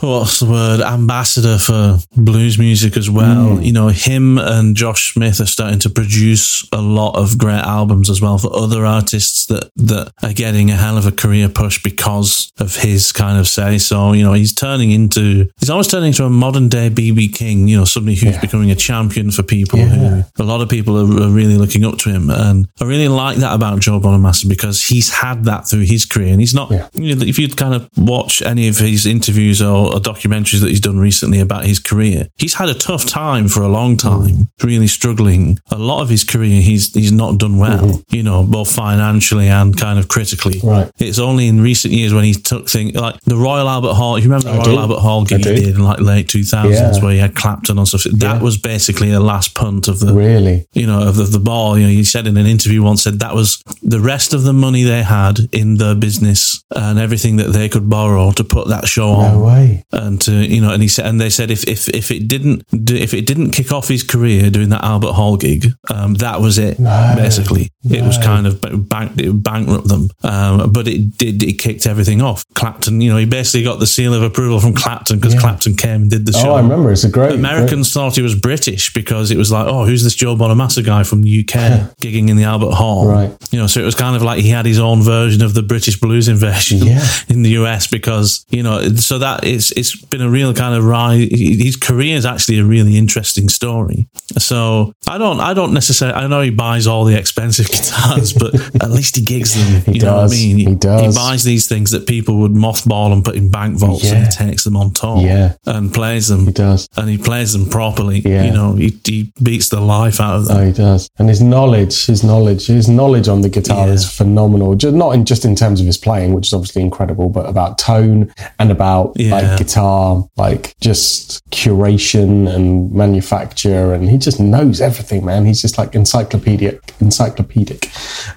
what's 0.00 0.40
the 0.40 0.46
word? 0.46 0.80
Ambassador 0.80 1.58
for 1.58 1.98
blues 2.16 2.58
music 2.58 2.96
as 2.96 3.10
well. 3.10 3.56
Mm. 3.56 3.64
You 3.64 3.72
know, 3.72 3.88
him 3.88 4.38
and 4.38 4.76
Josh 4.76 5.12
Smith 5.12 5.40
are 5.40 5.46
starting 5.46 5.78
to 5.80 5.90
produce 5.90 6.66
a 6.72 6.80
lot 6.80 7.16
of 7.16 7.38
great 7.38 7.60
albums 7.60 8.10
as 8.10 8.20
well 8.20 8.38
for 8.38 8.54
other 8.54 8.84
artists 8.84 9.46
that 9.46 9.70
that 9.76 10.12
are 10.22 10.32
getting 10.32 10.70
a 10.70 10.76
hell 10.76 10.96
of 10.96 11.06
a 11.06 11.12
career 11.12 11.48
push 11.48 11.82
because 11.82 12.52
of 12.58 12.76
his 12.76 13.12
kind 13.12 13.38
of 13.38 13.48
say 13.48 13.78
so. 13.78 14.12
You 14.12 14.24
know, 14.24 14.32
he's 14.32 14.54
turning 14.54 14.90
into 14.90 15.48
he's 15.58 15.70
almost 15.70 15.90
turning 15.90 16.08
into 16.08 16.24
a 16.24 16.30
modern 16.30 16.68
day 16.68 16.90
BB 16.90 17.34
King. 17.34 17.68
You 17.68 17.78
know, 17.78 17.84
somebody 17.84 18.16
who's 18.16 18.38
becoming 18.38 18.70
a 18.70 18.76
champion 18.76 19.30
for 19.30 19.42
people 19.42 19.78
who 19.78 20.22
a 20.38 20.44
lot 20.44 20.60
of 20.60 20.68
people 20.68 20.96
are, 20.98 21.26
are 21.26 21.30
really 21.30 21.56
looking 21.56 21.84
up 21.84 21.98
to 21.98 22.10
him, 22.10 22.30
and 22.30 22.68
I 22.80 22.84
really 22.84 23.08
like 23.08 23.38
that 23.38 23.54
about 23.54 23.80
Joe 23.80 24.00
Bonamassa 24.00 24.48
because 24.48 24.82
he's 24.82 25.10
had 25.10 25.44
that 25.44 25.66
through 25.68 25.84
his 25.84 26.04
career, 26.04 26.28
and 26.28 26.40
he's 26.40 26.54
not. 26.54 26.70
Yeah. 26.70 26.88
You 26.94 27.14
know, 27.14 27.24
if 27.24 27.38
you 27.38 27.48
kind 27.48 27.74
of 27.74 27.88
watch 27.96 28.42
any 28.42 28.68
of 28.68 28.78
his 28.78 29.06
interviews 29.06 29.62
or, 29.62 29.93
or 29.94 30.00
documentaries 30.00 30.60
that 30.60 30.68
he's 30.70 30.80
done 30.80 30.98
recently 30.98 31.40
about 31.40 31.64
his 31.64 31.78
career, 31.78 32.28
he's 32.36 32.54
had 32.54 32.68
a 32.68 32.74
tough 32.74 33.06
time 33.06 33.48
for 33.48 33.62
a 33.62 33.68
long 33.68 33.96
time, 33.96 34.48
really 34.62 34.86
struggling. 34.88 35.58
A 35.70 35.78
lot 35.78 36.02
of 36.02 36.08
his 36.08 36.24
career, 36.24 36.60
he's 36.60 36.92
he's 36.92 37.12
not 37.12 37.38
done 37.38 37.58
well. 37.58 37.78
Mm-hmm. 37.86 38.14
You 38.14 38.22
know, 38.22 38.42
both 38.44 38.70
financially 38.74 39.48
and 39.48 39.76
kind 39.78 39.98
of 39.98 40.08
critically. 40.08 40.60
Right. 40.62 40.90
It's 40.98 41.18
only 41.18 41.48
in 41.48 41.60
recent 41.60 41.94
years 41.94 42.12
when 42.12 42.24
he 42.24 42.34
took 42.34 42.68
things 42.68 42.94
like 42.94 43.20
the 43.22 43.36
Royal 43.36 43.68
Albert 43.68 43.94
Hall. 43.94 44.18
You 44.18 44.24
remember 44.24 44.50
the 44.50 44.58
Royal 44.58 44.64
do. 44.64 44.78
Albert 44.78 45.00
Hall 45.00 45.24
gig 45.24 45.44
he 45.44 45.54
did 45.54 45.74
in 45.76 45.82
like 45.84 46.00
late 46.00 46.28
two 46.28 46.42
thousands, 46.42 46.98
Yeah. 46.98 47.02
where 47.02 47.12
he 47.12 47.18
had 47.18 47.34
Clapton 47.34 47.78
on 47.78 47.86
stuff. 47.86 48.04
That 48.04 48.42
was 48.42 48.58
basically 48.58 49.12
a 49.12 49.20
last 49.20 49.54
punt 49.54 49.88
of 49.88 50.00
the 50.00 50.12
Really? 50.12 50.66
you 50.72 50.86
know, 50.86 51.06
of 51.08 51.16
the, 51.16 51.24
the 51.24 51.38
ball. 51.38 51.78
You 51.78 51.84
know, 51.84 51.90
he 51.90 52.04
said 52.04 52.26
in 52.26 52.36
an 52.36 52.46
interview 52.46 52.82
once 52.82 53.02
said 53.04 53.20
that 53.20 53.34
was 53.34 53.62
the 53.82 54.00
rest 54.00 54.34
of 54.34 54.42
the 54.44 54.52
money 54.52 54.82
they 54.82 55.02
had 55.02 55.38
in 55.52 55.76
the 55.76 55.94
business 55.94 56.62
and 56.74 56.98
everything 56.98 57.36
that 57.36 57.52
they 57.52 57.68
could 57.68 57.88
borrow 57.88 58.32
to 58.32 58.44
put 58.44 58.68
that 58.68 58.88
show 58.88 59.10
on. 59.10 59.34
No 59.34 59.44
way. 59.44 59.73
And 59.92 60.20
to 60.22 60.32
you 60.32 60.60
know, 60.60 60.72
and 60.72 60.82
he 60.82 60.88
said, 60.88 61.06
and 61.06 61.20
they 61.20 61.30
said 61.30 61.50
if 61.50 61.64
if 61.68 61.88
if 61.88 62.10
it 62.10 62.28
didn't 62.28 62.64
if 62.72 63.14
it 63.14 63.26
didn't 63.26 63.50
kick 63.50 63.72
off 63.72 63.88
his 63.88 64.02
career 64.02 64.50
doing 64.50 64.68
that 64.70 64.84
Albert 64.84 65.12
Hall 65.12 65.36
gig, 65.36 65.66
um, 65.92 66.14
that 66.14 66.40
was 66.40 66.58
it. 66.58 66.78
No, 66.78 67.14
basically, 67.16 67.70
it 67.84 68.02
was 68.02 68.18
kind 68.18 68.46
of 68.46 68.60
bank 68.88 69.12
it 69.18 69.30
bankrupt 69.42 69.88
them. 69.88 70.08
Um, 70.22 70.72
but 70.72 70.88
it 70.88 71.16
did 71.18 71.42
it 71.42 71.54
kicked 71.58 71.86
everything 71.86 72.22
off. 72.22 72.44
Clapton, 72.54 73.00
you 73.00 73.10
know, 73.10 73.16
he 73.18 73.26
basically 73.26 73.64
got 73.64 73.78
the 73.80 73.86
seal 73.86 74.14
of 74.14 74.22
approval 74.22 74.60
from 74.60 74.74
Clapton 74.74 75.18
because 75.18 75.34
Yeah. 75.34 75.40
Clapton 75.40 75.76
came 75.76 76.02
and 76.02 76.10
did 76.10 76.26
the 76.26 76.32
show. 76.32 76.50
Oh, 76.50 76.54
I 76.54 76.60
remember. 76.60 76.92
It's 76.92 77.04
a 77.04 77.08
great. 77.10 77.32
Americans 77.34 77.92
thought 77.92 78.16
he 78.16 78.22
was 78.22 78.34
British 78.34 78.92
because 78.92 79.30
it 79.30 79.36
was 79.38 79.50
like, 79.52 79.66
oh, 79.66 79.84
who's 79.84 80.04
this 80.04 80.14
Joe 80.14 80.36
Bonamassa 80.36 80.84
guy 80.84 81.02
from 81.02 81.22
the 81.22 81.40
UK 81.40 81.54
gigging 82.00 82.28
in 82.28 82.36
the 82.36 82.44
Albert 82.44 82.72
Hall? 82.74 83.06
Right. 83.08 83.32
You 83.50 83.58
know, 83.60 83.66
so 83.66 83.80
it 83.80 83.84
was 83.84 83.94
kind 83.94 84.16
of 84.16 84.22
like 84.22 84.40
he 84.42 84.48
had 84.50 84.66
his 84.66 84.78
own 84.78 85.02
version 85.02 85.42
of 85.42 85.54
the 85.54 85.62
British 85.62 85.98
blues 86.00 86.28
invasion 86.28 86.78
Yeah. 86.78 87.04
in 87.28 87.42
the 87.42 87.50
US 87.50 87.86
because, 87.86 88.44
you 88.50 88.62
know, 88.62 88.88
so 88.96 89.18
that 89.18 89.44
it's 89.44 89.63
it's 89.72 89.96
been 89.96 90.20
a 90.20 90.30
real 90.30 90.52
kind 90.54 90.74
of 90.74 90.84
rise. 90.84 91.28
His 91.30 91.76
career 91.76 92.16
is 92.16 92.24
actually 92.26 92.58
a 92.58 92.64
really 92.64 92.96
interesting 92.96 93.48
story. 93.48 94.08
So 94.38 94.92
I 95.08 95.18
don't 95.18 95.40
I 95.40 95.54
don't 95.54 95.72
necessarily 95.74 96.16
I 96.16 96.26
know 96.26 96.40
he 96.40 96.50
buys 96.50 96.86
all 96.86 97.04
the 97.04 97.16
expensive 97.18 97.68
guitars, 97.70 98.32
but 98.32 98.54
at 98.82 98.90
least 98.90 99.16
he 99.16 99.22
gigs 99.22 99.54
them. 99.54 99.82
He 99.82 99.98
you 99.98 100.04
know 100.04 100.14
what 100.14 100.18
I 100.18 100.22
does. 100.24 100.32
mean? 100.32 100.56
He 100.58 100.74
does. 100.74 101.14
He 101.14 101.20
buys 101.20 101.44
these 101.44 101.66
things 101.68 101.90
that 101.92 102.06
people 102.06 102.38
would 102.38 102.52
mothball 102.52 103.12
and 103.12 103.24
put 103.24 103.36
in 103.36 103.50
bank 103.50 103.78
vaults 103.78 104.04
and 104.10 104.24
he 104.26 104.30
takes 104.30 104.64
them 104.64 104.76
on 104.76 104.92
tour 104.92 105.18
Yeah. 105.20 105.54
and 105.66 105.92
plays 105.92 106.28
them 106.28 106.46
He 106.46 106.52
does. 106.52 106.88
and 106.96 107.08
he 107.08 107.18
plays 107.18 107.52
them 107.52 107.68
properly. 107.68 108.20
Yeah. 108.20 108.44
You 108.44 108.52
know, 108.52 108.74
he, 108.74 108.98
he 109.04 109.32
beats 109.42 109.68
the 109.68 109.80
life 109.80 110.20
out 110.20 110.36
of 110.36 110.46
them. 110.46 110.56
Oh, 110.56 110.64
he 110.66 110.72
does. 110.72 111.08
And 111.18 111.28
his 111.28 111.40
knowledge, 111.40 112.06
his 112.06 112.24
knowledge, 112.24 112.66
his 112.66 112.88
knowledge 112.88 113.28
on 113.28 113.40
the 113.42 113.48
guitar 113.48 113.86
Yeah. 113.86 113.92
is 113.94 114.10
phenomenal. 114.10 114.74
Just 114.74 114.94
not 114.94 115.10
in 115.14 115.24
just 115.24 115.44
in 115.44 115.54
terms 115.54 115.80
of 115.80 115.86
his 115.86 115.96
playing, 115.98 116.32
which 116.34 116.48
is 116.48 116.52
obviously 116.52 116.82
incredible, 116.82 117.28
but 117.28 117.46
about 117.48 117.78
tone 117.78 118.32
and 118.58 118.70
about 118.70 119.12
Yeah. 119.16 119.30
like 119.32 119.53
guitar, 119.58 120.24
like 120.36 120.74
just 120.80 121.48
curation 121.50 122.52
and 122.52 122.92
manufacture, 122.92 123.92
and 123.92 124.08
he 124.10 124.18
just 124.18 124.40
knows 124.40 124.80
everything, 124.80 125.24
man. 125.24 125.46
He's 125.46 125.62
just 125.62 125.78
like 125.78 125.94
encyclopedic, 125.94 126.94
encyclopedic. 127.00 127.90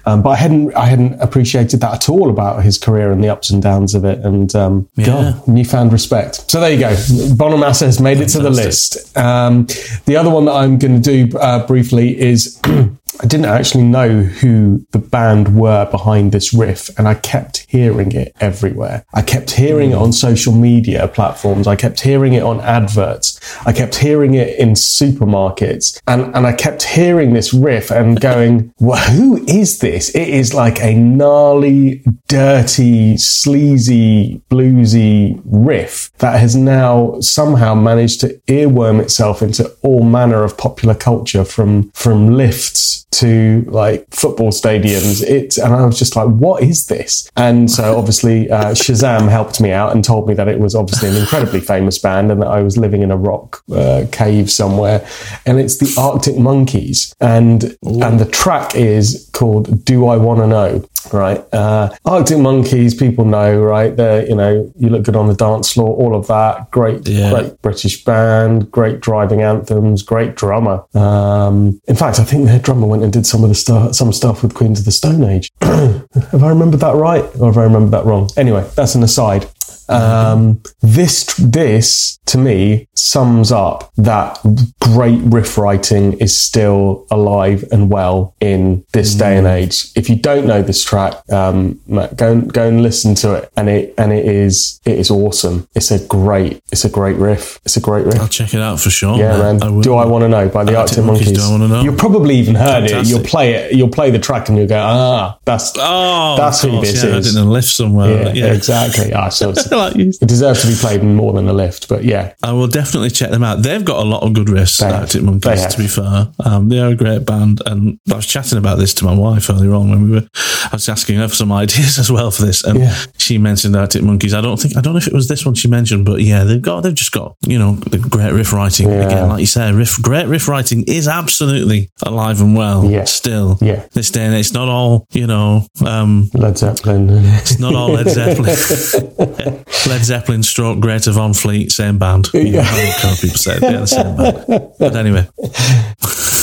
Um, 0.06 0.22
but 0.22 0.30
I 0.30 0.36
hadn't, 0.36 0.74
I 0.74 0.86
hadn't 0.86 1.20
appreciated 1.20 1.80
that 1.80 1.94
at 1.94 2.08
all 2.08 2.30
about 2.30 2.62
his 2.62 2.78
career 2.78 3.12
and 3.12 3.22
the 3.22 3.28
ups 3.28 3.50
and 3.50 3.62
downs 3.62 3.94
of 3.94 4.04
it. 4.04 4.18
And 4.20 4.54
um, 4.54 4.88
Yeah. 4.96 5.06
God, 5.06 5.48
newfound 5.48 5.92
respect. 5.92 6.50
So 6.50 6.60
there 6.60 6.70
you 6.72 6.80
go. 6.80 6.90
Bonamassa 6.90 7.86
has 7.86 8.00
made 8.00 8.20
it 8.20 8.28
to 8.30 8.38
the 8.38 8.50
list. 8.50 9.16
Um, 9.16 9.66
the 10.06 10.16
other 10.16 10.30
one 10.30 10.44
that 10.46 10.52
I'm 10.54 10.78
going 10.78 11.00
to 11.00 11.26
do 11.28 11.38
uh, 11.38 11.66
briefly 11.66 12.18
is 12.18 12.60
I 13.20 13.26
didn't 13.26 13.46
actually 13.46 13.84
know 13.84 14.22
who 14.22 14.86
the 14.92 14.98
band 14.98 15.58
were 15.58 15.90
behind 15.90 16.30
this 16.30 16.54
riff, 16.54 16.96
and 16.98 17.08
I 17.08 17.14
kept 17.14 17.66
hearing 17.68 18.12
it 18.12 18.32
everywhere. 18.40 19.04
I 19.12 19.22
kept 19.22 19.50
hearing 19.50 19.90
it 19.90 19.96
hmm. 19.96 20.02
on 20.02 20.12
social 20.12 20.52
media 20.52 21.08
platforms. 21.08 21.66
I 21.66 21.74
kept 21.74 22.00
hearing 22.00 22.34
it 22.34 22.42
on 22.42 22.60
adverts. 22.60 23.40
I 23.66 23.72
kept 23.72 23.96
hearing 23.96 24.34
it 24.34 24.58
in 24.58 24.70
supermarkets, 24.70 26.00
and 26.06 26.34
and 26.34 26.46
I 26.46 26.52
kept 26.52 26.82
hearing 26.84 27.32
this 27.32 27.52
riff 27.52 27.90
and 27.90 28.20
going, 28.20 28.72
well, 28.78 28.98
"Who 29.10 29.44
is 29.46 29.80
this?" 29.80 30.14
It 30.14 30.28
is 30.28 30.54
like 30.54 30.80
a 30.80 30.94
gnarly, 30.94 32.04
dirty, 32.28 33.16
sleazy, 33.16 34.40
bluesy 34.50 35.40
riff 35.44 36.12
that 36.18 36.38
has 36.38 36.54
now 36.54 37.18
somehow 37.20 37.74
managed 37.74 38.20
to 38.20 38.40
earworm 38.46 39.00
itself 39.00 39.42
into 39.42 39.68
all 39.82 40.04
manner 40.04 40.44
of 40.44 40.56
popular 40.56 40.94
culture 40.94 41.44
from 41.44 41.90
from 41.90 42.34
lifts 42.34 43.06
to 43.10 43.64
like 43.68 44.06
football 44.10 44.50
stadiums. 44.50 45.22
It's 45.26 45.58
and 45.58 45.74
I 45.74 45.84
was 45.84 45.98
just 45.98 46.16
like, 46.16 46.28
what 46.28 46.62
is 46.62 46.86
this? 46.86 47.30
And 47.36 47.70
so 47.70 47.96
obviously 47.98 48.50
uh, 48.50 48.72
Shazam 48.72 49.28
helped 49.28 49.60
me 49.60 49.72
out 49.72 49.92
and 49.92 50.04
told 50.04 50.28
me 50.28 50.34
that 50.34 50.48
it 50.48 50.58
was 50.60 50.74
obviously 50.74 51.08
an 51.08 51.16
incredibly 51.16 51.60
famous 51.60 51.98
band 51.98 52.30
and 52.30 52.40
that 52.42 52.48
I 52.48 52.62
was 52.62 52.76
living 52.76 53.02
in 53.02 53.10
a 53.10 53.16
rock 53.16 53.62
uh, 53.72 54.04
cave 54.12 54.50
somewhere. 54.50 55.06
And 55.46 55.58
it's 55.58 55.78
the 55.78 55.94
Arctic 56.00 56.36
Monkeys, 56.38 57.14
and 57.20 57.76
and 57.82 58.20
the 58.20 58.28
track 58.30 58.74
is 58.74 59.28
called 59.32 59.84
"Do 59.84 60.06
I 60.06 60.16
Want 60.16 60.40
to 60.40 60.46
Know." 60.46 60.88
Right, 61.12 61.42
uh, 61.54 61.88
Arctic 62.04 62.38
Monkeys, 62.38 62.92
people 62.94 63.24
know, 63.24 63.58
right? 63.62 63.96
They're 63.96 64.26
you 64.28 64.34
know, 64.34 64.70
you 64.76 64.90
look 64.90 65.04
good 65.04 65.16
on 65.16 65.26
the 65.28 65.34
dance 65.34 65.72
floor, 65.72 65.88
all 65.96 66.14
of 66.14 66.26
that. 66.26 66.70
Great, 66.70 67.08
Yeah. 67.08 67.30
great 67.30 67.62
British 67.62 68.04
band, 68.04 68.70
great 68.70 69.00
driving 69.00 69.40
anthems, 69.40 70.02
great 70.02 70.34
drummer. 70.34 70.84
Um, 70.94 71.80
in 71.88 71.96
fact, 71.96 72.18
I 72.20 72.24
think 72.24 72.46
their 72.46 72.58
drummer 72.58 72.86
went 72.86 72.97
and 73.02 73.12
did 73.12 73.26
some 73.26 73.42
of 73.42 73.48
the 73.48 73.54
stuff, 73.54 73.94
some 73.94 74.12
stuff 74.12 74.42
with 74.42 74.54
Queens 74.54 74.80
of 74.80 74.84
the 74.84 74.92
Stone 74.92 75.24
Age. 75.24 75.50
have 75.62 76.42
I 76.42 76.48
remembered 76.48 76.80
that 76.80 76.94
right, 76.94 77.24
or 77.38 77.46
have 77.46 77.58
I 77.58 77.64
remembered 77.64 77.92
that 77.92 78.04
wrong? 78.04 78.30
Anyway, 78.36 78.68
that's 78.74 78.94
an 78.94 79.02
aside. 79.02 79.48
Um, 79.88 80.62
this 80.82 81.24
this 81.36 82.18
to 82.26 82.36
me 82.38 82.86
sums 82.94 83.50
up 83.50 83.90
that 83.96 84.38
great 84.80 85.18
riff 85.22 85.56
writing 85.56 86.12
is 86.14 86.38
still 86.38 87.06
alive 87.10 87.64
and 87.72 87.88
well 87.90 88.34
in 88.40 88.84
this 88.92 89.14
day 89.14 89.36
and 89.38 89.46
age. 89.46 89.86
If 89.96 90.10
you 90.10 90.16
don't 90.16 90.46
know 90.46 90.60
this 90.62 90.84
track, 90.84 91.14
um, 91.32 91.80
Matt, 91.86 92.16
go 92.16 92.32
and 92.32 92.52
go 92.52 92.68
and 92.68 92.82
listen 92.82 93.14
to 93.16 93.34
it, 93.34 93.50
and 93.56 93.68
it 93.70 93.94
and 93.96 94.12
it 94.12 94.26
is 94.26 94.78
it 94.84 94.98
is 94.98 95.10
awesome. 95.10 95.66
It's 95.74 95.90
a 95.90 96.04
great 96.06 96.62
it's 96.70 96.84
a 96.84 96.90
great 96.90 97.16
riff. 97.16 97.58
It's 97.64 97.76
a 97.76 97.80
great 97.80 98.04
riff. 98.04 98.20
I'll 98.20 98.28
check 98.28 98.52
it 98.52 98.60
out 98.60 98.80
for 98.80 98.90
sure. 98.90 99.16
Yeah, 99.16 99.38
man. 99.38 99.62
I. 99.62 99.80
Do 99.80 99.94
I 99.94 100.04
want 100.04 100.22
to 100.22 100.28
know 100.28 100.48
by 100.50 100.64
the 100.64 100.76
Arctic 100.76 100.98
Arctic 100.98 101.04
Monkeys, 101.04 101.26
Monkeys? 101.28 101.42
Do 101.44 101.48
I 101.48 101.50
Wanna 101.50 101.68
Know? 101.68 101.82
You'll 101.82 101.96
probably 101.96 102.34
even 102.36 102.54
heard 102.56 102.84
it. 102.84 103.06
You'll 103.06 103.24
play 103.24 103.54
it. 103.54 103.74
You'll 103.74 103.88
play 103.88 104.10
the 104.10 104.18
track 104.18 104.48
and 104.50 104.58
you'll 104.58 104.66
go, 104.68 104.78
ah, 104.80 105.38
that's 105.44 105.72
Oh, 105.78 106.36
That's 106.36 106.62
who 106.62 106.70
course, 106.70 106.92
this 106.92 107.04
yeah, 107.04 107.10
I 107.10 107.16
is. 107.18 107.32
did 107.32 107.40
in 107.40 107.46
a 107.46 107.50
lift 107.50 107.68
somewhere. 107.68 108.26
yeah, 108.26 108.32
Yeah, 108.46 108.52
exactly. 108.52 109.12
Ah, 109.12 109.28
so 109.30 109.52
like 109.72 109.96
it 109.96 110.18
deserves 110.26 110.62
to 110.62 110.68
be 110.68 110.74
played 110.74 111.00
in 111.00 111.14
more 111.14 111.32
than 111.32 111.48
a 111.48 111.52
lift. 111.52 111.88
But 111.88 112.04
yeah, 112.04 112.34
I 112.42 112.52
will 112.52 112.66
definitely 112.68 113.10
check 113.10 113.30
them 113.30 113.42
out. 113.44 113.62
They've 113.62 113.84
got 113.84 113.98
a 114.04 114.08
lot 114.08 114.22
of 114.22 114.32
good 114.32 114.48
riffs, 114.48 114.78
They. 114.80 114.86
Arctic 114.90 115.20
They 115.20 115.26
Monkeys, 115.26 115.66
to 115.66 115.78
be 115.78 115.86
fair. 115.88 116.28
Um, 116.44 116.68
they 116.68 116.78
are 116.80 116.88
a 116.90 116.94
great 116.94 117.24
band. 117.26 117.60
And 117.66 117.98
I 118.10 118.16
was 118.16 118.26
chatting 118.26 118.58
about 118.58 118.78
this 118.78 118.94
to 118.94 119.04
my 119.04 119.14
wife 119.14 119.50
earlier 119.50 119.74
on 119.74 119.90
when 119.90 120.02
we 120.04 120.10
were, 120.16 120.28
I 120.64 120.70
was 120.72 120.88
asking 120.88 121.16
her 121.18 121.28
for 121.28 121.34
some 121.34 121.52
ideas 121.64 121.98
as 121.98 122.10
well 122.10 122.30
for 122.30 122.42
this. 122.44 122.62
And 122.64 122.78
Yeah. 122.80 122.94
she 123.18 123.38
mentioned 123.38 123.76
Arctic 123.76 124.02
Monkeys. 124.02 124.34
I 124.34 124.40
don't 124.40 124.58
think, 124.60 124.76
I 124.76 124.80
don't 124.80 124.94
know 124.94 124.98
if 124.98 125.06
it 125.06 125.12
was 125.14 125.28
this 125.28 125.44
one 125.44 125.54
she 125.54 125.68
mentioned, 125.68 126.04
but 126.04 126.20
yeah, 126.20 126.44
they've 126.44 126.62
got, 126.62 126.82
they've 126.82 126.94
just 126.94 127.12
got, 127.12 127.36
you 127.46 127.58
know, 127.58 127.74
the 127.74 127.98
great 127.98 128.32
riff 128.32 128.52
writing. 128.52 128.88
Yeah. 128.88 129.06
Again, 129.06 129.28
like 129.28 129.40
you 129.40 129.46
say, 129.46 129.72
riff, 129.72 130.00
great 130.02 130.26
riff 130.26 130.48
writing 130.48 130.84
is 130.86 131.08
absolutely 131.08 131.90
alive 132.04 132.40
and 132.40 132.56
well 132.56 132.84
Yeah. 132.90 133.04
still. 133.04 133.58
Yeah. 133.60 133.84
This 133.92 134.10
day 134.10 134.24
and 134.24 134.34
age, 134.34 134.46
it's 134.46 134.52
not 134.54 134.68
all, 134.68 135.06
you 135.12 135.26
know, 135.26 135.66
um, 135.84 136.30
Led 136.34 136.56
Zeppelin. 136.58 137.08
it's 137.10 137.58
not 137.58 137.74
all 137.74 137.90
Led 137.92 138.08
Zeppelin. 138.08 138.56
Led 139.86 140.04
Zeppelin 140.04 140.42
stroke 140.42 140.80
Greta 140.80 141.12
Van 141.12 141.32
Fleet, 141.32 141.70
same 141.72 141.98
band. 141.98 142.28
You 142.34 142.52
know, 142.52 142.60
I 142.60 142.82
don't 142.82 142.96
care 143.00 143.10
what 143.10 143.20
people 143.20 143.38
say. 143.38 143.58
They're 143.58 143.80
the 143.80 143.86
same 143.86 144.16
band. 144.16 144.72
But 144.78 144.96
anyway, 144.96 145.26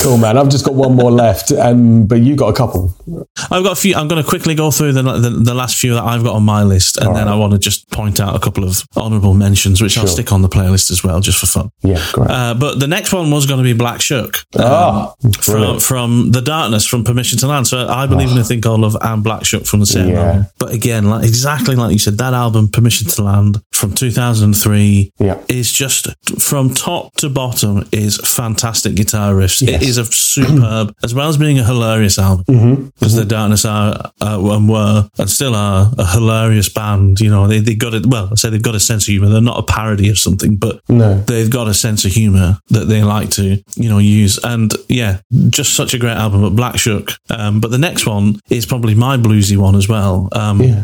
cool, 0.06 0.18
man. 0.18 0.38
I've 0.38 0.50
just 0.50 0.64
got 0.66 0.76
one 0.76 0.96
more 0.96 1.12
left, 1.12 1.52
and 1.52 2.08
but 2.08 2.22
you 2.22 2.36
got 2.36 2.50
a 2.50 2.54
couple. 2.54 2.96
I've 3.52 3.64
got 3.64 3.72
a 3.72 3.76
few. 3.76 3.96
I'm 3.96 4.08
going 4.08 4.22
to 4.24 4.28
quickly 4.28 4.56
go 4.56 4.72
through 4.72 4.94
the, 4.94 5.02
the 5.02 5.30
the 5.30 5.54
last 5.54 5.78
few 5.78 5.94
that 5.96 6.04
I've 6.04 6.24
got 6.24 6.36
on 6.36 6.44
my 6.44 6.64
list, 6.64 6.98
and 6.98 7.16
then 7.16 7.28
I 7.28 7.36
want 7.36 7.54
to 7.54 7.60
just 7.60 7.90
point 7.90 8.20
out 8.20 8.36
a 8.36 8.40
couple 8.40 8.64
of 8.64 8.84
honourable 8.96 9.34
mentions, 9.34 9.82
which 9.82 9.98
I'll 9.98 10.08
stick 10.08 10.32
on 10.32 10.42
the 10.42 10.50
playlist 10.50 10.92
as 10.92 11.04
well, 11.04 11.20
just 11.22 11.40
for 11.40 11.48
fun. 11.48 11.70
Yeah, 11.82 12.04
great. 12.14 12.30
Uh, 12.30 12.54
but 12.54 12.80
the 12.80 12.88
next 12.88 13.14
one 13.14 13.32
was 13.32 13.46
going 13.46 13.58
to 13.60 13.64
be 13.64 13.74
Black 13.74 14.02
Shuck. 14.02 14.38
Ah, 14.58 15.14
from, 15.42 15.80
from 15.80 16.32
The 16.32 16.42
Darkness, 16.42 16.86
from 16.86 17.04
Permission 17.04 17.38
to 17.40 17.48
Land. 17.48 17.68
So 17.68 17.88
I 17.88 18.06
believe 18.08 18.32
in 18.32 18.38
a 18.38 18.44
thing 18.44 18.62
called 18.62 18.82
Love 18.82 18.96
and 19.02 19.24
Black 19.24 19.46
Shuck 19.46 19.64
from 19.64 19.80
the 19.80 19.86
same 19.86 20.10
Yeah. 20.10 20.22
album. 20.22 20.46
But 20.60 20.74
again, 20.74 21.10
like 21.10 21.24
exactly 21.26 21.76
like 21.76 21.92
you 21.94 22.00
said, 22.00 22.18
that 22.20 22.34
album, 22.34 22.68
Permission 22.70 23.08
to 23.10 23.24
Land 23.24 23.62
from 23.76 23.94
2003, 23.94 25.12
Yeah. 25.20 25.38
is 25.48 25.72
just 25.72 26.08
from 26.40 26.74
top 26.74 27.14
to 27.18 27.30
bottom 27.30 27.88
is 27.92 28.18
fantastic 28.18 28.96
guitar 28.96 29.34
riffs. 29.34 29.62
Yes. 29.62 29.82
It 29.82 29.88
is 29.88 29.98
a 29.98 30.06
superb, 30.06 30.94
as 31.04 31.14
well 31.14 31.28
as 31.30 31.38
being 31.38 31.60
a 31.60 31.64
hilarious 31.64 32.18
album. 32.20 32.46
Mm-hmm. 32.50 32.84
Because 33.00 33.16
The 33.16 33.26
Darkness 33.26 33.66
are, 33.66 34.12
uh, 34.22 34.40
and 34.56 34.70
were, 34.70 35.10
and 35.18 35.30
still 35.30 35.56
are 35.56 35.92
a 35.98 36.06
hilarious 36.08 36.70
band. 36.70 37.20
You 37.20 37.30
know, 37.30 37.48
they, 37.48 37.60
they 37.60 37.76
got 37.76 37.94
it, 37.94 38.06
well, 38.06 38.30
I 38.32 38.36
say 38.36 38.50
they've 38.50 38.62
got 38.62 38.76
a 38.76 38.80
sense 38.80 39.04
of 39.04 39.12
humor. 39.12 39.30
They're 39.30 39.42
not 39.42 39.60
a 39.60 39.64
parody 39.64 40.10
of 40.10 40.18
something, 40.20 40.56
but 40.58 40.82
No. 40.90 41.20
they've 41.22 41.50
got 41.50 41.68
a 41.68 41.74
sense 41.74 42.06
of 42.06 42.12
humor 42.12 42.58
that 42.70 42.88
they 42.88 43.04
like 43.04 43.30
to, 43.32 43.62
you 43.76 43.90
know, 43.90 44.00
use. 44.00 44.38
And 44.44 44.74
yeah, 44.90 45.20
just 45.50 45.74
such 45.74 45.94
a 45.94 45.98
great 45.98 46.18
album. 46.18 46.42
But 46.42 46.56
Black 46.56 46.78
Shuck. 46.78 47.12
Um, 47.30 47.60
but 47.60 47.72
the 47.72 47.78
next 47.78 48.06
one 48.06 48.40
is 48.50 48.66
probably 48.66 48.96
my 48.96 49.18
bluesy 49.18 49.58
one 49.58 49.76
as 49.76 49.88
well. 49.90 50.30
Um, 50.32 50.62
Yeah. 50.62 50.84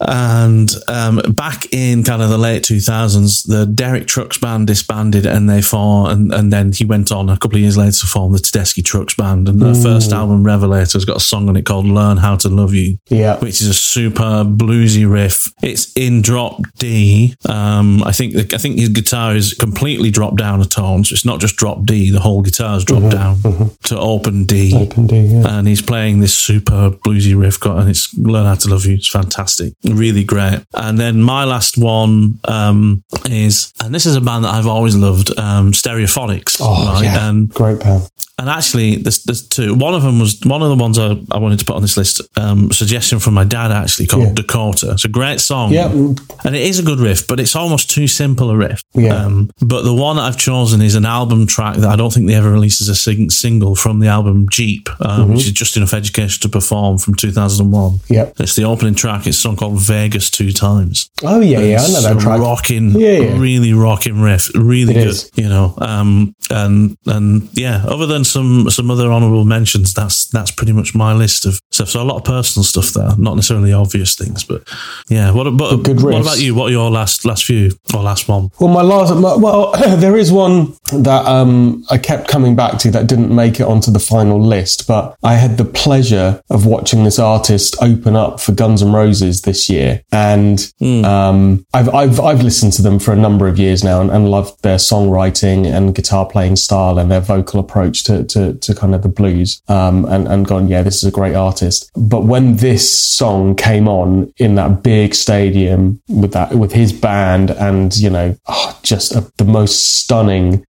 And 0.00 0.70
um, 0.88 1.20
back 1.34 1.72
in 1.72 2.02
kind 2.02 2.20
of 2.20 2.28
the 2.28 2.38
late 2.38 2.62
2000s, 2.64 3.46
the 3.46 3.64
Derek 3.66 4.06
Trucks 4.06 4.38
band 4.38 4.66
disbanded 4.66 5.24
and 5.26 5.48
they 5.48 5.62
formed, 5.62 6.10
and, 6.12 6.34
and 6.34 6.52
then 6.52 6.72
he 6.72 6.84
went 6.84 7.12
on 7.12 7.28
a 7.30 7.36
couple 7.38 7.56
of 7.56 7.62
years 7.62 7.76
later 7.76 7.98
to 8.00 8.06
form 8.06 8.32
the 8.32 8.38
Tedeschi 8.38 8.84
Trucks 8.84 9.14
band. 9.14 9.48
And 9.48 9.60
their 9.62 9.74
first 9.74 10.12
album, 10.12 10.44
Revelator, 10.44 10.92
has 10.94 11.04
got 11.04 11.16
a 11.16 11.20
song 11.20 11.48
on 11.48 11.56
it 11.56 11.64
called 11.64 11.86
Learn 11.86 12.16
How 12.18 12.36
to 12.36 12.48
Love 12.48 12.74
You 12.74 12.98
Yeah. 13.08 13.38
which 13.38 13.60
is 13.60 13.68
a 13.68 13.74
super 13.74 14.44
bluesy 14.44 15.10
riff. 15.10 15.52
It's 15.62 15.92
in 15.94 16.22
drop 16.22 16.60
D. 16.78 17.34
Um, 17.48 18.02
I 18.04 18.12
think 18.12 18.52
I 18.52 18.58
think 18.58 18.78
his 18.78 18.88
guitar 18.90 19.34
is 19.36 19.54
completely 19.54 20.10
dropped 20.10 20.36
down 20.36 20.60
a 20.60 20.64
tone, 20.64 21.04
so 21.04 21.12
it's 21.14 21.24
not 21.24 21.40
just 21.40 21.56
drop 21.56 21.84
D. 21.86 22.10
The 22.10 22.20
whole 22.20 22.42
guitar 22.42 22.76
is 22.76 22.84
dropped 22.84 23.10
down 23.10 23.38
to 23.84 23.98
open 23.98 24.44
D. 24.44 24.72
Open 24.76 25.06
D, 25.06 25.16
yeah. 25.20 25.58
And 25.58 25.68
he's 25.68 25.82
playing 25.82 26.20
this 26.20 26.36
super 26.36 26.90
bluesy 26.90 27.38
riff, 27.38 27.60
got- 27.60 27.78
and 27.78 27.88
it's 27.88 28.12
"Learn 28.18 28.46
How 28.46 28.54
to 28.56 28.68
Love 28.68 28.84
You." 28.86 28.94
It's 28.94 29.08
fantastic. 29.08 29.74
Really 29.84 30.24
great. 30.24 30.60
And 30.74 30.98
then 30.98 31.22
my 31.22 31.44
last 31.44 31.76
one 31.78 32.40
um, 32.44 33.04
is, 33.26 33.72
and 33.82 33.94
this 33.94 34.06
is 34.06 34.16
a 34.16 34.20
band 34.20 34.44
that 34.44 34.54
I've 34.54 34.66
always 34.66 34.96
loved, 34.96 35.38
um, 35.38 35.72
Stereophonics. 35.72 36.58
Oh, 36.60 36.94
right? 36.94 37.04
yeah. 37.04 37.28
And 37.28 37.48
Great 37.50 37.80
band. 37.80 38.10
And 38.38 38.48
actually, 38.50 38.96
there's, 38.96 39.22
there's 39.24 39.46
two. 39.46 39.74
One 39.74 39.94
of 39.94 40.02
them 40.02 40.18
was 40.18 40.40
one 40.44 40.62
of 40.62 40.68
the 40.68 40.76
ones 40.82 40.98
I, 40.98 41.16
I 41.30 41.38
wanted 41.38 41.58
to 41.60 41.64
put 41.64 41.76
on 41.76 41.82
this 41.82 41.96
list. 41.96 42.20
Um, 42.36 42.70
suggestion 42.72 43.18
from 43.20 43.34
my 43.34 43.44
dad 43.44 43.70
actually 43.72 44.06
called 44.06 44.24
Yeah. 44.24 44.32
Dakota. 44.34 44.90
It's 44.92 45.04
a 45.04 45.08
great 45.08 45.40
song. 45.40 45.72
Yeah. 45.72 45.88
and 45.90 46.54
it 46.56 46.62
is 46.62 46.78
a 46.78 46.82
good 46.82 46.98
riff, 47.00 47.26
but 47.26 47.38
it's 47.40 47.54
almost 47.56 47.90
too 47.90 48.06
simple 48.08 48.50
a 48.50 48.56
riff. 48.56 48.82
Yeah. 48.94 49.14
Um, 49.14 49.50
but 49.60 49.82
the 49.82 49.94
one 49.94 50.16
that 50.16 50.22
I've 50.22 50.36
chosen 50.36 50.82
is 50.82 50.94
an 50.94 51.06
album 51.06 51.46
track 51.46 51.76
that 51.76 51.88
I 51.88 51.96
don't 51.96 52.12
think 52.12 52.26
they 52.26 52.34
ever 52.34 52.50
released 52.50 52.80
as 52.80 52.88
a 52.88 52.94
sing- 52.94 53.30
single 53.30 53.74
from 53.76 54.00
the 54.00 54.08
album 54.08 54.46
Jeep, 54.50 54.88
um, 55.00 55.30
which 55.30 55.46
is 55.46 55.52
just 55.52 55.76
enough 55.76 55.94
education 55.94 56.40
to 56.42 56.48
perform 56.48 56.98
from 56.98 57.14
2001. 57.14 58.00
Yep. 58.08 58.40
It's 58.40 58.56
the 58.56 58.64
opening 58.64 58.94
track. 58.94 59.26
It's 59.26 59.38
a 59.38 59.40
song 59.40 59.56
called 59.56 59.80
Vegas 59.80 60.30
Two 60.30 60.50
Times. 60.52 61.08
Oh 61.22 61.40
yeah, 61.40 61.60
yeah, 61.60 61.80
I 61.80 61.86
know 61.88 62.00
that 62.02 62.20
track. 62.20 62.40
Rocking, 62.40 62.90
Yeah, 62.98 63.12
yeah. 63.18 63.38
really 63.38 63.72
rocking 63.72 64.20
riff, 64.20 64.50
really 64.54 64.92
It 64.94 64.98
good. 64.98 65.06
is. 65.08 65.30
You 65.34 65.48
know, 65.48 65.74
um, 65.78 66.34
and 66.50 66.96
and 67.06 67.48
yeah. 67.52 67.84
Other 67.86 68.06
than 68.06 68.23
some 68.24 68.70
some 68.70 68.90
other 68.90 69.10
honourable 69.12 69.44
mentions, 69.44 69.94
that's 69.94 70.26
that's 70.26 70.50
pretty 70.50 70.72
much 70.72 70.94
my 70.94 71.12
list 71.12 71.46
of 71.46 71.60
stuff. 71.70 71.90
So 71.90 72.02
a 72.02 72.04
lot 72.04 72.16
of 72.16 72.24
personal 72.24 72.64
stuff 72.64 72.90
there, 72.90 73.16
not 73.16 73.34
necessarily 73.34 73.72
obvious 73.72 74.14
things, 74.16 74.44
but 74.44 74.68
yeah. 75.08 75.30
What 75.30 75.44
but, 75.56 75.76
good 75.78 76.02
what 76.02 76.14
riffs. 76.14 76.20
about 76.22 76.40
you? 76.40 76.54
What 76.54 76.68
are 76.68 76.72
your 76.72 76.90
last 76.90 77.24
last 77.24 77.44
few 77.44 77.70
or 77.92 78.02
last 78.02 78.28
one? 78.28 78.50
Well, 78.60 78.72
my 78.72 78.82
last, 78.82 79.14
my, 79.14 79.36
well, 79.36 79.72
there 79.96 80.16
is 80.16 80.32
one 80.32 80.74
that 80.92 81.26
um, 81.26 81.84
I 81.90 81.98
kept 81.98 82.28
coming 82.28 82.56
back 82.56 82.78
to 82.80 82.90
that 82.92 83.06
didn't 83.06 83.34
make 83.34 83.60
it 83.60 83.64
onto 83.64 83.90
the 83.90 83.98
final 83.98 84.40
list, 84.40 84.86
but 84.86 85.16
I 85.22 85.34
had 85.34 85.58
the 85.58 85.64
pleasure 85.64 86.40
of 86.50 86.66
watching 86.66 87.04
this 87.04 87.18
artist 87.18 87.76
open 87.82 88.16
up 88.16 88.40
for 88.40 88.52
Guns 88.52 88.82
N' 88.82 88.92
Roses 88.92 89.42
this 89.42 89.68
year, 89.68 90.02
and 90.12 90.72
um, 91.04 91.66
I've, 91.72 91.88
I've 91.94 92.20
I've 92.20 92.42
listened 92.42 92.72
to 92.74 92.82
them 92.82 92.98
for 92.98 93.12
a 93.12 93.16
number 93.16 93.48
of 93.48 93.58
years 93.58 93.84
now 93.84 94.00
and, 94.00 94.10
and 94.10 94.30
loved 94.30 94.62
their 94.62 94.76
songwriting 94.76 95.66
and 95.66 95.94
guitar 95.94 96.26
playing 96.26 96.56
style 96.56 96.98
and 96.98 97.10
their 97.10 97.20
vocal 97.20 97.60
approach 97.60 98.04
to 98.04 98.13
to, 98.22 98.54
to 98.54 98.74
kind 98.74 98.94
of 98.94 99.02
the 99.02 99.08
blues, 99.08 99.60
um, 99.68 100.04
and 100.04 100.28
and 100.28 100.46
gone, 100.46 100.68
yeah, 100.68 100.82
this 100.82 100.98
is 100.98 101.04
a 101.04 101.10
great 101.10 101.34
artist. 101.34 101.90
But 101.96 102.24
when 102.24 102.56
this 102.56 102.88
song 102.88 103.56
came 103.56 103.88
on 103.88 104.32
in 104.36 104.54
that 104.54 104.82
big 104.82 105.14
stadium 105.14 106.00
with 106.08 106.32
that 106.32 106.54
with 106.54 106.72
his 106.72 106.92
band 106.92 107.50
and 107.50 107.96
you 107.96 108.10
know 108.10 108.36
oh, 108.46 108.78
just 108.82 109.14
a, 109.14 109.32
the 109.38 109.44
most 109.44 109.96
stunning 109.96 110.64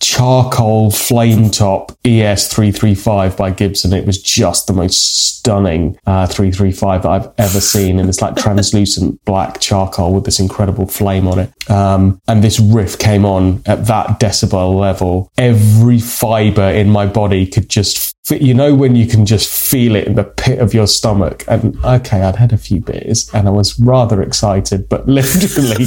charcoal 0.00 0.90
flame 0.90 1.50
top 1.50 1.92
ES 2.04 2.52
335 2.52 3.36
by 3.36 3.50
Gibson. 3.50 3.92
It 3.92 4.06
was 4.06 4.20
just 4.20 4.66
the 4.66 4.72
most 4.72 5.36
stunning 5.38 5.98
uh, 6.06 6.26
335 6.26 7.02
that 7.02 7.08
I've 7.08 7.30
ever 7.38 7.60
seen. 7.60 7.98
And 7.98 8.08
it's 8.08 8.20
like 8.20 8.36
translucent 8.48 9.24
black 9.24 9.60
charcoal 9.60 10.12
with 10.12 10.24
this 10.24 10.40
incredible 10.40 10.86
flame 10.86 11.26
on 11.26 11.38
it. 11.38 11.70
Um, 11.70 12.20
and 12.28 12.42
this 12.42 12.58
riff 12.58 12.98
came 12.98 13.24
on 13.24 13.62
at 13.66 13.86
that 13.86 14.20
decibel 14.20 14.78
level. 14.78 15.30
Every 15.38 16.00
fiber 16.00 16.68
in 16.68 16.90
my 16.90 17.06
body 17.06 17.46
could 17.46 17.68
just 17.68 18.14
f- 18.30 18.40
you 18.40 18.54
know 18.54 18.74
when 18.74 18.96
you 18.96 19.06
can 19.06 19.26
just 19.26 19.48
feel 19.48 19.96
it 19.96 20.06
in 20.06 20.14
the 20.14 20.24
pit 20.24 20.58
of 20.58 20.74
your 20.74 20.86
stomach. 20.86 21.44
And 21.48 21.76
okay 21.84 22.22
I'd 22.22 22.36
had 22.36 22.52
a 22.52 22.58
few 22.58 22.80
beers 22.80 23.30
and 23.32 23.46
I 23.46 23.50
was 23.50 23.78
rather 23.78 24.22
excited 24.22 24.88
but 24.88 25.08
literally 25.08 25.86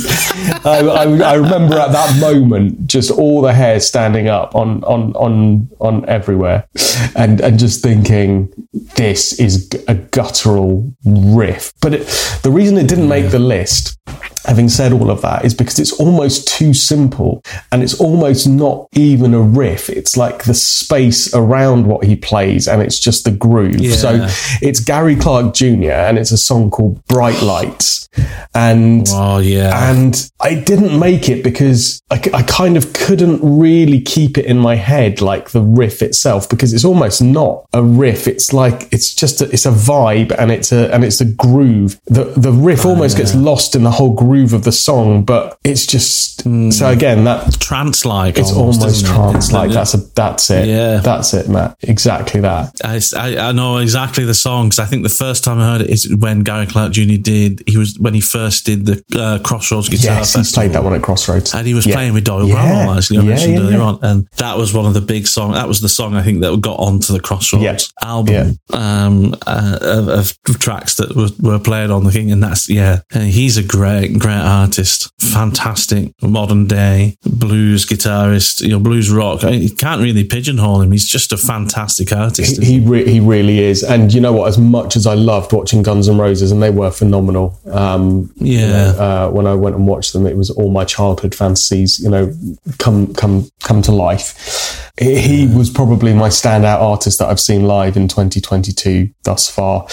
I, 0.66 0.80
I, 0.80 1.32
I 1.32 1.34
remember 1.34 1.78
at 1.78 1.92
that 1.92 2.20
moment 2.20 2.88
just 2.88 3.12
all 3.12 3.42
the 3.42 3.54
hair 3.82 3.88
standing 3.88 4.28
up 4.28 4.56
on 4.56 4.84
on 4.84 5.14
on 5.14 5.70
on 5.80 6.08
everywhere 6.08 6.68
and 7.16 7.42
and 7.42 7.60
just 7.60 7.82
thinking 7.82 8.52
this 8.96 9.40
is 9.40 9.70
a 9.88 9.96
guttural 9.96 10.94
riff. 11.06 11.74
But 11.82 11.94
it, 11.94 12.40
the 12.44 12.52
reason 12.52 12.78
it 12.78 12.88
didn't 12.88 13.08
make 13.08 13.32
the 13.32 13.40
list 13.40 13.98
having 14.46 14.70
said 14.70 14.92
all 14.94 15.10
of 15.10 15.22
that 15.22 15.46
is 15.46 15.54
because 15.54 15.80
it's 15.80 15.94
almost 15.94 16.48
too 16.48 16.74
simple 16.74 17.44
and 17.72 17.84
it's 17.84 18.00
almost 18.00 18.48
not 18.48 18.88
even 18.94 19.34
a 19.34 19.42
riff 19.42 19.90
it's 19.90 20.18
like 20.18 20.44
the 20.46 20.54
space 20.54 21.34
around 21.34 21.86
what 21.86 22.04
he 22.06 22.16
plays 22.16 22.68
and 22.68 22.82
it's 22.82 23.00
just 23.00 23.26
the 23.26 23.32
groove 23.32 23.80
Yeah. 23.80 23.96
so 23.96 24.28
it's 24.62 24.80
Gary 24.80 25.16
Clark 25.16 25.54
Jr. 25.54 25.92
and 25.92 26.18
it's 26.18 26.32
a 26.32 26.38
song 26.38 26.70
called 26.72 27.06
Bright 27.08 27.42
Lights 27.42 28.10
and 28.54 29.08
Oh 29.12 29.38
yeah, 29.40 29.90
and 29.92 30.30
I 30.42 30.56
didn't 30.56 31.00
make 31.00 31.30
it 31.30 31.44
because 31.44 32.02
I, 32.10 32.16
I 32.34 32.44
kind 32.44 32.76
of 32.76 32.92
couldn't 32.94 33.40
really 33.42 34.02
keep 34.02 34.38
it 34.38 34.46
in 34.46 34.58
my 34.58 34.76
head 34.76 35.22
like 35.22 35.52
the 35.52 35.62
riff 35.62 36.02
itself 36.02 36.50
because 36.50 36.74
it's 36.74 36.84
almost 36.84 37.22
not 37.22 37.66
a 37.74 37.82
riff. 37.82 38.28
It's 38.28 38.52
like 38.52 38.92
it's 38.92 39.16
just 39.16 39.40
a, 39.42 39.46
it's 39.52 39.66
a 39.66 39.72
vibe 39.72 40.36
and 40.38 40.52
it's 40.52 40.74
a 40.74 40.94
and 40.94 41.06
it's 41.06 41.22
a 41.22 41.26
groove. 41.26 42.02
The 42.06 42.26
the 42.36 42.52
riff 42.52 42.86
oh, 42.86 42.90
almost 42.90 43.16
gets 43.16 43.34
lost 43.34 43.76
in 43.76 43.84
the 43.84 43.92
whole 43.92 44.14
groove 44.14 44.31
of 44.54 44.64
the 44.64 44.72
song, 44.72 45.24
but 45.24 45.58
it's 45.64 45.86
just 45.86 46.42
so 46.74 46.90
again 46.90 47.24
that 47.26 47.54
trance 47.60 48.06
like. 48.06 48.38
it's 48.38 48.52
almost 48.52 48.84
isn't 48.86 49.08
trance 49.08 49.52
like. 49.52 49.72
That's 49.72 49.94
a 49.94 49.98
that's 49.98 50.50
it. 50.50 50.68
Yeah. 50.68 50.98
that's 50.98 51.34
it, 51.34 51.50
Matt. 51.50 51.76
Exactly 51.84 52.42
that. 52.42 52.74
I, 52.84 53.00
I, 53.18 53.50
I 53.50 53.52
know 53.52 53.78
exactly 53.78 54.24
the 54.26 54.34
song 54.34 54.68
because 54.70 54.80
I 54.80 54.86
think 54.86 55.04
the 55.04 55.10
first 55.10 55.44
time 55.44 55.60
I 55.60 55.66
heard 55.72 55.82
it 55.82 55.90
is 55.90 56.14
when 56.16 56.40
Gary 56.42 56.66
Clark 56.66 56.94
Jr. 56.94 57.18
did. 57.22 57.64
He 57.68 57.78
was 57.78 57.98
when 58.00 58.14
he 58.14 58.22
first 58.22 58.66
did 58.66 58.86
the 58.86 59.04
uh, 59.16 59.40
Crossroads 59.44 59.90
Guitar 59.90 60.16
Yes, 60.18 60.34
he 60.34 60.40
Festival. 60.40 60.62
played 60.64 60.74
that 60.74 60.84
one 60.84 60.94
at 60.94 61.02
Crossroads. 61.04 61.54
And 61.54 61.68
he 61.68 61.74
was 61.74 61.86
Yeah. 61.86 61.96
playing 61.96 62.14
with 62.14 62.24
Doyle 62.24 62.48
Yeah. 62.48 62.56
Bramhall, 62.56 62.98
actually, 62.98 63.18
I 63.20 63.22
Yeah, 63.22 63.28
mentioned 63.30 63.54
yeah, 63.56 63.60
earlier 63.62 63.78
yeah. 63.78 63.84
on. 63.84 64.00
And 64.02 64.28
that 64.38 64.58
was 64.58 64.74
one 64.74 64.86
of 64.86 64.94
the 64.94 65.02
big 65.02 65.28
songs. 65.28 65.56
That 65.56 65.68
was 65.68 65.82
the 65.82 65.90
song, 65.90 66.16
I 66.16 66.24
think, 66.24 66.42
that 66.42 66.60
got 66.62 66.80
onto 66.80 67.14
the 67.14 67.20
Crossroads 67.20 67.64
Yeah. 67.64 68.08
album 68.10 68.58
um, 68.74 69.36
uh, 69.46 69.78
of, 69.82 70.08
of 70.48 70.60
tracks 70.60 70.96
that 70.96 71.16
were, 71.16 71.30
were 71.40 71.60
played 71.60 71.90
on 71.90 72.04
the 72.04 72.12
King. 72.12 72.32
And 72.32 72.42
that's, 72.44 72.70
yeah, 72.70 73.02
and 73.12 73.24
he's 73.24 73.58
a 73.58 73.64
great, 73.64 74.18
great 74.22 74.36
artist. 74.36 75.12
Fantastic 75.20 76.14
modern 76.22 76.68
day 76.68 77.18
blues 77.26 77.86
guitarist, 77.86 78.62
you 78.62 78.70
know, 78.70 78.80
blues 78.80 79.10
rock. 79.10 79.44
I, 79.44 79.50
you 79.52 79.74
can't 79.74 80.02
really 80.02 80.24
pigeonhole 80.24 80.82
him. 80.82 80.92
He's 80.92 81.08
just 81.08 81.32
a 81.34 81.38
fantastic 81.38 82.12
artist. 82.14 82.62
He 82.62 82.80
re- 82.80 83.08
he 83.10 83.20
really 83.20 83.60
is, 83.60 83.84
and 83.84 84.14
you 84.14 84.22
know 84.22 84.34
what? 84.34 84.48
As 84.48 84.58
much 84.58 84.96
as 84.96 85.08
I 85.08 85.16
loved 85.16 85.54
watching 85.54 85.84
Guns 85.84 86.08
N' 86.08 86.18
Roses, 86.18 86.52
and 86.52 86.62
they 86.62 86.70
were 86.70 86.92
phenomenal. 86.92 87.60
Um, 87.72 88.32
you 88.36 88.60
Yeah. 88.60 88.68
know, 88.70 88.88
uh, 89.00 89.30
when 89.32 89.48
I 89.48 89.54
went 89.56 89.76
and 89.76 89.88
watched 89.88 90.14
them, 90.14 90.26
it 90.28 90.38
was 90.38 90.50
all 90.50 90.70
my 90.72 90.86
childhood 90.86 91.34
fantasies, 91.36 92.00
you 92.00 92.10
know, 92.10 92.34
come 92.78 93.14
come 93.16 93.50
come 93.64 93.82
to 93.84 93.92
life. 93.92 94.92
He 95.00 95.18
he 95.20 95.48
was 95.48 95.70
probably 95.70 96.14
my 96.14 96.30
standout 96.30 96.80
artist 96.82 97.20
that 97.20 97.30
I've 97.30 97.40
seen 97.40 97.64
live 97.66 97.96
in 97.98 98.08
2022 98.08 99.10
thus 99.24 99.50
far. 99.50 99.88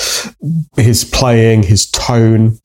His 0.77 1.05
playing, 1.05 1.63
his 1.63 1.87
tone, 1.91 2.59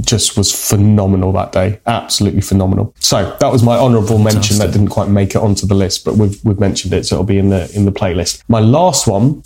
just 0.00 0.36
was 0.36 0.52
phenomenal 0.68 1.32
that 1.32 1.52
day. 1.52 1.80
Absolutely 1.86 2.40
phenomenal. 2.40 2.94
So 3.00 3.36
that 3.40 3.52
was 3.52 3.62
my 3.62 3.76
honourable 3.76 4.18
mention 4.18 4.58
that 4.58 4.72
didn't 4.72 4.88
quite 4.88 5.08
make 5.08 5.30
it 5.30 5.38
onto 5.38 5.66
the 5.66 5.74
list, 5.74 6.04
but 6.04 6.16
we've 6.16 6.42
we've 6.44 6.60
mentioned 6.60 6.92
it, 6.92 7.06
so 7.06 7.16
it'll 7.16 7.24
be 7.24 7.38
in 7.38 7.48
the 7.48 7.70
in 7.74 7.84
the 7.84 7.92
playlist. 7.92 8.42
My 8.48 8.60
last 8.60 9.06
one 9.06 9.42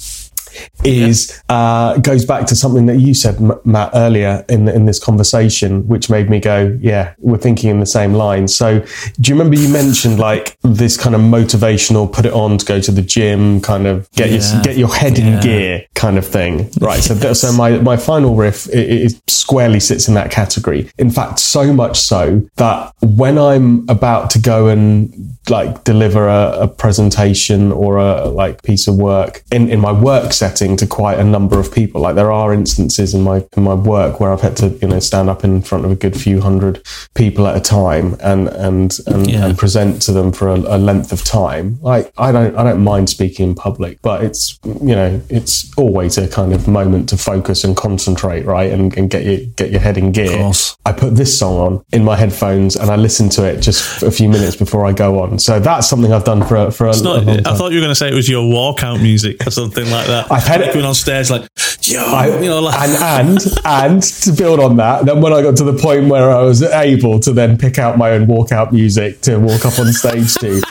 is 0.84 1.42
uh, 1.48 1.96
goes 1.98 2.24
back 2.24 2.46
to 2.46 2.56
something 2.56 2.86
that 2.86 2.98
you 2.98 3.14
said, 3.14 3.40
Matt, 3.64 3.90
earlier 3.94 4.44
in 4.48 4.68
in 4.68 4.86
this 4.86 4.98
conversation, 4.98 5.86
which 5.88 6.10
made 6.10 6.28
me 6.30 6.40
go, 6.40 6.76
"Yeah, 6.80 7.14
we're 7.18 7.38
thinking 7.38 7.70
in 7.70 7.80
the 7.80 7.86
same 7.86 8.14
line." 8.14 8.48
So, 8.48 8.80
do 9.20 9.28
you 9.32 9.34
remember 9.34 9.56
you 9.56 9.68
mentioned 9.68 10.18
like 10.18 10.56
this 10.62 10.96
kind 10.96 11.14
of 11.14 11.20
motivational, 11.20 12.12
put 12.12 12.26
it 12.26 12.32
on 12.32 12.58
to 12.58 12.64
go 12.66 12.80
to 12.80 12.90
the 12.92 13.02
gym, 13.02 13.60
kind 13.60 13.86
of 13.86 14.10
get 14.12 14.30
Yeah. 14.30 14.54
your 14.54 14.62
get 14.62 14.76
your 14.76 14.94
head 14.94 15.18
in 15.18 15.40
gear 15.40 15.84
kind 15.94 16.18
of 16.18 16.26
thing, 16.26 16.70
right? 16.80 17.00
So, 17.02 17.14
th- 17.18 17.36
so 17.36 17.52
my 17.52 17.78
my 17.78 17.96
final 17.96 18.34
riff 18.34 18.66
it, 18.68 19.12
it 19.12 19.22
squarely 19.30 19.80
sits 19.80 20.08
in 20.08 20.14
that 20.14 20.30
category. 20.30 20.90
In 20.98 21.10
fact, 21.10 21.38
so 21.38 21.72
much 21.72 21.98
so 22.00 22.42
that 22.56 22.92
when 23.00 23.38
I'm 23.38 23.84
about 23.88 24.30
to 24.30 24.38
go 24.38 24.68
and 24.68 25.12
like 25.48 25.82
deliver 25.84 26.28
a, 26.28 26.58
a 26.62 26.68
presentation 26.68 27.72
or 27.72 27.96
a 27.98 28.26
like 28.28 28.62
piece 28.62 28.86
of 28.86 28.96
work 28.96 29.42
in, 29.50 29.68
in 29.70 29.80
my 29.80 29.90
work 29.92 30.32
setting 30.42 30.76
to 30.76 30.86
quite 31.00 31.18
a 31.20 31.24
number 31.36 31.56
of 31.62 31.66
people. 31.72 32.00
Like 32.06 32.16
there 32.16 32.32
are 32.32 32.52
instances 32.52 33.14
in 33.14 33.22
my 33.30 33.38
in 33.56 33.62
my 33.70 33.74
work 33.74 34.12
where 34.18 34.30
I've 34.32 34.40
had 34.48 34.56
to 34.62 34.66
you 34.82 34.88
know 34.88 35.00
stand 35.10 35.28
up 35.32 35.44
in 35.48 35.62
front 35.62 35.84
of 35.84 35.90
a 35.96 35.98
good 36.04 36.16
few 36.24 36.40
hundred 36.40 36.74
people 37.14 37.46
at 37.50 37.54
a 37.56 37.60
time 37.60 38.06
and 38.30 38.48
and 38.48 38.90
and, 39.06 39.30
Yeah. 39.30 39.44
and 39.44 39.56
present 39.56 40.02
to 40.06 40.12
them 40.12 40.32
for 40.32 40.48
a, 40.48 40.58
a 40.76 40.78
length 40.88 41.12
of 41.12 41.20
time. 41.24 41.78
Like 41.90 42.04
I 42.26 42.32
don't 42.36 42.54
I 42.60 42.62
don't 42.68 42.82
mind 42.92 43.08
speaking 43.16 43.50
in 43.50 43.54
public, 43.54 43.94
but 44.02 44.18
it's 44.26 44.58
you 44.90 44.96
know 44.98 45.10
it's 45.28 45.56
always 45.76 46.18
a 46.18 46.26
kind 46.28 46.52
of 46.52 46.66
moment 46.66 47.08
to 47.10 47.16
focus 47.16 47.62
and 47.64 47.76
concentrate, 47.76 48.44
right, 48.56 48.70
and, 48.72 48.96
and 48.98 49.08
get 49.10 49.22
your 49.24 49.38
get 49.60 49.70
your 49.70 49.80
head 49.86 49.96
in 49.98 50.10
gear. 50.12 50.36
course. 50.38 50.76
I 50.84 50.92
put 51.04 51.14
this 51.22 51.32
song 51.38 51.56
on 51.66 51.84
in 51.92 52.02
my 52.04 52.16
headphones 52.16 52.74
and 52.80 52.90
I 52.90 52.96
listen 52.96 53.28
to 53.36 53.44
it 53.50 53.60
just 53.68 54.02
a 54.02 54.10
few 54.10 54.28
minutes 54.28 54.56
before 54.56 54.84
I 54.90 54.92
go 54.92 55.20
on. 55.22 55.38
So 55.38 55.60
that's 55.60 55.86
something 55.88 56.12
I've 56.12 56.24
done 56.24 56.42
for 56.48 56.56
a, 56.56 56.70
for 56.72 56.86
a, 56.88 56.92
not, 57.02 57.04
a 57.04 57.20
long 57.20 57.46
I 57.46 57.54
thought 57.56 57.70
you 57.72 57.78
were 57.78 57.86
going 57.86 57.96
to 57.98 58.00
say 58.02 58.08
it 58.08 58.14
was 58.14 58.28
your 58.28 58.42
walkout 58.42 59.00
music 59.02 59.46
or 59.46 59.50
something 59.50 59.88
like 59.90 60.06
that. 60.08 60.30
I've 60.32 60.46
had 60.46 60.60
it- 60.62 60.72
going 60.72 60.84
on 60.86 60.94
stairs 60.94 61.30
like 61.30 61.42
yo, 61.82 62.00
I, 62.04 62.26
you 62.40 62.48
know, 62.48 62.60
like, 62.60 62.78
and 62.78 62.96
and 63.02 63.38
and 63.64 64.02
to 64.02 64.32
build 64.32 64.60
on 64.60 64.76
that, 64.76 65.04
then 65.04 65.20
when 65.20 65.32
I 65.32 65.42
got 65.42 65.56
to 65.56 65.64
the 65.64 65.74
point 65.74 66.08
where 66.08 66.30
I 66.30 66.42
was 66.42 66.62
able 66.62 67.18
to 67.20 67.32
then 67.32 67.58
pick 67.58 67.78
out 67.78 67.98
my 67.98 68.10
own 68.12 68.26
walkout 68.26 68.72
music 68.72 69.20
to 69.22 69.38
walk 69.38 69.64
up 69.66 69.78
on 69.78 69.92
stage 69.92 70.32
to, 70.36 70.62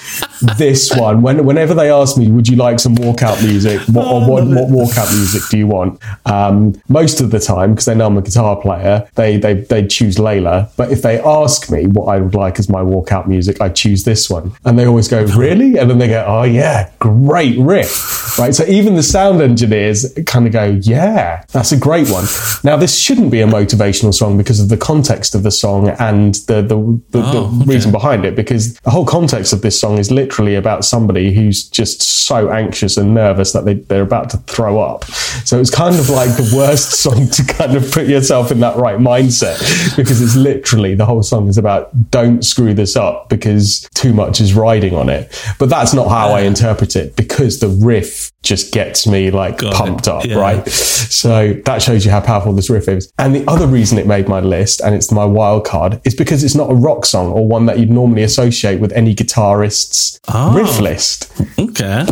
this 0.58 0.92
one, 0.96 1.22
when, 1.22 1.46
whenever 1.46 1.74
they 1.74 1.92
ask 1.92 2.18
me, 2.18 2.30
would 2.30 2.48
you 2.48 2.56
like 2.58 2.80
some 2.80 2.96
walkout 2.96 3.42
music? 3.44 3.80
What, 3.90 4.08
or 4.08 4.22
what, 4.30 4.46
what 4.48 4.68
walkout 4.70 5.12
music 5.16 5.44
do 5.50 5.58
you 5.58 5.68
want? 5.68 6.00
Um, 6.26 6.80
most 6.90 7.22
of 7.22 7.32
the 7.32 7.40
time, 7.40 7.72
because 7.72 7.86
they 7.86 7.96
know 7.96 8.08
I'm 8.08 8.18
a 8.18 8.22
guitar 8.22 8.56
player, 8.60 9.08
they, 9.16 9.38
they, 9.38 9.54
they 9.54 9.88
choose 9.88 10.18
Layla. 10.18 10.70
But 10.76 10.92
if 10.92 11.02
they 11.02 11.20
ask 11.22 11.72
me 11.72 11.88
what 11.88 12.06
I 12.06 12.20
would 12.20 12.36
like 12.36 12.60
as 12.60 12.70
my 12.70 12.82
walkout 12.82 13.28
music, 13.28 13.62
I 13.62 13.70
choose 13.70 14.04
this 14.04 14.30
one. 14.30 14.52
And 14.66 14.78
they 14.78 14.86
always 14.86 15.08
go, 15.08 15.24
really? 15.36 15.78
And 15.78 15.90
then 15.90 15.98
they 16.00 16.08
go, 16.08 16.26
oh 16.28 16.44
yeah, 16.44 16.92
great 17.00 17.58
riff. 17.60 18.38
Right. 18.38 18.56
So 18.56 18.66
even 18.66 18.96
the 18.96 19.04
sound 19.04 19.42
engineers 19.42 20.14
kind 20.26 20.48
of 20.48 20.54
go, 20.54 20.80
yeah, 20.82 21.44
that's 21.52 21.72
a 21.72 21.78
great 21.78 22.10
one. 22.10 22.26
Now, 22.64 22.78
this 22.78 22.98
shouldn't 22.98 23.30
be 23.32 23.42
a 23.42 23.48
motivational 23.48 24.14
song 24.14 24.38
because 24.38 24.60
of 24.60 24.70
the 24.70 24.78
context 24.78 25.36
of 25.36 25.44
the 25.44 25.52
song 25.52 25.90
and 25.90 26.36
the, 26.36 26.62
the, 26.62 27.02
the, 27.10 27.22
Oh, 27.22 27.32
the 27.32 27.62
okay. 27.62 27.66
reason 27.74 27.92
behind 27.92 28.26
it, 28.26 28.36
because 28.36 28.74
the 28.80 28.90
whole 28.90 29.06
context 29.06 29.54
of 29.54 29.62
this 29.62 29.80
song 29.80 29.98
is 30.00 30.10
literally 30.12 30.31
about 30.40 30.86
somebody 30.86 31.34
who's 31.34 31.68
just 31.68 32.02
so 32.02 32.49
anxious 32.52 32.98
and 32.98 33.14
nervous 33.14 33.52
that 33.52 33.66
they, 33.66 33.74
they're 33.76 34.02
about 34.03 34.30
to 34.32 34.38
throw 34.38 34.80
up. 34.80 35.03
So 35.45 35.60
it's 35.60 35.70
kind 35.70 35.95
of 35.95 36.10
like 36.10 36.30
the 36.38 36.53
worst 36.56 36.91
song 37.03 37.30
to 37.30 37.44
kind 37.44 37.76
of 37.76 37.91
put 37.91 38.08
yourself 38.08 38.52
in 38.52 38.60
that 38.62 38.78
right 38.78 38.98
mindset 38.98 39.60
because 39.98 40.22
it's 40.22 40.36
literally 40.36 40.95
the 40.95 41.06
whole 41.06 41.24
song 41.24 41.48
is 41.48 41.58
about 41.58 42.12
don't 42.12 42.44
screw 42.44 42.74
this 42.74 42.95
up 42.95 43.30
because 43.30 43.88
too 43.94 44.14
much 44.14 44.40
is 44.41 44.53
riding 44.53 44.95
on 44.95 45.10
it. 45.10 45.32
But 45.60 45.70
that's 45.70 45.94
not 45.94 46.08
how 46.10 46.30
I 46.30 46.41
interpret 46.41 46.95
it 46.95 47.16
because 47.16 47.60
the 47.60 47.68
riff 47.68 48.32
just 48.44 48.74
gets 48.74 49.06
me 49.06 49.30
like 49.30 49.60
Got 49.60 49.74
it. 49.74 49.76
pumped 49.78 50.08
up, 50.08 50.26
Yeah. 50.26 50.36
right? 50.40 50.68
So 50.68 51.53
that 51.66 51.82
shows 51.82 52.06
you 52.06 52.12
how 52.12 52.22
powerful 52.22 52.53
this 52.53 52.70
riff 52.70 52.88
is. 52.88 53.12
And 53.20 53.36
the 53.36 53.44
other 53.48 53.68
reason 53.68 53.98
it 53.99 54.08
made 54.08 54.28
my 54.28 54.40
list, 54.40 54.82
and 54.82 54.95
it's 54.95 55.12
my 55.12 55.26
wild 55.26 55.66
card, 55.66 56.02
is 56.06 56.16
because 56.16 56.44
it's 56.44 56.56
not 56.56 56.72
a 56.72 56.74
rock 56.74 57.06
song 57.06 57.32
or 57.32 57.45
one 57.48 57.66
that 57.68 57.78
you'd 57.80 57.91
normally 57.91 58.24
associate 58.24 58.80
with 58.80 58.91
any 58.94 59.14
guitarist's 59.14 60.20
Oh. 60.27 60.53
riff 60.56 60.80
list. 60.80 61.31
okay. 61.60 62.06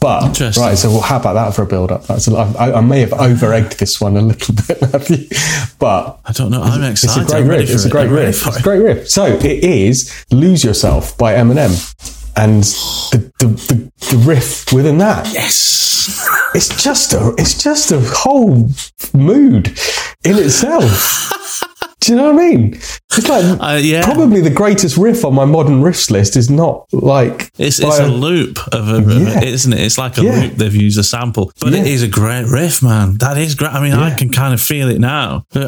But 0.00 0.38
right, 0.56 0.76
so 0.78 0.90
well, 0.90 1.00
how 1.00 1.18
about 1.18 1.34
that 1.34 1.54
for 1.54 1.62
a 1.62 1.66
build-up? 1.66 2.06
That's 2.06 2.28
a, 2.28 2.36
I, 2.36 2.78
I 2.78 2.80
may 2.80 3.00
have 3.00 3.12
over-egged 3.12 3.78
this 3.80 4.00
one 4.00 4.16
a 4.16 4.20
little 4.22 4.54
bit, 4.68 4.78
but 5.78 6.20
I 6.24 6.32
don't 6.32 6.50
know. 6.52 6.62
I'm 6.62 6.82
excited. 6.84 7.22
it's 7.22 7.32
a 7.32 7.36
great 7.36 7.48
riff. 7.48 7.70
It's 7.70 7.84
a 7.84 7.90
great 7.90 8.08
riff. 8.08 8.46
It's 8.46 8.56
a 8.58 8.62
great 8.62 8.78
riff. 8.78 9.08
So 9.08 9.24
it 9.26 9.44
is 9.64 10.24
"Lose 10.30 10.62
Yourself" 10.62 11.18
by 11.18 11.34
Eminem, 11.34 11.72
and 12.36 12.62
the 13.12 13.32
the, 13.40 13.46
the, 13.46 13.92
the 14.10 14.16
riff 14.18 14.72
within 14.72 14.98
that 14.98 15.32
Yes. 15.32 16.24
it's 16.54 16.82
just 16.82 17.12
a 17.12 17.34
it's 17.38 17.60
just 17.62 17.90
a 17.90 18.00
whole 18.00 18.68
mood 19.12 19.68
in 20.24 20.38
itself. 20.38 21.30
Do 22.02 22.10
you 22.12 22.18
know 22.18 22.32
what 22.32 22.42
I 22.42 22.48
mean? 22.48 22.74
It's 23.16 23.28
like 23.28 23.44
Uh, 23.60 23.76
yeah. 23.80 24.02
probably 24.02 24.40
the 24.40 24.50
greatest 24.50 24.96
riff 24.96 25.24
on 25.24 25.34
my 25.34 25.44
modern 25.44 25.82
riffs 25.82 26.10
list 26.10 26.36
is 26.36 26.50
not 26.50 26.84
like 26.92 27.48
It's, 27.58 27.78
it's 27.78 27.98
a 28.00 28.06
loop 28.08 28.58
of 28.72 28.88
a, 28.88 28.96
of 28.96 29.08
a- 29.08 29.20
Yeah. 29.20 29.44
isn't 29.44 29.72
it? 29.72 29.80
It's 29.80 29.98
like 29.98 30.18
a 30.18 30.24
Yeah. 30.24 30.40
loop. 30.40 30.56
They've 30.56 30.74
used 30.74 30.98
a 30.98 31.04
sample, 31.04 31.52
but 31.60 31.74
it 31.74 31.86
is 31.86 32.02
a 32.02 32.08
great 32.08 32.46
riff, 32.46 32.82
man. 32.82 33.18
That 33.18 33.38
is 33.38 33.54
great. 33.54 33.72
I 33.72 33.80
mean, 33.80 33.92
I 33.92 34.10
can 34.14 34.30
kind 34.30 34.52
of 34.52 34.60
feel 34.60 34.88
it 34.88 34.98
now. 34.98 35.44
Uh, 35.54 35.60
uh, 35.60 35.62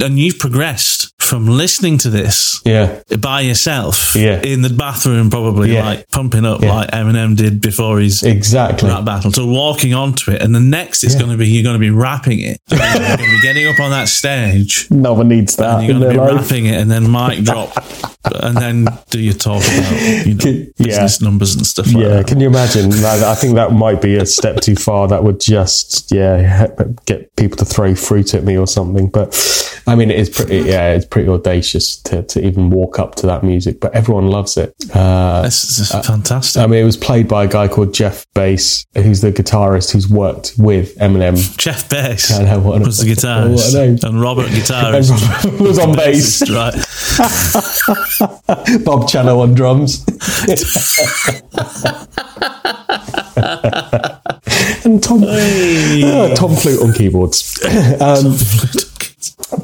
uh, 0.00 0.06
and 0.06 0.18
you've 0.18 0.38
progressed 0.38 1.12
from 1.18 1.46
listening 1.46 1.98
to 1.98 2.08
this 2.08 2.62
yeah 2.64 3.00
by 3.20 3.42
yourself 3.42 4.14
Yeah. 4.16 4.40
in 4.40 4.62
the 4.62 4.70
bathroom, 4.70 5.28
probably 5.28 5.74
like 5.74 6.08
pumping 6.10 6.46
up 6.46 6.62
like 6.62 6.90
Eminem 6.92 7.36
did 7.36 7.60
before 7.60 7.98
his 8.00 8.22
exactly 8.22 8.88
rap 8.88 9.04
battle. 9.04 9.32
So 9.32 9.44
walking 9.44 9.92
onto 9.92 10.30
it, 10.30 10.40
and 10.40 10.54
the 10.54 10.60
next 10.60 11.04
is 11.04 11.12
Yeah. 11.12 11.18
going 11.20 11.32
to 11.32 11.36
be 11.36 11.46
you're 11.48 11.64
going 11.64 11.74
to 11.74 11.78
be 11.80 11.90
rapping 11.90 12.40
it. 12.40 12.58
you're 12.70 12.78
going 12.78 13.18
to 13.18 13.24
be 13.24 13.40
getting 13.42 13.66
up 13.68 13.78
on 13.80 13.90
that 13.90 14.08
stage. 14.08 14.86
no 14.90 15.12
one 15.12 15.28
needs 15.28 15.56
that 15.58 15.78
And 15.78 15.86
you're 15.86 15.98
going 15.98 16.02
to 16.12 16.14
be 16.14 16.18
life. 16.18 16.42
rapping 16.50 16.66
it, 16.66 16.80
and 16.80 16.90
then 16.90 17.10
mic 17.10 17.44
drop, 17.44 17.72
and 18.34 18.56
then 18.56 18.86
do 19.10 19.20
your 19.20 19.34
talk 19.34 19.62
about 19.62 20.26
you 20.26 20.34
know 20.34 20.66
business 20.78 21.20
numbers 21.20 21.54
and 21.54 21.66
stuff 21.66 21.86
like 21.86 21.96
Yeah, 22.02 22.08
that. 22.08 22.26
can 22.26 22.40
you 22.40 22.46
imagine? 22.48 22.92
I 23.04 23.34
think 23.34 23.54
that 23.54 23.72
might 23.72 24.00
be 24.02 24.16
a 24.16 24.26
step 24.26 24.60
too 24.60 24.76
far. 24.76 25.08
That 25.08 25.24
would 25.24 25.40
just, 25.40 26.10
yeah, 26.12 26.66
get 27.06 27.34
people 27.36 27.56
to 27.58 27.64
throw 27.64 27.94
fruit 27.94 28.34
at 28.34 28.44
me 28.44 28.56
or 28.56 28.66
something. 28.66 29.08
But 29.08 29.34
I 29.86 29.94
mean, 29.94 30.10
it 30.10 30.18
is 30.18 30.28
pretty, 30.28 30.56
yeah, 30.58 30.92
it's 30.92 31.06
pretty 31.06 31.28
audacious 31.28 31.96
to, 32.02 32.22
to 32.22 32.44
even 32.46 32.70
walk 32.70 32.98
up 32.98 33.14
to 33.16 33.26
that 33.26 33.42
music, 33.42 33.80
but 33.80 33.94
everyone 33.94 34.28
loves 34.28 34.56
it. 34.56 34.74
Uh, 34.94 35.42
This 35.42 35.78
is 35.78 35.90
fantastic. 35.90 36.62
I 36.62 36.66
mean, 36.66 36.82
it 36.82 36.86
was 36.86 36.96
played 36.96 37.28
by 37.28 37.44
a 37.44 37.48
guy 37.48 37.68
called 37.68 37.94
Jeff 37.94 38.26
Bass, 38.34 38.84
who's 38.94 39.20
the 39.20 39.32
guitarist 39.32 39.92
who's 39.92 40.08
worked 40.08 40.54
with 40.58 40.96
Eminem. 40.98 41.36
Jeff 41.56 41.88
Bass 41.88 42.30
I 42.38 42.44
know, 42.44 42.60
what 42.60 42.82
a- 42.82 42.84
was 42.84 42.98
the 42.98 43.08
what 43.14 43.74
a 43.74 43.86
name. 43.86 43.98
and 44.02 44.20
Robert 44.20 44.46
And 44.48 44.54
guitarist. 44.56 45.44
Robert 45.44 45.60
was 45.60 45.78
on 45.78 45.94
bass, 45.96 46.42
right? 46.50 46.74
Bob 48.84 49.08
Cello 49.08 49.40
on 49.40 49.54
drums. 49.54 50.04
and 54.84 55.02
Tom, 55.02 55.24
uh, 55.24 56.34
Tom 56.34 56.54
Flute 56.56 56.82
on 56.82 56.92
keyboards. 56.92 57.58
um, 58.00 58.36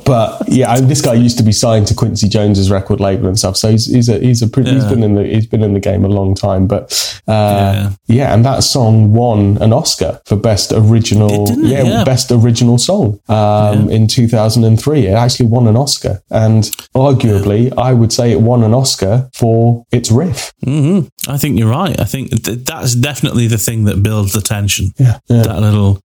but 0.04 0.42
yeah, 0.48 0.70
I 0.72 0.78
mean, 0.80 0.88
this 0.88 1.00
guy 1.02 1.14
used 1.14 1.36
to 1.38 1.44
be 1.44 1.52
signed 1.52 1.86
to 1.88 1.94
Quincy 1.94 2.28
Jones's 2.28 2.70
record 2.70 3.00
label 3.00 3.26
and 3.28 3.38
stuff. 3.38 3.56
So 3.56 3.70
he's 3.70 3.86
he's 3.86 4.08
a 4.08 4.18
he's 4.18 4.42
a 4.42 4.48
pretty, 4.48 4.70
he's 4.72 4.82
Yeah. 4.84 4.90
been 4.90 5.02
in 5.02 5.14
the 5.14 5.24
he's 5.24 5.46
been 5.46 5.62
in 5.62 5.74
the 5.74 5.80
game 5.80 6.04
a 6.04 6.08
long 6.08 6.34
time. 6.34 6.66
But 6.66 6.92
uh, 7.28 7.32
Yeah. 7.32 7.90
yeah. 8.06 8.34
and 8.34 8.44
that 8.44 8.64
song 8.64 9.12
won 9.12 9.58
an 9.60 9.72
Oscar 9.72 10.20
for 10.26 10.36
best 10.36 10.72
original. 10.72 11.46
yeah, 11.58 11.82
Yeah. 11.82 12.04
best 12.04 12.30
original 12.32 12.78
song 12.78 13.20
um, 13.28 13.88
in 13.90 14.06
2003. 14.08 15.06
It 15.06 15.12
actually 15.12 15.46
won 15.46 15.66
an 15.68 15.76
Oscar, 15.76 16.22
and 16.30 16.64
arguably, 16.94 17.72
I 17.78 17.92
would 17.92 18.12
say 18.12 18.32
it 18.32 18.40
won 18.40 18.62
an 18.62 18.74
Oscar 18.74 19.28
for 19.34 19.84
its 19.92 20.10
riff. 20.10 20.52
hmm 20.64 21.00
I 21.28 21.38
think 21.38 21.58
you're 21.58 21.70
right. 21.70 21.98
I 21.98 22.04
think 22.04 22.42
th- 22.44 22.64
that's 22.64 22.94
definitely 22.94 23.46
the 23.46 23.58
thing 23.58 23.84
that 23.84 24.02
builds 24.02 24.32
the 24.32 24.40
tension. 24.40 24.92
Yeah, 24.98 25.18
yeah. 25.28 25.42
That 25.42 25.60
little, 25.60 26.00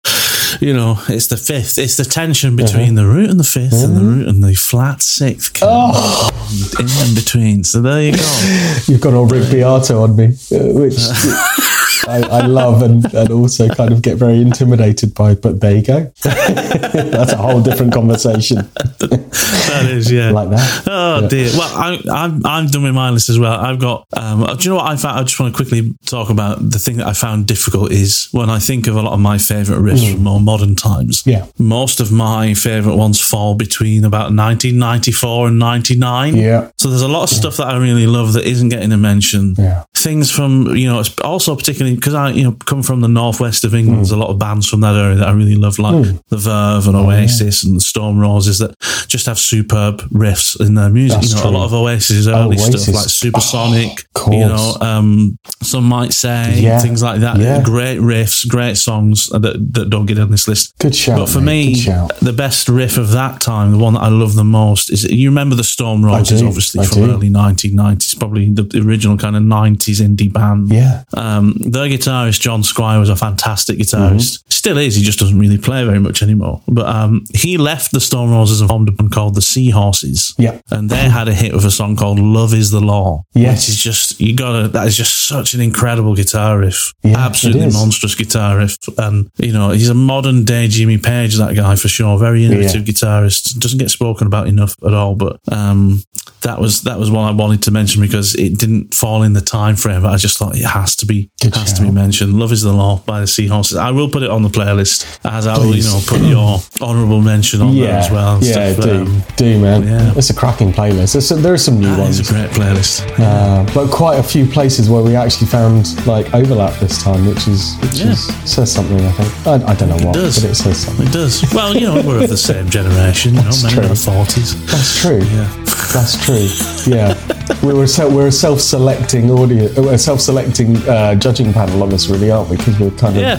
you 0.61 0.73
know, 0.73 0.99
it's 1.09 1.27
the 1.29 1.37
fifth. 1.37 1.79
It's 1.79 1.97
the 1.97 2.05
tension 2.05 2.55
Uh-huh. 2.55 2.67
between 2.67 2.95
the 2.95 3.07
root 3.07 3.31
and 3.31 3.39
the 3.39 3.45
5th 3.45 3.85
and 3.85 3.97
the 3.97 4.01
root 4.03 4.29
and 4.29 4.43
the 4.43 4.55
flat 4.55 5.03
sixth. 5.03 5.59
Oh. 5.63 6.31
In, 6.79 6.87
in 7.09 7.15
between. 7.15 7.65
So 7.65 7.81
there 7.83 8.03
you 8.03 8.13
go. 8.13 8.79
You've 8.87 9.01
got 9.01 9.15
all 9.15 9.27
Rick 9.27 9.51
Beato 9.51 10.03
on 10.03 10.17
me, 10.17 10.27
uh, 10.53 10.73
which 10.73 10.95
I, 12.07 12.21
I 12.21 12.47
love 12.47 12.83
and, 12.83 13.13
and 13.15 13.31
also 13.31 13.69
kind 13.69 13.93
of 13.93 14.03
get 14.03 14.17
very 14.17 14.41
intimidated 14.41 15.15
by. 15.15 15.35
But 15.35 15.61
there 15.61 15.77
you 15.77 15.83
go. 15.83 16.13
That's 16.23 17.33
a 17.33 17.37
whole 17.37 17.61
different 17.63 17.93
conversation. 17.93 18.69
That 18.99 19.89
is, 19.91 20.11
yeah. 20.11 20.31
Like 20.31 20.51
that. 20.51 20.83
Oh 20.87 21.29
dear. 21.29 21.51
Well, 21.57 21.77
I, 21.77 22.01
I'm 22.11 22.45
I'm 22.45 22.67
done 22.67 22.83
with 22.83 22.95
my 22.95 23.11
list 23.11 23.29
as 23.29 23.39
well. 23.39 23.59
I've 23.59 23.79
got. 23.79 24.07
Um, 24.17 24.45
do 24.57 24.65
you 24.65 24.71
know 24.71 24.77
what 24.77 24.91
I 24.91 24.97
found? 24.97 25.19
I 25.19 25.23
just 25.23 25.39
want 25.39 25.55
to 25.55 25.57
quickly 25.57 25.95
talk 26.07 26.31
about 26.31 26.59
the 26.59 26.79
thing 26.79 26.99
that 26.99 27.07
I 27.07 27.13
found 27.13 27.47
difficult 27.47 27.93
is 27.93 28.29
when 28.33 28.51
I 28.51 28.59
think 28.59 28.87
of 28.87 28.97
a 28.97 29.03
lot 29.03 29.13
of 29.13 29.21
my 29.21 29.39
favourite 29.39 29.81
riffs 29.81 30.13
from 30.13 30.23
more 30.23 30.41
modern 30.41 30.75
times. 30.77 31.23
Yeah. 31.27 31.47
Most 31.59 32.01
of 32.01 32.13
my 32.13 32.55
favourite 32.55 32.97
ones 32.97 33.21
fall 33.21 33.55
between 33.55 34.05
about 34.05 34.33
1994 34.35 35.49
and 35.49 35.59
99. 35.59 36.37
Yeah. 36.37 36.71
So 36.77 36.89
there's 36.89 37.03
a 37.03 37.09
lot 37.09 37.25
of 37.25 37.31
stuff 37.31 37.57
that 37.59 37.67
I 37.67 37.77
really 37.79 38.07
love 38.07 38.33
that 38.35 38.45
isn't 38.45 38.69
getting 38.69 38.93
a 38.93 38.97
mention. 38.97 39.55
Yeah. 39.57 39.85
Things 39.95 40.31
from 40.31 40.77
you 40.77 40.89
know, 40.89 41.01
it's 41.01 41.19
also 41.21 41.55
particularly 41.57 41.98
because 41.99 42.15
I 42.15 42.31
you 42.31 42.45
know 42.45 42.53
come 42.53 42.83
from 42.83 43.01
the 43.01 43.09
northwest 43.09 43.65
of 43.65 43.75
England. 43.75 43.97
Hmm. 43.99 44.03
There's 44.03 44.11
a 44.13 44.17
lot 44.17 44.31
of 44.31 44.39
bands 44.39 44.69
from 44.69 44.81
that 44.81 44.95
area 44.95 45.17
that 45.17 45.29
I 45.29 45.33
really 45.33 45.57
love, 45.57 45.79
like 45.79 46.05
the 46.29 46.37
Verve 46.37 46.87
and 46.87 46.97
Oh, 46.97 47.07
Oasis 47.07 47.65
and 47.65 47.77
the 47.77 47.81
Stone 47.81 48.19
Roses 48.19 48.59
that 48.59 48.75
just 49.09 49.27
have 49.27 49.39
superb 49.39 50.01
riffs 50.11 50.59
in 50.61 50.75
their 50.75 50.91
music. 50.91 51.21
That's 51.21 51.31
you 51.31 51.37
know, 51.37 51.43
true. 51.43 51.51
a 51.51 51.57
lot 51.59 51.65
of 51.67 51.75
Oasis 51.75 52.27
early 52.27 52.57
Oasis. 52.57 52.83
stuff 52.85 52.95
like 52.95 53.09
Supersonic. 53.09 54.05
Of 54.17 54.33
you 54.33 54.41
know, 54.41 54.77
um, 54.81 55.39
some 55.63 55.85
might 55.85 56.13
say 56.13 56.61
Yeah. 56.61 56.79
things 56.81 57.03
like 57.03 57.21
that. 57.21 57.39
Yeah. 57.39 57.63
Great 57.63 57.99
riffs, 58.01 58.47
great 58.49 58.77
songs 58.77 59.27
that 59.29 59.43
that 59.75 59.91
don't 59.91 60.07
get 60.07 60.19
on 60.19 60.31
this 60.31 60.49
list. 60.49 60.75
Good 60.79 60.95
shout. 60.95 61.19
But 61.19 61.29
for 61.29 61.41
mate. 61.41 61.87
me, 61.87 61.95
the 62.21 62.33
best 62.33 62.69
riff 62.69 62.99
of 62.99 63.11
that 63.13 63.41
time, 63.41 63.73
the 63.73 63.79
one 63.79 63.95
that 63.95 64.01
I 64.03 64.09
love 64.09 64.35
the 64.35 64.45
most, 64.45 64.91
is 64.91 65.05
you 65.05 65.29
remember 65.31 65.55
the 65.57 65.65
Stone 65.65 66.03
Roses, 66.05 66.43
obviously 66.43 66.81
I 66.81 66.87
from 66.87 67.03
do. 67.07 67.11
early 67.13 67.31
1990s, 67.31 68.19
probably 68.19 68.51
the, 68.51 68.63
the 68.63 68.81
original 68.81 69.17
kind 69.17 69.37
of 69.37 69.43
90s 69.43 70.01
indie 70.01 70.33
band. 70.33 70.71
Yeah. 70.71 71.05
Um, 71.15 71.55
their 71.79 71.89
guitarist 71.89 72.41
John 72.41 72.63
Squire 72.63 72.99
was 72.99 73.09
a 73.09 73.17
fantastic 73.17 73.79
guitarist. 73.79 74.39
Mm-hmm. 74.39 74.51
Still 74.51 74.79
is. 74.79 74.97
He 74.97 75.03
just 75.03 75.19
doesn't 75.19 75.39
really 75.39 75.59
play 75.59 75.85
very 75.85 76.01
much 76.01 76.23
anymore. 76.23 76.63
But 76.67 76.87
um, 76.87 77.25
he 77.33 77.57
left 77.57 77.93
the 77.93 78.01
Stone 78.01 78.31
Roses 78.31 78.61
and 78.61 78.69
formed 78.69 78.89
a 78.89 78.93
band 78.93 79.13
called 79.13 79.35
the 79.35 79.41
Seahorses. 79.41 80.35
Yeah. 80.37 80.61
And 80.71 80.91
they 80.91 81.09
had 81.09 81.29
a 81.29 81.35
hit 81.35 81.55
with 81.55 81.65
a 81.65 81.71
song 81.71 81.97
called 81.97 82.19
Love 82.19 82.55
is 82.55 82.71
the 82.71 82.81
Law. 82.81 83.23
Yes. 83.35 83.63
Which 83.63 83.69
is 83.69 83.83
just, 83.83 84.21
you 84.21 84.35
gotta, 84.35 84.69
that 84.69 84.87
is 84.87 84.97
just 84.97 85.29
such 85.29 85.55
an 85.55 85.61
incredible 85.61 86.15
guitar 86.15 86.59
riff. 86.59 86.93
Yeah, 87.03 87.19
Absolutely 87.19 87.71
monstrous 87.71 88.15
guitar 88.15 88.59
riff. 88.59 88.77
And, 88.99 89.31
you 89.37 89.53
know, 89.53 89.71
he's 89.71 89.89
a 89.89 89.95
modern 89.95 90.45
day 90.45 90.67
Jimmy 90.69 90.99
Page, 90.99 91.37
that 91.37 91.55
guy 91.55 91.77
for 91.77 91.89
sure. 91.89 92.19
Very 92.19 92.45
innovative 92.45 92.83
guitarist. 92.85 93.59
Doesn't 93.59 93.79
get 93.79 93.91
spoken 93.91 94.27
about 94.27 94.49
enough 94.49 94.75
at 94.85 94.95
all. 94.95 95.15
But, 95.15 95.41
um, 95.53 96.03
that 96.43 96.61
was, 96.61 96.83
that 96.83 96.99
was 96.99 97.11
one 97.11 97.29
I 97.29 97.37
wanted 97.37 97.63
to 97.65 97.71
mention 97.71 98.01
because 98.01 98.35
it 98.35 98.59
didn't 98.59 98.95
fall 98.95 99.23
in 99.23 99.33
the 99.33 99.41
time 99.41 99.77
frame, 99.77 100.03
but 100.03 100.13
I 100.13 100.17
just 100.17 100.39
thought 100.39 100.57
it 100.57 100.65
has 100.65 100.95
to 100.97 101.07
be, 101.07 101.31
Good 101.43 101.55
has 101.57 101.68
to 101.75 101.83
be 101.83 101.91
mentioned. 101.91 102.35
Love 102.39 102.53
is 102.53 102.63
the 102.63 102.73
Law 102.73 102.99
by 103.07 103.21
the 103.21 103.27
Seahorses. 103.27 103.77
I 103.77 103.91
will 103.91 104.09
put 104.11 104.23
it 104.23 104.31
on 104.31 104.43
the 104.43 104.49
playlist 104.49 105.19
as 105.25 105.47
I 105.47 105.57
will, 105.59 105.75
you 105.75 105.83
know, 105.83 106.01
put 106.07 106.21
your 106.21 106.61
honourable 106.81 107.21
mention 107.23 107.61
on 107.63 107.75
there 107.77 107.99
as 107.99 108.11
well. 108.11 108.39
yeah, 108.43 108.73
stuff. 108.73 108.85
do, 108.85 108.91
Um, 109.03 109.23
do, 109.37 109.59
man. 109.61 109.83
yeah. 109.85 110.13
It's 110.17 110.31
a 110.31 110.35
cracking 110.35 110.73
playlist. 110.73 111.13
There's 111.13 111.27
some, 111.29 111.43
there 111.43 111.53
are 111.53 111.59
some 111.59 111.81
new 111.81 111.89
that 111.89 111.99
ones. 111.99 112.21
is 112.21 112.31
a 112.31 112.33
great 112.33 112.51
playlist. 112.51 113.03
Uh, 113.19 113.65
but 113.75 113.91
quite 113.91 114.19
a 114.19 114.23
few 114.23 114.47
places 114.47 114.89
where 114.91 115.03
we 115.03 115.15
actually 115.17 115.47
found 115.49 116.05
like 116.07 116.33
overlap 116.35 116.79
this 116.81 117.03
time, 117.03 117.27
which 117.27 117.47
is 117.49 117.77
which 117.83 117.99
Yeah. 118.01 118.13
is, 118.13 118.27
says 118.51 118.73
something. 118.73 119.01
I 119.01 119.13
think 119.13 119.47
I, 119.47 119.71
I 119.71 119.75
don't 119.75 119.89
know 119.89 120.05
what, 120.07 120.15
does. 120.15 120.41
but 120.41 120.51
it 120.51 120.55
says 120.55 120.79
something. 120.85 121.07
It 121.07 121.13
does. 121.13 121.43
Well, 121.55 121.75
you 121.75 121.87
know, 121.87 122.03
we're 122.03 122.23
of 122.23 122.31
the 122.31 122.37
same 122.37 122.69
generation, 122.71 123.35
you 123.35 123.39
know, 123.41 123.45
That's 123.45 123.63
men 123.63 123.73
in 123.73 123.79
true. 123.79 123.87
their 123.89 123.97
forties. 123.97 124.67
That's 124.67 125.01
true. 125.01 125.19
Yeah. 125.23 125.49
That's 125.93 126.17
true. 126.25 126.49
Yeah, 126.93 127.15
we 127.63 127.73
were 127.73 127.87
se- 127.87 128.09
we're 128.15 128.27
a 128.29 128.33
self-selecting 128.33 129.31
audience, 129.31 129.77
a 129.79 129.97
self-selecting 129.99 130.77
uh, 130.89 131.15
judging 131.15 131.53
panel 131.53 131.83
on 131.83 131.89
this, 131.89 132.09
really, 132.09 132.31
aren't 132.31 132.51
we? 132.51 132.57
Because 132.57 132.79
we're 132.79 132.91
kind 132.91 133.17
of 133.17 133.23
Yeah. 133.23 133.37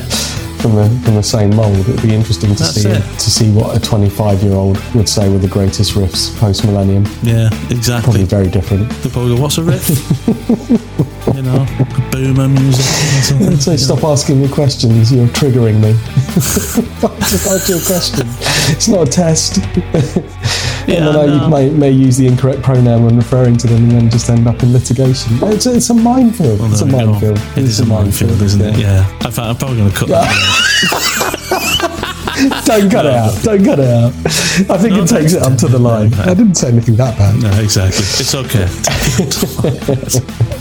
from 0.62 0.76
the 0.76 0.90
from 1.06 1.16
the 1.16 1.24
same 1.24 1.56
mold. 1.56 1.78
It'd 1.88 2.02
be 2.02 2.14
interesting 2.16 2.56
to 2.56 2.64
That's 2.64 2.82
see 2.82 2.90
it. 2.90 3.02
to 3.02 3.30
see 3.32 3.52
what 3.52 3.78
a 3.78 3.80
25-year-old 3.80 4.78
would 4.96 5.08
say 5.08 5.30
were 5.30 5.38
the 5.38 5.48
greatest 5.48 5.94
riffs 5.94 6.36
post-millennium. 6.40 7.06
Yeah, 7.22 7.50
exactly. 7.70 8.02
Probably 8.12 8.24
very 8.26 8.50
different. 8.50 8.90
The 9.04 9.10
probably 9.10 9.36
go, 9.36 9.42
what's 9.44 9.58
a 9.60 9.64
riff? 9.64 9.88
you 11.36 11.42
know, 11.44 11.66
boomer 12.12 12.48
music. 12.50 12.86
So 13.62 13.76
stop 13.78 14.04
asking 14.04 14.42
me 14.42 14.48
questions. 14.50 15.12
You're 15.14 15.28
triggering 15.28 15.80
me. 15.82 15.94
Just 17.30 17.48
ask 17.48 17.70
you 17.70 17.78
a 17.78 17.86
question. 17.86 18.28
It's 18.74 18.88
not 18.88 19.08
a 19.08 19.12
test. 19.12 19.60
Yeah, 20.90 21.08
and 21.08 21.16
then 21.16 21.30
I 21.30 21.44
you 21.46 21.50
may, 21.50 21.70
may 21.70 21.92
use 21.92 22.18
the 22.18 22.28
incorrect 22.28 22.62
pronoun 22.64 23.06
when 23.06 23.16
referring 23.18 23.58
to 23.58 23.68
them, 23.68 23.84
and 23.84 23.92
then 23.92 24.10
just 24.10 24.30
end 24.30 24.48
up 24.48 24.62
in 24.64 24.74
litigation. 24.74 25.38
It's 25.44 25.66
a, 25.66 25.76
it's 25.76 25.90
a 25.90 25.94
minefield. 25.94 26.60
Well, 26.60 26.72
it's 26.72 26.82
a 26.82 26.86
there 26.86 27.00
we 27.00 27.06
go. 27.06 27.12
minefield. 27.12 27.38
It 27.58 27.64
is 27.64 27.80
a 27.80 27.86
minefield, 27.86 28.42
isn't 28.42 28.62
it? 28.62 28.78
Yeah. 28.78 29.10
In 29.26 29.32
fact, 29.32 29.40
I'm 29.40 29.56
probably 29.56 29.78
going 29.78 29.92
to 29.92 29.98
cut 29.98 30.08
that. 30.10 31.36
Don't 32.66 32.90
cut 32.90 33.06
it 33.06 33.14
out. 33.14 33.44
Don't 33.44 33.66
cut 33.66 33.80
it 33.80 33.88
out. 33.90 34.14
I 34.72 34.78
think 34.78 34.96
it 34.96 35.08
takes 35.08 35.34
it 35.34 35.42
up 35.42 35.58
to 35.58 35.68
the 35.68 35.80
line. 35.80 36.14
I 36.14 36.34
didn't 36.34 36.56
say 36.56 36.70
anything 36.70 36.96
that 36.96 37.18
bad. 37.18 37.36
No, 37.42 37.50
exactly. 37.60 38.06
It's 38.06 38.34
okay. 38.34 38.68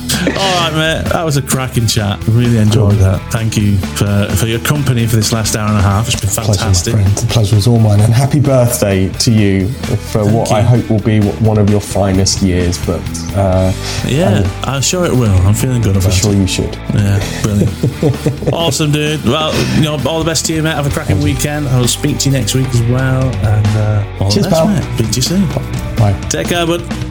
All 0.36 0.70
right, 0.70 0.72
mate. 1.02 1.12
That 1.12 1.24
was 1.24 1.36
a 1.36 1.42
cracking 1.42 1.86
chat. 1.86 2.24
Really 2.28 2.58
enjoyed 2.58 2.96
that. 2.96 3.20
Thank 3.32 3.56
you 3.56 3.76
for, 3.78 4.26
for 4.36 4.46
your 4.46 4.60
company 4.60 5.06
for 5.06 5.16
this 5.16 5.32
last 5.32 5.56
hour 5.56 5.68
and 5.68 5.78
a 5.78 5.82
half. 5.82 6.08
It's 6.08 6.20
been 6.20 6.30
Pleasure, 6.30 6.48
my 6.50 6.56
fantastic. 6.56 6.92
friend. 6.94 7.08
The 7.16 7.26
pleasure 7.32 7.56
is 7.56 7.66
all 7.66 7.78
mine. 7.78 8.00
And 8.00 8.12
happy 8.12 8.40
birthday 8.40 9.08
to 9.08 9.32
you 9.32 9.68
for 10.12 10.24
what 10.24 10.50
you. 10.50 10.56
I 10.56 10.60
hope 10.60 10.88
will 10.90 11.00
be 11.02 11.20
one 11.20 11.58
of 11.58 11.70
your 11.70 11.80
finest 11.80 12.42
years. 12.42 12.78
But 12.84 13.00
uh, 13.36 13.72
Yeah, 14.06 14.42
I'm 14.64 14.82
sure 14.82 15.04
it 15.06 15.12
will. 15.12 15.34
I'm 15.46 15.54
feeling 15.54 15.82
good 15.82 15.96
about 15.96 16.06
I'm 16.06 16.12
sure 16.12 16.32
you 16.34 16.46
should. 16.46 16.74
Yeah, 16.94 17.42
brilliant. 17.42 18.52
awesome, 18.52 18.92
dude. 18.92 19.24
Well, 19.24 19.52
you 19.76 19.82
know, 19.84 19.98
all 20.08 20.18
the 20.18 20.24
best 20.24 20.46
to 20.46 20.54
you, 20.54 20.62
mate. 20.62 20.74
Have 20.74 20.86
a 20.86 20.90
cracking 20.90 21.20
weekend. 21.22 21.68
I 21.68 21.78
will 21.80 21.88
speak 21.88 22.18
to 22.18 22.28
you 22.30 22.32
next 22.32 22.54
week 22.54 22.68
as 22.68 22.82
well. 22.82 23.24
And 23.46 23.66
uh, 23.66 24.24
all 24.24 24.30
Cheers, 24.30 24.46
the 24.46 24.50
best, 24.50 24.62
pal. 24.62 24.68
mate. 24.68 24.94
Speak 24.98 25.10
to 25.10 25.16
you 25.16 25.22
soon. 25.22 25.48
Bye. 25.96 26.18
Take 26.28 26.48
care, 26.48 26.66
bud. 26.66 27.07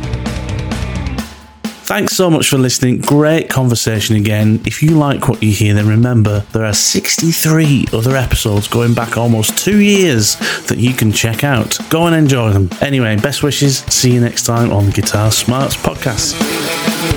Thanks 1.87 2.17
so 2.17 2.29
much 2.29 2.49
for 2.49 2.57
listening. 2.57 2.99
Great 2.99 3.49
conversation 3.49 4.17
again. 4.17 4.59
If 4.65 4.83
you 4.83 4.89
like 4.89 5.29
what 5.29 5.41
you 5.41 5.53
hear, 5.53 5.73
then 5.73 5.87
remember 5.87 6.41
there 6.51 6.65
are 6.65 6.73
63 6.73 7.85
other 7.93 8.17
episodes 8.17 8.67
going 8.67 8.93
back 8.93 9.15
almost 9.15 9.57
two 9.57 9.79
years 9.79 10.35
that 10.67 10.79
you 10.79 10.93
can 10.93 11.13
check 11.13 11.45
out. 11.45 11.79
Go 11.89 12.05
and 12.05 12.13
enjoy 12.13 12.51
them. 12.51 12.69
Anyway, 12.81 13.15
best 13.15 13.41
wishes. 13.41 13.77
See 13.85 14.11
you 14.11 14.19
next 14.19 14.45
time 14.45 14.73
on 14.73 14.87
the 14.87 14.91
Guitar 14.91 15.31
Smarts 15.31 15.77
podcast. 15.77 17.16